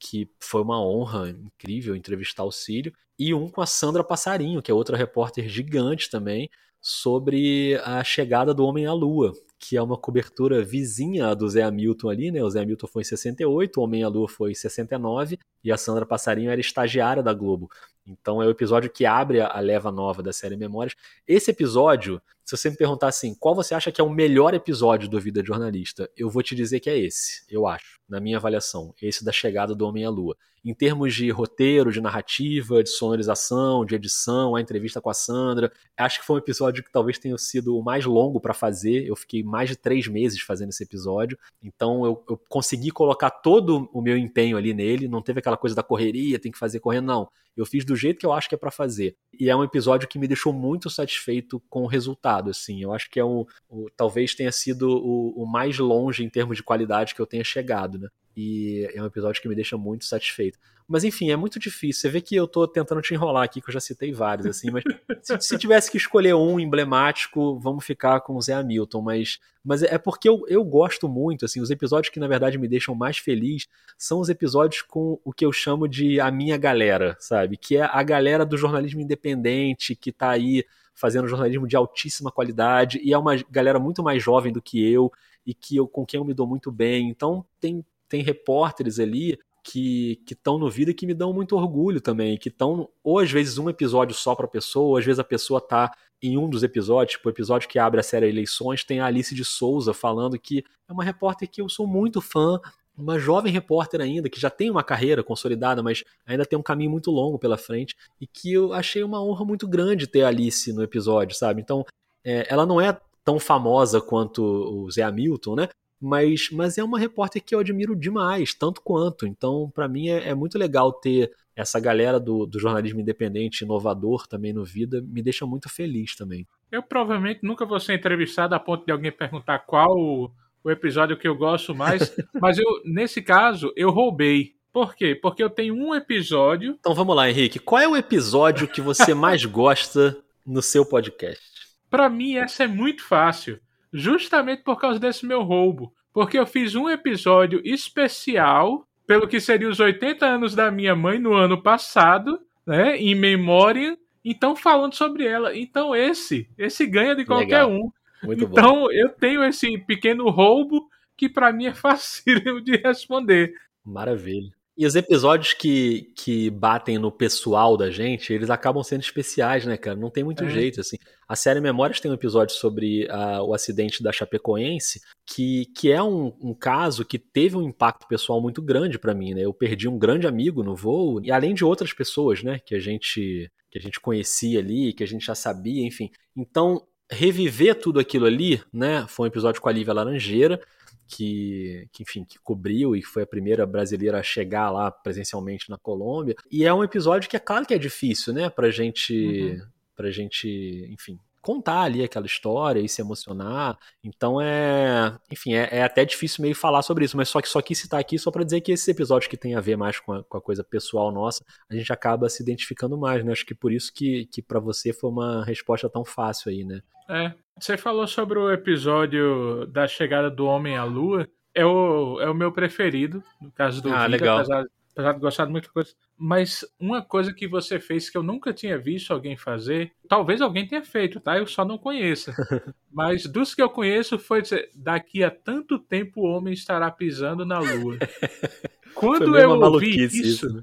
que 0.01 0.27
foi 0.41 0.63
uma 0.63 0.83
honra 0.83 1.29
incrível 1.29 1.95
entrevistar 1.95 2.45
o 2.45 2.51
Cílio, 2.51 2.93
e 3.19 3.35
um 3.35 3.51
com 3.51 3.61
a 3.61 3.67
Sandra 3.67 4.03
Passarinho, 4.03 4.63
que 4.63 4.71
é 4.71 4.75
outra 4.75 4.97
repórter 4.97 5.47
gigante 5.49 6.09
também, 6.11 6.49
sobre 6.81 7.77
a 7.85 8.03
chegada 8.03 8.55
do 8.55 8.65
homem 8.65 8.87
à 8.87 8.93
lua, 8.95 9.33
que 9.67 9.79
é 9.79 9.83
uma 9.83 9.97
cobertura 9.97 10.63
vizinha 10.63 11.35
do 11.35 11.49
Zé 11.49 11.63
Hamilton 11.63 12.11
ali, 12.11 12.31
né? 12.31 12.45
O 12.45 12.51
Zé 12.51 12.61
Hamilton 12.61 12.87
foi 12.87 13.01
em 13.01 13.07
68, 13.07 13.81
o 13.81 13.83
Homem 13.83 14.03
à 14.05 14.09
Lua 14.09 14.29
foi 14.29 14.51
em 14.51 14.55
69 14.55 15.39
e 15.63 15.73
a 15.73 15.77
Sandra 15.79 16.05
Passarinho 16.05 16.51
era 16.51 16.61
estagiária 16.61 17.23
da 17.23 17.33
Globo. 17.33 17.71
Então 18.07 18.43
é 18.43 18.47
o 18.47 18.51
episódio 18.51 18.91
que 18.91 19.07
abre 19.07 19.41
a 19.41 19.59
leva 19.61 19.91
nova 19.91 20.23
da 20.23 20.35
série 20.35 20.55
Memórias. 20.55 20.95
Esse 21.27 21.51
episódio, 21.51 22.21
se 22.45 22.55
você 22.55 22.69
me 22.69 22.77
perguntar 22.77 23.09
assim, 23.09 23.35
qual 23.35 23.55
você 23.55 23.75
acha 23.75 23.91
que 23.91 24.03
é 24.03 24.05
o 24.05 24.11
melhor 24.11 24.53
episódio 24.53 25.09
do 25.09 25.19
Vida 25.19 25.41
de 25.41 25.49
Jornalista? 25.49 26.11
Eu 26.15 26.29
vou 26.29 26.43
te 26.43 26.55
dizer 26.55 26.81
que 26.81 26.91
é 26.91 26.99
esse, 26.99 27.43
eu 27.49 27.67
acho, 27.67 27.99
na 28.07 28.21
minha 28.21 28.37
avaliação, 28.37 28.95
esse 29.01 29.25
da 29.25 29.33
chegada 29.33 29.75
do 29.75 29.87
Homem 29.87 30.05
à 30.05 30.11
Lua. 30.11 30.37
Em 30.65 30.73
termos 30.73 31.15
de 31.15 31.31
roteiro, 31.31 31.93
de 31.93 32.01
narrativa, 32.01 32.83
de 32.83 32.89
sonorização, 32.89 33.85
de 33.85 33.95
edição, 33.95 34.57
a 34.57 34.61
entrevista 34.61 35.01
com 35.01 35.11
a 35.11 35.15
Sandra, 35.15 35.71
acho 35.97 36.21
que 36.21 36.27
foi 36.27 36.37
um 36.37 36.39
episódio 36.39 36.83
que 36.83 36.91
talvez 36.91 37.19
tenha 37.19 37.37
sido 37.37 37.77
o 37.77 37.85
mais 37.85 38.07
longo 38.07 38.41
para 38.41 38.55
fazer. 38.55 39.07
Eu 39.07 39.15
fiquei 39.15 39.43
mais 39.43 39.69
de 39.69 39.77
três 39.77 40.09
meses 40.09 40.41
fazendo 40.41 40.71
esse 40.71 40.83
episódio, 40.83 41.39
então 41.63 42.07
eu, 42.07 42.25
eu 42.31 42.41
consegui 42.49 42.91
colocar 42.91 43.31
todo 43.31 43.91
o 43.93 44.01
meu 44.01 44.17
empenho 44.17 44.57
ali 44.57 44.73
nele. 44.73 45.07
Não 45.07 45.21
teve 45.21 45.41
aquela 45.41 45.57
coisa 45.57 45.77
da 45.77 45.83
correria, 45.83 46.39
tem 46.39 46.51
que 46.51 46.59
fazer 46.59 46.81
correndo, 46.81 47.07
não. 47.07 47.29
Eu 47.57 47.65
fiz 47.65 47.85
do 47.85 47.95
jeito 47.95 48.19
que 48.19 48.27
eu 48.27 48.33
acho 48.33 48.49
que 48.49 48.55
é 48.55 48.59
para 48.59 48.71
fazer. 48.71 49.17
E 49.39 49.49
é 49.49 49.55
um 49.55 49.63
episódio 49.63 50.09
que 50.09 50.19
me 50.19 50.27
deixou 50.27 50.53
muito 50.53 50.91
satisfeito 50.91 51.63
com 51.69 51.83
o 51.83 51.87
resultado, 51.87 52.51
assim. 52.51 52.83
Eu 52.83 52.93
acho 52.93 53.09
que 53.11 53.21
é 53.21 53.25
o, 53.25 53.47
o 53.69 53.87
talvez 53.97 54.35
tenha 54.35 54.51
sido 54.51 54.89
o, 54.89 55.43
o, 55.43 55.47
mais 55.47 55.79
longe 55.79 56.25
em 56.25 56.29
termos 56.29 56.57
de 56.57 56.63
qualidade 56.63 57.15
que 57.15 57.21
eu 57.21 57.27
tenha 57.27 57.45
chegado, 57.45 57.99
né? 57.99 58.09
E 58.37 58.91
é 58.95 59.03
um 59.03 59.07
episódio 59.07 59.41
que 59.41 59.49
me 59.49 59.55
deixa 59.55 59.77
muito 59.77 60.05
satisfeito. 60.05 60.59
Mas 60.87 61.03
enfim, 61.03 61.31
é 61.31 61.37
muito 61.37 61.59
difícil. 61.59 62.03
Você 62.03 62.09
vê 62.11 62.21
que 62.21 62.37
eu 62.37 62.47
tô 62.47 62.69
tentando 62.69 63.01
te 63.01 63.15
enrolar 63.15 63.45
aqui, 63.45 63.61
que 63.61 63.69
eu 63.69 63.73
já 63.73 63.81
citei 63.81 64.13
vários, 64.13 64.47
assim, 64.47 64.71
mas 64.71 64.85
se, 65.23 65.41
se, 65.41 65.59
tivesse 65.59 65.91
que 65.91 65.97
escolher 65.97 66.35
um 66.35 66.61
emblemático, 66.61 67.59
vamos 67.59 67.85
ficar 67.85 68.21
com 68.21 68.37
o 68.37 68.43
Zé 68.43 68.53
Hamilton, 68.53 69.01
mas, 69.01 69.39
mas 69.65 69.83
é 69.83 69.97
porque 69.97 70.29
eu, 70.29 70.45
eu 70.47 70.63
gosto 70.63 71.09
muito, 71.09 71.47
assim, 71.47 71.61
os 71.61 71.71
episódios 71.71 72.13
que 72.13 72.21
na 72.21 72.29
verdade 72.29 72.59
me 72.59 72.69
deixam 72.69 72.95
mais 72.95 73.17
feliz 73.17 73.67
são 73.97 74.21
os 74.21 74.29
episódios 74.29 74.83
com 74.83 75.19
o 75.25 75.33
que 75.33 75.47
eu 75.47 75.53
chamo 75.53 75.89
de 75.89 76.21
a 76.21 76.31
minha 76.31 76.59
galera, 76.59 77.17
sabe? 77.19 77.57
Que 77.57 77.79
é 77.79 77.83
a 77.83 78.03
galera 78.03 78.45
do 78.45 78.59
jornalismo 78.59 79.01
independente, 79.01 79.97
que 79.97 80.13
tá 80.13 80.31
aí 80.31 80.65
fazendo 80.95 81.27
jornalismo 81.27 81.67
de 81.67 81.77
altíssima 81.77 82.31
qualidade, 82.31 83.01
e 83.03 83.13
é 83.13 83.19
uma 83.19 83.37
galera 83.51 83.79
muito 83.79 84.03
mais 84.03 84.23
jovem 84.23 84.53
do 84.53 84.63
que 84.63 84.87
eu, 84.93 85.11
e 85.47 85.53
que 85.53 85.77
eu, 85.77 85.87
com 85.87 86.07
quem 86.07 86.19
eu 86.19 86.25
me 86.25 86.35
dou 86.35 86.47
muito 86.47 86.71
bem. 86.71 87.09
Então 87.09 87.45
tem, 87.61 87.85
tem 88.15 88.23
repórteres 88.23 89.01
ali 89.01 89.37
que 89.61 90.23
estão 90.31 90.57
no 90.57 90.71
vida 90.71 90.93
e 90.93 90.95
que 90.95 91.05
me 91.05 91.15
dão 91.15 91.33
muito 91.33 91.57
orgulho 91.57 92.01
também, 92.01 92.39
que 92.39 92.49
estão, 92.49 92.89
ou 93.03 93.19
às 93.19 93.29
vezes 93.29 93.59
um 93.59 93.69
episódio 93.69 94.15
só 94.15 94.37
para 94.37 94.45
a 94.45 94.49
pessoa, 94.49 94.91
ou 94.91 94.97
às 94.97 95.05
vezes 95.05 95.19
a 95.19 95.25
pessoa 95.25 95.61
tá 95.61 95.91
em 96.23 96.39
um 96.39 96.49
dos 96.49 96.63
episódios, 96.63 97.17
tipo 97.17 97.29
o 97.29 97.33
episódio 97.33 97.69
que 97.69 97.77
abre 97.77 97.99
a 97.99 98.05
série 98.05 98.29
Eleições, 98.29 98.85
tem 98.85 99.01
a 99.01 99.07
Alice 99.07 99.35
de 99.35 99.45
Souza 99.45 99.93
falando 99.93 100.39
que 100.39 100.63
é 100.89 100.93
uma 100.93 101.03
repórter 101.03 101.51
que 101.51 101.61
eu 101.61 101.69
sou 101.69 101.89
muito 101.89 102.21
fã, 102.21 102.61
uma 102.97 103.19
jovem 103.19 103.53
repórter 103.53 104.01
ainda, 104.01 104.31
que 104.31 104.39
já 104.39 104.49
tem 104.49 104.71
uma 104.71 104.85
carreira 104.85 105.25
consolidada, 105.25 105.83
mas 105.83 106.05
ainda 106.25 106.47
tem 106.47 106.57
um 106.57 106.63
caminho 106.63 106.93
muito 106.93 107.11
longo 107.11 107.37
pela 107.37 107.59
frente, 107.59 107.97
e 108.21 108.29
que 108.29 108.53
eu 108.53 108.73
achei 108.73 109.03
uma 109.03 109.21
honra 109.21 109.45
muito 109.45 109.67
grande 109.67 110.07
ter 110.07 110.23
a 110.23 110.29
Alice 110.29 110.73
no 110.73 110.85
episódio, 110.85 111.37
sabe? 111.37 111.61
Então, 111.61 111.85
é, 112.23 112.47
ela 112.49 112.65
não 112.65 112.81
é 112.81 112.97
tão 113.25 113.41
famosa 113.41 114.01
quanto 114.01 114.45
o 114.45 114.89
Zé 114.89 115.03
Hamilton, 115.03 115.57
né? 115.57 115.69
Mas, 116.05 116.51
mas 116.53 116.77
é 116.77 116.85
uma 116.85 116.99
repórter 116.99 117.43
que 117.43 117.55
eu 117.55 117.61
admiro 117.61 117.97
demais, 117.97 118.53
tanto 118.53 118.83
quanto. 118.83 119.27
Então, 119.27 119.73
para 119.75 119.89
mim, 119.89 120.11
é, 120.11 120.29
é, 120.29 120.35
muito 120.35 120.59
legal 120.59 120.93
ter 120.93 121.33
essa 121.57 121.81
galera 121.81 122.21
do, 122.21 122.45
do 122.45 122.61
jornalismo 122.61 123.01
independente, 123.01 123.65
inovador 123.65 124.27
também 124.27 124.53
no 124.53 124.65
Vida, 124.65 125.01
me 125.01 125.23
deixa 125.23 125.47
muito 125.47 125.67
feliz 125.71 126.15
também. 126.15 126.47
Eu 126.71 126.83
provavelmente 126.83 127.41
nunca 127.43 127.65
vou 127.65 127.81
ser 127.81 127.95
entrevistado 127.95 128.55
a 128.55 128.61
ponto 128.61 128.85
de 128.85 128.93
alguém 128.93 129.11
perguntar 129.11 129.61
qual 129.61 129.97
o, 129.97 130.31
o 130.63 130.71
episódio 130.71 131.17
que 131.17 131.27
eu 131.27 131.35
gosto 131.35 131.75
mais, 131.75 132.15
mas 132.39 132.59
eu, 132.59 132.83
nesse 132.85 133.23
caso, 133.23 133.73
eu 133.75 133.91
roubei. 133.91 134.53
Por 134.71 134.95
quê? 134.95 135.15
Porque 135.15 135.43
eu 135.43 135.49
tenho 135.49 135.75
um 135.75 135.95
episódio. 135.95 136.77
Então 136.79 136.95
vamos 136.95 137.17
lá, 137.17 137.31
Henrique. 137.31 137.59
Qual 137.59 137.81
é 137.81 137.89
o 137.89 137.97
episódio 137.97 138.69
que 138.69 138.83
você 138.83 139.15
mais 139.15 139.43
gosta 139.47 140.19
no 140.45 140.61
seu 140.61 140.85
podcast? 140.85 141.41
Para 141.89 142.11
mim, 142.11 142.37
essa 142.37 142.65
é 142.65 142.67
muito 142.67 143.03
fácil 143.03 143.59
justamente 143.95 144.65
por 144.65 144.79
causa 144.79 144.99
desse 144.99 145.25
meu 145.25 145.43
roubo. 145.43 145.95
porque 146.13 146.39
eu 146.39 146.47
fiz 146.47 146.77
um 146.77 146.89
episódio 146.89 147.61
especial 147.65 148.87
pelo 149.05 149.27
que 149.27 149.41
seria 149.41 149.69
os 149.69 149.81
80 149.81 150.25
anos 150.25 150.55
da 150.55 150.71
minha 150.71 150.95
mãe 150.95 151.19
no 151.19 151.33
ano 151.35 151.61
passado, 151.61 152.41
né? 152.65 152.97
Em 152.97 153.15
memória. 153.15 153.99
Então, 154.25 154.55
falando 154.55 154.95
sobre 154.95 155.27
ela. 155.27 155.57
Então, 155.57 155.95
esse, 155.95 156.49
esse 156.57 156.87
ganha 156.87 157.17
de 157.17 157.25
qualquer 157.25 157.65
Legal. 157.65 157.73
um. 157.73 157.91
Muito 158.23 158.45
então, 158.45 158.83
bom. 158.83 158.91
eu 158.93 159.09
tenho 159.09 159.45
esse 159.45 159.77
pequeno 159.79 160.31
roubo 160.31 160.89
que 161.17 161.29
para 161.29 161.53
mim 161.53 161.67
é 161.67 161.75
fácil 161.75 162.61
de 162.61 162.77
responder. 162.77 163.53
Maravilha. 163.85 164.53
E 164.77 164.85
os 164.85 164.97
episódios 164.97 165.53
que, 165.53 166.13
que 166.17 166.51
batem 166.51 166.99
no 166.99 167.13
pessoal 167.13 167.77
da 167.77 167.91
gente, 167.91 168.33
eles 168.33 168.51
acabam 168.51 168.83
sendo 168.83 169.03
especiais, 169.03 169.65
né, 169.65 169.77
cara? 169.77 169.97
Não 169.97 170.11
tem 170.11 170.25
muito 170.25 170.43
é. 170.43 170.51
jeito, 170.51 170.81
assim. 170.81 170.97
A 171.29 171.37
série 171.37 171.61
Memórias 171.61 172.01
tem 172.01 172.11
um 172.11 172.15
episódio 172.15 172.57
sobre 172.57 173.07
uh, 173.07 173.43
o 173.45 173.55
acidente 173.55 174.03
da 174.03 174.11
Chapecoense, 174.11 175.01
que, 175.25 175.67
que 175.77 175.93
é 175.93 176.03
um, 176.03 176.37
um 176.41 176.53
caso 176.53 177.05
que 177.05 177.21
teve 177.21 177.57
um 177.57 177.63
impacto 177.63 178.09
pessoal 178.09 178.41
muito 178.41 178.61
grande 178.61 178.99
para 178.99 179.15
mim, 179.15 179.33
né? 179.33 179.43
Eu 179.43 179.55
perdi 179.55 179.89
um 179.89 179.97
grande 179.97 180.27
amigo 180.27 180.65
no 180.65 180.75
voo, 180.75 181.21
e 181.23 181.31
além 181.31 181.55
de 181.55 181.65
outras 181.65 181.93
pessoas, 181.93 182.43
né, 182.43 182.59
que 182.59 182.75
a 182.75 182.81
gente 182.81 183.49
que 183.71 183.79
a 183.79 183.83
gente 183.83 183.99
conhecia 183.99 184.61
ali, 184.61 184.93
que 184.93 185.03
a 185.03 185.07
gente 185.07 185.27
já 185.27 185.35
sabia, 185.35 185.85
enfim. 185.85 186.09
Então, 186.37 186.81
reviver 187.11 187.75
tudo 187.75 187.99
aquilo 187.99 188.25
ali, 188.25 188.63
né? 188.73 189.05
Foi 189.09 189.27
um 189.27 189.29
episódio 189.29 189.61
com 189.61 189.69
a 189.69 189.73
Lívia 189.73 189.93
Laranjeira, 189.93 190.61
que, 191.09 191.89
que, 191.93 192.03
enfim, 192.03 192.25
que 192.25 192.39
cobriu 192.39 192.95
e 192.97 193.03
foi 193.03 193.23
a 193.23 193.27
primeira 193.27 193.67
brasileira 193.67 194.19
a 194.19 194.23
chegar 194.23 194.71
lá 194.71 194.91
presencialmente 194.91 195.71
na 195.71 195.79
Colômbia. 195.79 196.35
E 196.51 196.65
é 196.65 196.73
um 196.73 196.85
episódio 196.85 197.29
que 197.29 197.37
é 197.37 197.41
claro 197.41 197.67
que 197.67 197.75
é 197.75 197.79
difícil, 197.79 198.33
né, 198.33 198.49
pra 198.51 198.71
gente, 198.71 199.15
uhum. 199.15 199.67
pra 199.97 200.11
gente, 200.11 200.89
enfim, 200.91 201.19
contar 201.45 201.83
ali 201.83 202.03
aquela 202.03 202.27
história 202.27 202.81
e 202.81 202.89
se 202.89 203.03
emocionar. 203.03 203.79
Então 204.03 204.41
é, 204.41 205.17
enfim, 205.31 205.55
é, 205.55 205.69
é, 205.71 205.83
até 205.83 206.05
difícil 206.05 206.43
meio 206.43 206.55
falar 206.55 206.83
sobre 206.83 207.05
isso, 207.05 207.17
mas 207.17 207.29
só 207.29 207.41
que 207.41 207.49
só 207.49 207.61
quis 207.61 207.79
citar 207.79 208.01
aqui 208.01 208.19
só 208.19 208.31
para 208.31 208.45
dizer 208.45 208.61
que 208.63 208.73
esses 208.73 208.89
episódios 208.89 209.29
que 209.29 209.37
tem 209.37 209.55
a 209.55 209.61
ver 209.61 209.77
mais 209.77 210.01
com 210.01 210.13
a, 210.13 210.25
com 210.25 210.39
a, 210.39 210.41
coisa 210.41 210.65
pessoal 210.65 211.13
nossa, 211.13 211.45
a 211.71 211.75
gente 211.75 211.93
acaba 211.93 212.29
se 212.29 212.43
identificando 212.43 212.97
mais, 212.97 213.25
né? 213.25 213.33
Acho 213.33 213.47
que 213.47 213.55
por 213.55 213.73
isso 213.73 213.93
que, 213.95 214.27
que 214.27 214.43
para 214.43 214.59
você 214.59 214.93
foi 214.93 215.11
uma 215.11 215.45
resposta 215.45 215.89
tão 215.89 216.05
fácil 216.05 216.51
aí, 216.51 216.65
né? 216.65 216.81
É. 217.09 217.33
Você 217.61 217.77
falou 217.77 218.07
sobre 218.07 218.39
o 218.39 218.51
episódio 218.51 219.67
da 219.67 219.87
chegada 219.87 220.31
do 220.31 220.47
homem 220.47 220.77
à 220.77 220.85
lua. 220.85 221.29
É 221.55 221.65
o, 221.65 222.21
é 222.21 222.29
o 222.29 222.35
meu 222.35 222.51
preferido, 222.51 223.23
no 223.41 223.53
caso 223.53 223.81
do 223.81 223.89
ah, 223.93 224.07
legal. 224.07 224.39
apesar, 224.39 224.65
apesar 224.95 225.13
de 225.13 225.21
gostar 225.21 225.45
de 225.47 225.53
muita 225.53 225.69
coisa. 225.69 225.91
Mas 226.17 226.65
uma 226.79 227.03
coisa 227.03 227.35
que 227.35 227.49
você 227.49 227.81
fez 227.81 228.09
que 228.09 228.17
eu 228.17 228.23
nunca 228.23 228.53
tinha 228.53 228.79
visto 228.79 229.13
alguém 229.13 229.37
fazer, 229.37 229.93
talvez 230.09 230.41
alguém 230.41 230.67
tenha 230.67 230.85
feito, 230.85 231.19
tá? 231.21 231.37
Eu 231.37 231.47
só 231.47 231.65
não 231.65 231.77
conheço. 231.77 232.31
Mas 232.93 233.27
dos 233.27 233.55
que 233.55 233.61
eu 233.63 233.69
conheço 233.69 234.19
foi 234.19 234.41
dizer, 234.41 234.71
daqui 234.75 235.25
a 235.25 235.31
tanto 235.31 235.79
tempo 235.79 236.21
o 236.21 236.25
homem 236.25 236.55
estará 236.55 236.91
pisando 236.91 237.45
na 237.45 237.59
lua. 237.59 237.99
Quando 238.95 239.37
eu 239.37 239.51
ouvi 239.51 240.05
isso, 240.05 240.23
isso 240.23 240.55
né? 240.55 240.63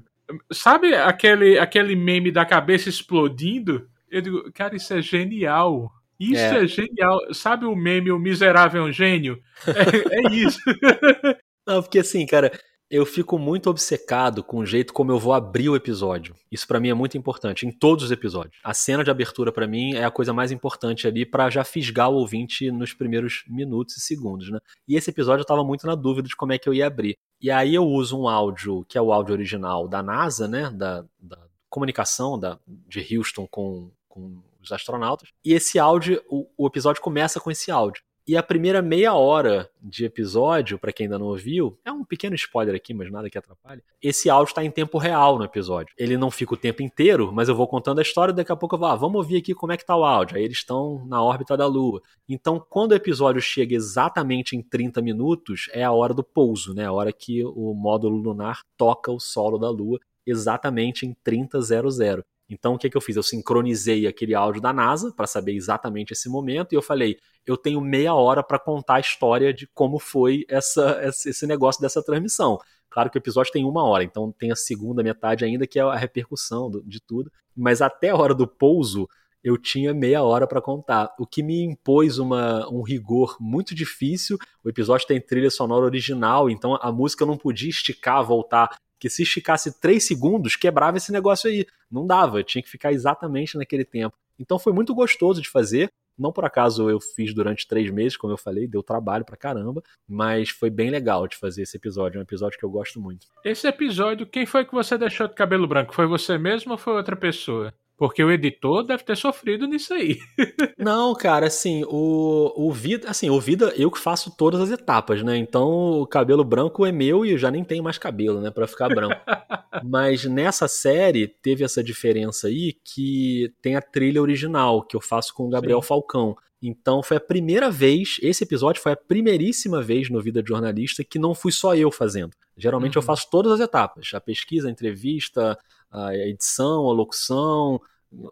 sabe 0.50 0.94
aquele, 0.94 1.58
aquele 1.58 1.94
meme 1.94 2.32
da 2.32 2.46
cabeça 2.46 2.88
explodindo? 2.88 3.86
Eu 4.10 4.22
digo, 4.22 4.52
cara, 4.52 4.74
isso 4.74 4.94
é 4.94 5.02
genial. 5.02 5.92
Isso 6.18 6.42
é. 6.42 6.64
é. 6.64 6.66
genial. 6.66 7.18
Sabe 7.34 7.66
o 7.66 7.76
meme 7.76 8.10
O 8.10 8.18
Miserável 8.18 8.82
é 8.82 8.88
um 8.88 8.92
Gênio? 8.92 9.42
É, 9.66 10.16
é 10.16 10.34
isso. 10.34 10.60
Não, 11.66 11.82
porque 11.82 11.98
assim, 11.98 12.26
cara, 12.26 12.50
eu 12.92 13.06
fico 13.06 13.38
muito 13.38 13.70
obcecado 13.70 14.44
com 14.44 14.58
o 14.58 14.66
jeito 14.66 14.92
como 14.92 15.10
eu 15.10 15.18
vou 15.18 15.32
abrir 15.32 15.70
o 15.70 15.74
episódio. 15.74 16.36
Isso 16.50 16.68
para 16.68 16.78
mim 16.78 16.90
é 16.90 16.94
muito 16.94 17.16
importante, 17.16 17.66
em 17.66 17.72
todos 17.72 18.04
os 18.04 18.10
episódios. 18.10 18.60
A 18.62 18.74
cena 18.74 19.02
de 19.02 19.10
abertura 19.10 19.50
para 19.50 19.66
mim 19.66 19.94
é 19.94 20.04
a 20.04 20.10
coisa 20.10 20.34
mais 20.34 20.52
importante 20.52 21.08
ali 21.08 21.24
para 21.24 21.48
já 21.48 21.64
fisgar 21.64 22.10
o 22.10 22.16
ouvinte 22.16 22.70
nos 22.70 22.92
primeiros 22.92 23.44
minutos 23.48 23.96
e 23.96 24.00
segundos, 24.00 24.50
né? 24.50 24.58
E 24.86 24.94
esse 24.94 25.08
episódio 25.08 25.40
eu 25.40 25.46
tava 25.46 25.64
muito 25.64 25.86
na 25.86 25.94
dúvida 25.94 26.28
de 26.28 26.36
como 26.36 26.52
é 26.52 26.58
que 26.58 26.68
eu 26.68 26.74
ia 26.74 26.86
abrir. 26.86 27.16
E 27.40 27.50
aí 27.50 27.74
eu 27.74 27.84
uso 27.84 28.20
um 28.20 28.28
áudio, 28.28 28.84
que 28.86 28.98
é 28.98 29.00
o 29.00 29.10
áudio 29.10 29.32
original 29.32 29.88
da 29.88 30.02
NASA, 30.02 30.46
né? 30.46 30.68
Da, 30.68 31.02
da 31.18 31.38
comunicação 31.70 32.38
da, 32.38 32.58
de 32.66 33.16
Houston 33.16 33.48
com, 33.50 33.90
com 34.06 34.42
os 34.62 34.70
astronautas. 34.70 35.30
E 35.42 35.54
esse 35.54 35.78
áudio, 35.78 36.22
o, 36.28 36.46
o 36.58 36.66
episódio 36.66 37.00
começa 37.00 37.40
com 37.40 37.50
esse 37.50 37.70
áudio. 37.70 38.02
E 38.24 38.36
a 38.36 38.42
primeira 38.42 38.80
meia 38.80 39.14
hora 39.14 39.68
de 39.82 40.04
episódio, 40.04 40.78
para 40.78 40.92
quem 40.92 41.06
ainda 41.06 41.18
não 41.18 41.26
ouviu, 41.26 41.76
é 41.84 41.90
um 41.90 42.04
pequeno 42.04 42.36
spoiler 42.36 42.72
aqui, 42.72 42.94
mas 42.94 43.10
nada 43.10 43.28
que 43.28 43.36
atrapalhe. 43.36 43.82
Esse 44.00 44.30
áudio 44.30 44.50
está 44.50 44.64
em 44.64 44.70
tempo 44.70 44.96
real 44.96 45.38
no 45.38 45.44
episódio. 45.44 45.92
Ele 45.98 46.16
não 46.16 46.30
fica 46.30 46.54
o 46.54 46.56
tempo 46.56 46.82
inteiro, 46.82 47.32
mas 47.32 47.48
eu 47.48 47.56
vou 47.56 47.66
contando 47.66 47.98
a 47.98 48.02
história 48.02 48.32
daqui 48.32 48.52
a 48.52 48.56
pouco 48.56 48.76
eu 48.76 48.78
vou, 48.78 48.86
ah, 48.86 48.94
vamos 48.94 49.16
ouvir 49.16 49.38
aqui 49.38 49.54
como 49.54 49.72
é 49.72 49.76
que 49.76 49.84
tá 49.84 49.96
o 49.96 50.04
áudio. 50.04 50.36
Aí 50.36 50.44
eles 50.44 50.58
estão 50.58 51.04
na 51.06 51.20
órbita 51.20 51.56
da 51.56 51.66
Lua. 51.66 52.00
Então, 52.28 52.64
quando 52.70 52.92
o 52.92 52.94
episódio 52.94 53.42
chega 53.42 53.74
exatamente 53.74 54.54
em 54.54 54.62
30 54.62 55.02
minutos, 55.02 55.68
é 55.72 55.82
a 55.82 55.90
hora 55.90 56.14
do 56.14 56.22
pouso, 56.22 56.72
né? 56.74 56.86
A 56.86 56.92
hora 56.92 57.12
que 57.12 57.44
o 57.44 57.74
módulo 57.74 58.16
lunar 58.16 58.60
toca 58.76 59.10
o 59.10 59.18
solo 59.18 59.58
da 59.58 59.68
Lua, 59.68 59.98
exatamente 60.24 61.04
em 61.04 61.12
30.00. 61.26 62.22
Então, 62.52 62.74
o 62.74 62.78
que, 62.78 62.90
que 62.90 62.96
eu 62.96 63.00
fiz? 63.00 63.16
Eu 63.16 63.22
sincronizei 63.22 64.06
aquele 64.06 64.34
áudio 64.34 64.60
da 64.60 64.72
NASA 64.72 65.10
para 65.10 65.26
saber 65.26 65.54
exatamente 65.54 66.12
esse 66.12 66.28
momento 66.28 66.72
e 66.72 66.76
eu 66.76 66.82
falei: 66.82 67.16
eu 67.46 67.56
tenho 67.56 67.80
meia 67.80 68.14
hora 68.14 68.42
para 68.42 68.58
contar 68.58 68.96
a 68.96 69.00
história 69.00 69.52
de 69.52 69.66
como 69.68 69.98
foi 69.98 70.44
essa, 70.48 71.00
esse 71.02 71.46
negócio 71.46 71.80
dessa 71.80 72.02
transmissão. 72.02 72.58
Claro 72.90 73.08
que 73.08 73.16
o 73.16 73.20
episódio 73.20 73.52
tem 73.52 73.64
uma 73.64 73.82
hora, 73.84 74.04
então 74.04 74.30
tem 74.30 74.52
a 74.52 74.56
segunda 74.56 75.02
metade 75.02 75.44
ainda, 75.46 75.66
que 75.66 75.78
é 75.78 75.82
a 75.82 75.96
repercussão 75.96 76.70
de 76.84 77.00
tudo. 77.00 77.32
Mas 77.56 77.80
até 77.80 78.10
a 78.10 78.16
hora 78.16 78.34
do 78.34 78.46
pouso, 78.46 79.08
eu 79.42 79.56
tinha 79.56 79.94
meia 79.94 80.22
hora 80.22 80.46
para 80.46 80.60
contar, 80.60 81.10
o 81.18 81.26
que 81.26 81.42
me 81.42 81.64
impôs 81.64 82.18
uma, 82.18 82.68
um 82.70 82.82
rigor 82.82 83.36
muito 83.40 83.74
difícil. 83.74 84.36
O 84.62 84.68
episódio 84.68 85.06
tem 85.06 85.18
trilha 85.18 85.50
sonora 85.50 85.86
original, 85.86 86.50
então 86.50 86.78
a 86.82 86.92
música 86.92 87.24
não 87.24 87.38
podia 87.38 87.70
esticar, 87.70 88.22
voltar 88.22 88.76
que 89.02 89.10
se 89.10 89.24
esticasse 89.24 89.80
três 89.80 90.06
segundos, 90.06 90.54
quebrava 90.54 90.96
esse 90.96 91.10
negócio 91.10 91.50
aí. 91.50 91.66
Não 91.90 92.06
dava, 92.06 92.44
tinha 92.44 92.62
que 92.62 92.70
ficar 92.70 92.92
exatamente 92.92 93.58
naquele 93.58 93.84
tempo. 93.84 94.16
Então 94.38 94.60
foi 94.60 94.72
muito 94.72 94.94
gostoso 94.94 95.42
de 95.42 95.50
fazer. 95.50 95.90
Não 96.16 96.30
por 96.30 96.44
acaso 96.44 96.88
eu 96.88 97.00
fiz 97.00 97.34
durante 97.34 97.66
três 97.66 97.90
meses, 97.90 98.16
como 98.16 98.32
eu 98.32 98.36
falei, 98.36 98.68
deu 98.68 98.80
trabalho 98.80 99.24
pra 99.24 99.36
caramba, 99.36 99.82
mas 100.08 100.50
foi 100.50 100.70
bem 100.70 100.88
legal 100.88 101.26
de 101.26 101.36
fazer 101.36 101.62
esse 101.62 101.76
episódio, 101.76 102.18
é 102.18 102.20
um 102.20 102.22
episódio 102.22 102.56
que 102.56 102.64
eu 102.64 102.70
gosto 102.70 103.00
muito. 103.00 103.26
Esse 103.44 103.66
episódio, 103.66 104.24
quem 104.24 104.46
foi 104.46 104.64
que 104.64 104.72
você 104.72 104.96
deixou 104.96 105.26
de 105.26 105.34
cabelo 105.34 105.66
branco? 105.66 105.92
Foi 105.92 106.06
você 106.06 106.38
mesmo 106.38 106.70
ou 106.70 106.78
foi 106.78 106.92
outra 106.92 107.16
pessoa? 107.16 107.74
Porque 108.02 108.24
o 108.24 108.32
editor 108.32 108.82
deve 108.82 109.04
ter 109.04 109.16
sofrido 109.16 109.64
nisso 109.64 109.94
aí. 109.94 110.18
Não, 110.76 111.14
cara, 111.14 111.46
assim, 111.46 111.84
o, 111.86 112.52
o 112.56 112.72
Vida, 112.72 113.08
assim, 113.08 113.30
o 113.30 113.40
Vida 113.40 113.72
eu 113.76 113.92
que 113.92 113.98
faço 114.00 114.36
todas 114.36 114.60
as 114.60 114.72
etapas, 114.72 115.22
né? 115.22 115.36
Então 115.36 116.00
o 116.00 116.04
cabelo 116.04 116.42
branco 116.42 116.84
é 116.84 116.90
meu 116.90 117.24
e 117.24 117.30
eu 117.30 117.38
já 117.38 117.48
nem 117.48 117.62
tenho 117.62 117.84
mais 117.84 117.98
cabelo, 117.98 118.40
né, 118.40 118.50
para 118.50 118.66
ficar 118.66 118.88
branco. 118.88 119.14
Mas 119.84 120.24
nessa 120.24 120.66
série 120.66 121.28
teve 121.28 121.62
essa 121.62 121.80
diferença 121.80 122.48
aí 122.48 122.72
que 122.84 123.54
tem 123.62 123.76
a 123.76 123.80
trilha 123.80 124.20
original 124.20 124.82
que 124.82 124.96
eu 124.96 125.00
faço 125.00 125.32
com 125.32 125.46
o 125.46 125.50
Gabriel 125.50 125.80
Sim. 125.80 125.86
Falcão. 125.86 126.36
Então 126.62 127.02
foi 127.02 127.16
a 127.16 127.20
primeira 127.20 127.68
vez, 127.68 128.18
esse 128.22 128.44
episódio 128.44 128.80
foi 128.80 128.92
a 128.92 128.96
primeiríssima 128.96 129.82
vez 129.82 130.08
no 130.08 130.22
Vida 130.22 130.40
de 130.40 130.48
Jornalista 130.48 131.02
que 131.02 131.18
não 131.18 131.34
fui 131.34 131.50
só 131.50 131.74
eu 131.74 131.90
fazendo. 131.90 132.36
Geralmente 132.56 132.96
uhum. 132.96 133.02
eu 133.02 133.06
faço 133.06 133.28
todas 133.28 133.52
as 133.52 133.60
etapas, 133.60 134.10
a 134.14 134.20
pesquisa, 134.20 134.68
a 134.68 134.70
entrevista, 134.70 135.58
a 135.90 136.14
edição, 136.14 136.88
a 136.88 136.92
locução, 136.92 137.80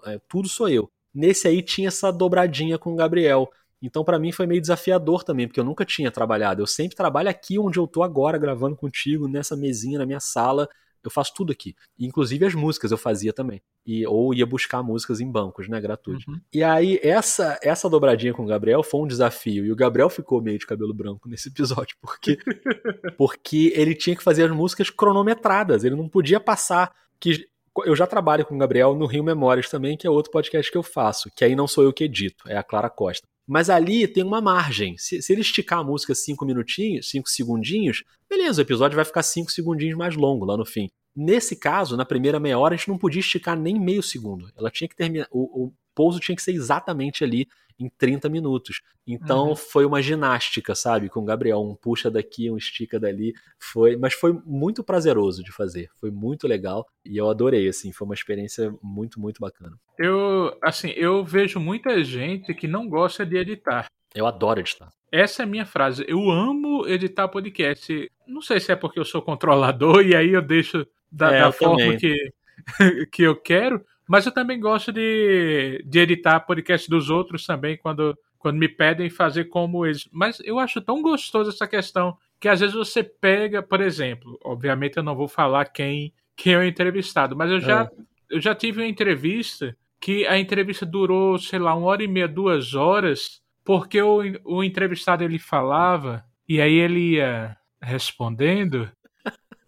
é, 0.07 0.21
tudo 0.29 0.49
sou 0.49 0.69
eu. 0.69 0.89
Nesse 1.13 1.49
aí 1.49 1.61
tinha 1.61 1.89
essa 1.89 2.13
dobradinha 2.13 2.79
com 2.79 2.93
o 2.93 2.97
Gabriel. 2.97 3.51
Então 3.83 4.05
para 4.05 4.19
mim 4.19 4.31
foi 4.31 4.47
meio 4.47 4.61
desafiador 4.61 5.25
também, 5.25 5.49
porque 5.49 5.59
eu 5.59 5.65
nunca 5.65 5.85
tinha 5.85 6.11
trabalhado. 6.11 6.63
Eu 6.63 6.69
sempre 6.69 6.97
trabalho 6.97 7.29
aqui 7.29 7.59
onde 7.59 7.81
eu 7.81 7.87
tô 7.89 8.01
agora 8.05 8.39
gravando 8.39 8.77
contigo, 8.77 9.27
nessa 9.27 9.57
mesinha 9.57 9.99
na 9.99 10.07
minha 10.07 10.21
sala. 10.21 10.69
Eu 11.03 11.11
faço 11.11 11.33
tudo 11.35 11.53
aqui. 11.53 11.75
Inclusive 11.99 12.45
as 12.45 12.55
músicas 12.55 12.91
eu 12.91 12.99
fazia 12.99 13.33
também. 13.33 13.63
E, 13.87 14.07
ou 14.07 14.35
ia 14.35 14.47
buscar 14.47 14.83
músicas 14.83 15.21
em 15.21 15.31
bancos, 15.31 15.69
né? 15.69 15.81
Gratuito. 15.81 16.31
Uhum. 16.31 16.41
E 16.53 16.63
aí, 16.63 17.01
essa, 17.03 17.59
essa 17.63 17.89
dobradinha 17.89 18.35
com 18.35 18.45
o 18.45 18.47
Gabriel 18.47 18.83
foi 18.83 19.01
um 19.01 19.07
desafio. 19.07 19.65
E 19.65 19.73
o 19.73 19.77
Gabriel 19.77 20.11
ficou 20.11 20.43
meio 20.43 20.59
de 20.59 20.67
cabelo 20.67 20.95
branco 20.95 21.29
nesse 21.29 21.49
episódio, 21.49 21.97
porque, 22.01 22.39
porque 23.17 23.73
ele 23.75 23.95
tinha 23.95 24.17
que 24.17 24.23
fazer 24.23 24.45
as 24.45 24.51
músicas 24.51 24.91
cronometradas. 24.91 25.85
Ele 25.85 25.97
não 25.97 26.09
podia 26.09 26.41
passar. 26.41 26.93
Que 27.19 27.47
eu 27.85 27.95
já 27.95 28.07
trabalho 28.07 28.45
com 28.45 28.55
o 28.55 28.59
Gabriel 28.59 28.95
no 28.95 29.07
Rio 29.07 29.25
Memórias 29.25 29.69
também, 29.69 29.97
que 29.97 30.07
é 30.07 30.11
outro 30.11 30.33
podcast 30.33 30.71
que 30.71 30.77
eu 30.79 30.83
faço, 30.83 31.31
que 31.35 31.45
aí 31.45 31.55
não 31.55 31.69
sou 31.69 31.85
eu 31.85 31.93
que 31.93 32.05
edito, 32.05 32.49
é 32.49 32.57
a 32.57 32.63
Clara 32.63 32.91
Costa. 32.91 33.27
Mas 33.47 33.69
ali 33.69 34.07
tem 34.07 34.23
uma 34.23 34.41
margem. 34.41 34.97
Se, 34.97 35.21
se 35.21 35.33
ele 35.33 35.41
esticar 35.41 35.81
a 35.81 35.85
música 35.85 36.15
cinco 36.15 36.45
minutinhos, 36.45 37.11
cinco 37.11 37.29
segundinhos, 37.29 38.05
beleza, 38.29 38.61
o 38.61 38.65
episódio 38.65 38.97
vai 38.97 39.05
ficar 39.05 39.23
cinco 39.23 39.51
segundinhos 39.51 39.97
mais 39.97 40.15
longo 40.15 40.45
lá 40.45 40.57
no 40.57 40.65
fim. 40.65 40.89
Nesse 41.17 41.57
caso, 41.57 41.97
na 41.97 42.05
primeira 42.05 42.39
meia 42.39 42.59
hora, 42.59 42.75
a 42.75 42.77
gente 42.77 42.89
não 42.89 42.97
podia 42.97 43.21
esticar 43.21 43.59
nem 43.59 43.79
meio 43.79 44.03
segundo. 44.03 44.49
Ela 44.57 44.71
tinha 44.71 44.89
que 44.89 44.95
terminar. 44.95 45.27
O, 45.33 45.65
o 45.65 45.73
pouso 46.01 46.19
tinha 46.19 46.35
que 46.35 46.43
ser 46.43 46.53
exatamente 46.53 47.23
ali 47.23 47.47
em 47.79 47.91
30 47.99 48.27
minutos. 48.31 48.81
Então 49.07 49.51
uhum. 49.51 49.57
foi 49.57 49.85
uma 49.85 50.01
ginástica, 50.01 50.75
sabe? 50.75 51.11
Com 51.11 51.21
o 51.21 51.25
Gabriel, 51.27 51.61
um 51.61 51.75
puxa 51.75 52.11
daqui, 52.11 52.51
um 52.51 52.57
estica 52.57 52.99
dali. 52.99 53.35
Foi, 53.59 53.97
mas 53.97 54.15
foi 54.15 54.33
muito 54.47 54.83
prazeroso 54.83 55.45
de 55.45 55.53
fazer. 55.53 55.91
Foi 56.01 56.11
muito 56.11 56.49
legal 56.49 56.87
e 57.05 57.19
eu 57.19 57.29
adorei, 57.29 57.69
assim, 57.69 57.93
foi 57.93 58.07
uma 58.07 58.15
experiência 58.15 58.75
muito, 58.83 59.21
muito 59.21 59.41
bacana. 59.41 59.77
Eu, 59.99 60.57
assim, 60.63 60.89
eu 60.97 61.23
vejo 61.23 61.61
muita 61.61 62.03
gente 62.03 62.55
que 62.55 62.67
não 62.67 62.89
gosta 62.89 63.27
de 63.27 63.37
editar. 63.37 63.87
Eu 64.15 64.27
adoro 64.27 64.61
editar. 64.61 64.89
Essa 65.13 65.43
é 65.43 65.45
a 65.45 65.47
minha 65.47 65.67
frase. 65.67 66.03
Eu 66.09 66.31
amo 66.31 66.89
editar 66.89 67.29
podcast. 67.29 68.11
Não 68.27 68.41
sei 68.41 68.59
se 68.59 68.73
é 68.73 68.77
porque 68.77 68.99
eu 68.99 69.05
sou 69.05 69.21
controlador 69.21 70.01
e 70.07 70.17
aí 70.17 70.31
eu 70.31 70.41
deixo 70.41 70.87
da, 71.13 71.31
é, 71.31 71.41
da 71.41 71.53
forma 71.53 71.95
que, 71.97 72.33
que 73.13 73.23
eu 73.23 73.37
quero, 73.37 73.85
mas 74.11 74.27
eu 74.27 74.33
também 74.33 74.59
gosto 74.59 74.91
de, 74.91 75.85
de 75.87 76.01
editar 76.01 76.41
podcast 76.41 76.91
dos 76.91 77.11
outros 77.11 77.47
também, 77.47 77.77
quando, 77.77 78.19
quando 78.41 78.59
me 78.59 78.69
pedem 78.69 79.09
fazer 79.09 79.45
como 79.45 79.87
eles. 79.87 80.09
Mas 80.11 80.41
eu 80.41 80.59
acho 80.59 80.81
tão 80.81 81.01
gostoso 81.01 81.51
essa 81.51 81.65
questão 81.65 82.19
que 82.41 82.49
às 82.49 82.59
vezes 82.59 82.75
você 82.75 83.05
pega, 83.05 83.63
por 83.63 83.81
exemplo, 83.81 84.37
obviamente 84.43 84.97
eu 84.97 85.05
não 85.05 85.15
vou 85.15 85.29
falar 85.29 85.67
quem, 85.67 86.13
quem 86.37 86.55
é 86.55 86.59
o 86.59 86.65
entrevistado, 86.65 87.37
mas 87.37 87.53
eu 87.53 87.61
já, 87.61 87.83
é. 87.85 87.91
eu 88.31 88.41
já 88.41 88.53
tive 88.53 88.81
uma 88.81 88.89
entrevista 88.89 89.77
que 90.01 90.27
a 90.27 90.37
entrevista 90.37 90.85
durou, 90.85 91.39
sei 91.39 91.61
lá, 91.61 91.73
uma 91.73 91.87
hora 91.87 92.03
e 92.03 92.09
meia, 92.09 92.27
duas 92.27 92.75
horas, 92.75 93.41
porque 93.65 94.03
o, 94.03 94.23
o 94.45 94.65
entrevistado 94.65 95.23
ele 95.23 95.39
falava 95.39 96.25
e 96.49 96.61
aí 96.61 96.75
ele 96.75 97.13
ia 97.13 97.57
respondendo 97.81 98.91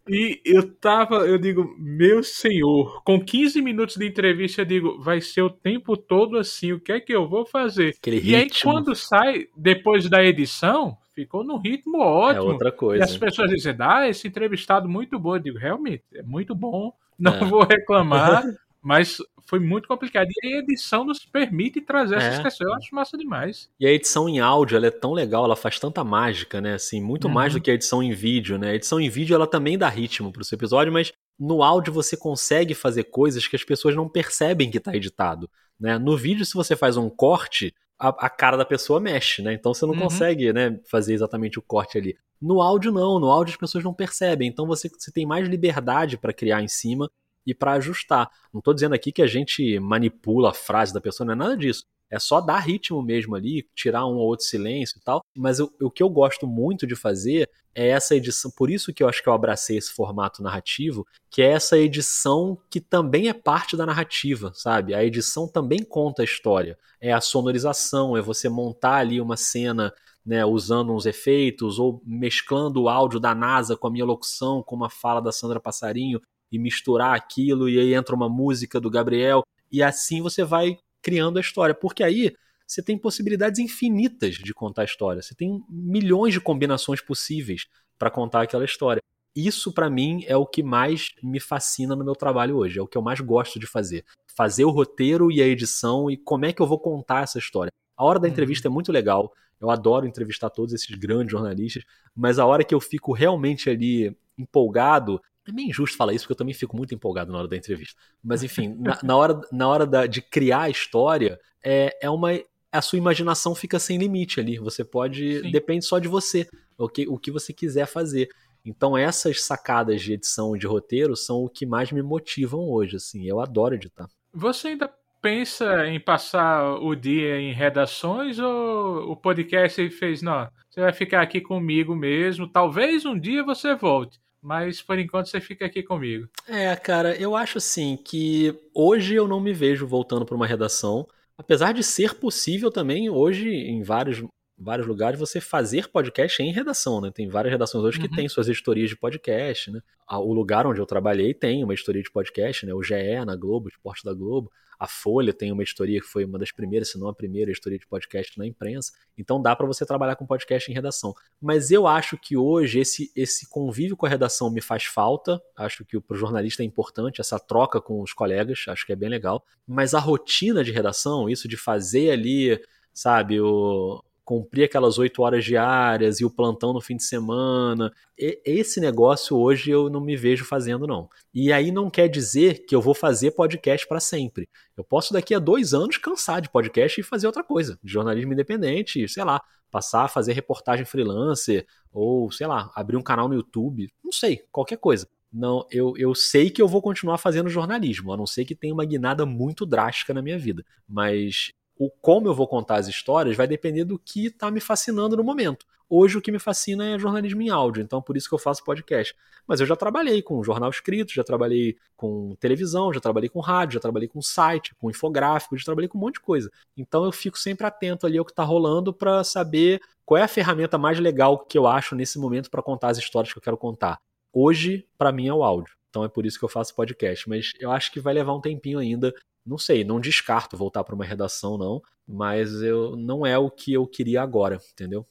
e 0.08 0.40
eu 0.44 0.68
tava, 0.74 1.26
eu 1.26 1.38
digo, 1.38 1.74
meu 1.78 2.22
senhor, 2.22 3.02
com 3.04 3.22
15 3.22 3.62
minutos 3.62 3.96
de 3.96 4.06
entrevista, 4.06 4.62
eu 4.62 4.66
digo, 4.66 5.00
vai 5.00 5.20
ser 5.20 5.42
o 5.42 5.50
tempo 5.50 5.96
todo 5.96 6.38
assim, 6.38 6.72
o 6.72 6.80
que 6.80 6.92
é 6.92 7.00
que 7.00 7.14
eu 7.14 7.28
vou 7.28 7.46
fazer? 7.46 7.94
Aquele 7.98 8.20
e 8.20 8.34
aí, 8.34 8.48
quando 8.62 8.94
sai, 8.94 9.46
depois 9.56 10.08
da 10.08 10.22
edição, 10.24 10.96
ficou 11.14 11.44
num 11.44 11.58
ritmo 11.58 11.98
ótimo. 12.00 12.46
É 12.46 12.52
outra 12.52 12.72
coisa. 12.72 13.02
E 13.02 13.04
as 13.04 13.16
pessoas 13.16 13.50
dizem, 13.50 13.76
ah, 13.78 14.08
esse 14.08 14.26
entrevistado 14.26 14.88
muito 14.88 15.18
bom. 15.18 15.36
Eu 15.36 15.40
digo, 15.40 15.58
realmente, 15.58 16.02
é 16.14 16.22
muito 16.22 16.54
bom, 16.54 16.92
não 17.18 17.34
é. 17.34 17.44
vou 17.44 17.62
reclamar, 17.62 18.42
mas 18.82 19.18
foi 19.46 19.60
muito 19.60 19.86
complicado. 19.86 20.28
E 20.42 20.54
a 20.54 20.58
edição 20.58 21.04
nos 21.04 21.24
permite 21.24 21.80
trazer 21.80 22.16
é. 22.16 22.18
essas 22.18 22.42
questões. 22.42 22.68
Eu 22.68 22.74
acho 22.74 22.94
massa 22.94 23.16
demais. 23.16 23.70
E 23.78 23.86
a 23.86 23.90
edição 23.90 24.28
em 24.28 24.40
áudio, 24.40 24.76
ela 24.76 24.86
é 24.86 24.90
tão 24.90 25.12
legal, 25.12 25.44
ela 25.44 25.56
faz 25.56 25.78
tanta 25.78 26.02
mágica, 26.02 26.60
né? 26.60 26.74
Assim, 26.74 27.00
muito 27.00 27.28
uhum. 27.28 27.34
mais 27.34 27.52
do 27.52 27.60
que 27.60 27.70
a 27.70 27.74
edição 27.74 28.02
em 28.02 28.12
vídeo, 28.12 28.58
né? 28.58 28.70
A 28.70 28.74
edição 28.74 29.00
em 29.00 29.08
vídeo, 29.08 29.34
ela 29.34 29.46
também 29.46 29.78
dá 29.78 29.88
ritmo 29.88 30.32
pro 30.32 30.44
seu 30.44 30.56
episódio, 30.56 30.92
mas 30.92 31.12
no 31.38 31.62
áudio 31.62 31.92
você 31.92 32.16
consegue 32.16 32.74
fazer 32.74 33.04
coisas 33.04 33.46
que 33.46 33.56
as 33.56 33.64
pessoas 33.64 33.94
não 33.94 34.08
percebem 34.08 34.70
que 34.70 34.78
está 34.78 34.94
editado. 34.94 35.48
Né? 35.78 35.98
No 35.98 36.16
vídeo, 36.16 36.44
se 36.44 36.54
você 36.54 36.76
faz 36.76 36.96
um 36.96 37.08
corte, 37.08 37.74
a, 37.98 38.08
a, 38.08 38.30
cara 38.30 38.56
da 38.56 38.64
pessoa 38.64 39.00
mexe, 39.00 39.42
né? 39.42 39.52
Então 39.52 39.72
você 39.72 39.86
não 39.86 39.94
uhum. 39.94 40.00
consegue 40.00 40.52
né, 40.52 40.78
fazer 40.90 41.14
exatamente 41.14 41.58
o 41.58 41.62
corte 41.62 41.98
ali. 41.98 42.16
No 42.40 42.60
áudio, 42.60 42.90
não. 42.90 43.20
No 43.20 43.30
áudio 43.30 43.52
as 43.52 43.58
pessoas 43.58 43.84
não 43.84 43.94
percebem. 43.94 44.48
Então 44.48 44.66
você, 44.66 44.88
você 44.88 45.12
tem 45.12 45.24
mais 45.24 45.48
liberdade 45.48 46.18
para 46.18 46.32
criar 46.32 46.62
em 46.62 46.68
cima 46.68 47.08
e 47.46 47.54
para 47.54 47.72
ajustar. 47.72 48.30
Não 48.52 48.58
estou 48.58 48.74
dizendo 48.74 48.94
aqui 48.94 49.12
que 49.12 49.22
a 49.22 49.26
gente 49.26 49.78
manipula 49.80 50.50
a 50.50 50.54
frase 50.54 50.92
da 50.92 51.00
pessoa, 51.00 51.26
não 51.26 51.34
é 51.34 51.36
nada 51.36 51.56
disso. 51.56 51.84
É 52.12 52.18
só 52.18 52.42
dar 52.42 52.58
ritmo 52.58 53.02
mesmo 53.02 53.34
ali, 53.34 53.66
tirar 53.74 54.04
um 54.04 54.16
ou 54.16 54.26
outro 54.26 54.44
silêncio 54.44 54.98
e 54.98 55.00
tal. 55.00 55.24
Mas 55.34 55.60
o, 55.60 55.72
o 55.80 55.90
que 55.90 56.02
eu 56.02 56.10
gosto 56.10 56.46
muito 56.46 56.86
de 56.86 56.94
fazer 56.94 57.48
é 57.74 57.88
essa 57.88 58.14
edição. 58.14 58.50
Por 58.54 58.70
isso 58.70 58.92
que 58.92 59.02
eu 59.02 59.08
acho 59.08 59.22
que 59.22 59.30
eu 59.30 59.32
abracei 59.32 59.78
esse 59.78 59.90
formato 59.90 60.42
narrativo, 60.42 61.06
que 61.30 61.40
é 61.40 61.46
essa 61.46 61.78
edição 61.78 62.58
que 62.70 62.82
também 62.82 63.28
é 63.30 63.32
parte 63.32 63.78
da 63.78 63.86
narrativa, 63.86 64.52
sabe? 64.54 64.94
A 64.94 65.02
edição 65.02 65.48
também 65.48 65.82
conta 65.82 66.20
a 66.20 66.24
história. 66.24 66.78
É 67.00 67.14
a 67.14 67.20
sonorização, 67.22 68.14
é 68.14 68.20
você 68.20 68.46
montar 68.46 68.96
ali 68.96 69.18
uma 69.18 69.38
cena 69.38 69.90
né, 70.24 70.44
usando 70.44 70.92
uns 70.92 71.06
efeitos 71.06 71.78
ou 71.78 72.02
mesclando 72.04 72.82
o 72.82 72.88
áudio 72.90 73.18
da 73.18 73.34
NASA 73.34 73.74
com 73.74 73.86
a 73.86 73.90
minha 73.90 74.04
locução, 74.04 74.62
com 74.62 74.76
uma 74.76 74.90
fala 74.90 75.20
da 75.20 75.32
Sandra 75.32 75.58
Passarinho 75.58 76.20
e 76.52 76.58
misturar 76.58 77.16
aquilo, 77.16 77.68
e 77.68 77.80
aí 77.80 77.94
entra 77.94 78.14
uma 78.14 78.28
música 78.28 78.78
do 78.78 78.90
Gabriel, 78.90 79.42
e 79.70 79.82
assim 79.82 80.20
você 80.20 80.44
vai 80.44 80.78
criando 81.00 81.38
a 81.38 81.40
história. 81.40 81.74
Porque 81.74 82.04
aí 82.04 82.34
você 82.66 82.82
tem 82.82 82.96
possibilidades 82.96 83.58
infinitas 83.58 84.36
de 84.36 84.54
contar 84.54 84.82
a 84.82 84.84
história. 84.84 85.22
Você 85.22 85.34
tem 85.34 85.62
milhões 85.68 86.34
de 86.34 86.40
combinações 86.40 87.00
possíveis 87.00 87.66
para 87.98 88.10
contar 88.10 88.42
aquela 88.42 88.64
história. 88.64 89.02
Isso, 89.34 89.72
para 89.72 89.88
mim, 89.88 90.24
é 90.26 90.36
o 90.36 90.46
que 90.46 90.62
mais 90.62 91.10
me 91.22 91.40
fascina 91.40 91.96
no 91.96 92.04
meu 92.04 92.14
trabalho 92.14 92.56
hoje. 92.56 92.78
É 92.78 92.82
o 92.82 92.86
que 92.86 92.98
eu 92.98 93.02
mais 93.02 93.20
gosto 93.20 93.58
de 93.58 93.66
fazer. 93.66 94.04
Fazer 94.26 94.64
o 94.64 94.70
roteiro 94.70 95.30
e 95.30 95.42
a 95.42 95.46
edição 95.46 96.10
e 96.10 96.16
como 96.16 96.44
é 96.44 96.52
que 96.52 96.60
eu 96.60 96.66
vou 96.66 96.78
contar 96.78 97.22
essa 97.22 97.38
história. 97.38 97.72
A 97.96 98.04
hora 98.04 98.18
da 98.18 98.26
uhum. 98.26 98.32
entrevista 98.32 98.68
é 98.68 98.70
muito 98.70 98.92
legal. 98.92 99.32
Eu 99.60 99.70
adoro 99.70 100.06
entrevistar 100.06 100.50
todos 100.50 100.74
esses 100.74 100.94
grandes 100.96 101.30
jornalistas, 101.30 101.84
mas 102.14 102.38
a 102.38 102.44
hora 102.44 102.64
que 102.64 102.74
eu 102.74 102.80
fico 102.80 103.12
realmente 103.12 103.70
ali 103.70 104.14
empolgado 104.36 105.20
é 105.46 105.52
meio 105.52 105.68
injusto 105.68 105.96
falar 105.96 106.12
isso, 106.12 106.24
porque 106.24 106.32
eu 106.32 106.38
também 106.38 106.54
fico 106.54 106.76
muito 106.76 106.94
empolgado 106.94 107.32
na 107.32 107.38
hora 107.38 107.48
da 107.48 107.56
entrevista. 107.56 108.00
Mas, 108.22 108.42
enfim, 108.42 108.74
na, 108.78 108.98
na 109.02 109.16
hora, 109.16 109.40
na 109.50 109.68
hora 109.68 109.86
da, 109.86 110.06
de 110.06 110.22
criar 110.22 110.62
a 110.62 110.70
história, 110.70 111.38
é, 111.64 111.96
é 112.00 112.10
uma. 112.10 112.30
A 112.70 112.80
sua 112.80 112.96
imaginação 112.96 113.54
fica 113.54 113.78
sem 113.78 113.98
limite 113.98 114.40
ali. 114.40 114.58
Você 114.58 114.84
pode. 114.84 115.40
Sim. 115.40 115.50
Depende 115.50 115.84
só 115.84 115.98
de 115.98 116.08
você, 116.08 116.48
o 116.78 116.88
que, 116.88 117.06
o 117.06 117.18
que 117.18 117.30
você 117.30 117.52
quiser 117.52 117.86
fazer. 117.86 118.28
Então, 118.64 118.96
essas 118.96 119.42
sacadas 119.42 120.00
de 120.00 120.12
edição 120.12 120.56
de 120.56 120.66
roteiro 120.66 121.16
são 121.16 121.44
o 121.44 121.48
que 121.48 121.66
mais 121.66 121.90
me 121.90 122.00
motivam 122.00 122.60
hoje. 122.70 122.96
Assim, 122.96 123.26
eu 123.26 123.40
adoro 123.40 123.74
editar. 123.74 124.06
Você 124.32 124.68
ainda 124.68 124.90
pensa 125.20 125.86
em 125.86 126.00
passar 126.00 126.80
o 126.80 126.94
dia 126.94 127.38
em 127.38 127.52
redações 127.52 128.38
ou 128.38 129.10
o 129.10 129.16
podcast 129.16 129.88
fez, 129.90 130.22
não, 130.22 130.48
você 130.68 130.80
vai 130.80 130.92
ficar 130.92 131.22
aqui 131.22 131.40
comigo 131.40 131.94
mesmo, 131.94 132.48
talvez 132.48 133.06
um 133.06 133.16
dia 133.16 133.44
você 133.44 133.76
volte 133.76 134.18
mas 134.42 134.82
por 134.82 134.98
enquanto 134.98 135.28
você 135.28 135.40
fica 135.40 135.64
aqui 135.64 135.82
comigo. 135.82 136.28
É, 136.48 136.74
cara, 136.74 137.14
eu 137.16 137.36
acho 137.36 137.58
assim 137.58 137.96
que 137.96 138.54
hoje 138.74 139.14
eu 139.14 139.28
não 139.28 139.40
me 139.40 139.52
vejo 139.52 139.86
voltando 139.86 140.26
para 140.26 140.34
uma 140.34 140.46
redação, 140.46 141.06
apesar 141.38 141.72
de 141.72 141.84
ser 141.84 142.14
possível 142.14 142.70
também 142.70 143.08
hoje 143.08 143.48
em 143.48 143.82
vários 143.82 144.22
vários 144.58 144.86
lugares 144.86 145.18
você 145.18 145.40
fazer 145.40 145.88
podcast 145.88 146.40
em 146.40 146.52
redação, 146.52 147.00
né? 147.00 147.10
Tem 147.12 147.28
várias 147.28 147.50
redações 147.50 147.84
hoje 147.84 147.98
uhum. 147.98 148.08
que 148.08 148.14
têm 148.14 148.28
suas 148.28 148.48
editorias 148.48 148.88
de 148.88 148.96
podcast, 148.96 149.70
né? 149.70 149.80
O 150.08 150.32
lugar 150.32 150.66
onde 150.66 150.80
eu 150.80 150.86
trabalhei 150.86 151.34
tem 151.34 151.64
uma 151.64 151.72
editoria 151.72 152.02
de 152.02 152.10
podcast, 152.10 152.64
né? 152.64 152.72
O 152.72 152.82
GE 152.82 153.24
na 153.26 153.34
Globo, 153.34 153.66
o 153.66 153.68
Esporte 153.68 154.04
da 154.04 154.14
Globo. 154.14 154.52
A 154.82 154.88
Folha 154.88 155.32
tem 155.32 155.52
uma 155.52 155.62
editoria 155.62 156.00
que 156.00 156.06
foi 156.08 156.24
uma 156.24 156.36
das 156.36 156.50
primeiras, 156.50 156.90
se 156.90 156.98
não 156.98 157.06
a 157.06 157.14
primeira 157.14 157.52
editoria 157.52 157.78
de 157.78 157.86
podcast 157.86 158.36
na 158.36 158.44
imprensa. 158.44 158.90
Então 159.16 159.40
dá 159.40 159.54
para 159.54 159.64
você 159.64 159.86
trabalhar 159.86 160.16
com 160.16 160.26
podcast 160.26 160.68
em 160.68 160.74
redação. 160.74 161.14
Mas 161.40 161.70
eu 161.70 161.86
acho 161.86 162.18
que 162.18 162.36
hoje 162.36 162.80
esse, 162.80 163.12
esse 163.14 163.48
convívio 163.48 163.96
com 163.96 164.06
a 164.06 164.08
redação 164.08 164.50
me 164.50 164.60
faz 164.60 164.82
falta. 164.82 165.40
Acho 165.56 165.84
que 165.84 166.00
para 166.00 166.16
o 166.16 166.18
jornalista 166.18 166.64
é 166.64 166.66
importante 166.66 167.20
essa 167.20 167.38
troca 167.38 167.80
com 167.80 168.02
os 168.02 168.12
colegas. 168.12 168.64
Acho 168.66 168.84
que 168.84 168.92
é 168.92 168.96
bem 168.96 169.08
legal. 169.08 169.44
Mas 169.64 169.94
a 169.94 170.00
rotina 170.00 170.64
de 170.64 170.72
redação, 170.72 171.30
isso 171.30 171.46
de 171.46 171.56
fazer 171.56 172.10
ali, 172.10 172.60
sabe, 172.92 173.40
o, 173.40 174.02
cumprir 174.24 174.64
aquelas 174.64 174.98
oito 174.98 175.22
horas 175.22 175.44
diárias 175.44 176.20
e 176.20 176.24
o 176.24 176.30
plantão 176.30 176.72
no 176.72 176.80
fim 176.80 176.96
de 176.96 177.04
semana. 177.04 177.92
E, 178.18 178.40
esse 178.44 178.80
negócio 178.80 179.36
hoje 179.36 179.70
eu 179.70 179.90
não 179.90 180.00
me 180.00 180.16
vejo 180.16 180.44
fazendo, 180.44 180.86
não. 180.86 181.08
E 181.34 181.52
aí 181.52 181.70
não 181.70 181.90
quer 181.90 182.08
dizer 182.08 182.64
que 182.66 182.74
eu 182.74 182.80
vou 182.80 182.94
fazer 182.94 183.32
podcast 183.32 183.86
para 183.86 184.00
sempre. 184.00 184.48
Eu 184.76 184.84
posso 184.84 185.12
daqui 185.12 185.34
a 185.34 185.38
dois 185.38 185.74
anos 185.74 185.96
cansar 185.96 186.40
de 186.40 186.50
podcast 186.50 187.00
e 187.00 187.04
fazer 187.04 187.26
outra 187.26 187.44
coisa, 187.44 187.78
de 187.82 187.92
jornalismo 187.92 188.32
independente, 188.32 189.08
sei 189.08 189.24
lá, 189.24 189.42
passar 189.70 190.04
a 190.04 190.08
fazer 190.08 190.32
reportagem 190.34 190.84
freelancer 190.84 191.66
ou, 191.90 192.30
sei 192.30 192.46
lá, 192.46 192.70
abrir 192.74 192.96
um 192.96 193.02
canal 193.02 193.28
no 193.28 193.34
YouTube, 193.34 193.88
não 194.04 194.12
sei, 194.12 194.44
qualquer 194.52 194.76
coisa. 194.76 195.08
Não, 195.32 195.66
eu, 195.70 195.94
eu 195.96 196.14
sei 196.14 196.50
que 196.50 196.60
eu 196.60 196.68
vou 196.68 196.82
continuar 196.82 197.16
fazendo 197.16 197.48
jornalismo, 197.48 198.12
a 198.12 198.16
não 198.18 198.26
ser 198.26 198.44
que 198.44 198.54
tenha 198.54 198.74
uma 198.74 198.84
guinada 198.84 199.24
muito 199.24 199.64
drástica 199.64 200.12
na 200.12 200.20
minha 200.20 200.38
vida. 200.38 200.62
Mas 200.86 201.52
o 201.78 201.90
como 201.90 202.28
eu 202.28 202.34
vou 202.34 202.46
contar 202.46 202.76
as 202.76 202.88
histórias 202.88 203.36
vai 203.36 203.46
depender 203.46 203.84
do 203.84 203.98
que 203.98 204.26
está 204.26 204.50
me 204.50 204.60
fascinando 204.60 205.16
no 205.16 205.24
momento. 205.24 205.66
Hoje 205.94 206.16
o 206.16 206.22
que 206.22 206.32
me 206.32 206.38
fascina 206.38 206.86
é 206.86 206.98
jornalismo 206.98 207.42
em 207.42 207.50
áudio, 207.50 207.82
então 207.82 208.00
por 208.00 208.16
isso 208.16 208.26
que 208.26 208.34
eu 208.34 208.38
faço 208.38 208.64
podcast. 208.64 209.14
Mas 209.46 209.60
eu 209.60 209.66
já 209.66 209.76
trabalhei 209.76 210.22
com 210.22 210.42
jornal 210.42 210.70
escrito, 210.70 211.12
já 211.12 211.22
trabalhei 211.22 211.76
com 211.96 212.34
televisão, 212.40 212.92
já 212.92 212.98
trabalhei 212.98 213.28
com 213.28 213.40
rádio, 213.40 213.74
já 213.74 213.80
trabalhei 213.80 214.08
com 214.08 214.22
site, 214.22 214.74
com 214.76 214.88
infográfico, 214.88 215.54
já 215.58 215.64
trabalhei 215.66 215.88
com 215.88 215.98
um 215.98 216.00
monte 216.00 216.14
de 216.14 216.20
coisa. 216.20 216.50
Então 216.76 217.04
eu 217.04 217.12
fico 217.12 217.38
sempre 217.38 217.66
atento 217.66 218.06
ali 218.06 218.16
ao 218.16 218.24
que 218.24 218.32
está 218.32 218.42
rolando 218.42 218.90
para 218.94 219.22
saber 219.22 219.82
qual 220.06 220.16
é 220.16 220.22
a 220.22 220.28
ferramenta 220.28 220.78
mais 220.78 220.98
legal 220.98 221.38
que 221.38 221.58
eu 221.58 221.66
acho 221.66 221.94
nesse 221.94 222.18
momento 222.18 222.50
para 222.50 222.62
contar 222.62 222.88
as 222.88 222.96
histórias 222.96 223.30
que 223.30 223.38
eu 223.38 223.42
quero 223.42 223.58
contar. 223.58 223.98
Hoje, 224.32 224.86
para 224.96 225.12
mim, 225.12 225.28
é 225.28 225.34
o 225.34 225.44
áudio. 225.44 225.74
Então 225.90 226.02
é 226.04 226.08
por 226.08 226.24
isso 226.24 226.38
que 226.38 226.44
eu 226.44 226.48
faço 226.48 226.74
podcast. 226.74 227.28
Mas 227.28 227.52
eu 227.60 227.70
acho 227.70 227.92
que 227.92 228.00
vai 228.00 228.14
levar 228.14 228.34
um 228.34 228.40
tempinho 228.40 228.78
ainda 228.78 229.12
não 229.44 229.58
sei, 229.58 229.84
não 229.84 230.00
descarto 230.00 230.56
voltar 230.56 230.84
para 230.84 230.94
uma 230.94 231.04
redação, 231.04 231.58
não, 231.58 231.82
mas 232.06 232.62
eu 232.62 232.96
não 232.96 233.26
é 233.26 233.36
o 233.38 233.50
que 233.50 233.72
eu 233.72 233.86
queria 233.86 234.22
agora, 234.22 234.58
entendeu? 234.72 235.06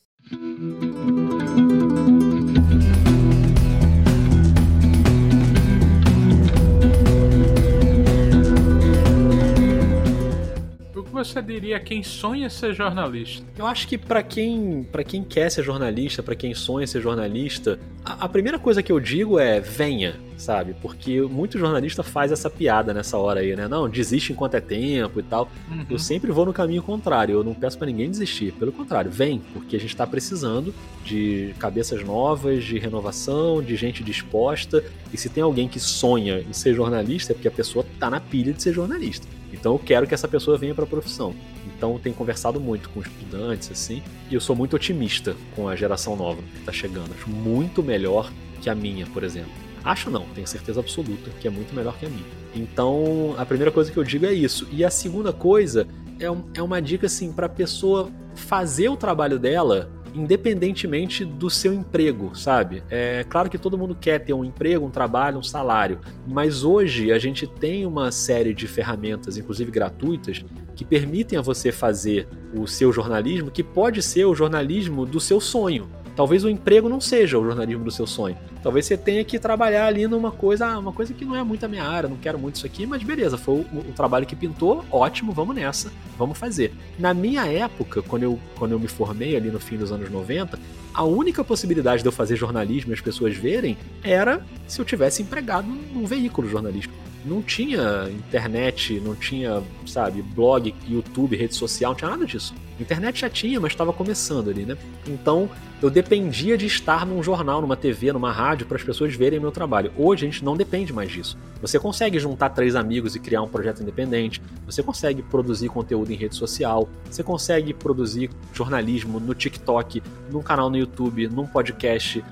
Você 11.23 11.41
diria 11.41 11.79
quem 11.79 12.01
sonha 12.01 12.49
ser 12.49 12.73
jornalista? 12.73 13.45
Eu 13.57 13.67
acho 13.67 13.87
que 13.87 13.97
para 13.97 14.23
quem, 14.23 14.83
para 14.91 15.03
quem 15.03 15.23
quer 15.23 15.49
ser 15.51 15.63
jornalista, 15.63 16.23
para 16.23 16.35
quem 16.35 16.53
sonha 16.53 16.87
ser 16.87 17.01
jornalista, 17.01 17.79
a, 18.03 18.25
a, 18.25 18.29
primeira 18.29 18.57
coisa 18.57 18.81
que 18.81 18.91
eu 18.91 18.99
digo 18.99 19.37
é 19.39 19.59
venha, 19.59 20.15
sabe? 20.35 20.75
Porque 20.81 21.21
muito 21.21 21.59
jornalista 21.59 22.01
faz 22.01 22.31
essa 22.31 22.49
piada 22.49 22.93
nessa 22.93 23.17
hora 23.17 23.41
aí, 23.41 23.55
né? 23.55 23.67
Não, 23.67 23.87
desiste 23.87 24.33
enquanto 24.33 24.55
é 24.55 24.61
tempo 24.61 25.19
e 25.19 25.23
tal. 25.23 25.49
Uhum. 25.69 25.85
Eu 25.89 25.99
sempre 25.99 26.31
vou 26.31 26.45
no 26.45 26.53
caminho 26.53 26.81
contrário. 26.81 27.33
Eu 27.33 27.43
não 27.43 27.53
peço 27.53 27.77
para 27.77 27.87
ninguém 27.87 28.09
desistir. 28.09 28.51
Pelo 28.53 28.71
contrário, 28.71 29.11
vem, 29.11 29.39
porque 29.53 29.75
a 29.75 29.79
gente 29.79 29.89
está 29.91 30.07
precisando 30.07 30.73
de 31.05 31.53
cabeças 31.59 32.03
novas, 32.03 32.63
de 32.63 32.79
renovação, 32.79 33.61
de 33.61 33.75
gente 33.75 34.03
disposta. 34.03 34.83
E 35.13 35.17
se 35.17 35.29
tem 35.29 35.43
alguém 35.43 35.67
que 35.67 35.79
sonha 35.79 36.39
em 36.39 36.53
ser 36.53 36.73
jornalista, 36.73 37.31
é 37.31 37.35
porque 37.35 37.47
a 37.47 37.51
pessoa 37.51 37.85
tá 37.99 38.09
na 38.09 38.19
pilha 38.19 38.53
de 38.53 38.63
ser 38.63 38.73
jornalista. 38.73 39.27
Então 39.51 39.73
eu 39.73 39.79
quero 39.79 40.07
que 40.07 40.13
essa 40.13 40.27
pessoa 40.27 40.57
venha 40.57 40.73
para 40.73 40.83
a 40.83 40.87
profissão. 40.87 41.33
Então 41.65 41.99
tenho 41.99 42.15
conversado 42.15 42.59
muito 42.59 42.89
com 42.89 43.01
estudantes 43.01 43.71
assim, 43.71 44.01
e 44.29 44.35
eu 44.35 44.41
sou 44.41 44.55
muito 44.55 44.75
otimista 44.75 45.35
com 45.55 45.67
a 45.67 45.75
geração 45.75 46.15
nova 46.15 46.41
que 46.41 46.59
está 46.59 46.71
chegando. 46.71 47.13
Acho 47.13 47.29
muito 47.29 47.83
melhor 47.83 48.31
que 48.61 48.69
a 48.69 48.75
minha, 48.75 49.05
por 49.07 49.23
exemplo. 49.23 49.51
Acho 49.83 50.11
não, 50.11 50.25
tenho 50.35 50.45
certeza 50.45 50.79
absoluta 50.79 51.31
que 51.39 51.47
é 51.47 51.51
muito 51.51 51.73
melhor 51.73 51.97
que 51.97 52.05
a 52.05 52.09
minha. 52.09 52.41
Então, 52.53 53.33
a 53.37 53.45
primeira 53.45 53.71
coisa 53.71 53.91
que 53.91 53.97
eu 53.97 54.03
digo 54.03 54.25
é 54.25 54.33
isso. 54.33 54.67
E 54.71 54.85
a 54.85 54.91
segunda 54.91 55.33
coisa 55.33 55.87
é, 56.19 56.29
um, 56.29 56.43
é 56.53 56.61
uma 56.61 56.81
dica 56.81 57.07
assim 57.07 57.31
para 57.31 57.47
a 57.47 57.49
pessoa 57.49 58.11
fazer 58.35 58.89
o 58.89 58.95
trabalho 58.95 59.39
dela 59.39 59.89
independentemente 60.13 61.23
do 61.23 61.49
seu 61.49 61.73
emprego, 61.73 62.35
sabe? 62.35 62.83
É 62.89 63.23
claro 63.23 63.49
que 63.49 63.57
todo 63.57 63.77
mundo 63.77 63.95
quer 63.99 64.19
ter 64.19 64.33
um 64.33 64.43
emprego, 64.43 64.85
um 64.85 64.89
trabalho, 64.89 65.39
um 65.39 65.43
salário, 65.43 65.99
mas 66.27 66.63
hoje 66.63 67.11
a 67.11 67.19
gente 67.19 67.47
tem 67.47 67.85
uma 67.85 68.11
série 68.11 68.53
de 68.53 68.67
ferramentas, 68.67 69.37
inclusive 69.37 69.71
gratuitas, 69.71 70.43
que 70.75 70.85
permitem 70.85 71.37
a 71.37 71.41
você 71.41 71.71
fazer 71.71 72.27
o 72.53 72.67
seu 72.67 72.91
jornalismo, 72.91 73.51
que 73.51 73.63
pode 73.63 74.01
ser 74.01 74.25
o 74.25 74.35
jornalismo 74.35 75.05
do 75.05 75.19
seu 75.19 75.39
sonho. 75.39 76.00
Talvez 76.15 76.43
o 76.43 76.49
emprego 76.49 76.89
não 76.89 76.99
seja 76.99 77.39
o 77.39 77.43
jornalismo 77.43 77.83
do 77.83 77.91
seu 77.91 78.05
sonho. 78.05 78.37
Talvez 78.61 78.85
você 78.85 78.97
tenha 78.97 79.23
que 79.23 79.39
trabalhar 79.39 79.87
ali 79.87 80.07
numa 80.07 80.31
coisa, 80.31 80.67
ah, 80.67 80.79
uma 80.79 80.91
coisa 80.91 81.13
que 81.13 81.25
não 81.25 81.35
é 81.35 81.43
muito 81.43 81.65
a 81.65 81.67
minha 81.67 81.83
área, 81.83 82.09
não 82.09 82.17
quero 82.17 82.37
muito 82.37 82.55
isso 82.55 82.65
aqui, 82.65 82.85
mas 82.85 83.01
beleza, 83.01 83.37
foi 83.37 83.55
o, 83.55 83.79
o, 83.79 83.93
trabalho 83.95 84.25
que 84.25 84.35
pintou, 84.35 84.85
ótimo, 84.91 85.31
vamos 85.31 85.55
nessa, 85.55 85.91
vamos 86.17 86.37
fazer. 86.37 86.73
Na 86.99 87.13
minha 87.13 87.45
época, 87.45 88.01
quando 88.01 88.23
eu, 88.23 88.39
quando 88.55 88.73
eu 88.73 88.79
me 88.79 88.87
formei 88.87 89.35
ali 89.35 89.49
no 89.49 89.59
fim 89.59 89.77
dos 89.77 89.91
anos 89.91 90.09
90, 90.09 90.59
a 90.93 91.03
única 91.03 91.43
possibilidade 91.43 92.01
de 92.01 92.07
eu 92.07 92.11
fazer 92.11 92.35
jornalismo 92.35 92.91
e 92.91 92.93
as 92.93 93.01
pessoas 93.01 93.35
verem 93.35 93.77
era 94.03 94.45
se 94.67 94.79
eu 94.79 94.85
tivesse 94.85 95.21
empregado 95.21 95.67
num 95.67 96.05
veículo 96.05 96.47
jornalístico 96.47 96.93
não 97.25 97.41
tinha 97.41 98.09
internet, 98.09 98.99
não 98.99 99.15
tinha, 99.15 99.61
sabe, 99.85 100.21
blog, 100.21 100.73
YouTube, 100.87 101.35
rede 101.35 101.55
social, 101.55 101.91
não 101.91 101.97
tinha 101.97 102.11
nada 102.11 102.25
disso. 102.25 102.53
Internet 102.79 103.21
já 103.21 103.29
tinha, 103.29 103.59
mas 103.59 103.73
estava 103.73 103.93
começando 103.93 104.49
ali, 104.49 104.65
né? 104.65 104.75
Então 105.07 105.49
eu 105.81 105.89
dependia 105.89 106.57
de 106.57 106.65
estar 106.65 107.05
num 107.05 107.21
jornal, 107.21 107.61
numa 107.61 107.75
TV, 107.75 108.11
numa 108.11 108.31
rádio 108.31 108.65
para 108.65 108.77
as 108.77 108.83
pessoas 108.83 109.13
verem 109.15 109.39
meu 109.39 109.51
trabalho. 109.51 109.91
Hoje 109.97 110.25
a 110.25 110.29
gente 110.29 110.43
não 110.43 110.55
depende 110.55 110.91
mais 110.91 111.11
disso. 111.11 111.37
Você 111.61 111.79
consegue 111.79 112.19
juntar 112.19 112.49
três 112.49 112.75
amigos 112.75 113.15
e 113.15 113.19
criar 113.19 113.41
um 113.41 113.47
projeto 113.47 113.81
independente, 113.81 114.41
você 114.65 114.81
consegue 114.81 115.21
produzir 115.21 115.69
conteúdo 115.69 116.11
em 116.11 116.15
rede 116.15 116.35
social, 116.35 116.89
você 117.09 117.23
consegue 117.23 117.73
produzir 117.73 118.31
jornalismo 118.53 119.19
no 119.19 119.35
TikTok, 119.35 120.01
num 120.31 120.41
canal 120.41 120.69
no 120.69 120.77
YouTube, 120.77 121.27
num 121.27 121.45
podcast, 121.45 122.23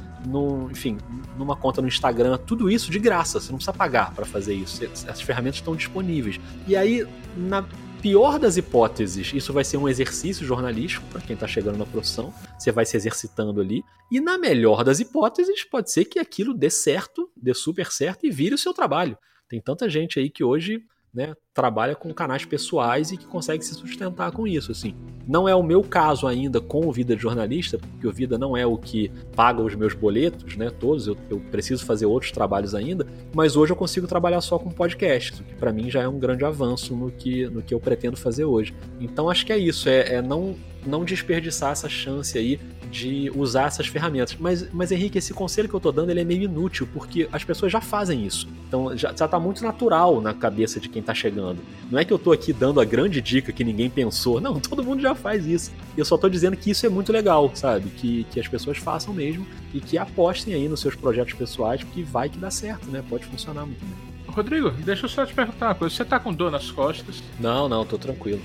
enfim, 0.71 0.97
numa 1.37 1.55
conta 1.55 1.81
no 1.81 1.87
Instagram, 1.87 2.37
tudo 2.37 2.69
isso 2.69 2.91
de 2.91 2.99
graça, 2.99 3.39
você 3.39 3.51
não 3.51 3.57
precisa 3.57 3.73
pagar 3.73 4.13
para 4.13 4.25
fazer 4.25 4.53
isso. 4.53 4.83
Essas 4.83 5.21
ferramentas 5.21 5.59
estão 5.59 5.75
disponíveis. 5.75 6.39
E 6.67 6.75
aí, 6.75 7.07
na 7.35 7.65
pior 8.01 8.39
das 8.39 8.57
hipóteses, 8.57 9.33
isso 9.33 9.51
vai 9.51 9.63
ser 9.63 9.77
um 9.77 9.87
exercício 9.87 10.45
jornalístico 10.45 11.05
para 11.11 11.21
quem 11.21 11.33
está 11.33 11.47
chegando 11.47 11.77
na 11.77 11.85
profissão, 11.85 12.33
você 12.57 12.71
vai 12.71 12.85
se 12.85 12.95
exercitando 12.95 13.59
ali. 13.59 13.83
E 14.11 14.19
na 14.19 14.37
melhor 14.37 14.83
das 14.83 14.99
hipóteses, 14.99 15.63
pode 15.63 15.91
ser 15.91 16.05
que 16.05 16.19
aquilo 16.19 16.53
dê 16.53 16.69
certo, 16.69 17.29
dê 17.35 17.53
super 17.53 17.91
certo 17.91 18.25
e 18.25 18.31
vire 18.31 18.55
o 18.55 18.57
seu 18.57 18.73
trabalho. 18.73 19.17
Tem 19.49 19.59
tanta 19.59 19.89
gente 19.89 20.19
aí 20.19 20.29
que 20.29 20.43
hoje 20.43 20.81
né, 21.13 21.33
trabalha 21.59 21.93
com 21.93 22.13
canais 22.13 22.45
pessoais 22.45 23.11
e 23.11 23.17
que 23.17 23.25
consegue 23.25 23.65
se 23.65 23.73
sustentar 23.73 24.31
com 24.31 24.47
isso, 24.47 24.71
assim. 24.71 24.95
Não 25.27 25.47
é 25.47 25.53
o 25.53 25.61
meu 25.61 25.83
caso 25.83 26.25
ainda 26.25 26.61
com 26.61 26.87
o 26.87 26.91
Vida 26.91 27.17
de 27.17 27.21
Jornalista, 27.21 27.77
porque 27.77 28.07
o 28.07 28.13
Vida 28.13 28.37
não 28.37 28.55
é 28.55 28.65
o 28.65 28.77
que 28.77 29.11
paga 29.35 29.61
os 29.61 29.75
meus 29.75 29.93
boletos, 29.93 30.55
né, 30.55 30.69
todos, 30.69 31.05
eu, 31.05 31.17
eu 31.29 31.37
preciso 31.51 31.85
fazer 31.85 32.05
outros 32.05 32.31
trabalhos 32.31 32.73
ainda, 32.73 33.05
mas 33.35 33.57
hoje 33.57 33.73
eu 33.73 33.75
consigo 33.75 34.07
trabalhar 34.07 34.39
só 34.39 34.57
com 34.57 34.71
podcasts, 34.71 35.41
o 35.41 35.43
que 35.43 35.53
para 35.55 35.73
mim 35.73 35.91
já 35.91 36.01
é 36.01 36.07
um 36.07 36.17
grande 36.17 36.45
avanço 36.45 36.95
no 36.95 37.11
que, 37.11 37.47
no 37.47 37.61
que 37.61 37.73
eu 37.73 37.79
pretendo 37.79 38.15
fazer 38.15 38.45
hoje. 38.45 38.73
Então 39.01 39.29
acho 39.29 39.45
que 39.45 39.51
é 39.51 39.57
isso, 39.57 39.89
é, 39.89 40.15
é 40.15 40.21
não, 40.21 40.55
não 40.87 41.03
desperdiçar 41.03 41.73
essa 41.73 41.89
chance 41.89 42.37
aí 42.37 42.57
de 42.89 43.31
usar 43.35 43.67
essas 43.67 43.87
ferramentas. 43.87 44.35
Mas, 44.39 44.71
mas 44.71 44.91
Henrique, 44.91 45.17
esse 45.17 45.33
conselho 45.33 45.69
que 45.69 45.75
eu 45.75 45.79
tô 45.79 45.91
dando 45.91 46.09
ele 46.09 46.21
é 46.21 46.23
meio 46.23 46.43
inútil, 46.43 46.87
porque 46.91 47.29
as 47.31 47.43
pessoas 47.43 47.71
já 47.71 47.79
fazem 47.79 48.25
isso. 48.25 48.47
Então 48.67 48.95
já, 48.97 49.13
já 49.15 49.27
tá 49.27 49.39
muito 49.39 49.63
natural 49.63 50.19
na 50.19 50.33
cabeça 50.33 50.79
de 50.79 50.89
quem 50.89 51.01
tá 51.01 51.13
chegando. 51.13 51.48
Não 51.89 51.97
é 51.99 52.05
que 52.05 52.13
eu 52.13 52.19
tô 52.19 52.31
aqui 52.31 52.53
dando 52.53 52.79
a 52.79 52.85
grande 52.85 53.21
dica 53.21 53.51
que 53.51 53.63
ninguém 53.63 53.89
pensou. 53.89 54.39
Não, 54.39 54.57
todo 54.61 54.83
mundo 54.83 55.01
já 55.01 55.15
faz 55.15 55.45
isso. 55.45 55.71
Eu 55.97 56.05
só 56.05 56.17
tô 56.17 56.29
dizendo 56.29 56.55
que 56.55 56.71
isso 56.71 56.85
é 56.85 56.89
muito 56.89 57.11
legal, 57.11 57.51
sabe? 57.53 57.89
Que, 57.89 58.25
que 58.31 58.39
as 58.39 58.47
pessoas 58.47 58.77
façam 58.77 59.13
mesmo 59.13 59.45
e 59.73 59.79
que 59.79 59.97
apostem 59.97 60.53
aí 60.53 60.67
nos 60.67 60.79
seus 60.79 60.95
projetos 60.95 61.33
pessoais, 61.33 61.83
porque 61.83 62.03
vai 62.03 62.29
que 62.29 62.37
dá 62.37 62.51
certo, 62.51 62.89
né? 62.89 63.03
Pode 63.07 63.25
funcionar 63.25 63.65
muito 63.65 63.83
bem. 63.83 64.09
Rodrigo, 64.27 64.69
deixa 64.69 65.05
eu 65.05 65.09
só 65.09 65.25
te 65.25 65.33
perguntar 65.33 65.67
uma 65.67 65.75
coisa. 65.75 65.95
Você 65.95 66.05
tá 66.05 66.19
com 66.19 66.31
dor 66.31 66.51
nas 66.51 66.69
costas? 66.69 67.23
Não, 67.39 67.67
não, 67.67 67.85
tô 67.85 67.97
tranquilo. 67.97 68.41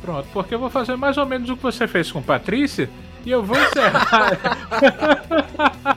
Pronto, 0.00 0.26
porque 0.32 0.54
eu 0.54 0.58
vou 0.58 0.70
fazer 0.70 0.96
mais 0.96 1.18
ou 1.18 1.26
menos 1.26 1.50
o 1.50 1.56
que 1.56 1.62
você 1.62 1.86
fez 1.86 2.10
com 2.10 2.22
Patrícia 2.22 2.88
e 3.24 3.30
eu 3.30 3.42
vou 3.42 3.56
encerrar. 3.58 4.38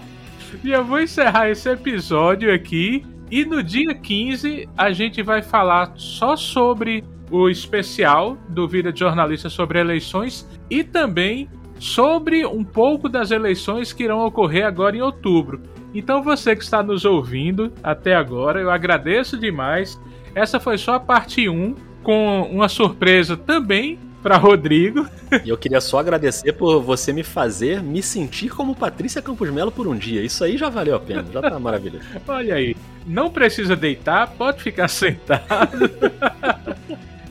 e 0.64 0.72
eu 0.72 0.84
vou 0.84 1.00
encerrar 1.00 1.50
esse 1.50 1.70
episódio 1.70 2.54
aqui. 2.54 3.06
E 3.34 3.44
no 3.44 3.64
dia 3.64 3.96
15 3.96 4.70
a 4.78 4.92
gente 4.92 5.24
vai 5.24 5.42
falar 5.42 5.94
só 5.96 6.36
sobre 6.36 7.04
o 7.32 7.50
especial 7.50 8.38
do 8.48 8.68
Vida 8.68 8.94
de 8.94 9.00
Jornalista 9.00 9.50
sobre 9.50 9.80
eleições 9.80 10.48
e 10.70 10.84
também 10.84 11.50
sobre 11.80 12.46
um 12.46 12.64
pouco 12.64 13.10
das 13.10 13.32
eleições 13.32 13.92
que 13.92 14.04
irão 14.04 14.24
ocorrer 14.24 14.68
agora 14.68 14.96
em 14.96 15.02
outubro. 15.02 15.60
Então 15.96 16.22
você 16.22 16.56
que 16.56 16.64
está 16.64 16.84
nos 16.84 17.06
ouvindo 17.06 17.74
até 17.82 18.14
agora, 18.14 18.62
eu 18.62 18.70
agradeço 18.70 19.36
demais. 19.36 20.00
Essa 20.36 20.60
foi 20.60 20.78
só 20.78 20.94
a 20.94 21.00
parte 21.00 21.50
1 21.50 21.74
com 22.04 22.44
uma 22.44 22.70
surpresa 22.70 23.36
também 23.36 23.98
para 24.24 24.38
Rodrigo. 24.38 25.06
E 25.44 25.50
eu 25.50 25.58
queria 25.58 25.82
só 25.82 26.00
agradecer 26.00 26.54
por 26.54 26.82
você 26.82 27.12
me 27.12 27.22
fazer 27.22 27.84
me 27.84 28.02
sentir 28.02 28.50
como 28.50 28.74
Patrícia 28.74 29.22
Campos 29.22 29.50
Melo 29.52 29.72
por 29.72 29.88
um 29.88 29.96
dia. 29.96 30.22
Isso 30.22 30.44
aí 30.44 30.58
já 30.58 30.70
valeu 30.70 30.96
a 30.96 31.00
pena, 31.00 31.26
já 31.32 31.42
tá 31.42 31.60
maravilhoso. 31.60 32.06
Olha 32.28 32.56
aí, 32.56 32.76
não 33.06 33.30
precisa 33.30 33.76
deitar, 33.76 34.28
pode 34.32 34.64
ficar 34.64 34.88
sentado. 34.90 35.92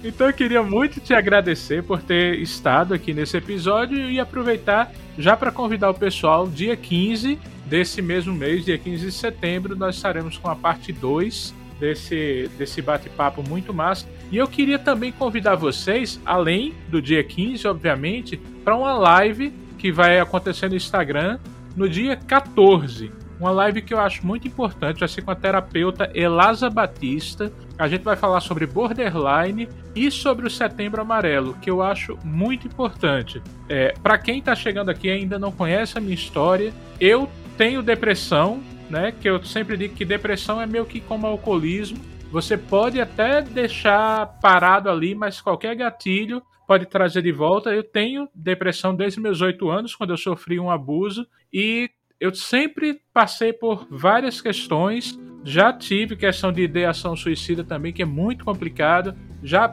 Então 0.04 0.26
eu 0.26 0.32
queria 0.32 0.62
muito 0.62 1.00
te 1.00 1.14
agradecer 1.14 1.82
por 1.82 2.02
ter 2.02 2.38
estado 2.40 2.92
aqui 2.92 3.14
nesse 3.14 3.36
episódio 3.36 4.10
e 4.10 4.20
aproveitar 4.20 4.92
já 5.16 5.36
para 5.36 5.50
convidar 5.50 5.90
o 5.90 5.94
pessoal, 5.94 6.46
dia 6.46 6.76
15 6.76 7.38
desse 7.66 8.02
mesmo 8.02 8.34
mês, 8.34 8.64
dia 8.64 8.76
15 8.76 9.06
de 9.06 9.12
setembro, 9.12 9.76
nós 9.76 9.96
estaremos 9.96 10.36
com 10.36 10.48
a 10.48 10.56
parte 10.56 10.92
2 10.92 11.54
desse, 11.78 12.50
desse 12.58 12.82
bate-papo 12.82 13.42
muito 13.48 13.72
massa. 13.72 14.06
E 14.32 14.38
eu 14.38 14.48
queria 14.48 14.78
também 14.78 15.12
convidar 15.12 15.56
vocês, 15.56 16.18
além 16.24 16.72
do 16.88 17.02
dia 17.02 17.22
15, 17.22 17.68
obviamente, 17.68 18.38
para 18.64 18.74
uma 18.74 18.94
live 18.94 19.52
que 19.76 19.92
vai 19.92 20.18
acontecer 20.18 20.70
no 20.70 20.74
Instagram 20.74 21.38
no 21.76 21.86
dia 21.86 22.16
14. 22.16 23.12
Uma 23.38 23.50
live 23.50 23.82
que 23.82 23.92
eu 23.92 24.00
acho 24.00 24.26
muito 24.26 24.48
importante, 24.48 25.00
vai 25.00 25.08
ser 25.08 25.20
com 25.20 25.30
a 25.30 25.34
terapeuta 25.34 26.10
Elasa 26.14 26.70
Batista. 26.70 27.52
A 27.78 27.86
gente 27.86 28.04
vai 28.04 28.16
falar 28.16 28.40
sobre 28.40 28.66
borderline 28.66 29.68
e 29.94 30.10
sobre 30.10 30.46
o 30.46 30.50
Setembro 30.50 31.02
Amarelo, 31.02 31.54
que 31.60 31.68
eu 31.68 31.82
acho 31.82 32.18
muito 32.24 32.66
importante. 32.66 33.42
É, 33.68 33.92
para 34.02 34.16
quem 34.16 34.38
está 34.38 34.54
chegando 34.54 34.88
aqui 34.88 35.08
e 35.08 35.10
ainda 35.10 35.38
não 35.38 35.52
conhece 35.52 35.98
a 35.98 36.00
minha 36.00 36.14
história, 36.14 36.72
eu 36.98 37.28
tenho 37.58 37.82
depressão, 37.82 38.62
né? 38.88 39.12
Que 39.12 39.28
eu 39.28 39.44
sempre 39.44 39.76
digo 39.76 39.94
que 39.94 40.06
depressão 40.06 40.58
é 40.62 40.66
meio 40.66 40.86
que 40.86 41.00
como 41.00 41.26
alcoolismo 41.26 42.11
você 42.32 42.56
pode 42.56 42.98
até 42.98 43.42
deixar 43.42 44.26
parado 44.40 44.88
ali, 44.88 45.14
mas 45.14 45.38
qualquer 45.38 45.76
gatilho 45.76 46.42
pode 46.66 46.86
trazer 46.86 47.20
de 47.20 47.30
volta. 47.30 47.74
Eu 47.74 47.84
tenho 47.84 48.26
depressão 48.34 48.96
desde 48.96 49.20
meus 49.20 49.42
oito 49.42 49.68
anos, 49.68 49.94
quando 49.94 50.10
eu 50.10 50.16
sofri 50.16 50.58
um 50.58 50.70
abuso, 50.70 51.26
e 51.52 51.90
eu 52.18 52.34
sempre 52.34 53.02
passei 53.12 53.52
por 53.52 53.86
várias 53.90 54.40
questões. 54.40 55.20
Já 55.44 55.74
tive 55.74 56.16
questão 56.16 56.50
de 56.50 56.62
ideação 56.62 57.14
suicida 57.14 57.62
também, 57.62 57.92
que 57.92 58.00
é 58.00 58.06
muito 58.06 58.46
complicado. 58.46 59.14
Já 59.42 59.68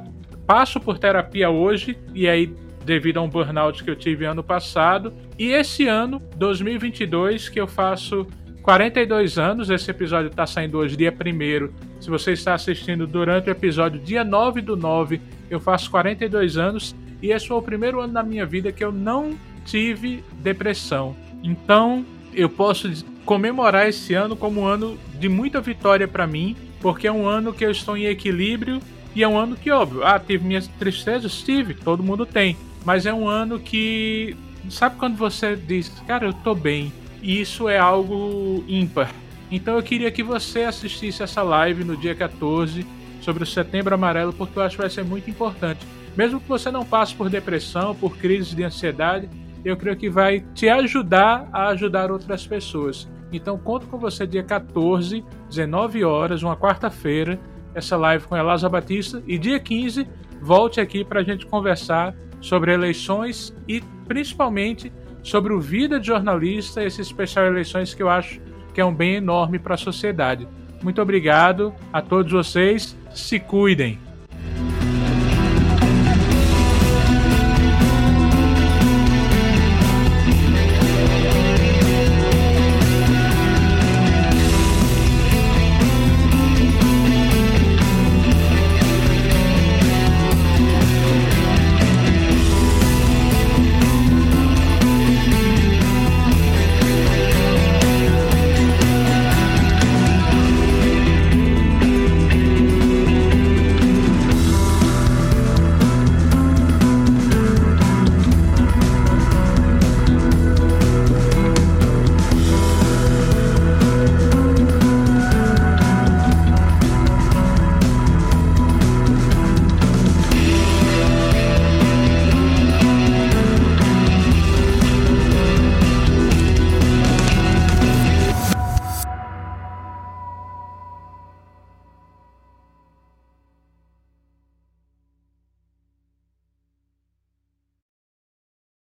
passo 0.45 0.81
por 0.81 0.99
terapia 0.99 1.49
hoje, 1.49 1.97
e 2.13 2.27
aí 2.27 2.53
devido 2.83 3.19
a 3.19 3.21
um 3.21 3.29
burnout 3.29 3.85
que 3.85 3.89
eu 3.89 3.95
tive 3.95 4.25
ano 4.25 4.43
passado. 4.43 5.13
E 5.37 5.47
esse 5.47 5.87
ano, 5.87 6.21
2022, 6.35 7.47
que 7.47 7.61
eu 7.61 7.67
faço 7.67 8.27
42 8.63 9.37
anos. 9.37 9.69
Esse 9.69 9.89
episódio 9.91 10.27
está 10.27 10.45
saindo 10.45 10.77
hoje, 10.77 10.97
dia 10.97 11.13
1. 11.13 11.88
Se 11.99 12.09
você 12.09 12.31
está 12.31 12.53
assistindo 12.53 13.05
durante 13.05 13.49
o 13.49 13.51
episódio, 13.51 13.99
dia 13.99 14.23
9 14.23 14.61
do 14.61 14.75
9, 14.75 15.19
eu 15.49 15.59
faço 15.59 15.91
42 15.91 16.57
anos. 16.57 16.95
E 17.21 17.31
esse 17.31 17.47
foi 17.47 17.57
o 17.57 17.61
primeiro 17.61 17.99
ano 17.99 18.13
da 18.13 18.23
minha 18.23 18.45
vida 18.45 18.71
que 18.71 18.83
eu 18.83 18.91
não 18.91 19.37
tive 19.65 20.23
depressão. 20.41 21.15
Então, 21.43 22.05
eu 22.33 22.49
posso 22.49 22.89
comemorar 23.25 23.87
esse 23.87 24.13
ano 24.13 24.35
como 24.35 24.61
um 24.61 24.65
ano 24.65 24.97
de 25.19 25.27
muita 25.27 25.61
vitória 25.61 26.07
para 26.07 26.25
mim, 26.25 26.55
porque 26.79 27.07
é 27.07 27.11
um 27.11 27.27
ano 27.27 27.53
que 27.53 27.65
eu 27.65 27.71
estou 27.71 27.97
em 27.97 28.05
equilíbrio 28.05 28.79
e 29.15 29.23
é 29.23 29.27
um 29.27 29.37
ano 29.37 29.55
que, 29.55 29.69
óbvio, 29.69 30.03
ah, 30.03 30.19
tive 30.19 30.45
minhas 30.45 30.67
tristezas, 30.67 31.41
tive, 31.41 31.73
todo 31.73 32.01
mundo 32.03 32.25
tem, 32.25 32.55
mas 32.85 33.05
é 33.05 33.13
um 33.13 33.27
ano 33.27 33.59
que, 33.59 34.35
sabe 34.69 34.95
quando 34.97 35.17
você 35.17 35.55
diz, 35.55 35.89
cara, 36.07 36.25
eu 36.25 36.33
tô 36.33 36.55
bem, 36.55 36.91
e 37.21 37.41
isso 37.41 37.67
é 37.67 37.77
algo 37.77 38.63
ímpar. 38.67 39.13
Então 39.51 39.75
eu 39.75 39.83
queria 39.83 40.11
que 40.11 40.21
você 40.21 40.63
assistisse 40.63 41.23
essa 41.23 41.41
live 41.41 41.83
no 41.83 41.97
dia 41.97 42.13
14 42.13 42.85
sobre 43.21 43.43
o 43.43 43.47
Setembro 43.47 43.93
Amarelo, 43.93 44.33
porque 44.33 44.57
eu 44.57 44.63
acho 44.63 44.75
que 44.75 44.81
vai 44.81 44.89
ser 44.89 45.03
muito 45.03 45.29
importante. 45.29 45.85
Mesmo 46.15 46.39
que 46.39 46.47
você 46.47 46.71
não 46.71 46.85
passe 46.85 47.15
por 47.15 47.29
depressão, 47.29 47.95
por 47.95 48.17
crises 48.17 48.53
de 48.53 48.63
ansiedade, 48.63 49.29
eu 49.63 49.75
creio 49.75 49.97
que 49.97 50.09
vai 50.09 50.41
te 50.53 50.69
ajudar 50.69 51.47
a 51.51 51.67
ajudar 51.69 52.11
outras 52.11 52.45
pessoas. 52.45 53.07
Então 53.31 53.57
conto 53.57 53.87
com 53.87 53.97
você 53.97 54.25
dia 54.25 54.43
14, 54.43 55.23
19 55.49 56.03
horas, 56.03 56.43
uma 56.43 56.55
quarta-feira, 56.55 57.39
essa 57.73 57.95
live 57.97 58.25
com 58.25 58.35
Elasa 58.35 58.67
Batista 58.67 59.21
e 59.27 59.37
dia 59.37 59.59
15 59.59 60.07
volte 60.41 60.79
aqui 60.79 61.03
para 61.03 61.19
a 61.19 61.23
gente 61.23 61.45
conversar 61.45 62.15
sobre 62.41 62.73
eleições 62.73 63.53
e 63.67 63.81
principalmente 64.07 64.91
sobre 65.21 65.53
o 65.53 65.59
vida 65.59 65.99
de 65.99 66.07
jornalista, 66.07 66.83
esse 66.83 67.01
especial 67.01 67.45
eleições 67.45 67.93
que 67.93 68.01
eu 68.01 68.09
acho 68.09 68.39
que 68.79 68.81
é 68.81 68.85
um 68.85 68.95
bem 68.95 69.15
enorme 69.15 69.59
para 69.59 69.75
a 69.75 69.77
sociedade. 69.77 70.47
Muito 70.81 71.01
obrigado 71.01 71.73
a 71.91 72.01
todos 72.01 72.31
vocês, 72.31 72.97
se 73.13 73.37
cuidem. 73.37 73.99